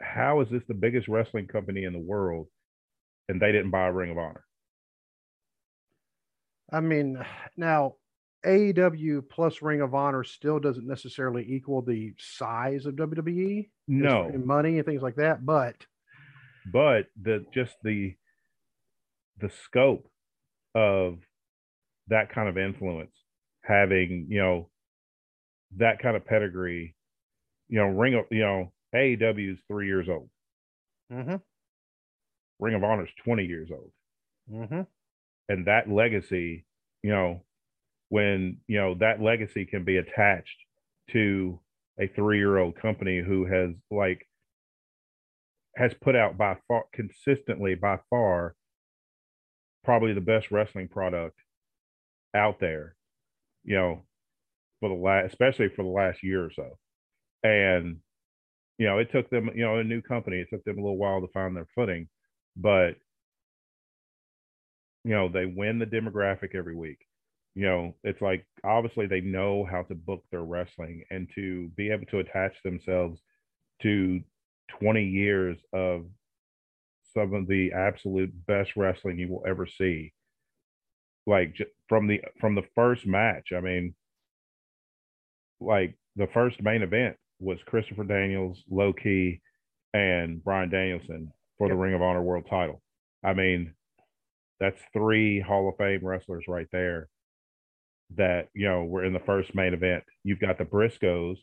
how 0.00 0.40
is 0.40 0.48
this 0.50 0.62
the 0.66 0.74
biggest 0.74 1.08
wrestling 1.08 1.46
company 1.46 1.84
in 1.84 1.92
the 1.92 1.98
world 1.98 2.48
and 3.28 3.40
they 3.40 3.52
didn't 3.52 3.70
buy 3.70 3.86
a 3.86 3.92
Ring 3.92 4.10
of 4.10 4.18
Honor? 4.18 4.44
I 6.72 6.80
mean, 6.80 7.24
now 7.56 7.94
AEW 8.44 9.28
plus 9.28 9.62
Ring 9.62 9.80
of 9.80 9.94
Honor 9.94 10.24
still 10.24 10.58
doesn't 10.58 10.86
necessarily 10.86 11.44
equal 11.48 11.82
the 11.82 12.14
size 12.18 12.86
of 12.86 12.94
WWE. 12.94 13.68
No 13.88 14.30
money 14.34 14.78
and 14.78 14.86
things 14.86 15.02
like 15.02 15.16
that, 15.16 15.44
but 15.44 15.76
but 16.72 17.06
the 17.20 17.44
just 17.52 17.74
the 17.82 18.14
the 19.40 19.50
scope 19.64 20.08
of 20.74 21.18
that 22.08 22.32
kind 22.32 22.48
of 22.48 22.58
influence, 22.58 23.14
having 23.62 24.26
you 24.28 24.38
know 24.40 24.70
that 25.76 26.00
kind 26.00 26.16
of 26.16 26.26
pedigree, 26.26 26.94
you 27.68 27.78
know, 27.78 27.86
Ring 27.86 28.14
of 28.14 28.24
you 28.30 28.42
know 28.42 28.72
AEW 28.94 29.52
is 29.52 29.58
three 29.68 29.86
years 29.86 30.08
old. 30.08 30.28
Mm-hmm. 31.12 31.36
Ring 32.60 32.74
of 32.74 32.84
Honor 32.84 33.04
is 33.04 33.12
twenty 33.24 33.44
years 33.44 33.70
old, 33.72 33.90
mm-hmm. 34.50 34.82
and 35.48 35.66
that 35.66 35.90
legacy, 35.90 36.64
you 37.02 37.10
know, 37.10 37.42
when 38.08 38.58
you 38.66 38.78
know 38.78 38.94
that 39.00 39.20
legacy 39.20 39.66
can 39.66 39.84
be 39.84 39.96
attached 39.96 40.56
to 41.10 41.60
a 42.00 42.08
three-year-old 42.08 42.76
company 42.76 43.22
who 43.24 43.44
has 43.46 43.70
like 43.90 44.26
has 45.76 45.92
put 46.00 46.16
out 46.16 46.36
by 46.38 46.56
far 46.68 46.84
consistently 46.92 47.74
by 47.74 47.98
far 48.10 48.54
probably 49.84 50.12
the 50.12 50.20
best 50.20 50.50
wrestling 50.50 50.88
product 50.88 51.38
out 52.34 52.58
there 52.60 52.96
you 53.64 53.74
know 53.76 54.04
for 54.80 54.88
the 54.88 54.94
last 54.94 55.26
especially 55.26 55.68
for 55.68 55.82
the 55.82 55.88
last 55.88 56.22
year 56.22 56.44
or 56.44 56.50
so. 56.50 56.78
And 57.42 57.98
you 58.78 58.86
know 58.86 58.98
it 58.98 59.10
took 59.12 59.30
them 59.30 59.50
you 59.54 59.64
know 59.64 59.78
a 59.78 59.84
new 59.84 60.02
company 60.02 60.38
it 60.38 60.48
took 60.50 60.64
them 60.64 60.78
a 60.78 60.82
little 60.82 60.98
while 60.98 61.20
to 61.20 61.28
find 61.28 61.56
their 61.56 61.68
footing 61.74 62.08
but 62.56 62.96
you 65.04 65.12
know 65.12 65.28
they 65.28 65.46
win 65.46 65.78
the 65.78 65.86
demographic 65.86 66.54
every 66.54 66.74
week. 66.74 66.98
You 67.54 67.66
know, 67.66 67.94
it's 68.02 68.20
like 68.20 68.44
obviously 68.64 69.06
they 69.06 69.20
know 69.20 69.64
how 69.64 69.82
to 69.82 69.94
book 69.94 70.24
their 70.30 70.42
wrestling 70.42 71.04
and 71.10 71.28
to 71.36 71.68
be 71.76 71.90
able 71.90 72.06
to 72.06 72.18
attach 72.18 72.54
themselves 72.64 73.20
to 73.82 74.20
20 74.68 75.04
years 75.04 75.58
of 75.72 76.04
some 77.14 77.34
of 77.34 77.46
the 77.46 77.72
absolute 77.72 78.32
best 78.46 78.76
wrestling 78.76 79.18
you 79.18 79.28
will 79.28 79.44
ever 79.46 79.66
see. 79.66 80.12
Like 81.26 81.56
from 81.88 82.06
the 82.06 82.20
from 82.40 82.54
the 82.54 82.64
first 82.74 83.06
match, 83.06 83.52
I 83.56 83.60
mean, 83.60 83.94
like 85.60 85.96
the 86.16 86.26
first 86.34 86.62
main 86.62 86.82
event 86.82 87.16
was 87.40 87.58
Christopher 87.64 88.04
Daniels, 88.04 88.62
Low 88.68 88.92
Ki, 88.92 89.40
and 89.94 90.42
Bryan 90.44 90.68
Danielson 90.68 91.32
for 91.56 91.68
yep. 91.68 91.74
the 91.74 91.80
Ring 91.80 91.94
of 91.94 92.02
Honor 92.02 92.22
World 92.22 92.46
Title. 92.48 92.82
I 93.24 93.32
mean, 93.32 93.74
that's 94.60 94.80
three 94.92 95.40
Hall 95.40 95.68
of 95.68 95.76
Fame 95.76 96.04
wrestlers 96.04 96.44
right 96.46 96.68
there 96.72 97.08
that 98.16 98.48
you 98.54 98.68
know 98.68 98.84
were 98.84 99.04
in 99.04 99.14
the 99.14 99.20
first 99.20 99.54
main 99.54 99.72
event. 99.72 100.04
You've 100.24 100.40
got 100.40 100.58
the 100.58 100.64
Briscoes 100.64 101.38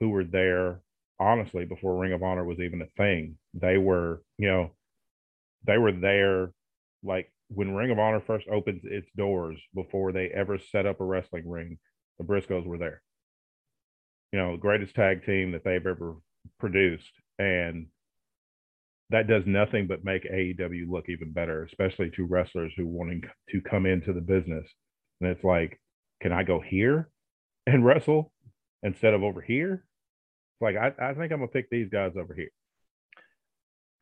who 0.00 0.08
were 0.08 0.24
there 0.24 0.80
honestly 1.18 1.64
before 1.64 1.96
Ring 1.96 2.12
of 2.12 2.22
Honor 2.22 2.44
was 2.44 2.58
even 2.60 2.82
a 2.82 2.86
thing. 2.96 3.36
They 3.54 3.78
were, 3.78 4.22
you 4.38 4.48
know, 4.48 4.70
they 5.66 5.78
were 5.78 5.92
there 5.92 6.52
like 7.02 7.32
when 7.48 7.74
Ring 7.74 7.90
of 7.90 7.98
Honor 7.98 8.20
first 8.20 8.46
opened 8.48 8.80
its 8.84 9.08
doors 9.16 9.60
before 9.74 10.12
they 10.12 10.28
ever 10.28 10.58
set 10.58 10.86
up 10.86 11.00
a 11.00 11.04
wrestling 11.04 11.48
ring. 11.48 11.78
The 12.18 12.24
Briscoes 12.24 12.66
were 12.66 12.78
there. 12.78 13.02
You 14.32 14.38
know, 14.38 14.52
the 14.52 14.58
greatest 14.58 14.94
tag 14.94 15.24
team 15.24 15.52
that 15.52 15.64
they've 15.64 15.86
ever 15.86 16.16
produced, 16.58 17.12
and 17.38 17.86
that 19.10 19.28
does 19.28 19.44
nothing 19.46 19.86
but 19.86 20.04
make 20.04 20.24
AEW 20.24 20.90
look 20.90 21.08
even 21.08 21.32
better, 21.32 21.62
especially 21.64 22.10
to 22.10 22.24
wrestlers 22.24 22.72
who 22.76 22.86
wanting 22.86 23.22
to 23.50 23.60
come 23.60 23.86
into 23.86 24.12
the 24.12 24.20
business. 24.20 24.66
And 25.20 25.30
it's 25.30 25.44
like 25.44 25.78
can 26.20 26.32
I 26.32 26.42
go 26.42 26.60
here 26.60 27.10
and 27.66 27.84
wrestle 27.84 28.32
instead 28.82 29.14
of 29.14 29.22
over 29.22 29.40
here? 29.40 29.84
Like 30.60 30.76
I, 30.76 30.92
I 30.98 31.14
think 31.14 31.32
I'm 31.32 31.38
gonna 31.38 31.48
pick 31.48 31.70
these 31.70 31.88
guys 31.88 32.12
over 32.18 32.34
here. 32.34 32.50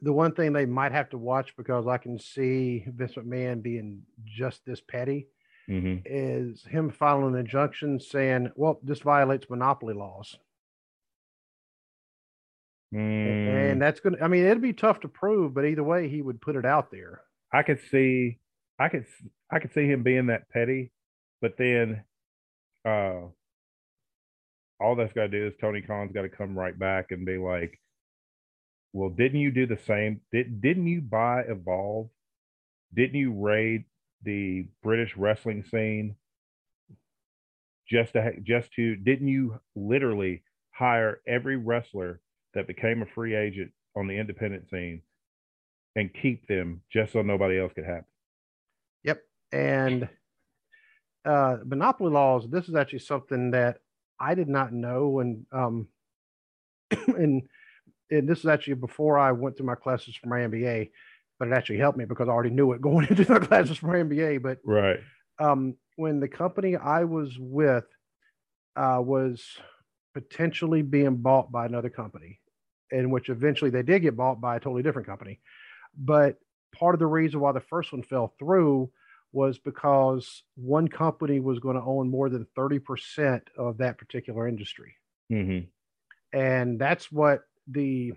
The 0.03 0.13
one 0.13 0.35
thing 0.35 0.53
they 0.53 0.67
might 0.67 0.93
have 0.93 1.11
to 1.11 1.19
watch 1.19 1.57
because 1.57 1.87
I 1.87 1.99
can 1.99 2.19
see 2.19 2.85
Vince 2.87 3.15
McMahon 3.15 3.63
being 3.63 4.03
just 4.25 4.65
this 4.67 4.81
petty 4.81 5.29
mm-hmm. 5.69 6.03
is 6.05 6.65
him 6.65 6.91
filing 6.91 7.35
an 7.35 7.41
injunction 7.41 7.99
saying, 8.01 8.51
"Well, 8.57 8.79
this 8.83 9.01
violates 9.01 9.49
monopoly 9.49 9.95
laws." 9.95 10.37
Mm. 12.95 13.73
And 13.73 13.83
that's 13.83 14.01
gonna. 14.01 14.19
I 14.21 14.29
mean, 14.29 14.45
it'd 14.45 14.63
be 14.63 14.73
tough 14.73 15.01
to 15.01 15.09
prove, 15.09 15.55
but 15.55 15.65
either 15.65 15.83
way, 15.83 16.09
he 16.09 16.23
would 16.23 16.41
put 16.41 16.57
it 16.57 16.67
out 16.67 16.91
there. 16.91 17.23
I 17.53 17.63
could 17.63 17.81
see, 17.91 18.39
I 18.79 18.89
could, 18.89 19.07
I 19.51 19.59
could 19.59 19.73
see 19.73 19.87
him 19.87 20.03
being 20.03 20.27
that 20.27 20.49
petty 20.51 20.91
but 21.45 21.59
then 21.59 22.03
uh, 22.87 23.21
all 24.81 24.97
that's 24.97 25.13
got 25.13 25.23
to 25.23 25.29
do 25.29 25.47
is 25.47 25.55
Tony 25.61 25.81
Khan's 25.81 26.13
got 26.13 26.23
to 26.23 26.29
come 26.29 26.59
right 26.59 26.79
back 26.79 27.11
and 27.11 27.25
be 27.25 27.39
like, 27.39 27.81
well, 28.93 29.11
didn't 29.11 29.41
you 29.41 29.51
do 29.51 29.67
the 29.67 29.79
same? 29.87 30.21
Did, 30.33 30.61
didn't 30.61 30.87
you 30.87 31.01
buy 31.01 31.43
Evolve? 31.43 32.09
Didn't 32.95 33.19
you 33.19 33.33
raid 33.33 33.85
the 34.23 34.67
British 34.83 35.17
wrestling 35.17 35.65
scene 35.65 36.17
just 37.89 38.13
to, 38.13 38.33
just 38.43 38.73
to, 38.75 38.97
didn't 38.97 39.29
you 39.29 39.61
literally 39.75 40.43
hire 40.71 41.21
every 41.27 41.57
wrestler 41.57 42.21
that 42.55 42.67
became 42.67 43.03
a 43.03 43.07
free 43.07 43.35
agent 43.35 43.73
on 43.97 44.07
the 44.07 44.17
independent 44.19 44.71
scene 44.71 45.03
and 45.97 46.15
keep 46.15 46.47
them 46.47 46.81
just 46.93 47.13
so 47.13 47.23
nobody 47.23 47.59
else 47.59 47.73
could 47.75 47.85
it? 47.85 48.05
Yep. 49.03 49.23
And 49.53 50.09
uh, 51.25 51.59
monopoly 51.65 52.11
laws, 52.11 52.49
this 52.49 52.69
is 52.69 52.75
actually 52.75 53.01
something 53.01 53.51
that 53.53 53.79
I 54.21 54.35
did 54.35 54.49
not 54.49 54.73
know. 54.73 55.21
And, 55.21 55.47
um, 55.53 55.89
and, 57.07 57.43
and 58.11 58.29
this 58.29 58.41
is 58.41 58.47
actually 58.47 58.75
before 58.75 59.19
I 59.19 59.33
went 59.33 59.57
through 59.57 59.67
my 59.67 59.75
classes 59.75 60.17
for 60.17 60.29
my 60.29 60.41
MBA, 60.41 60.91
but 61.39 61.49
it 61.49 61.55
actually 61.55 61.79
helped 61.79 61.99
me 61.99 62.05
because 62.05 62.29
I 62.29 62.33
already 62.33 62.51
knew 62.51 62.73
it 62.73 62.81
going 62.83 63.07
into 63.09 63.31
my 63.31 63.39
classes 63.39 63.79
for 63.79 63.89
my 63.89 63.97
MBA. 63.97 64.43
But 64.43 64.59
right. 64.65 65.01
Um, 65.39 65.77
when 65.97 66.21
the 66.21 66.29
company 66.29 66.77
I 66.77 67.05
was 67.05 67.37
with 67.39 67.85
uh, 68.77 69.01
was 69.01 69.45
potentially 70.15 70.83
being 70.83 71.17
bought 71.17 71.51
by 71.51 71.67
another 71.67 71.91
company, 71.91 72.41
in 72.91 73.11
which 73.11 73.29
eventually 73.29 73.71
they 73.71 73.83
did 73.83 74.03
get 74.03 74.17
bought 74.17 74.41
by 74.41 74.57
a 74.57 74.61
totally 74.61 74.83
different 74.83 75.09
company. 75.09 75.41
But 75.97 76.39
part 76.75 76.95
of 76.95 76.99
the 76.99 77.07
reason 77.07 77.41
why 77.41 77.53
the 77.53 77.61
first 77.61 77.93
one 77.93 78.03
fell 78.03 78.35
through 78.39 78.91
was 79.35 79.59
because 79.59 80.45
one 80.55 80.87
company 80.87 81.41
was 81.41 81.59
going 81.59 81.77
to 81.77 81.83
own 81.83 82.09
more 82.09 82.29
than 82.29 82.47
30% 82.57 83.41
of 83.59 83.79
that 83.79 83.99
particular 83.99 84.47
industry. 84.47 84.95
Mm-hmm. 85.31 85.67
And 86.39 86.79
that's 86.79 87.11
what 87.11 87.43
the 87.67 88.13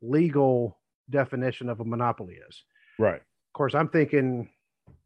legal 0.00 0.78
definition 1.10 1.68
of 1.68 1.80
a 1.80 1.84
monopoly 1.84 2.38
is. 2.48 2.62
Right. 2.96 3.16
Of 3.16 3.52
course, 3.54 3.74
I'm 3.74 3.88
thinking 3.88 4.48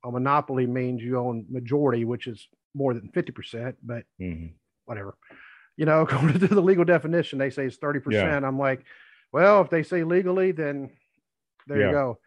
a 0.05 0.11
monopoly 0.11 0.67
means 0.67 1.03
you 1.03 1.19
own 1.19 1.47
majority, 1.49 2.05
which 2.05 2.27
is 2.27 2.47
more 2.75 2.93
than 2.93 3.09
50%, 3.09 3.77
but 3.83 4.05
mm-hmm. 4.21 4.49
whatever. 4.85 5.17
You 5.79 5.87
know, 5.87 6.03
according 6.09 6.41
to 6.41 6.49
the 6.49 6.61
legal 6.61 6.85
definition, 6.85 7.39
they 7.39 7.51
say 7.51 7.65
it's 7.65 7.79
30%. 7.79 8.13
Yeah. 8.13 8.37
I'm 8.37 8.59
like, 8.59 8.85
well, 9.33 9.63
if 9.63 9.71
they 9.71 9.83
say 9.83 10.05
legally, 10.05 10.53
then 10.53 10.91
there 11.67 11.81
yeah. 11.81 11.87
you 11.87 11.93
go. 11.93 12.19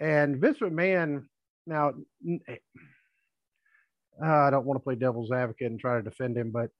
And 0.00 0.38
Vince 0.38 0.58
McMahon 0.58 1.26
now, 1.66 1.92
uh, 4.22 4.26
I 4.26 4.50
don't 4.50 4.66
want 4.66 4.78
to 4.78 4.84
play 4.84 4.94
devil's 4.94 5.32
advocate 5.32 5.70
and 5.70 5.80
try 5.80 5.96
to 5.96 6.02
defend 6.02 6.36
him, 6.36 6.50
but 6.50 6.70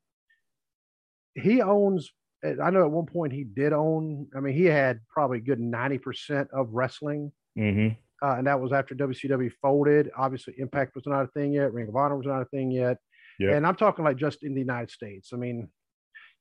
he 1.34 1.62
owns. 1.62 2.10
I 2.42 2.70
know 2.70 2.84
at 2.84 2.90
one 2.90 3.06
point 3.06 3.32
he 3.32 3.44
did 3.44 3.72
own. 3.72 4.26
I 4.34 4.40
mean, 4.40 4.54
he 4.54 4.64
had 4.64 5.00
probably 5.08 5.38
a 5.38 5.42
good 5.42 5.60
ninety 5.60 5.98
percent 5.98 6.48
of 6.52 6.68
wrestling, 6.72 7.32
Mm-hmm. 7.58 8.26
uh, 8.26 8.34
and 8.36 8.46
that 8.46 8.60
was 8.60 8.72
after 8.72 8.94
WCW 8.94 9.52
folded. 9.60 10.10
Obviously, 10.16 10.54
Impact 10.58 10.94
was 10.94 11.04
not 11.06 11.24
a 11.24 11.28
thing 11.28 11.52
yet. 11.52 11.72
Ring 11.72 11.88
of 11.88 11.96
Honor 11.96 12.16
was 12.16 12.26
not 12.26 12.42
a 12.42 12.46
thing 12.46 12.70
yet. 12.70 12.96
Yeah. 13.38 13.52
And 13.54 13.66
I'm 13.66 13.74
talking 13.76 14.04
like 14.04 14.16
just 14.16 14.42
in 14.42 14.54
the 14.54 14.60
United 14.60 14.90
States. 14.90 15.30
I 15.32 15.36
mean, 15.36 15.68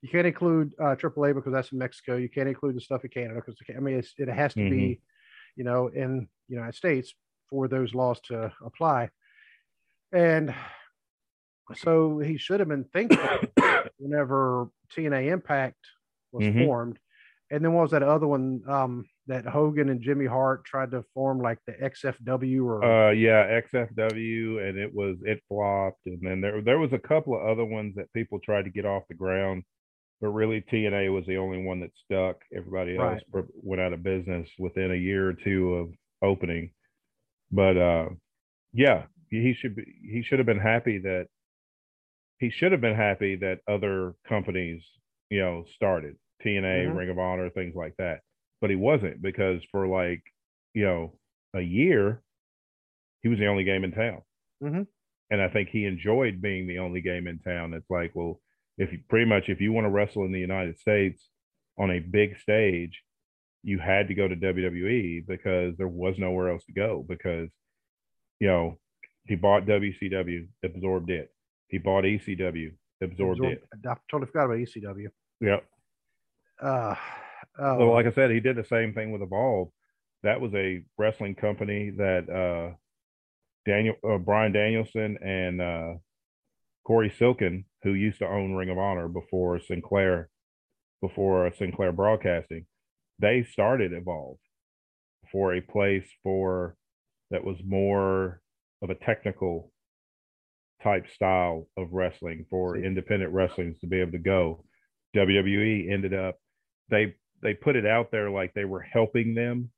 you 0.02 0.10
can't 0.10 0.28
include 0.28 0.74
uh, 0.80 0.96
AAA 0.96 1.34
because 1.36 1.52
that's 1.52 1.72
in 1.72 1.78
Mexico. 1.78 2.16
You 2.16 2.30
can't 2.30 2.48
include 2.48 2.76
the 2.76 2.82
stuff 2.82 3.04
in 3.04 3.10
Canada 3.10 3.36
because 3.36 3.58
I 3.76 3.80
mean 3.80 3.96
it's, 4.00 4.14
it 4.18 4.30
has 4.30 4.54
to 4.54 4.70
be, 4.70 5.02
you 5.56 5.64
know, 5.64 5.88
in 5.88 6.28
the 6.48 6.56
United 6.56 6.76
States 6.76 7.14
for 7.50 7.68
those 7.68 7.94
laws 7.94 8.20
to 8.22 8.52
apply. 8.64 9.10
And 10.12 10.54
so 11.76 12.20
he 12.20 12.38
should 12.38 12.60
have 12.60 12.70
been 12.70 12.86
thinking 12.86 13.20
whenever 13.98 14.70
TNA 14.96 15.32
Impact 15.32 15.78
was 16.32 16.46
Mhm. 16.46 16.66
formed. 16.66 17.00
And 17.52 17.66
then 17.66 17.74
what 17.74 17.84
was 17.84 17.92
that 17.92 18.04
other 18.04 18.28
one 18.28 18.62
um, 18.68 19.06
that 19.26 19.46
Hogan 19.46 19.90
and 19.90 20.02
Jimmy 20.02 20.26
Hart 20.28 20.66
tried 20.66 20.92
to 20.92 21.04
form, 21.16 21.40
like 21.40 21.58
the 21.66 21.74
XFW 21.74 22.64
or 22.66 22.84
Uh, 22.84 23.12
yeah, 23.12 23.60
XFW, 23.62 24.60
and 24.68 24.78
it 24.78 24.94
was 24.94 25.18
it 25.26 25.42
flopped, 25.48 26.06
and 26.06 26.20
then 26.22 26.42
there 26.42 26.62
there 26.62 26.78
was 26.80 26.94
a 26.94 27.00
couple 27.00 27.36
of 27.36 27.42
other 27.48 27.66
ones 27.66 27.96
that 27.96 28.12
people 28.14 28.40
tried 28.40 28.66
to 28.66 28.70
get 28.72 28.86
off 28.86 29.08
the 29.08 29.16
ground, 29.16 29.64
but 30.22 30.30
really 30.30 30.62
TNA 30.62 31.10
was 31.12 31.26
the 31.26 31.38
only 31.38 31.64
one 31.64 31.80
that 31.80 31.92
stuck. 31.96 32.44
Everybody 32.54 32.98
else 32.98 33.20
Right. 33.32 33.46
went 33.64 33.82
out 33.82 33.94
of 33.94 34.04
business 34.04 34.48
within 34.60 34.92
a 34.92 34.96
year 34.96 35.28
or 35.30 35.34
two 35.34 35.74
of 35.76 35.94
opening. 36.22 36.72
But 37.52 37.78
uh, 37.78 38.10
yeah, 38.74 39.06
he 39.30 39.54
should 39.54 39.76
be 39.76 39.84
he 40.04 40.22
should 40.24 40.40
have 40.40 40.46
been 40.46 40.60
happy 40.60 41.00
that 41.00 41.28
he 42.40 42.50
should 42.50 42.72
have 42.72 42.82
been 42.82 42.96
happy 42.96 43.36
that 43.38 43.60
other 43.68 44.16
companies 44.28 44.84
you 45.30 45.40
know 45.40 45.66
started 45.76 46.16
TNA, 46.44 46.88
Mhm. 46.88 46.98
Ring 46.98 47.10
of 47.10 47.20
Honor, 47.20 47.50
things 47.50 47.76
like 47.76 47.96
that. 47.98 48.22
But 48.62 48.70
he 48.70 48.76
wasn't 48.76 49.22
because 49.22 49.64
for 49.72 49.88
like 49.88 50.24
you 50.74 50.84
know 50.84 51.18
a 51.54 51.62
year 51.62 52.22
he 53.22 53.30
was 53.30 53.40
the 53.40 53.48
only 53.48 53.64
game 53.64 53.84
in 53.84 53.92
town. 53.92 54.22
Mhm. 54.64 54.88
And 55.32 55.42
I 55.42 55.50
think 55.50 55.70
he 55.70 55.86
enjoyed 55.86 56.42
being 56.42 56.68
the 56.68 56.80
only 56.80 57.02
game 57.02 57.28
in 57.28 57.40
town. 57.40 57.74
It's 57.74 57.90
like, 57.90 58.16
well, 58.16 58.42
if 58.78 58.92
you 58.92 59.00
pretty 59.10 59.26
much 59.26 59.50
if 59.50 59.60
you 59.62 59.74
want 59.74 59.86
to 59.86 59.90
wrestle 59.92 60.26
in 60.26 60.32
the 60.32 60.40
United 60.40 60.80
States 60.80 61.30
on 61.78 61.92
a 61.92 62.00
big 62.00 62.38
stage, 62.38 63.04
you 63.64 63.80
had 63.80 64.08
to 64.08 64.14
go 64.14 64.28
to 64.28 64.36
WWE 64.36 65.28
because 65.28 65.76
there 65.78 65.88
was 65.88 66.16
nowhere 66.18 66.50
else 66.50 66.64
to 66.66 66.74
go 66.74 67.06
because 67.08 67.50
you 68.40 68.48
know 68.48 68.80
he 69.26 69.36
bought 69.36 69.66
WCW, 69.66 70.48
absorbed 70.64 71.10
it. 71.10 71.32
He 71.68 71.78
bought 71.78 72.04
ECW, 72.04 72.72
absorbed 73.02 73.40
Absorb- 73.40 73.54
it. 73.54 73.64
I 73.74 73.94
totally 74.10 74.32
forgot 74.32 74.46
about 74.46 74.58
ECW. 74.58 75.08
Yep. 75.42 75.66
Uh, 76.62 76.96
uh, 77.58 77.76
Well, 77.78 77.94
like 77.94 78.08
I 78.08 78.12
said, 78.12 78.32
he 78.32 78.40
did 78.40 78.56
the 78.56 78.64
same 78.64 78.94
thing 78.94 79.12
with 79.12 79.22
Evolve. 79.22 79.70
That 80.24 80.42
was 80.42 80.54
a 80.56 80.84
wrestling 80.98 81.36
company 81.36 81.92
that 81.92 82.30
uh, 82.30 82.76
Daniel 83.66 83.96
uh, 84.04 84.18
Bryan 84.18 84.52
Danielson 84.52 85.18
and 85.24 85.62
uh, 85.62 85.94
Cary 86.86 87.10
Silkin, 87.18 87.66
who 87.84 87.94
used 87.94 88.20
to 88.20 88.28
own 88.28 88.54
Ring 88.54 88.70
of 88.70 88.78
Honor 88.78 89.08
before 89.08 89.60
Sinclair, 89.60 90.30
before 91.02 91.52
Sinclair 91.58 91.92
Broadcasting, 91.92 92.66
they 93.20 93.46
started 93.52 93.94
Evolve 93.94 94.38
for 95.32 95.54
a 95.54 95.62
place 95.62 96.08
for 96.24 96.76
that 97.32 97.44
was 97.44 97.58
more 97.66 98.42
of 98.82 98.90
a 98.90 98.96
technical 98.96 99.72
type 100.82 101.06
style 101.14 101.68
of 101.78 101.92
wrestling 101.92 102.46
for 102.50 102.78
independent 102.78 103.34
wrestlings 103.34 103.78
to 103.80 103.88
be 103.88 104.00
able 104.00 104.14
to 104.14 104.18
go. 104.18 104.64
WWE 105.16 105.92
ended 105.92 106.14
up 106.14 106.36
they 106.90 107.16
they 107.42 107.54
put 107.54 107.76
it 107.76 107.86
out 107.86 108.12
there 108.12 108.30
like 108.30 108.54
they 108.54 108.66
were 108.66 108.82
helping 108.82 109.34
them 109.34 109.70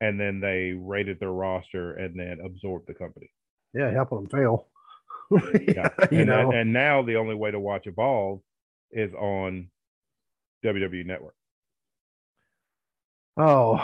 and 0.00 0.18
then 0.18 0.40
they 0.40 0.72
rated 0.72 1.18
their 1.20 1.32
roster 1.32 1.94
and 1.94 2.18
then 2.18 2.38
absorbed 2.44 2.86
the 2.86 2.94
company. 2.94 3.30
yeah, 3.74 3.90
helping 3.90 4.18
them 4.18 4.28
fail. 4.28 4.68
Yeah. 5.30 5.88
you 6.10 6.20
and, 6.20 6.26
know, 6.26 6.52
and 6.52 6.72
now 6.72 7.02
the 7.02 7.16
only 7.16 7.34
way 7.34 7.50
to 7.50 7.60
watch 7.60 7.86
Evolve 7.86 8.40
is 8.92 9.12
on 9.14 9.68
WWE 10.64 11.04
Network. 11.04 11.34
Oh, 13.38 13.80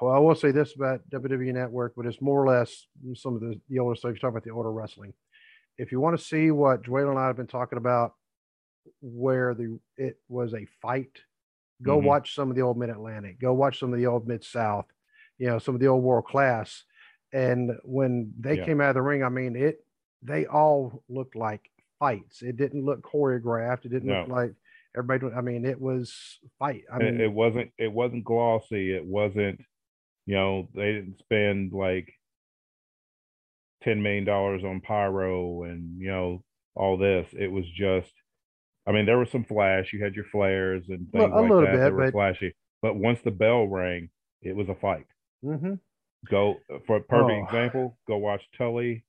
well, 0.00 0.14
I 0.14 0.18
will 0.18 0.34
say 0.34 0.50
this 0.50 0.74
about 0.74 1.08
WWE 1.10 1.52
Network, 1.52 1.94
but 1.96 2.06
it's 2.06 2.20
more 2.20 2.42
or 2.42 2.46
less 2.48 2.86
some 3.14 3.34
of 3.34 3.40
the, 3.40 3.60
the 3.68 3.78
older 3.78 3.96
stuff. 3.96 4.10
You're 4.10 4.16
talking 4.18 4.30
about 4.30 4.44
the 4.44 4.50
older 4.50 4.72
wrestling. 4.72 5.12
If 5.78 5.92
you 5.92 6.00
want 6.00 6.18
to 6.18 6.24
see 6.24 6.50
what 6.50 6.82
Joel 6.84 7.10
and 7.10 7.18
I 7.18 7.26
have 7.26 7.36
been 7.36 7.46
talking 7.46 7.78
about, 7.78 8.14
where 9.02 9.54
the 9.54 9.78
it 9.96 10.18
was 10.28 10.54
a 10.54 10.66
fight, 10.80 11.20
go 11.82 11.98
Mhm. 11.98 12.04
watch 12.04 12.34
some 12.34 12.50
of 12.50 12.56
the 12.56 12.62
old 12.62 12.78
Mid 12.78 12.90
Atlantic. 12.90 13.38
Go 13.40 13.52
watch 13.52 13.78
some 13.78 13.92
of 13.92 13.98
the 13.98 14.06
old 14.06 14.26
Mid 14.26 14.44
South. 14.44 14.86
You 15.38 15.48
know, 15.48 15.58
some 15.58 15.74
of 15.74 15.80
the 15.80 15.86
old 15.88 16.02
World 16.02 16.26
Class. 16.26 16.84
And 17.32 17.72
when 17.84 18.32
they 18.38 18.56
Yeah. 18.56 18.64
came 18.64 18.80
out 18.80 18.90
of 18.90 18.94
the 18.94 19.02
ring, 19.02 19.22
I 19.22 19.28
mean, 19.28 19.56
it 19.56 19.84
they 20.22 20.44
all 20.46 21.02
looked 21.08 21.34
like 21.34 21.70
fights. 21.98 22.42
It 22.42 22.56
didn't 22.56 22.84
look 22.84 23.02
choreographed. 23.02 23.86
It 23.86 23.90
didn't 23.90 24.08
look 24.20 24.28
like 24.28 24.54
everybody. 24.96 25.34
I 25.34 25.40
mean, 25.40 25.64
it 25.64 25.80
was 25.80 26.38
fight. 26.58 26.82
I 26.92 26.98
mean, 26.98 27.20
it, 27.20 27.32
wasn't 27.32 27.70
it 27.78 27.92
wasn't 27.92 28.24
glossy. 28.24 28.92
It 28.94 29.04
wasn't, 29.04 29.60
you 30.26 30.34
know, 30.36 30.68
they 30.74 30.92
didn't 30.92 31.18
spend 31.18 31.72
like 31.72 32.12
ten 33.82 34.02
million 34.02 34.24
dollars 34.24 34.62
on 34.64 34.80
pyro 34.80 35.62
and 35.64 35.98
you 36.00 36.08
know 36.08 36.42
all 36.74 36.96
this. 36.96 37.26
It 37.38 37.50
was 37.50 37.64
just, 37.68 38.12
I 38.86 38.92
mean, 38.92 39.06
there 39.06 39.18
was 39.18 39.30
some 39.30 39.44
flash. 39.44 39.92
You 39.92 40.02
had 40.02 40.14
your 40.14 40.24
flares 40.26 40.84
and 40.88 41.06
Well, 41.12 41.24
things 41.24 41.32
a 41.34 41.40
like 41.40 41.50
little 41.50 41.60
that 41.64 41.72
bit, 41.72 41.78
that 41.78 41.92
were 41.92 42.04
but- 42.06 42.12
flashy. 42.12 42.54
But 42.82 42.96
once 42.96 43.20
the 43.22 43.30
bell 43.30 43.66
rang, 43.68 44.08
it 44.42 44.56
was 44.56 44.68
a 44.70 44.74
fight. 44.74 45.04
mhm. 45.44 45.78
Go 46.30 46.56
for 46.86 46.96
a 46.96 47.00
perfect 47.02 47.40
Oh. 47.40 47.44
example. 47.44 47.98
Go 48.06 48.16
watch 48.18 48.42
Tully. 48.56 49.04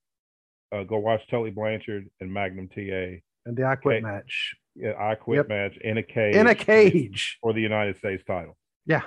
Uh, 0.74 0.84
go 0.84 0.98
watch 1.00 1.22
Tully 1.30 1.52
Blanchard 1.52 2.10
and 2.20 2.34
Magnum 2.34 2.68
TA. 2.70 3.22
and 3.46 3.56
the 3.58 3.64
I 3.66 3.76
quit 3.76 3.98
Okay. 4.04 4.04
match 4.12 4.56
I 5.00 5.16
quit 5.16 5.38
Yep. 5.38 5.50
match 5.50 5.78
in 5.78 5.98
a 5.98 6.04
cage. 6.04 6.36
in 6.36 6.48
a 6.48 6.56
cage. 6.56 7.38
for 7.42 7.54
the 7.54 7.62
United 7.62 7.98
States 7.98 8.24
title. 8.26 8.58
Yeah, 8.86 9.04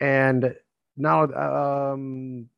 and 0.00 0.54
now 0.96 1.24
um, 1.92 2.48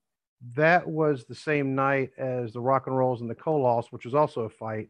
that 0.54 0.88
was 0.88 1.24
the 1.26 1.34
same 1.34 1.74
night 1.74 2.10
as 2.18 2.52
the 2.52 2.60
Rock 2.60 2.86
and 2.86 2.96
Rolls 2.96 3.20
and 3.20 3.30
the 3.30 3.34
Koloffs, 3.34 3.86
which 3.90 4.04
was 4.04 4.14
also 4.14 4.42
a 4.42 4.48
fight. 4.50 4.88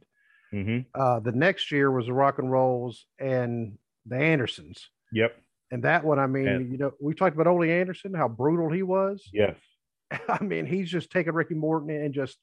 hmm 0.50 0.80
Uh, 0.94 1.20
the 1.20 1.32
next 1.32 1.70
year 1.70 1.90
was 1.90 2.06
the 2.06 2.12
Rock 2.12 2.38
and 2.38 2.50
Rolls 2.50 3.06
and 3.18 3.78
the 4.06 4.16
Andersons, 4.16 4.88
Yep. 5.12 5.36
and 5.70 5.82
that 5.84 6.04
one, 6.04 6.18
I 6.18 6.26
mean, 6.26 6.46
And- 6.48 6.72
you 6.72 6.78
know, 6.78 6.92
we 7.00 7.14
talked 7.14 7.34
about 7.34 7.46
Ole 7.46 7.64
Anderson, 7.70 8.14
how 8.14 8.28
brutal 8.28 8.70
he 8.70 8.82
was. 8.82 9.28
Yes. 9.32 9.56
I 10.28 10.42
mean, 10.44 10.66
he's 10.66 10.90
just 10.90 11.10
taking 11.10 11.32
Ricky 11.32 11.54
Morton 11.54 11.88
and 11.90 12.12
just 12.12 12.36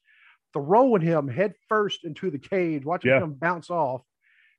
throwing 0.52 1.02
him 1.02 1.28
headfirst 1.28 2.04
into 2.04 2.28
the 2.30 2.38
cage, 2.38 2.84
watching 2.84 3.12
Yeah. 3.12 3.22
him 3.22 3.34
bounce 3.34 3.70
off. 3.70 4.02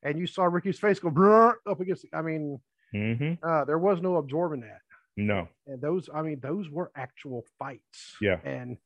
And 0.03 0.17
you 0.17 0.27
saw 0.27 0.43
Ricky's 0.45 0.79
face 0.79 0.99
go 0.99 1.53
up 1.67 1.79
against. 1.79 2.05
I 2.13 2.21
mean, 2.21 2.59
hmm 2.93 3.33
uh, 3.43 3.65
there 3.65 3.77
was 3.79 4.01
no 4.01 4.17
absorbing 4.17 4.61
that. 4.61 4.81
No. 5.17 5.47
And 5.67 5.81
those, 5.81 6.09
I 6.13 6.21
mean, 6.21 6.39
those 6.41 6.69
were 6.69 6.91
actual 6.95 7.45
fights. 7.59 8.15
Yeah. 8.21 8.39
And 8.43 8.77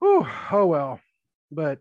whew, 0.00 0.26
oh 0.52 0.66
well. 0.66 1.00
But 1.50 1.78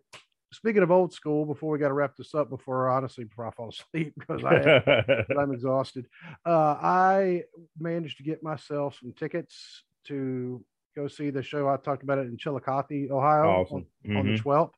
speaking 0.51 0.83
of 0.83 0.91
old 0.91 1.13
school, 1.13 1.45
before 1.45 1.71
we 1.71 1.79
got 1.79 1.87
to 1.89 1.93
wrap 1.93 2.15
this 2.15 2.33
up, 2.35 2.49
before 2.49 2.89
honestly, 2.89 3.23
before 3.25 3.47
I 3.47 3.51
fall 3.51 3.69
asleep, 3.69 4.13
because 4.17 4.43
I 4.43 5.25
I'm 5.37 5.51
exhausted. 5.53 6.05
Uh, 6.45 6.77
I 6.81 7.43
managed 7.79 8.17
to 8.17 8.23
get 8.23 8.43
myself 8.43 8.97
some 9.01 9.13
tickets 9.13 9.83
to 10.05 10.63
go 10.95 11.07
see 11.07 11.31
the 11.31 11.41
show. 11.41 11.67
I 11.67 11.77
talked 11.77 12.03
about 12.03 12.19
it 12.19 12.27
in 12.27 12.37
Chillicothe, 12.37 13.09
Ohio, 13.11 13.61
awesome. 13.61 13.85
on, 14.07 14.15
on 14.17 14.25
the 14.27 14.33
Mhm. 14.33 14.43
12th. 14.43 14.71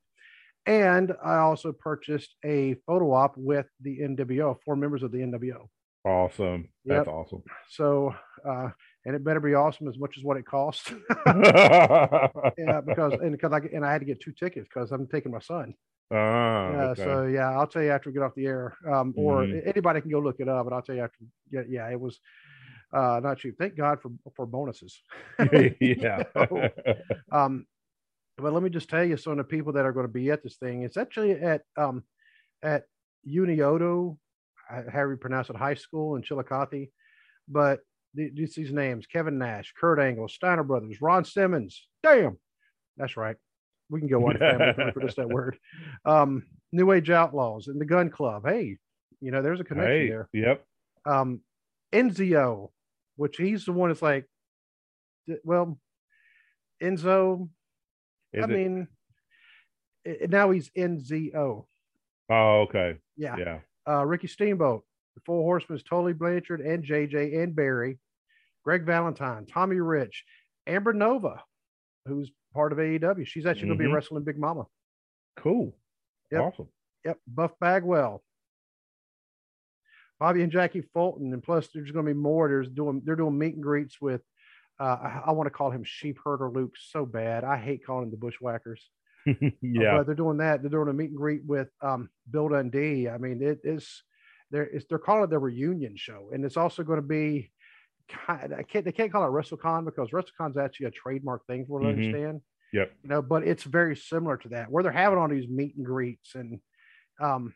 And 0.66 1.14
I 1.24 1.38
also 1.38 1.72
purchased 1.72 2.36
a 2.44 2.76
photo 2.88 3.12
op 3.14 3.38
with 3.38 3.68
the 3.82 4.00
NWO, 4.00 4.58
four 4.66 4.76
members 4.76 5.04
of 5.04 5.12
the 5.12 5.20
NWO. 5.20 5.68
Awesome. 6.06 6.70
That's 6.86 7.08
Yep. 7.08 7.16
awesome. 7.16 7.44
So, 7.70 8.14
uh, 8.48 8.70
and 9.06 9.16
it 9.16 9.24
better 9.24 9.40
be 9.40 9.54
awesome 9.54 9.88
as 9.88 9.98
much 9.98 10.18
as 10.18 10.24
what 10.24 10.38
it 10.38 10.46
costs. 10.46 10.92
yeah, 12.58 12.82
because 12.86 13.14
and 13.22 13.32
because 13.32 13.52
I 13.54 13.58
and 13.74 13.86
I 13.86 13.92
had 13.92 14.00
to 14.02 14.06
get 14.06 14.20
two 14.22 14.32
tickets 14.32 14.68
because 14.72 14.92
I'm 14.92 15.08
taking 15.08 15.32
my 15.32 15.40
son. 15.40 15.74
Ah, 16.12 16.72
Yeah, 16.72 16.84
okay. 16.92 17.04
so 17.04 17.24
yeah, 17.26 17.52
I'll 17.52 17.68
tell 17.68 17.82
you 17.84 17.92
after 17.92 18.10
we 18.10 18.14
get 18.14 18.24
off 18.24 18.36
the 18.36 18.46
air, 18.48 18.76
um, 18.92 19.14
or 19.18 19.44
Mhm. 19.46 19.68
anybody 19.68 20.02
can 20.02 20.12
go 20.12 20.20
look 20.20 20.40
it 20.40 20.48
up, 20.48 20.66
but 20.66 20.74
I'll 20.74 20.82
tell 20.82 20.96
you 20.96 21.04
after. 21.04 21.20
Yeah, 21.52 21.64
yeah, 21.68 21.90
it 21.92 22.00
was 22.00 22.20
uh, 22.94 23.20
not 23.24 23.38
cheap. 23.40 23.56
Thank 23.60 23.76
God 23.76 24.02
for 24.02 24.12
for 24.36 24.46
bonuses. 24.46 25.02
yeah. 25.80 26.24
So, 26.34 26.70
um, 27.32 27.66
but 28.38 28.54
let 28.54 28.64
me 28.64 28.70
just 28.70 28.90
tell 28.90 29.04
you, 29.04 29.18
some 29.18 29.32
of 29.34 29.38
the 29.38 29.44
people 29.44 29.74
that 29.74 29.86
are 29.86 29.92
going 29.94 30.06
to 30.08 30.12
be 30.12 30.30
at 30.32 30.44
this 30.44 30.58
thing, 30.58 30.84
it's 30.84 30.98
actually 30.98 31.32
at 31.32 31.62
um, 31.78 32.04
at 32.64 32.84
Unioto, 33.28 34.18
how 34.70 35.10
you 35.10 35.18
pronounce 35.18 35.50
it, 35.50 35.56
high 35.56 35.74
school 35.76 36.16
in 36.16 36.22
Chillicothe. 36.22 36.88
But 37.48 37.80
th- 38.16 38.34
just 38.34 38.56
these 38.56 38.72
names: 38.72 39.08
Kevin 39.08 39.38
Nash, 39.38 39.74
Kurt 39.80 40.00
Angle, 40.00 40.28
Steiner 40.28 40.64
Brothers, 40.64 41.02
Ron 41.02 41.24
Simmons. 41.24 41.88
Damn, 42.04 42.38
that's 42.98 43.16
right. 43.18 43.38
We 43.90 44.00
can 44.00 44.10
go 44.10 44.28
on 44.28 44.38
family 44.38 44.92
for 44.94 45.02
just 45.02 45.18
that 45.18 45.30
word. 45.30 45.58
Um, 46.06 46.44
New 46.72 46.92
Age 46.92 47.10
Outlaws 47.10 47.68
and 47.68 47.80
the 47.80 47.86
Gunn 47.86 48.10
Club. 48.10 48.44
Hey, 48.46 48.78
you 49.22 49.32
know, 49.32 49.42
there's 49.42 49.60
a 49.60 49.64
connection 49.64 49.92
Hey, 49.92 50.10
there. 50.10 50.30
yep. 50.34 50.66
Um, 51.06 51.40
Enzio, 51.94 52.70
which 53.16 53.38
he's 53.38 53.66
the 53.66 53.72
one 53.72 53.90
that's 53.90 54.02
like, 54.02 54.26
well, 55.44 55.80
Enzo. 56.84 57.50
Is 58.36 58.44
I 58.44 58.48
it? 58.48 58.50
mean, 58.50 58.88
i- 60.06 60.28
now 60.30 60.52
he's 60.52 60.70
Nzo. 60.72 61.66
oh, 62.30 62.62
okay. 62.62 62.98
Yeah. 63.18 63.36
Yeah. 63.38 63.60
Uh, 63.88 64.06
Ricky 64.06 64.28
Steamboat, 64.28 64.84
the 65.16 65.22
Four 65.26 65.44
Horsemen's 65.44 65.84
Tully 65.84 66.14
Blanchard 66.14 66.62
and 66.62 66.84
JJ 66.84 67.42
and 67.44 67.56
Barry, 67.56 68.00
Greg 68.64 68.84
Valentine, 68.86 69.46
Tommy 69.46 69.78
Rich, 69.80 70.26
Amber 70.68 70.94
Nova, 70.94 71.44
who's 72.08 72.32
part 72.54 72.72
of 72.72 72.80
AEW. 72.80 73.26
She's 73.28 73.46
actually 73.46 73.68
going 73.68 73.80
to 73.80 73.86
be 73.86 73.92
wrestling 73.94 74.24
Big 74.24 74.40
Mama. 74.40 74.66
Cool. 75.38 75.76
Yep. 76.32 76.42
Awesome. 76.42 76.68
Yep, 77.06 77.20
Buff 77.28 77.52
Bagwell, 77.60 78.24
Bobby 80.20 80.42
and 80.42 80.52
Jackie 80.52 80.82
Fulton, 80.94 81.34
and 81.34 81.44
plus 81.44 81.68
there's 81.74 81.92
going 81.92 82.06
to 82.06 82.14
be 82.14 82.20
more. 82.20 82.48
There's 82.48 82.70
doing 82.70 83.02
they're 83.06 83.16
doing 83.16 83.38
meet 83.38 83.54
and 83.56 83.64
greets 83.64 84.00
with. 84.02 84.22
Uh, 84.80 84.84
I, 85.02 85.22
I 85.28 85.32
want 85.32 85.48
to 85.48 85.52
call 85.52 85.72
him 85.72 85.84
Sheep 85.86 86.18
Herder 86.24 86.50
Luke 86.50 86.74
so 86.78 87.06
bad. 87.06 87.44
I 87.44 87.58
hate 87.58 87.86
calling 87.86 88.06
him 88.06 88.12
the 88.12 88.18
Bushwhackers. 88.18 88.82
Uh, 89.28 89.34
yeah. 89.64 89.98
but 89.98 90.06
they're 90.06 90.14
doing 90.14 90.38
that. 90.38 90.62
They're 90.62 90.70
doing 90.70 90.88
a 90.88 90.94
meet 90.94 91.10
and 91.10 91.18
greet 91.18 91.44
with 91.44 91.70
um, 91.82 92.10
Bill 92.30 92.50
Dundee. 92.50 93.10
I 93.10 93.18
mean, 93.18 93.42
it 93.42 93.60
is 93.64 94.04
they're 94.52 94.66
it's, 94.68 94.86
they're 94.88 95.00
calling 95.00 95.24
it 95.24 95.32
their 95.32 95.40
reunion 95.40 95.96
show, 95.98 96.30
and 96.32 96.46
it's 96.46 96.58
also 96.58 96.84
going 96.84 97.02
to 97.02 97.08
be. 97.08 97.52
Kind, 98.08 98.54
I 98.54 98.62
can't 98.62 98.86
they 98.86 98.92
can't 98.92 99.12
call 99.12 99.24
it 99.24 99.32
WrestleCon 99.32 99.84
because 99.84 100.12
WrestleCon's 100.12 100.58
actually 100.58 100.86
a 100.86 100.92
trademark 100.92 101.44
thing 101.48 101.66
for 101.66 101.80
what 101.80 101.88
I 101.88 101.94
Mhm. 101.94 102.06
understand. 102.06 102.42
Yep. 102.74 102.92
You 103.02 103.10
know, 103.10 103.22
but 103.24 103.48
it's 103.48 103.64
very 103.64 103.96
similar 103.96 104.38
to 104.38 104.50
that 104.50 104.70
where 104.70 104.84
they're 104.84 104.92
having 104.92 105.18
all 105.18 105.28
these 105.28 105.48
meet 105.50 105.76
and 105.76 105.84
greets, 105.88 106.36
and 106.36 106.60
um, 107.20 107.56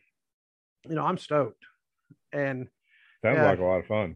you 0.87 0.95
know, 0.95 1.05
I'm 1.05 1.19
stoked, 1.19 1.63
and 2.33 2.67
Sounds 3.23 3.35
yeah. 3.37 3.45
like 3.45 3.59
a 3.59 3.63
lot 3.63 3.77
of 3.77 3.85
fun. 3.85 4.15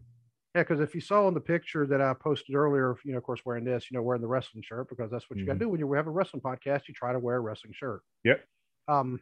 Yeah, 0.54 0.62
because 0.62 0.80
if 0.80 0.94
you 0.94 1.00
saw 1.00 1.26
in 1.28 1.34
the 1.34 1.40
picture 1.40 1.86
that 1.86 2.00
I 2.00 2.14
posted 2.14 2.54
earlier, 2.54 2.96
you 3.04 3.12
know, 3.12 3.18
of 3.18 3.24
course, 3.24 3.40
wearing 3.44 3.64
this, 3.64 3.86
you 3.90 3.96
know, 3.96 4.02
wearing 4.02 4.22
the 4.22 4.28
wrestling 4.28 4.62
shirt, 4.62 4.88
because 4.88 5.10
that's 5.10 5.28
what 5.28 5.38
you 5.38 5.44
got 5.46 5.54
to 5.54 5.58
do 5.58 5.68
when 5.68 5.80
you 5.80 5.92
have 5.94 6.06
a 6.06 6.10
wrestling 6.10 6.42
podcast. 6.42 6.82
You 6.88 6.94
try 6.94 7.12
to 7.12 7.18
wear 7.18 7.36
a 7.36 7.40
wrestling 7.40 7.72
shirt. 7.74 8.02
Yep. 8.24 8.44
Um. 8.88 9.20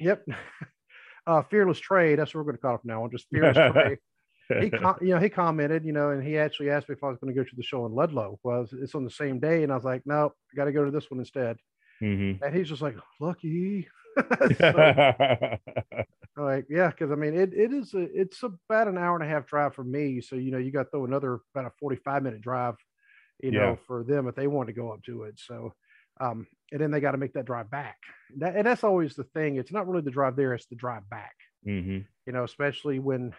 Yep. 0.00 0.26
Uh, 1.26 1.40
fearless 1.50 1.78
trade. 1.80 2.18
That's 2.18 2.34
what 2.34 2.40
we're 2.40 2.52
going 2.52 2.56
to 2.56 2.60
call 2.60 2.74
it 2.74 2.82
from 2.82 2.88
now 2.90 3.02
on. 3.02 3.10
Just 3.10 3.28
fearless 3.32 3.56
trade. 3.72 3.96
He, 4.60 4.68
com- 4.68 4.98
you 5.00 5.14
know, 5.14 5.18
he 5.18 5.30
commented, 5.30 5.86
you 5.86 5.92
know, 5.92 6.10
and 6.10 6.22
he 6.22 6.36
actually 6.36 6.68
asked 6.68 6.90
me 6.90 6.94
if 6.94 7.02
I 7.02 7.08
was 7.08 7.16
going 7.18 7.34
to 7.34 7.40
go 7.40 7.42
to 7.48 7.56
the 7.56 7.62
show 7.62 7.86
in 7.86 7.94
Ludlow. 7.94 8.38
Well, 8.42 8.64
it's- 8.64 8.94
on 8.94 9.02
the 9.04 9.10
same 9.10 9.40
day, 9.40 9.62
and 9.62 9.72
I 9.72 9.74
was 9.74 9.86
like, 9.86 10.02
no, 10.04 10.26
I 10.52 10.54
got 10.54 10.66
to 10.66 10.72
go 10.72 10.84
to 10.84 10.90
this 10.90 11.10
one 11.10 11.18
instead. 11.18 11.56
Mhm. 12.02 12.42
And 12.42 12.54
he's 12.54 12.68
just 12.68 12.82
like, 12.82 12.94
lucky. 13.22 13.88
So, 14.72 14.94
like 16.36 16.66
yeah 16.68 16.88
because 16.90 17.12
i 17.12 17.14
mean 17.14 17.34
it, 17.34 17.52
it 17.54 17.72
is 17.72 17.94
a, 17.94 18.00
it's 18.20 18.42
about 18.42 18.88
an 18.88 18.98
hour 18.98 19.14
and 19.16 19.24
a 19.24 19.28
half 19.28 19.46
drive 19.46 19.74
for 19.74 19.84
me 19.84 20.20
so 20.20 20.34
you 20.36 20.50
know 20.50 20.58
you 20.58 20.72
got 20.72 20.84
to 20.84 20.90
throw 20.90 21.04
another 21.04 21.40
about 21.54 21.66
a 21.66 21.74
45 21.78 22.22
minute 22.22 22.40
drive 22.40 22.74
you 23.40 23.52
know 23.52 23.76
for 23.76 24.04
them 24.04 24.28
if 24.28 24.34
they 24.34 24.46
want 24.48 24.68
to 24.68 24.72
go 24.74 24.92
up 24.92 25.02
to 25.04 25.24
it 25.24 25.38
so 25.38 25.72
um 26.20 26.46
and 26.72 26.80
then 26.80 26.90
they 26.90 27.00
got 27.00 27.12
to 27.12 27.18
make 27.18 27.34
that 27.34 27.46
drive 27.46 27.70
back 27.70 27.98
that, 28.38 28.56
and 28.56 28.66
that's 28.66 28.84
always 28.84 29.14
the 29.14 29.24
thing 29.24 29.56
it's 29.56 29.72
not 29.72 29.88
really 29.88 30.02
the 30.02 30.10
drive 30.10 30.36
there 30.36 30.54
it's 30.54 30.66
the 30.66 30.76
drive 30.76 31.08
back 31.10 31.34
Mhm. 31.62 32.06
you 32.26 32.32
know 32.32 32.44
especially 32.44 32.98
when 32.98 33.32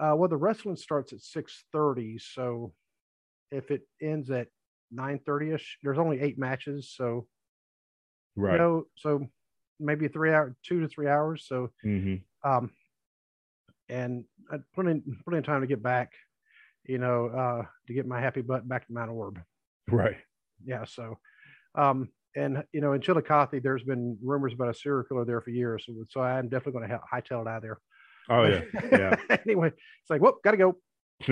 uh 0.00 0.14
well 0.16 0.28
the 0.28 0.36
wrestling 0.36 0.76
starts 0.76 1.12
at 1.12 1.20
6 1.20 1.64
30 1.72 2.18
so 2.18 2.74
if 3.52 3.70
it 3.70 3.82
ends 4.02 4.30
at 4.30 4.48
9 4.90 5.20
30 5.26 5.52
ish 5.52 5.78
there's 5.82 5.98
only 5.98 6.20
eight 6.20 6.38
matches 6.38 6.92
so 6.96 7.28
Right. 8.36 8.48
you 8.50 8.56
know 8.58 8.84
so 8.96 9.26
maybe 9.80 10.08
three 10.08 10.32
hour 10.32 10.54
two 10.62 10.80
to 10.80 10.88
three 10.88 11.08
hours 11.08 11.44
so 11.46 11.70
Mhm. 11.84 12.22
um, 12.44 12.70
and 13.88 14.24
I 14.50 14.58
plenty 14.74 15.02
plenty 15.24 15.38
of 15.38 15.44
time 15.46 15.60
to 15.62 15.66
get 15.66 15.82
back, 15.82 16.12
you 16.84 16.98
know, 16.98 17.26
uh, 17.26 17.62
to 17.86 17.92
get 17.94 18.06
my 18.06 18.20
happy 18.20 18.42
butt 18.42 18.68
back 18.68 18.86
to 18.86 18.92
Mount 18.92 19.10
Orab. 19.10 19.42
Right. 19.90 20.16
Yeah, 20.64 20.84
so, 20.84 21.18
um, 21.74 22.10
and 22.36 22.64
you 22.72 22.80
know, 22.80 22.92
in 22.92 23.00
Chillicothe, 23.00 23.62
there's 23.62 23.84
been 23.84 24.18
rumors 24.22 24.52
about 24.52 24.68
a 24.68 24.74
serial 24.74 25.04
killer 25.04 25.24
there 25.24 25.40
for 25.40 25.50
years, 25.50 25.84
so, 25.86 25.94
so 26.10 26.20
I'm 26.20 26.48
definitely 26.48 26.80
going 26.80 26.88
to 26.90 27.00
hightail 27.12 27.42
it 27.42 27.48
out 27.48 27.56
of 27.56 27.62
there. 27.62 27.78
Oh 28.28 28.44
yeah. 28.44 28.62
Yeah. 28.92 29.16
anyway, 29.46 29.68
it's 29.68 30.10
like, 30.10 30.20
whoop, 30.20 30.42
got 30.44 30.50
to 30.50 30.56
go. 30.58 30.76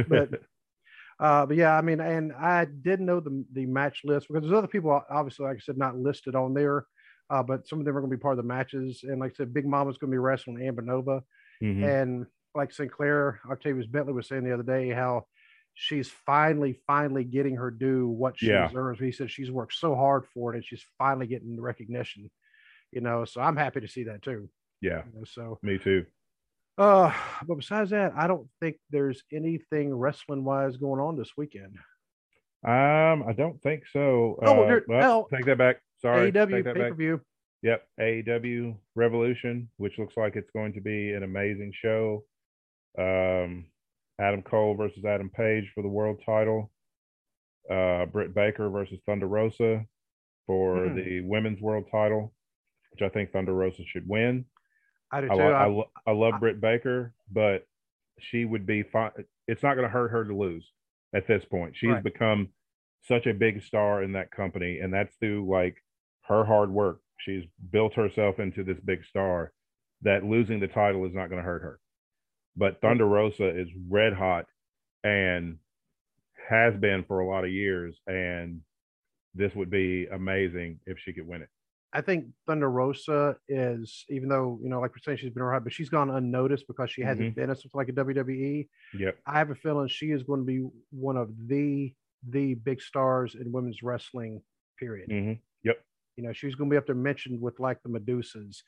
But, 0.08 0.30
uh, 1.20 1.44
but 1.46 1.56
yeah, 1.56 1.76
I 1.76 1.82
mean, 1.82 2.00
and 2.00 2.32
I 2.32 2.64
didn't 2.64 3.06
know 3.06 3.20
the 3.20 3.44
the 3.52 3.66
match 3.66 4.00
list 4.04 4.28
because 4.28 4.42
there's 4.42 4.56
other 4.56 4.66
people, 4.66 4.98
obviously, 5.10 5.44
like 5.46 5.56
I 5.56 5.60
said, 5.60 5.76
not 5.76 5.98
listed 5.98 6.34
on 6.34 6.54
there. 6.54 6.86
Uh, 7.28 7.42
but 7.42 7.66
some 7.66 7.78
of 7.80 7.84
them 7.84 7.96
are 7.96 8.00
going 8.00 8.10
to 8.10 8.16
be 8.16 8.20
part 8.20 8.38
of 8.38 8.44
the 8.44 8.48
matches, 8.48 9.00
and 9.02 9.18
like 9.20 9.32
I 9.32 9.34
said, 9.36 9.52
Big 9.54 9.66
Mama's 9.66 9.98
going 9.98 10.10
to 10.10 10.14
be 10.14 10.18
wrestling 10.18 10.62
Amber 10.62 10.82
Nova. 10.82 11.22
Mhm. 11.62 11.84
And 12.02 12.26
like 12.54 12.72
Sinclair, 12.72 13.40
Octavius 13.50 13.86
Bentley 13.86 14.12
was 14.12 14.28
saying 14.28 14.44
the 14.44 14.54
other 14.54 14.62
day, 14.62 14.90
how 14.90 15.26
she's 15.74 16.08
finally, 16.08 16.80
finally 16.86 17.24
getting 17.24 17.56
her 17.56 17.70
due 17.70 18.08
what 18.08 18.38
she 18.38 18.46
Yeah. 18.48 18.68
deserves. 18.68 18.98
He 19.00 19.12
said 19.12 19.30
she's 19.30 19.50
worked 19.50 19.74
so 19.74 19.94
hard 19.94 20.24
for 20.26 20.52
it 20.52 20.56
and 20.56 20.64
she's 20.64 20.84
finally 20.98 21.26
getting 21.26 21.54
the 21.56 21.62
recognition, 21.62 22.30
you 22.92 23.00
know. 23.02 23.24
So 23.26 23.40
I'm 23.42 23.56
happy 23.56 23.80
to 23.80 23.88
see 23.88 24.04
that 24.04 24.22
too. 24.22 24.48
yeah. 24.80 25.02
You 25.12 25.18
know, 25.18 25.24
so 25.24 25.58
Me 25.62 25.78
too. 25.78 26.06
uh 26.78 27.12
but 27.46 27.56
besides 27.56 27.90
that, 27.90 28.12
I 28.16 28.26
don't 28.26 28.48
think 28.60 28.76
there's 28.90 29.22
anything 29.32 29.94
wrestling 29.94 30.44
wise 30.44 30.76
going 30.78 31.00
on 31.00 31.16
this 31.16 31.36
weekend. 31.36 31.76
Um, 32.64 33.22
I 33.28 33.34
don't 33.36 33.60
think 33.62 33.86
so. 33.86 34.38
Oh, 34.42 34.62
Uh, 34.64 34.80
well, 34.88 35.28
take 35.32 35.44
that 35.46 35.58
back. 35.58 35.80
Sorry. 35.98 36.30
AEW 36.32 36.50
pay 36.64 36.72
per 36.72 36.94
view. 36.94 37.20
Yep, 37.62 37.86
AEW 38.00 38.76
Revolution, 38.94 39.68
which 39.78 39.98
looks 39.98 40.16
like 40.16 40.36
it's 40.36 40.50
going 40.50 40.72
to 40.74 40.80
be 40.80 41.12
an 41.12 41.22
amazing 41.22 41.72
show. 41.74 42.24
Um, 42.98 43.66
Adam 44.20 44.42
Cole 44.42 44.74
versus 44.76 45.04
Adam 45.04 45.30
Page 45.30 45.70
for 45.74 45.82
the 45.82 45.88
world 45.88 46.20
title. 46.24 46.70
Uh, 47.70 48.06
Britt 48.06 48.34
Baker 48.34 48.68
versus 48.70 49.00
Thunder 49.06 49.26
Rosa 49.26 49.84
for 50.46 50.76
Mhm. 50.76 50.94
the 51.04 51.20
women's 51.22 51.60
world 51.60 51.88
title, 51.90 52.32
which 52.92 53.02
I 53.02 53.08
think 53.08 53.32
Thunder 53.32 53.54
Rosa 53.54 53.82
should 53.84 54.08
win. 54.08 54.44
I 55.10 55.20
do 55.22 55.30
I, 55.32 55.34
too. 55.34 55.40
I, 55.42 55.62
I- 55.64 55.66
lo- 55.66 55.90
I 56.06 56.10
love 56.12 56.34
I- 56.34 56.38
Britt 56.38 56.60
Baker, 56.60 57.14
but 57.30 57.66
she 58.20 58.44
would 58.44 58.66
be 58.66 58.82
fine. 58.82 59.10
It's 59.48 59.62
not 59.62 59.74
going 59.74 59.84
to 59.86 59.92
hurt 59.92 60.08
her 60.10 60.24
to 60.24 60.34
lose 60.34 60.72
at 61.14 61.26
this 61.26 61.44
point. 61.44 61.76
She's 61.76 61.90
Right. 61.90 62.02
become 62.04 62.52
such 63.02 63.26
a 63.26 63.34
big 63.34 63.62
star 63.62 64.02
in 64.02 64.12
that 64.12 64.30
company, 64.30 64.78
and 64.80 64.92
that's 64.92 65.14
through 65.16 65.46
like 65.50 65.82
her 66.28 66.44
hard 66.44 66.70
work. 66.70 67.00
She's 67.18 67.44
built 67.70 67.94
herself 67.94 68.38
into 68.38 68.62
this 68.62 68.78
big 68.84 69.04
star 69.04 69.52
that 70.02 70.24
losing 70.24 70.60
the 70.60 70.68
title 70.68 71.06
is 71.06 71.14
not 71.14 71.28
going 71.28 71.40
to 71.40 71.46
hurt 71.46 71.62
her. 71.62 71.80
But 72.56 72.80
Thunder 72.80 73.06
Rosa 73.06 73.48
is 73.48 73.68
red 73.88 74.12
hot 74.12 74.46
and 75.04 75.58
has 76.48 76.74
been 76.74 77.04
for 77.04 77.20
a 77.20 77.28
lot 77.28 77.44
of 77.44 77.50
years, 77.50 77.98
and 78.06 78.60
this 79.34 79.54
would 79.54 79.70
be 79.70 80.06
amazing 80.06 80.80
if 80.86 80.98
she 80.98 81.12
could 81.12 81.26
win 81.26 81.42
it. 81.42 81.48
I 81.92 82.00
think 82.02 82.26
Thunder 82.46 82.70
Rosa 82.70 83.36
is, 83.48 84.04
even 84.10 84.28
though, 84.28 84.58
you 84.62 84.68
know, 84.68 84.80
like 84.80 84.90
we're 84.90 84.98
saying, 85.02 85.18
she's 85.18 85.30
been 85.30 85.42
around, 85.42 85.64
but 85.64 85.72
she's 85.72 85.88
gone 85.88 86.10
unnoticed 86.10 86.66
because 86.66 86.90
she 86.90 87.00
hasn't 87.02 87.34
been 87.34 87.48
in 87.48 87.56
something 87.56 87.70
like 87.74 87.88
a 87.88 87.92
WWE. 87.92 88.68
Yep. 88.98 89.18
I 89.26 89.38
have 89.38 89.50
a 89.50 89.54
feeling 89.54 89.88
she 89.88 90.10
is 90.10 90.22
going 90.22 90.40
to 90.40 90.46
be 90.46 90.68
one 90.90 91.16
of 91.16 91.30
the 91.46 91.94
the 92.28 92.54
big 92.54 92.82
stars 92.82 93.34
in 93.34 93.52
women's 93.52 93.82
wrestling. 93.82 94.42
Period. 94.78 95.08
hmm 95.10 95.32
Yep. 95.62 95.78
You 96.16 96.24
know, 96.24 96.32
she's 96.32 96.54
going 96.54 96.70
to 96.70 96.74
be 96.74 96.78
up 96.78 96.86
there 96.86 96.94
mentioned 96.94 97.40
with 97.40 97.58
like 97.60 97.82
the 97.82 97.88
Medusas, 97.90 98.62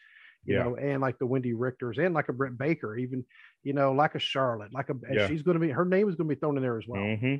you 0.45 0.55
Yeah. 0.55 0.65
know, 0.65 0.77
and 0.77 1.01
like 1.01 1.19
the 1.19 1.27
Wendi 1.27 1.55
Richters, 1.55 1.99
and 1.99 2.15
like 2.15 2.29
a 2.29 2.33
Britt 2.33 2.59
Baker, 2.59 2.97
even 2.97 3.25
you 3.62 3.73
know, 3.73 3.93
like 3.93 4.15
a 4.15 4.19
Charlotte, 4.19 4.73
like 4.73 4.91
a. 4.91 4.95
Yeah. 5.11 5.29
She's 5.29 5.43
going 5.43 5.55
to 5.59 5.61
be 5.66 5.70
her 5.70 5.85
name 5.85 6.09
is 6.09 6.15
going 6.15 6.29
to 6.29 6.35
be 6.35 6.39
thrown 6.39 6.57
in 6.57 6.62
there 6.62 6.79
as 6.79 6.87
well. 6.87 7.03
hmm 7.03 7.37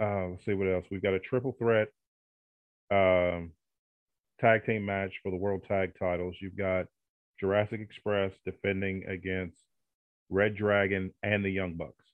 Uh, 0.00 0.28
let's 0.28 0.44
see 0.44 0.54
what 0.54 0.68
else. 0.68 0.86
We've 0.90 1.02
got 1.02 1.14
a 1.14 1.18
triple 1.20 1.52
threat 1.58 1.88
um, 2.90 3.52
tag 4.40 4.64
team 4.64 4.84
match 4.86 5.14
for 5.22 5.30
the 5.30 5.36
world 5.36 5.64
tag 5.66 5.92
titles. 5.98 6.36
You've 6.40 6.56
got 6.56 6.86
Jurassic 7.40 7.80
Express 7.80 8.32
defending 8.44 9.04
against 9.06 9.58
Red 10.30 10.54
Dragon 10.56 11.12
and 11.22 11.44
the 11.44 11.50
Young 11.50 11.74
Bucks. 11.74 12.04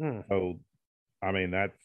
Hmm. 0.00 0.20
So, 0.28 0.60
I 1.22 1.32
mean, 1.32 1.50
that's 1.50 1.78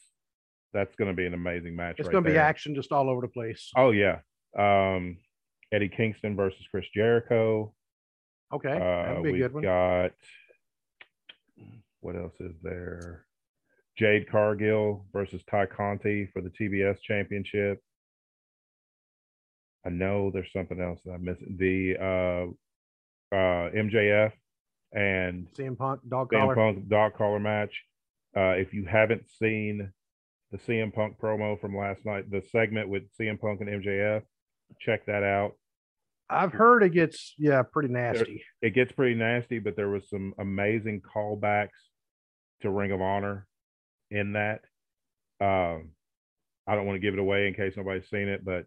that's 0.74 0.94
going 0.96 1.08
to 1.10 1.16
be 1.16 1.24
an 1.24 1.32
amazing 1.34 1.74
match. 1.74 1.96
It's 1.98 2.08
right 2.08 2.12
going 2.12 2.24
to 2.24 2.30
be 2.30 2.36
action 2.36 2.74
just 2.74 2.92
all 2.92 3.08
over 3.08 3.22
the 3.22 3.28
place. 3.28 3.70
Oh 3.76 3.92
yeah. 3.92 4.18
Um, 4.58 5.16
Eddie 5.72 5.88
Kingston 5.88 6.36
versus 6.36 6.60
Chris 6.70 6.84
Jericho. 6.94 7.72
Okay, 8.52 8.72
Uh, 8.72 9.06
that'd 9.06 9.22
be 9.22 9.30
a 9.30 9.48
good 9.48 9.54
one. 9.54 9.62
got 9.62 10.12
what 12.00 12.16
else 12.16 12.34
is 12.40 12.52
there? 12.62 13.24
Jade 13.96 14.28
Cargill 14.30 15.06
versus 15.12 15.42
Tay 15.50 15.64
Conti 15.74 16.28
for 16.32 16.42
the 16.42 16.50
TBS 16.50 16.98
championship. 17.00 17.80
I 19.86 19.90
know 19.90 20.30
there's 20.32 20.52
something 20.52 20.80
else 20.80 21.00
that 21.04 21.12
I'm 21.12 21.24
missing. 21.24 21.56
The 21.58 21.96
uh, 22.00 23.34
uh, 23.34 23.70
MJF 23.70 24.32
and 24.92 25.46
CM 25.56 25.76
Punk, 25.78 26.00
dog 26.08 26.30
CM 26.30 26.40
collar. 26.40 26.54
Punk 26.54 26.88
dog 26.88 27.14
collar 27.16 27.38
match. 27.40 27.82
Uh, 28.36 28.50
if 28.58 28.74
you 28.74 28.84
haven't 28.84 29.24
seen 29.30 29.92
the 30.54 30.72
CM 30.72 30.94
Punk 30.94 31.16
promo 31.20 31.60
from 31.60 31.76
last 31.76 32.06
night, 32.06 32.30
the 32.30 32.40
segment 32.52 32.88
with 32.88 33.02
CM 33.18 33.40
Punk 33.40 33.60
and 33.60 33.68
MJF, 33.68 34.22
check 34.80 35.04
that 35.06 35.24
out. 35.24 35.56
I've 36.30 36.52
heard 36.52 36.84
it 36.84 36.90
gets 36.90 37.34
yeah 37.36 37.62
pretty 37.62 37.92
nasty. 37.92 38.44
It 38.62 38.72
gets 38.72 38.92
pretty 38.92 39.16
nasty, 39.16 39.58
but 39.58 39.74
there 39.74 39.88
was 39.88 40.08
some 40.08 40.32
amazing 40.38 41.02
callbacks 41.02 41.70
to 42.62 42.70
Ring 42.70 42.92
of 42.92 43.00
Honor 43.00 43.48
in 44.12 44.34
that. 44.34 44.60
Um, 45.40 45.90
I 46.68 46.76
don't 46.76 46.86
want 46.86 46.96
to 46.96 47.04
give 47.04 47.14
it 47.14 47.20
away 47.20 47.48
in 47.48 47.54
case 47.54 47.74
nobody's 47.76 48.08
seen 48.08 48.28
it, 48.28 48.44
but 48.44 48.66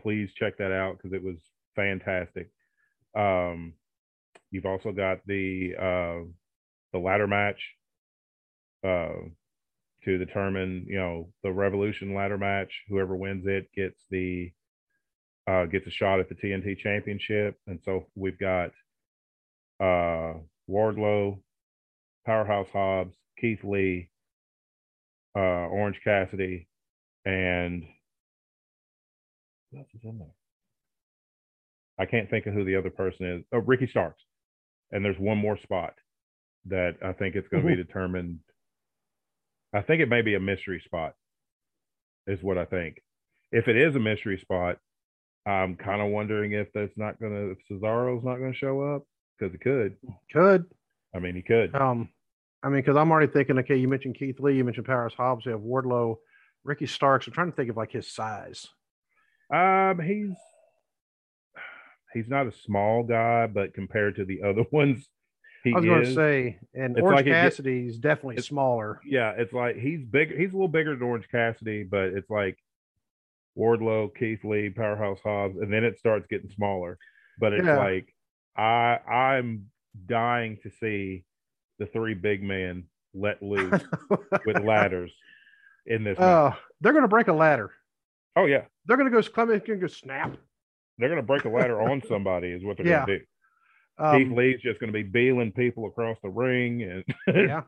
please 0.00 0.32
check 0.34 0.56
that 0.58 0.72
out 0.72 0.96
because 0.96 1.12
it 1.12 1.22
was 1.22 1.36
fantastic. 1.76 2.50
Um, 3.14 3.74
you've 4.50 4.66
also 4.66 4.92
got 4.92 5.18
the 5.26 5.74
uh, 5.78 6.24
the 6.94 6.98
ladder 6.98 7.26
match 7.26 7.60
uh, 8.82 9.28
to 10.04 10.18
determine, 10.18 10.84
you 10.88 10.98
know, 10.98 11.28
the 11.42 11.52
Revolution 11.52 12.14
ladder 12.14 12.38
match. 12.38 12.72
Whoever 12.88 13.16
wins 13.16 13.44
it 13.46 13.68
gets 13.74 14.00
the 14.10 14.52
uh, 15.46 15.66
gets 15.66 15.86
a 15.86 15.90
shot 15.90 16.20
at 16.20 16.28
the 16.28 16.34
TNT 16.34 16.78
Championship, 16.78 17.58
and 17.66 17.80
so 17.84 18.06
we've 18.14 18.38
got 18.38 18.70
uh, 19.80 20.34
Wardlow, 20.70 21.38
Powerhouse 22.24 22.68
Hobbs, 22.72 23.14
Keith 23.40 23.64
Lee, 23.64 24.08
uh, 25.36 25.66
Orange 25.68 26.00
Cassidy, 26.04 26.68
and 27.24 27.84
what 29.70 29.80
else 29.80 29.88
is 29.94 30.00
in 30.04 30.18
there? 30.18 30.34
I 31.98 32.06
can't 32.06 32.28
think 32.30 32.46
of 32.46 32.54
who 32.54 32.64
the 32.64 32.76
other 32.76 32.90
person 32.90 33.26
is. 33.26 33.44
Oh, 33.52 33.58
Ricky 33.58 33.86
Starks. 33.86 34.22
And 34.90 35.04
there's 35.04 35.18
one 35.18 35.38
more 35.38 35.58
spot 35.58 35.94
that 36.66 36.96
I 37.04 37.12
think 37.12 37.34
it's 37.34 37.48
going 37.48 37.62
to 37.62 37.68
be 37.68 37.76
determined. 37.76 38.40
I 39.72 39.80
think 39.80 40.02
it 40.02 40.08
may 40.08 40.22
be 40.22 40.34
a 40.34 40.40
mystery 40.40 40.82
spot, 40.84 41.14
is 42.26 42.42
what 42.42 42.58
I 42.58 42.64
think. 42.64 43.02
If 43.50 43.68
it 43.68 43.76
is 43.76 43.94
a 43.96 44.00
mystery 44.00 44.38
spot, 44.38 44.78
I'm 45.46 45.76
kind 45.76 46.00
of 46.00 46.10
wondering 46.10 46.52
if 46.52 46.68
that's 46.72 46.96
not 46.96 47.18
going 47.20 47.32
to, 47.32 47.50
if 47.52 47.58
Cesaro's 47.70 48.24
not 48.24 48.38
going 48.38 48.52
to 48.52 48.58
show 48.58 48.80
up 48.94 49.02
because 49.38 49.52
he 49.52 49.58
could. 49.58 49.96
Could. 50.32 50.66
I 51.14 51.18
mean, 51.18 51.34
he 51.34 51.42
could. 51.42 51.74
Um, 51.74 52.08
I 52.62 52.68
mean, 52.68 52.80
because 52.80 52.96
I'm 52.96 53.10
already 53.10 53.32
thinking. 53.32 53.58
Okay, 53.58 53.76
you 53.76 53.88
mentioned 53.88 54.16
Keith 54.18 54.38
Lee, 54.40 54.56
you 54.56 54.64
mentioned 54.64 54.86
Paris 54.86 55.14
Hobbs, 55.14 55.44
you 55.44 55.52
have 55.52 55.60
Wardlow, 55.60 56.16
Ricky 56.64 56.86
Starks. 56.86 57.26
I'm 57.26 57.32
trying 57.32 57.50
to 57.50 57.56
think 57.56 57.70
of 57.70 57.76
like 57.76 57.92
his 57.92 58.08
size. 58.08 58.68
Um, 59.52 60.00
he's 60.00 60.34
he's 62.14 62.28
not 62.28 62.46
a 62.46 62.52
small 62.52 63.02
guy, 63.02 63.46
but 63.46 63.74
compared 63.74 64.16
to 64.16 64.24
the 64.24 64.42
other 64.42 64.64
ones, 64.72 65.08
he 65.64 65.72
I 65.72 65.76
was 65.76 65.84
going 65.84 66.04
to 66.04 66.14
say, 66.14 66.58
and 66.74 66.96
It's 66.96 67.02
Orange 67.02 67.16
like 67.16 67.26
it 67.26 67.30
get- 67.30 67.42
Cassidy's 67.44 67.98
definitely 67.98 68.42
smaller. 68.42 69.00
yeah, 69.06 69.30
it's 69.36 69.52
like 69.52 69.76
he's 69.76 70.04
big. 70.04 70.36
He's 70.36 70.50
a 70.50 70.54
little 70.56 70.68
bigger 70.68 70.94
than 70.94 71.02
Orange 71.02 71.28
Cassidy, 71.30 71.82
but 71.84 72.04
it's 72.10 72.28
like 72.30 72.58
Wardlow, 73.56 74.14
Keith 74.16 74.44
Lee, 74.44 74.70
Powerhouse 74.70 75.20
Hobbs, 75.22 75.56
and 75.58 75.72
then 75.72 75.84
it 75.84 75.98
starts 75.98 76.26
getting 76.28 76.50
smaller. 76.50 76.98
But 77.38 77.52
it's 77.52 77.66
Yeah. 77.66 77.76
like 77.78 78.14
I 78.56 78.98
I'm 79.08 79.70
dying 80.06 80.58
to 80.62 80.70
see 80.70 81.24
the 81.78 81.86
three 81.86 82.14
big 82.14 82.42
men 82.42 82.84
let 83.14 83.42
loose 83.42 83.82
with 84.46 84.58
ladders 84.64 85.12
in 85.86 86.04
this. 86.04 86.16
Oh, 86.18 86.24
Uh, 86.46 86.54
they're 86.80 86.92
going 86.92 87.02
to 87.02 87.08
break 87.08 87.28
a 87.28 87.32
ladder. 87.32 87.70
Oh 88.36 88.46
yeah, 88.46 88.64
They're 88.86 88.96
going 88.96 89.10
to 89.10 89.22
go. 89.22 89.42
In 89.42 89.50
and 89.70 89.80
go 89.80 89.86
snap. 89.86 90.36
they're 90.98 91.08
gonna 91.08 91.22
break 91.22 91.44
a 91.44 91.48
ladder 91.48 91.80
on 91.80 92.02
somebody, 92.08 92.48
is 92.48 92.64
what 92.64 92.76
they're 92.78 92.86
Yeah. 92.86 93.00
gonna 93.06 93.18
do. 93.18 93.24
Um, 93.98 94.18
Keith 94.18 94.32
Lee's 94.36 94.60
just 94.62 94.80
gonna 94.80 94.92
be 94.92 95.02
bailing 95.02 95.52
people 95.52 95.86
across 95.86 96.18
the 96.22 96.28
ring, 96.30 96.82
and 96.82 97.04
yeah. 97.48 97.62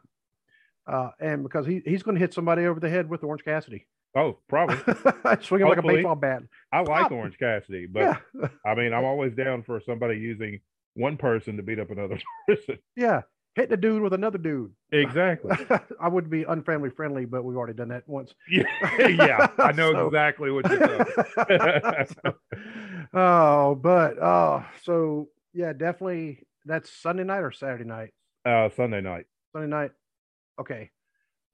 Uh, 0.87 1.11
and 1.19 1.43
because 1.43 1.65
he, 1.67 1.81
he's 1.87 2.03
going 2.03 2.15
to 2.15 2.21
hit 2.21 2.35
somebody 2.35 2.67
over 2.67 2.79
the 2.79 2.91
head 2.91 3.09
with 3.09 3.25
Orange 3.25 3.43
Cassidy. 3.43 3.87
oh, 4.15 4.37
probably. 4.51 4.77
Swing 5.41 5.63
him 5.63 5.69
like 5.69 5.79
a 5.79 5.83
baseball 5.83 6.15
bat. 6.15 6.43
I 6.71 6.81
like. 6.81 7.11
Orange 7.11 7.39
Cassidy, 7.39 7.87
but 7.87 8.21
yeah. 8.35 8.49
I 8.67 8.75
mean, 8.75 8.93
I'm 8.93 9.05
always 9.13 9.35
down 9.35 9.63
for 9.63 9.81
somebody 9.87 10.19
using 10.19 10.61
one 10.93 11.17
person 11.17 11.57
to 11.57 11.63
beat 11.63 11.79
up 11.79 11.91
another 11.91 12.19
person. 12.47 12.79
Yeah. 12.97 13.23
Hitting 13.55 13.73
a 13.73 13.77
dude 13.79 14.03
with 14.03 14.13
another 14.13 14.37
dude. 14.37 14.73
Exactly. 14.93 15.57
I 15.99 16.09
would 16.09 16.29
be 16.29 16.45
unfamily 16.45 16.95
friendly, 16.95 17.25
but 17.25 17.45
we've 17.45 17.57
already 17.57 17.73
done 17.73 17.89
that 17.89 18.03
once. 18.07 18.35
Yeah, 18.51 18.65
yeah. 18.99 19.47
I 19.59 19.73
know 19.73 19.93
So- 19.93 20.07
exactly 20.09 20.51
what 20.51 20.69
you're 20.69 21.07
saying. 21.49 22.05
oh, 23.15 23.75
but 23.77 24.19
oh, 24.21 24.65
so 24.83 25.29
yeah, 25.55 25.73
definitely. 25.73 26.47
That's 26.65 26.91
Sunday 26.91 27.25
night 27.25 27.41
or 27.41 27.53
Saturday 27.53 27.85
night? 27.85 28.11
Uh, 28.45 28.69
Sunday 28.77 29.01
night. 29.01 29.27
Sunday 29.53 29.69
night. 29.69 29.93
Okay. 30.61 30.91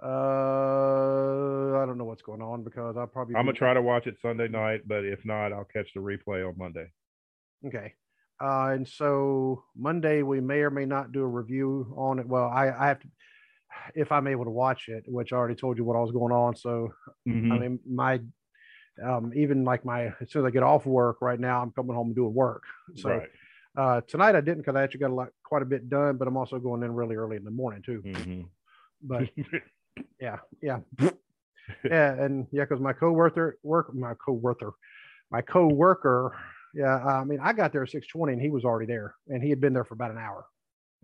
Uh, 0.03 1.77
I 1.77 1.85
don't 1.87 1.99
know 1.99 2.05
what's 2.05 2.23
going 2.23 2.41
on 2.41 2.65
because 2.65 2.97
I'll 2.97 3.07
probably. 3.07 3.37
I'm 3.37 3.45
gonna 3.45 3.57
try 3.57 3.75
to 3.75 3.83
watch 3.83 4.07
it 4.07 4.17
Sunday 4.23 4.49
night, 4.49 4.83
but 4.87 5.05
if 5.05 5.25
not, 5.25 5.53
I'll 5.53 5.65
catch 5.65 5.93
the 5.95 6.01
replay 6.01 6.47
on 6.47 6.57
Monday. 6.57 6.87
Okay. 7.67 7.95
Uh, 8.43 8.69
and 8.69 8.89
so 8.89 9.65
Monday 9.77 10.23
we 10.23 10.41
may 10.41 10.61
or 10.61 10.71
may 10.71 10.87
not 10.87 11.13
do 11.13 11.21
a 11.21 11.27
review 11.27 11.93
on 11.97 12.19
it. 12.19 12.27
Well, 12.27 12.49
I, 12.49 12.71
I 12.71 12.87
have 12.89 13.01
to, 13.01 13.09
if 13.95 14.11
I'm 14.13 14.27
able 14.27 14.45
to 14.45 14.51
watch 14.51 14.89
it, 14.89 15.05
which 15.07 15.35
I 15.35 15.37
already 15.37 15.57
told 15.57 15.77
you 15.77 15.85
what 15.85 15.97
I 15.97 16.01
was 16.01 16.11
going 16.11 16.33
on. 16.33 16.57
So 16.57 16.95
Mhm. 17.29 17.53
I 17.53 17.59
mean, 17.59 17.79
my, 17.87 18.21
um, 19.05 19.33
even 19.37 19.65
like 19.65 19.85
my, 19.85 20.07
as 20.21 20.31
soon 20.31 20.43
as 20.43 20.49
I 20.49 20.51
get 20.51 20.63
off 20.63 20.87
work 20.87 21.19
right 21.21 21.39
now, 21.39 21.61
I'm 21.61 21.71
coming 21.73 21.95
home 21.95 22.09
and 22.09 22.17
doing 22.17 22.33
work. 22.33 22.63
So 22.95 23.11
right. 23.11 23.29
Uh, 23.77 24.01
tonight 24.03 24.35
I 24.35 24.41
didn't 24.41 24.59
because 24.59 24.77
I 24.77 24.83
actually 24.83 25.01
got 25.01 25.11
a 25.11 25.15
lot, 25.15 25.29
quite 25.45 25.63
a 25.63 25.67
bit 25.67 25.89
done, 25.89 26.17
but 26.17 26.29
I'm 26.29 26.37
also 26.37 26.59
going 26.59 26.83
in 26.83 26.93
really 26.95 27.17
early 27.17 27.37
in 27.37 27.45
the 27.45 27.51
morning 27.51 27.83
too. 27.83 28.03
Mhm. 28.05 28.49
But 29.03 29.31
yeah, 30.21 30.39
yeah, 30.63 30.81
yeah, 31.85 32.13
and 32.23 32.47
yeah, 32.53 32.65
because 32.65 32.81
my 32.81 32.93
coworker, 32.93 33.59
work, 33.63 33.95
my 33.95 34.15
coworker, 34.15 34.73
my 35.31 35.43
coworker, 35.43 36.39
yeah, 36.75 36.97
I 37.05 37.25
mean, 37.25 37.41
I 37.41 37.53
got 37.53 37.73
there 37.73 37.83
at 37.83 37.91
six 37.91 38.07
twenty, 38.09 38.33
and 38.35 38.43
he 38.43 38.51
was 38.51 38.65
already 38.65 38.87
there, 38.87 39.15
and 39.29 39.43
he 39.43 39.51
had 39.51 39.61
been 39.61 39.73
there 39.73 39.85
for 39.85 39.95
about 39.95 40.11
an 40.11 40.19
hour. 40.19 40.47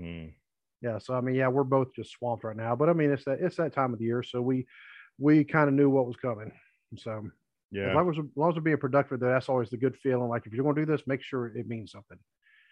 Mm. 0.01 0.35
Yeah, 0.83 0.99
so 0.99 1.15
I 1.15 1.21
mean, 1.21 1.35
yeah, 1.35 1.49
we're 1.49 1.65
both 1.65 1.95
just 1.95 2.11
swamped 2.13 2.45
right 2.45 2.57
now, 2.57 2.77
but 2.77 2.89
I 2.89 2.93
mean, 2.93 3.11
it's 3.11 3.25
that 3.25 3.41
it's 3.41 3.57
that 3.57 3.73
time 3.73 3.93
of 3.93 3.99
the 3.99 4.05
year, 4.05 4.23
so 4.23 4.43
we 4.43 4.67
we 5.19 5.45
kind 5.45 5.69
of 5.69 5.75
knew 5.75 5.89
what 5.89 6.07
was 6.07 6.17
coming. 6.17 6.53
So 6.97 7.19
as 7.23 7.33
Yeah, 7.71 7.93
long 7.95 8.11
as 8.11 8.19
as 8.19 8.25
long 8.37 8.51
as 8.51 8.57
we're 8.57 8.63
being 8.63 8.77
productive, 8.79 9.21
that's 9.21 9.49
always 9.49 9.71
the 9.71 9.77
good 9.79 9.97
feeling. 9.97 10.29
Like 10.29 10.47
if 10.47 10.53
you're 10.53 10.65
going 10.65 10.77
to 10.77 10.85
do 10.85 10.91
this, 10.93 11.07
make 11.07 11.23
sure 11.23 11.47
it 11.57 11.67
means 11.67 11.93
something. 11.93 12.19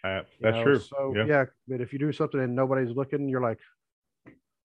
Uh, 0.04 0.22
that's 0.40 0.56
know? 0.56 0.62
true. 0.64 0.78
So 0.78 1.14
yeah. 1.16 1.24
yeah. 1.26 1.44
but 1.66 1.80
if 1.80 1.92
you 1.92 1.98
do 1.98 2.12
something 2.12 2.40
and 2.40 2.54
nobody's 2.54 2.94
looking, 2.94 3.28
you're 3.28 3.40
like, 3.40 3.58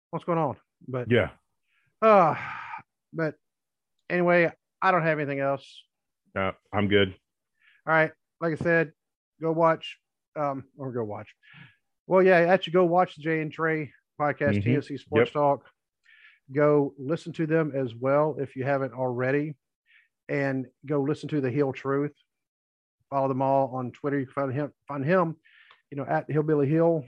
what's 0.09 0.25
going 0.25 0.39
on? 0.39 0.55
But 0.87 1.11
yeah. 1.11 1.29
uh 2.01 2.35
but 3.13 3.35
anyway, 4.09 4.51
I 4.81 4.91
don't 4.91 5.03
have 5.03 5.19
anything 5.19 5.39
else. 5.39 5.83
Uh, 6.37 6.51
I'm 6.73 6.87
good. 6.87 7.15
All 7.87 7.93
right. 7.93 8.11
Like 8.41 8.53
I 8.53 8.63
said, 8.63 8.91
go 9.41 9.51
watch 9.51 9.97
um 10.35 10.63
or 10.77 10.91
go 10.91 11.03
watch. 11.03 11.27
Well, 12.07 12.23
yeah, 12.23 12.37
actually 12.37 12.73
go 12.73 12.85
watch 12.85 13.15
the 13.15 13.21
Jay 13.21 13.41
and 13.41 13.51
Trey 13.51 13.91
podcast, 14.19 14.57
Mhm. 14.57 14.63
TNC 14.63 14.97
Sports 14.99 15.29
Yep. 15.29 15.33
Talk. 15.33 15.65
Go 16.51 16.95
listen 16.97 17.31
to 17.33 17.45
them 17.45 17.71
as 17.75 17.93
well 17.93 18.35
if 18.39 18.55
you 18.55 18.63
haven't 18.63 18.93
already. 18.93 19.55
And 20.27 20.67
go 20.85 21.01
listen 21.01 21.29
to 21.29 21.41
the 21.41 21.51
Heel 21.51 21.71
Truth. 21.73 22.13
Follow 23.09 23.27
them 23.27 23.41
all 23.41 23.71
on 23.75 23.91
Twitter. 23.91 24.19
You 24.19 24.25
can 24.25 24.33
find 24.33 24.53
him, 24.53 24.73
find 24.87 25.03
him, 25.05 25.35
you 25.91 25.97
know, 25.97 26.05
at 26.05 26.29
Hillbilly 26.29 26.67
Hill. 26.67 27.03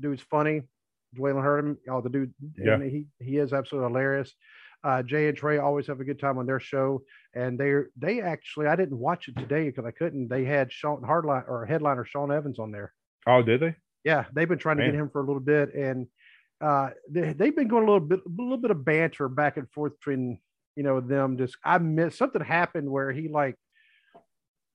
Dude's 0.00 0.22
funny. 0.22 0.62
Dwayne 1.16 1.40
heard 1.42 1.64
him. 1.64 1.78
Oh, 1.90 2.00
the 2.00 2.08
dude, 2.10 2.34
Yeah. 2.56 2.78
he 2.82 3.06
he 3.20 3.38
is 3.38 3.52
absolutely 3.52 3.88
hilarious. 3.90 4.34
Uh, 4.84 5.02
Jay 5.02 5.28
and 5.28 5.36
Trey 5.36 5.58
always 5.58 5.86
have 5.86 6.00
a 6.00 6.04
good 6.04 6.18
time 6.20 6.38
on 6.38 6.46
their 6.46 6.60
show, 6.60 7.02
and 7.34 7.58
they 7.58 7.74
they 7.96 8.20
actually 8.20 8.66
I 8.66 8.76
didn't 8.76 8.98
watch 8.98 9.26
it 9.28 9.36
today 9.36 9.64
because 9.64 9.84
I 9.84 9.90
couldn't. 9.90 10.28
They 10.28 10.44
had 10.44 10.70
Sean 10.70 11.00
Hardline 11.02 11.48
or 11.48 11.64
headliner 11.66 12.04
Sean 12.04 12.30
Evans 12.30 12.58
on 12.58 12.70
there. 12.70 12.92
Oh, 13.26 13.42
did 13.42 13.60
they? 13.60 13.74
Yeah, 14.04 14.26
they've 14.32 14.48
been 14.48 14.58
trying 14.58 14.76
to 14.76 14.84
get 14.84 14.94
him 14.94 15.08
for 15.10 15.20
a 15.22 15.26
little 15.26 15.40
bit, 15.40 15.74
and 15.74 16.06
uh, 16.60 16.90
they, 17.10 17.32
they've 17.32 17.56
been 17.56 17.66
going 17.66 17.82
a 17.82 17.86
little 17.90 18.06
bit, 18.06 18.20
a 18.20 18.28
little 18.42 18.58
bit 18.58 18.70
of 18.70 18.84
banter 18.84 19.28
back 19.28 19.56
and 19.56 19.68
forth 19.72 19.98
between 19.98 20.38
you 20.76 20.82
know 20.84 21.00
them. 21.00 21.36
Just 21.38 21.56
I 21.64 21.78
missed 21.78 22.18
something 22.18 22.42
happened 22.42 22.88
where 22.88 23.10
he 23.10 23.28
like, 23.28 23.56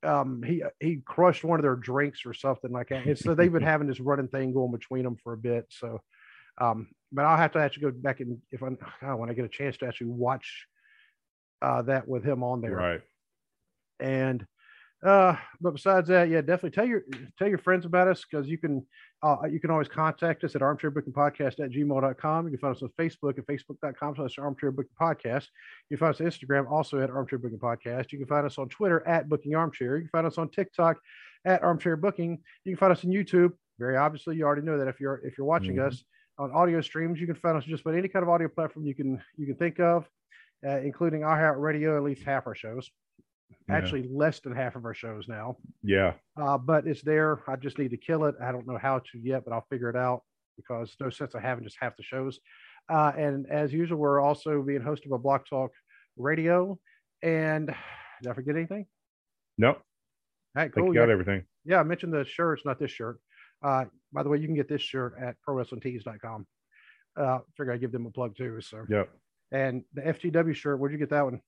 um, 0.04 0.42
he 0.44 0.64
he 0.80 1.02
crushed 1.06 1.44
one 1.44 1.60
of 1.60 1.64
their 1.64 1.76
drinks 1.76 2.26
or 2.26 2.34
something 2.34 2.72
like 2.72 2.90
that. 2.90 3.06
And 3.06 3.18
so 3.18 3.36
they've 3.36 3.52
been 3.52 3.62
having 3.74 3.88
this 3.88 4.00
running 4.00 4.28
thing 4.28 4.54
going 4.54 4.72
between 4.72 5.04
them 5.04 5.18
for 5.24 5.34
a 5.34 5.38
bit. 5.38 5.66
So, 5.70 6.02
um, 6.60 6.90
but 7.12 7.26
I'll 7.26 7.38
have 7.38 7.52
to 7.54 7.60
actually 7.60 7.84
go 7.84 7.92
back 7.92 8.20
and 8.20 8.40
if 8.52 8.64
I 8.64 8.68
oh, 9.04 9.16
when 9.16 9.30
I 9.30 9.34
get 9.34 9.46
a 9.46 9.50
chance 9.50 9.78
to 9.78 9.88
actually 9.88 10.08
watch 10.08 10.68
uh, 11.62 11.84
that 11.84 12.08
with 12.08 12.24
him 12.24 12.44
on 12.44 12.62
there 12.62 12.72
Right. 12.76 13.02
and 14.00 14.46
uh 15.04 15.36
but 15.60 15.72
besides 15.74 16.08
that 16.10 16.30
yeah 16.30 16.42
definitely 16.42 16.70
tell 16.70 16.86
your 16.86 17.02
tell 17.40 17.48
your 17.48 17.58
friends 17.58 17.86
about 17.86 18.08
us 18.08 18.24
because 18.30 18.48
you 18.48 18.58
can 18.58 18.86
uh 19.24 19.38
you 19.50 19.60
can 19.60 19.72
always 19.72 19.88
contact 19.88 20.44
us 20.44 20.56
at 20.56 20.62
armchair 20.62 20.92
booking 20.92 21.14
podcast 21.14 21.60
at 21.60 21.72
gmail.com 21.72 22.46
you 22.46 22.52
can 22.52 22.60
find 22.60 22.76
us 22.76 22.84
on 22.84 22.90
facebook 23.00 23.38
at 23.40 23.48
facebook.com 23.48 24.16
slash 24.16 24.38
armchair 24.38 24.72
booking 24.72 24.92
podcast 25.00 25.48
you 25.90 25.98
can 25.98 26.06
find 26.06 26.14
us 26.14 26.22
on 26.22 26.28
instagram 26.28 26.70
also 26.70 27.00
at 27.00 27.10
armchair 27.10 27.40
booking 27.40 27.58
podcast 27.58 28.12
you 28.12 28.20
can 28.20 28.28
find 28.28 28.46
us 28.46 28.60
on 28.60 28.70
twitter 28.70 29.06
at 29.08 29.28
booking 29.28 29.56
armchair 29.56 29.96
you 29.96 30.04
can 30.04 30.10
find 30.10 30.28
us 30.28 30.38
on 30.38 30.48
tiktok 30.50 30.98
at 31.46 31.64
armchair 31.64 31.98
booking 31.98 32.38
you 32.64 32.72
can 32.76 32.78
find 32.80 32.92
us 32.92 33.04
on 33.04 33.10
youtube. 33.10 33.52
Very 33.80 33.98
obviously 33.98 34.36
you 34.36 34.44
already 34.44 34.62
know 34.62 34.78
that 34.78 34.88
if 34.88 35.00
you're 35.00 35.20
if 35.26 35.36
you're 35.36 35.48
watching 35.48 35.78
Mhm. 35.78 35.88
us 35.88 36.04
on 36.38 36.52
audio 36.52 36.80
streams 36.82 37.20
you 37.20 37.26
can 37.26 37.36
find 37.36 37.58
us 37.58 37.64
just 37.64 37.82
about 37.82 37.96
any 37.96 38.08
kind 38.08 38.22
of 38.22 38.30
audio 38.30 38.48
platform 38.48 38.86
you 38.86 38.94
can 38.94 39.20
you 39.36 39.48
can 39.48 39.56
think 39.56 39.80
of 39.80 40.08
uh, 40.64 40.78
including 40.78 41.22
iHeartRadio, 41.22 41.98
at 41.98 42.04
least 42.04 42.22
half 42.22 42.46
our 42.46 42.54
shows 42.54 42.92
yeah. 43.68 43.76
actually 43.76 44.08
less 44.12 44.40
than 44.40 44.56
half 44.56 44.76
of 44.76 44.86
our 44.86 44.94
shows 44.94 45.28
now. 45.28 45.58
Yeah. 45.84 46.14
Uh, 46.40 46.58
but 46.58 46.88
it's 46.88 47.02
there. 47.02 47.40
I 47.48 47.56
just 47.56 47.78
need 47.78 47.92
to 47.92 47.98
kill 47.98 48.26
it. 48.26 48.36
I 48.42 48.52
don't 48.52 48.68
know 48.68 48.78
how 48.78 49.00
to 49.00 49.20
yet, 49.20 49.44
but 49.46 49.54
I'll 49.54 49.66
figure 49.70 49.90
it 49.90 49.96
out 49.96 50.24
because 50.58 50.96
no 51.00 51.10
sense 51.10 51.34
of 51.34 51.42
having 51.42 51.64
just 51.64 51.78
half 51.80 51.96
the 51.98 52.04
shows. 52.04 52.40
Uh, 52.90 53.12
and 53.18 53.48
as 53.50 53.72
usual, 53.72 53.98
we're 53.98 54.20
also 54.20 54.62
being 54.62 54.82
hosted 54.82 55.10
by 55.10 55.18
Block 55.18 55.48
Talk 55.48 55.72
Radio. 56.18 56.80
And 57.24 57.68
did 58.22 58.32
I 58.32 58.34
forget 58.34 58.56
anything? 58.56 58.86
Nope. 59.58 59.78
All 60.56 60.64
right, 60.64 60.74
cool. 60.74 60.88
you 60.88 60.94
got 60.94 61.08
yeah. 61.08 61.14
everything. 61.14 61.44
Yeah, 61.66 61.80
I 61.80 61.84
mentioned 61.84 62.14
the 62.14 62.26
shirts, 62.26 62.64
not 62.66 62.80
this 62.80 62.92
shirt. 62.92 63.20
Uh, 63.64 63.86
by 64.12 64.24
the 64.24 64.30
way, 64.30 64.40
you 64.40 64.48
can 64.48 64.56
get 64.56 64.68
this 64.68 64.82
shirt 64.82 65.16
at 65.22 65.36
prowrestlingtees.com. 65.48 66.46
Uh, 67.16 67.40
figure 67.56 67.74
I'd 67.74 67.82
give 67.82 67.92
them 67.92 68.06
a 68.06 68.12
plug 68.12 68.36
too. 68.36 68.60
So, 68.62 68.86
yep. 68.90 69.10
And 69.52 69.84
the 69.94 70.02
FTW 70.02 70.56
shirt, 70.56 70.80
where'd 70.80 70.92
you 70.92 70.98
get 70.98 71.10
that 71.10 71.26
one? 71.26 71.42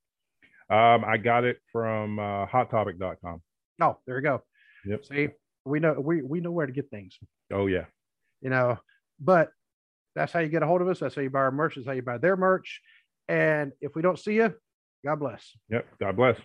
Um, 0.74 1.06
I 1.06 1.18
got 1.18 1.44
it 1.44 1.58
from 1.72 2.18
uh, 2.18 2.48
hottopic.com. 2.48 3.42
Oh, 3.82 3.98
there 4.08 4.16
you 4.18 4.24
go. 4.24 4.42
Yep. 4.88 5.06
See, 5.06 5.28
we 5.66 5.80
know 5.80 5.94
we 6.00 6.24
we 6.24 6.40
know 6.40 6.52
where 6.52 6.66
to 6.66 6.74
get 6.74 6.90
things. 6.90 7.18
Oh 7.54 7.68
yeah. 7.68 7.86
You 8.42 8.50
know, 8.50 8.78
but 9.20 9.50
that's 10.16 10.32
how 10.32 10.40
you 10.40 10.50
get 10.50 10.64
a 10.64 10.68
hold 10.68 10.82
of 10.82 10.88
us. 10.88 11.00
That's 11.00 11.14
how 11.14 11.22
you 11.22 11.30
buy 11.30 11.40
our 11.40 11.52
merch. 11.52 11.76
That's 11.76 11.86
how 11.86 11.94
you 11.94 12.02
buy 12.02 12.18
their 12.18 12.36
merch. 12.36 12.82
And 13.28 13.72
if 13.82 13.96
we 13.96 14.02
don't 14.02 14.18
see 14.18 14.34
you, 14.34 14.54
God 15.06 15.20
bless. 15.20 15.48
Yep. 15.70 15.86
God 16.00 16.16
bless. 16.18 16.38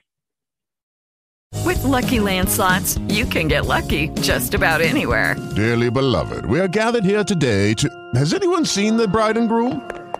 With 1.65 1.83
lucky 1.85 2.19
landslots, 2.19 3.01
you 3.13 3.25
can 3.25 3.49
get 3.49 3.65
lucky 3.65 4.09
just 4.21 4.53
about 4.53 4.83
anywhere. 4.83 5.37
Dearly 5.57 5.91
beloved, 5.91 6.45
we 6.47 6.61
are 6.61 6.69
gathered 6.69 7.05
here 7.05 7.25
today 7.25 7.73
to. 7.75 7.89
Has 8.15 8.35
anyone 8.35 8.67
seen 8.67 8.99
the 8.99 9.09
bride 9.09 9.39
and 9.39 9.49
groom? 9.49 9.89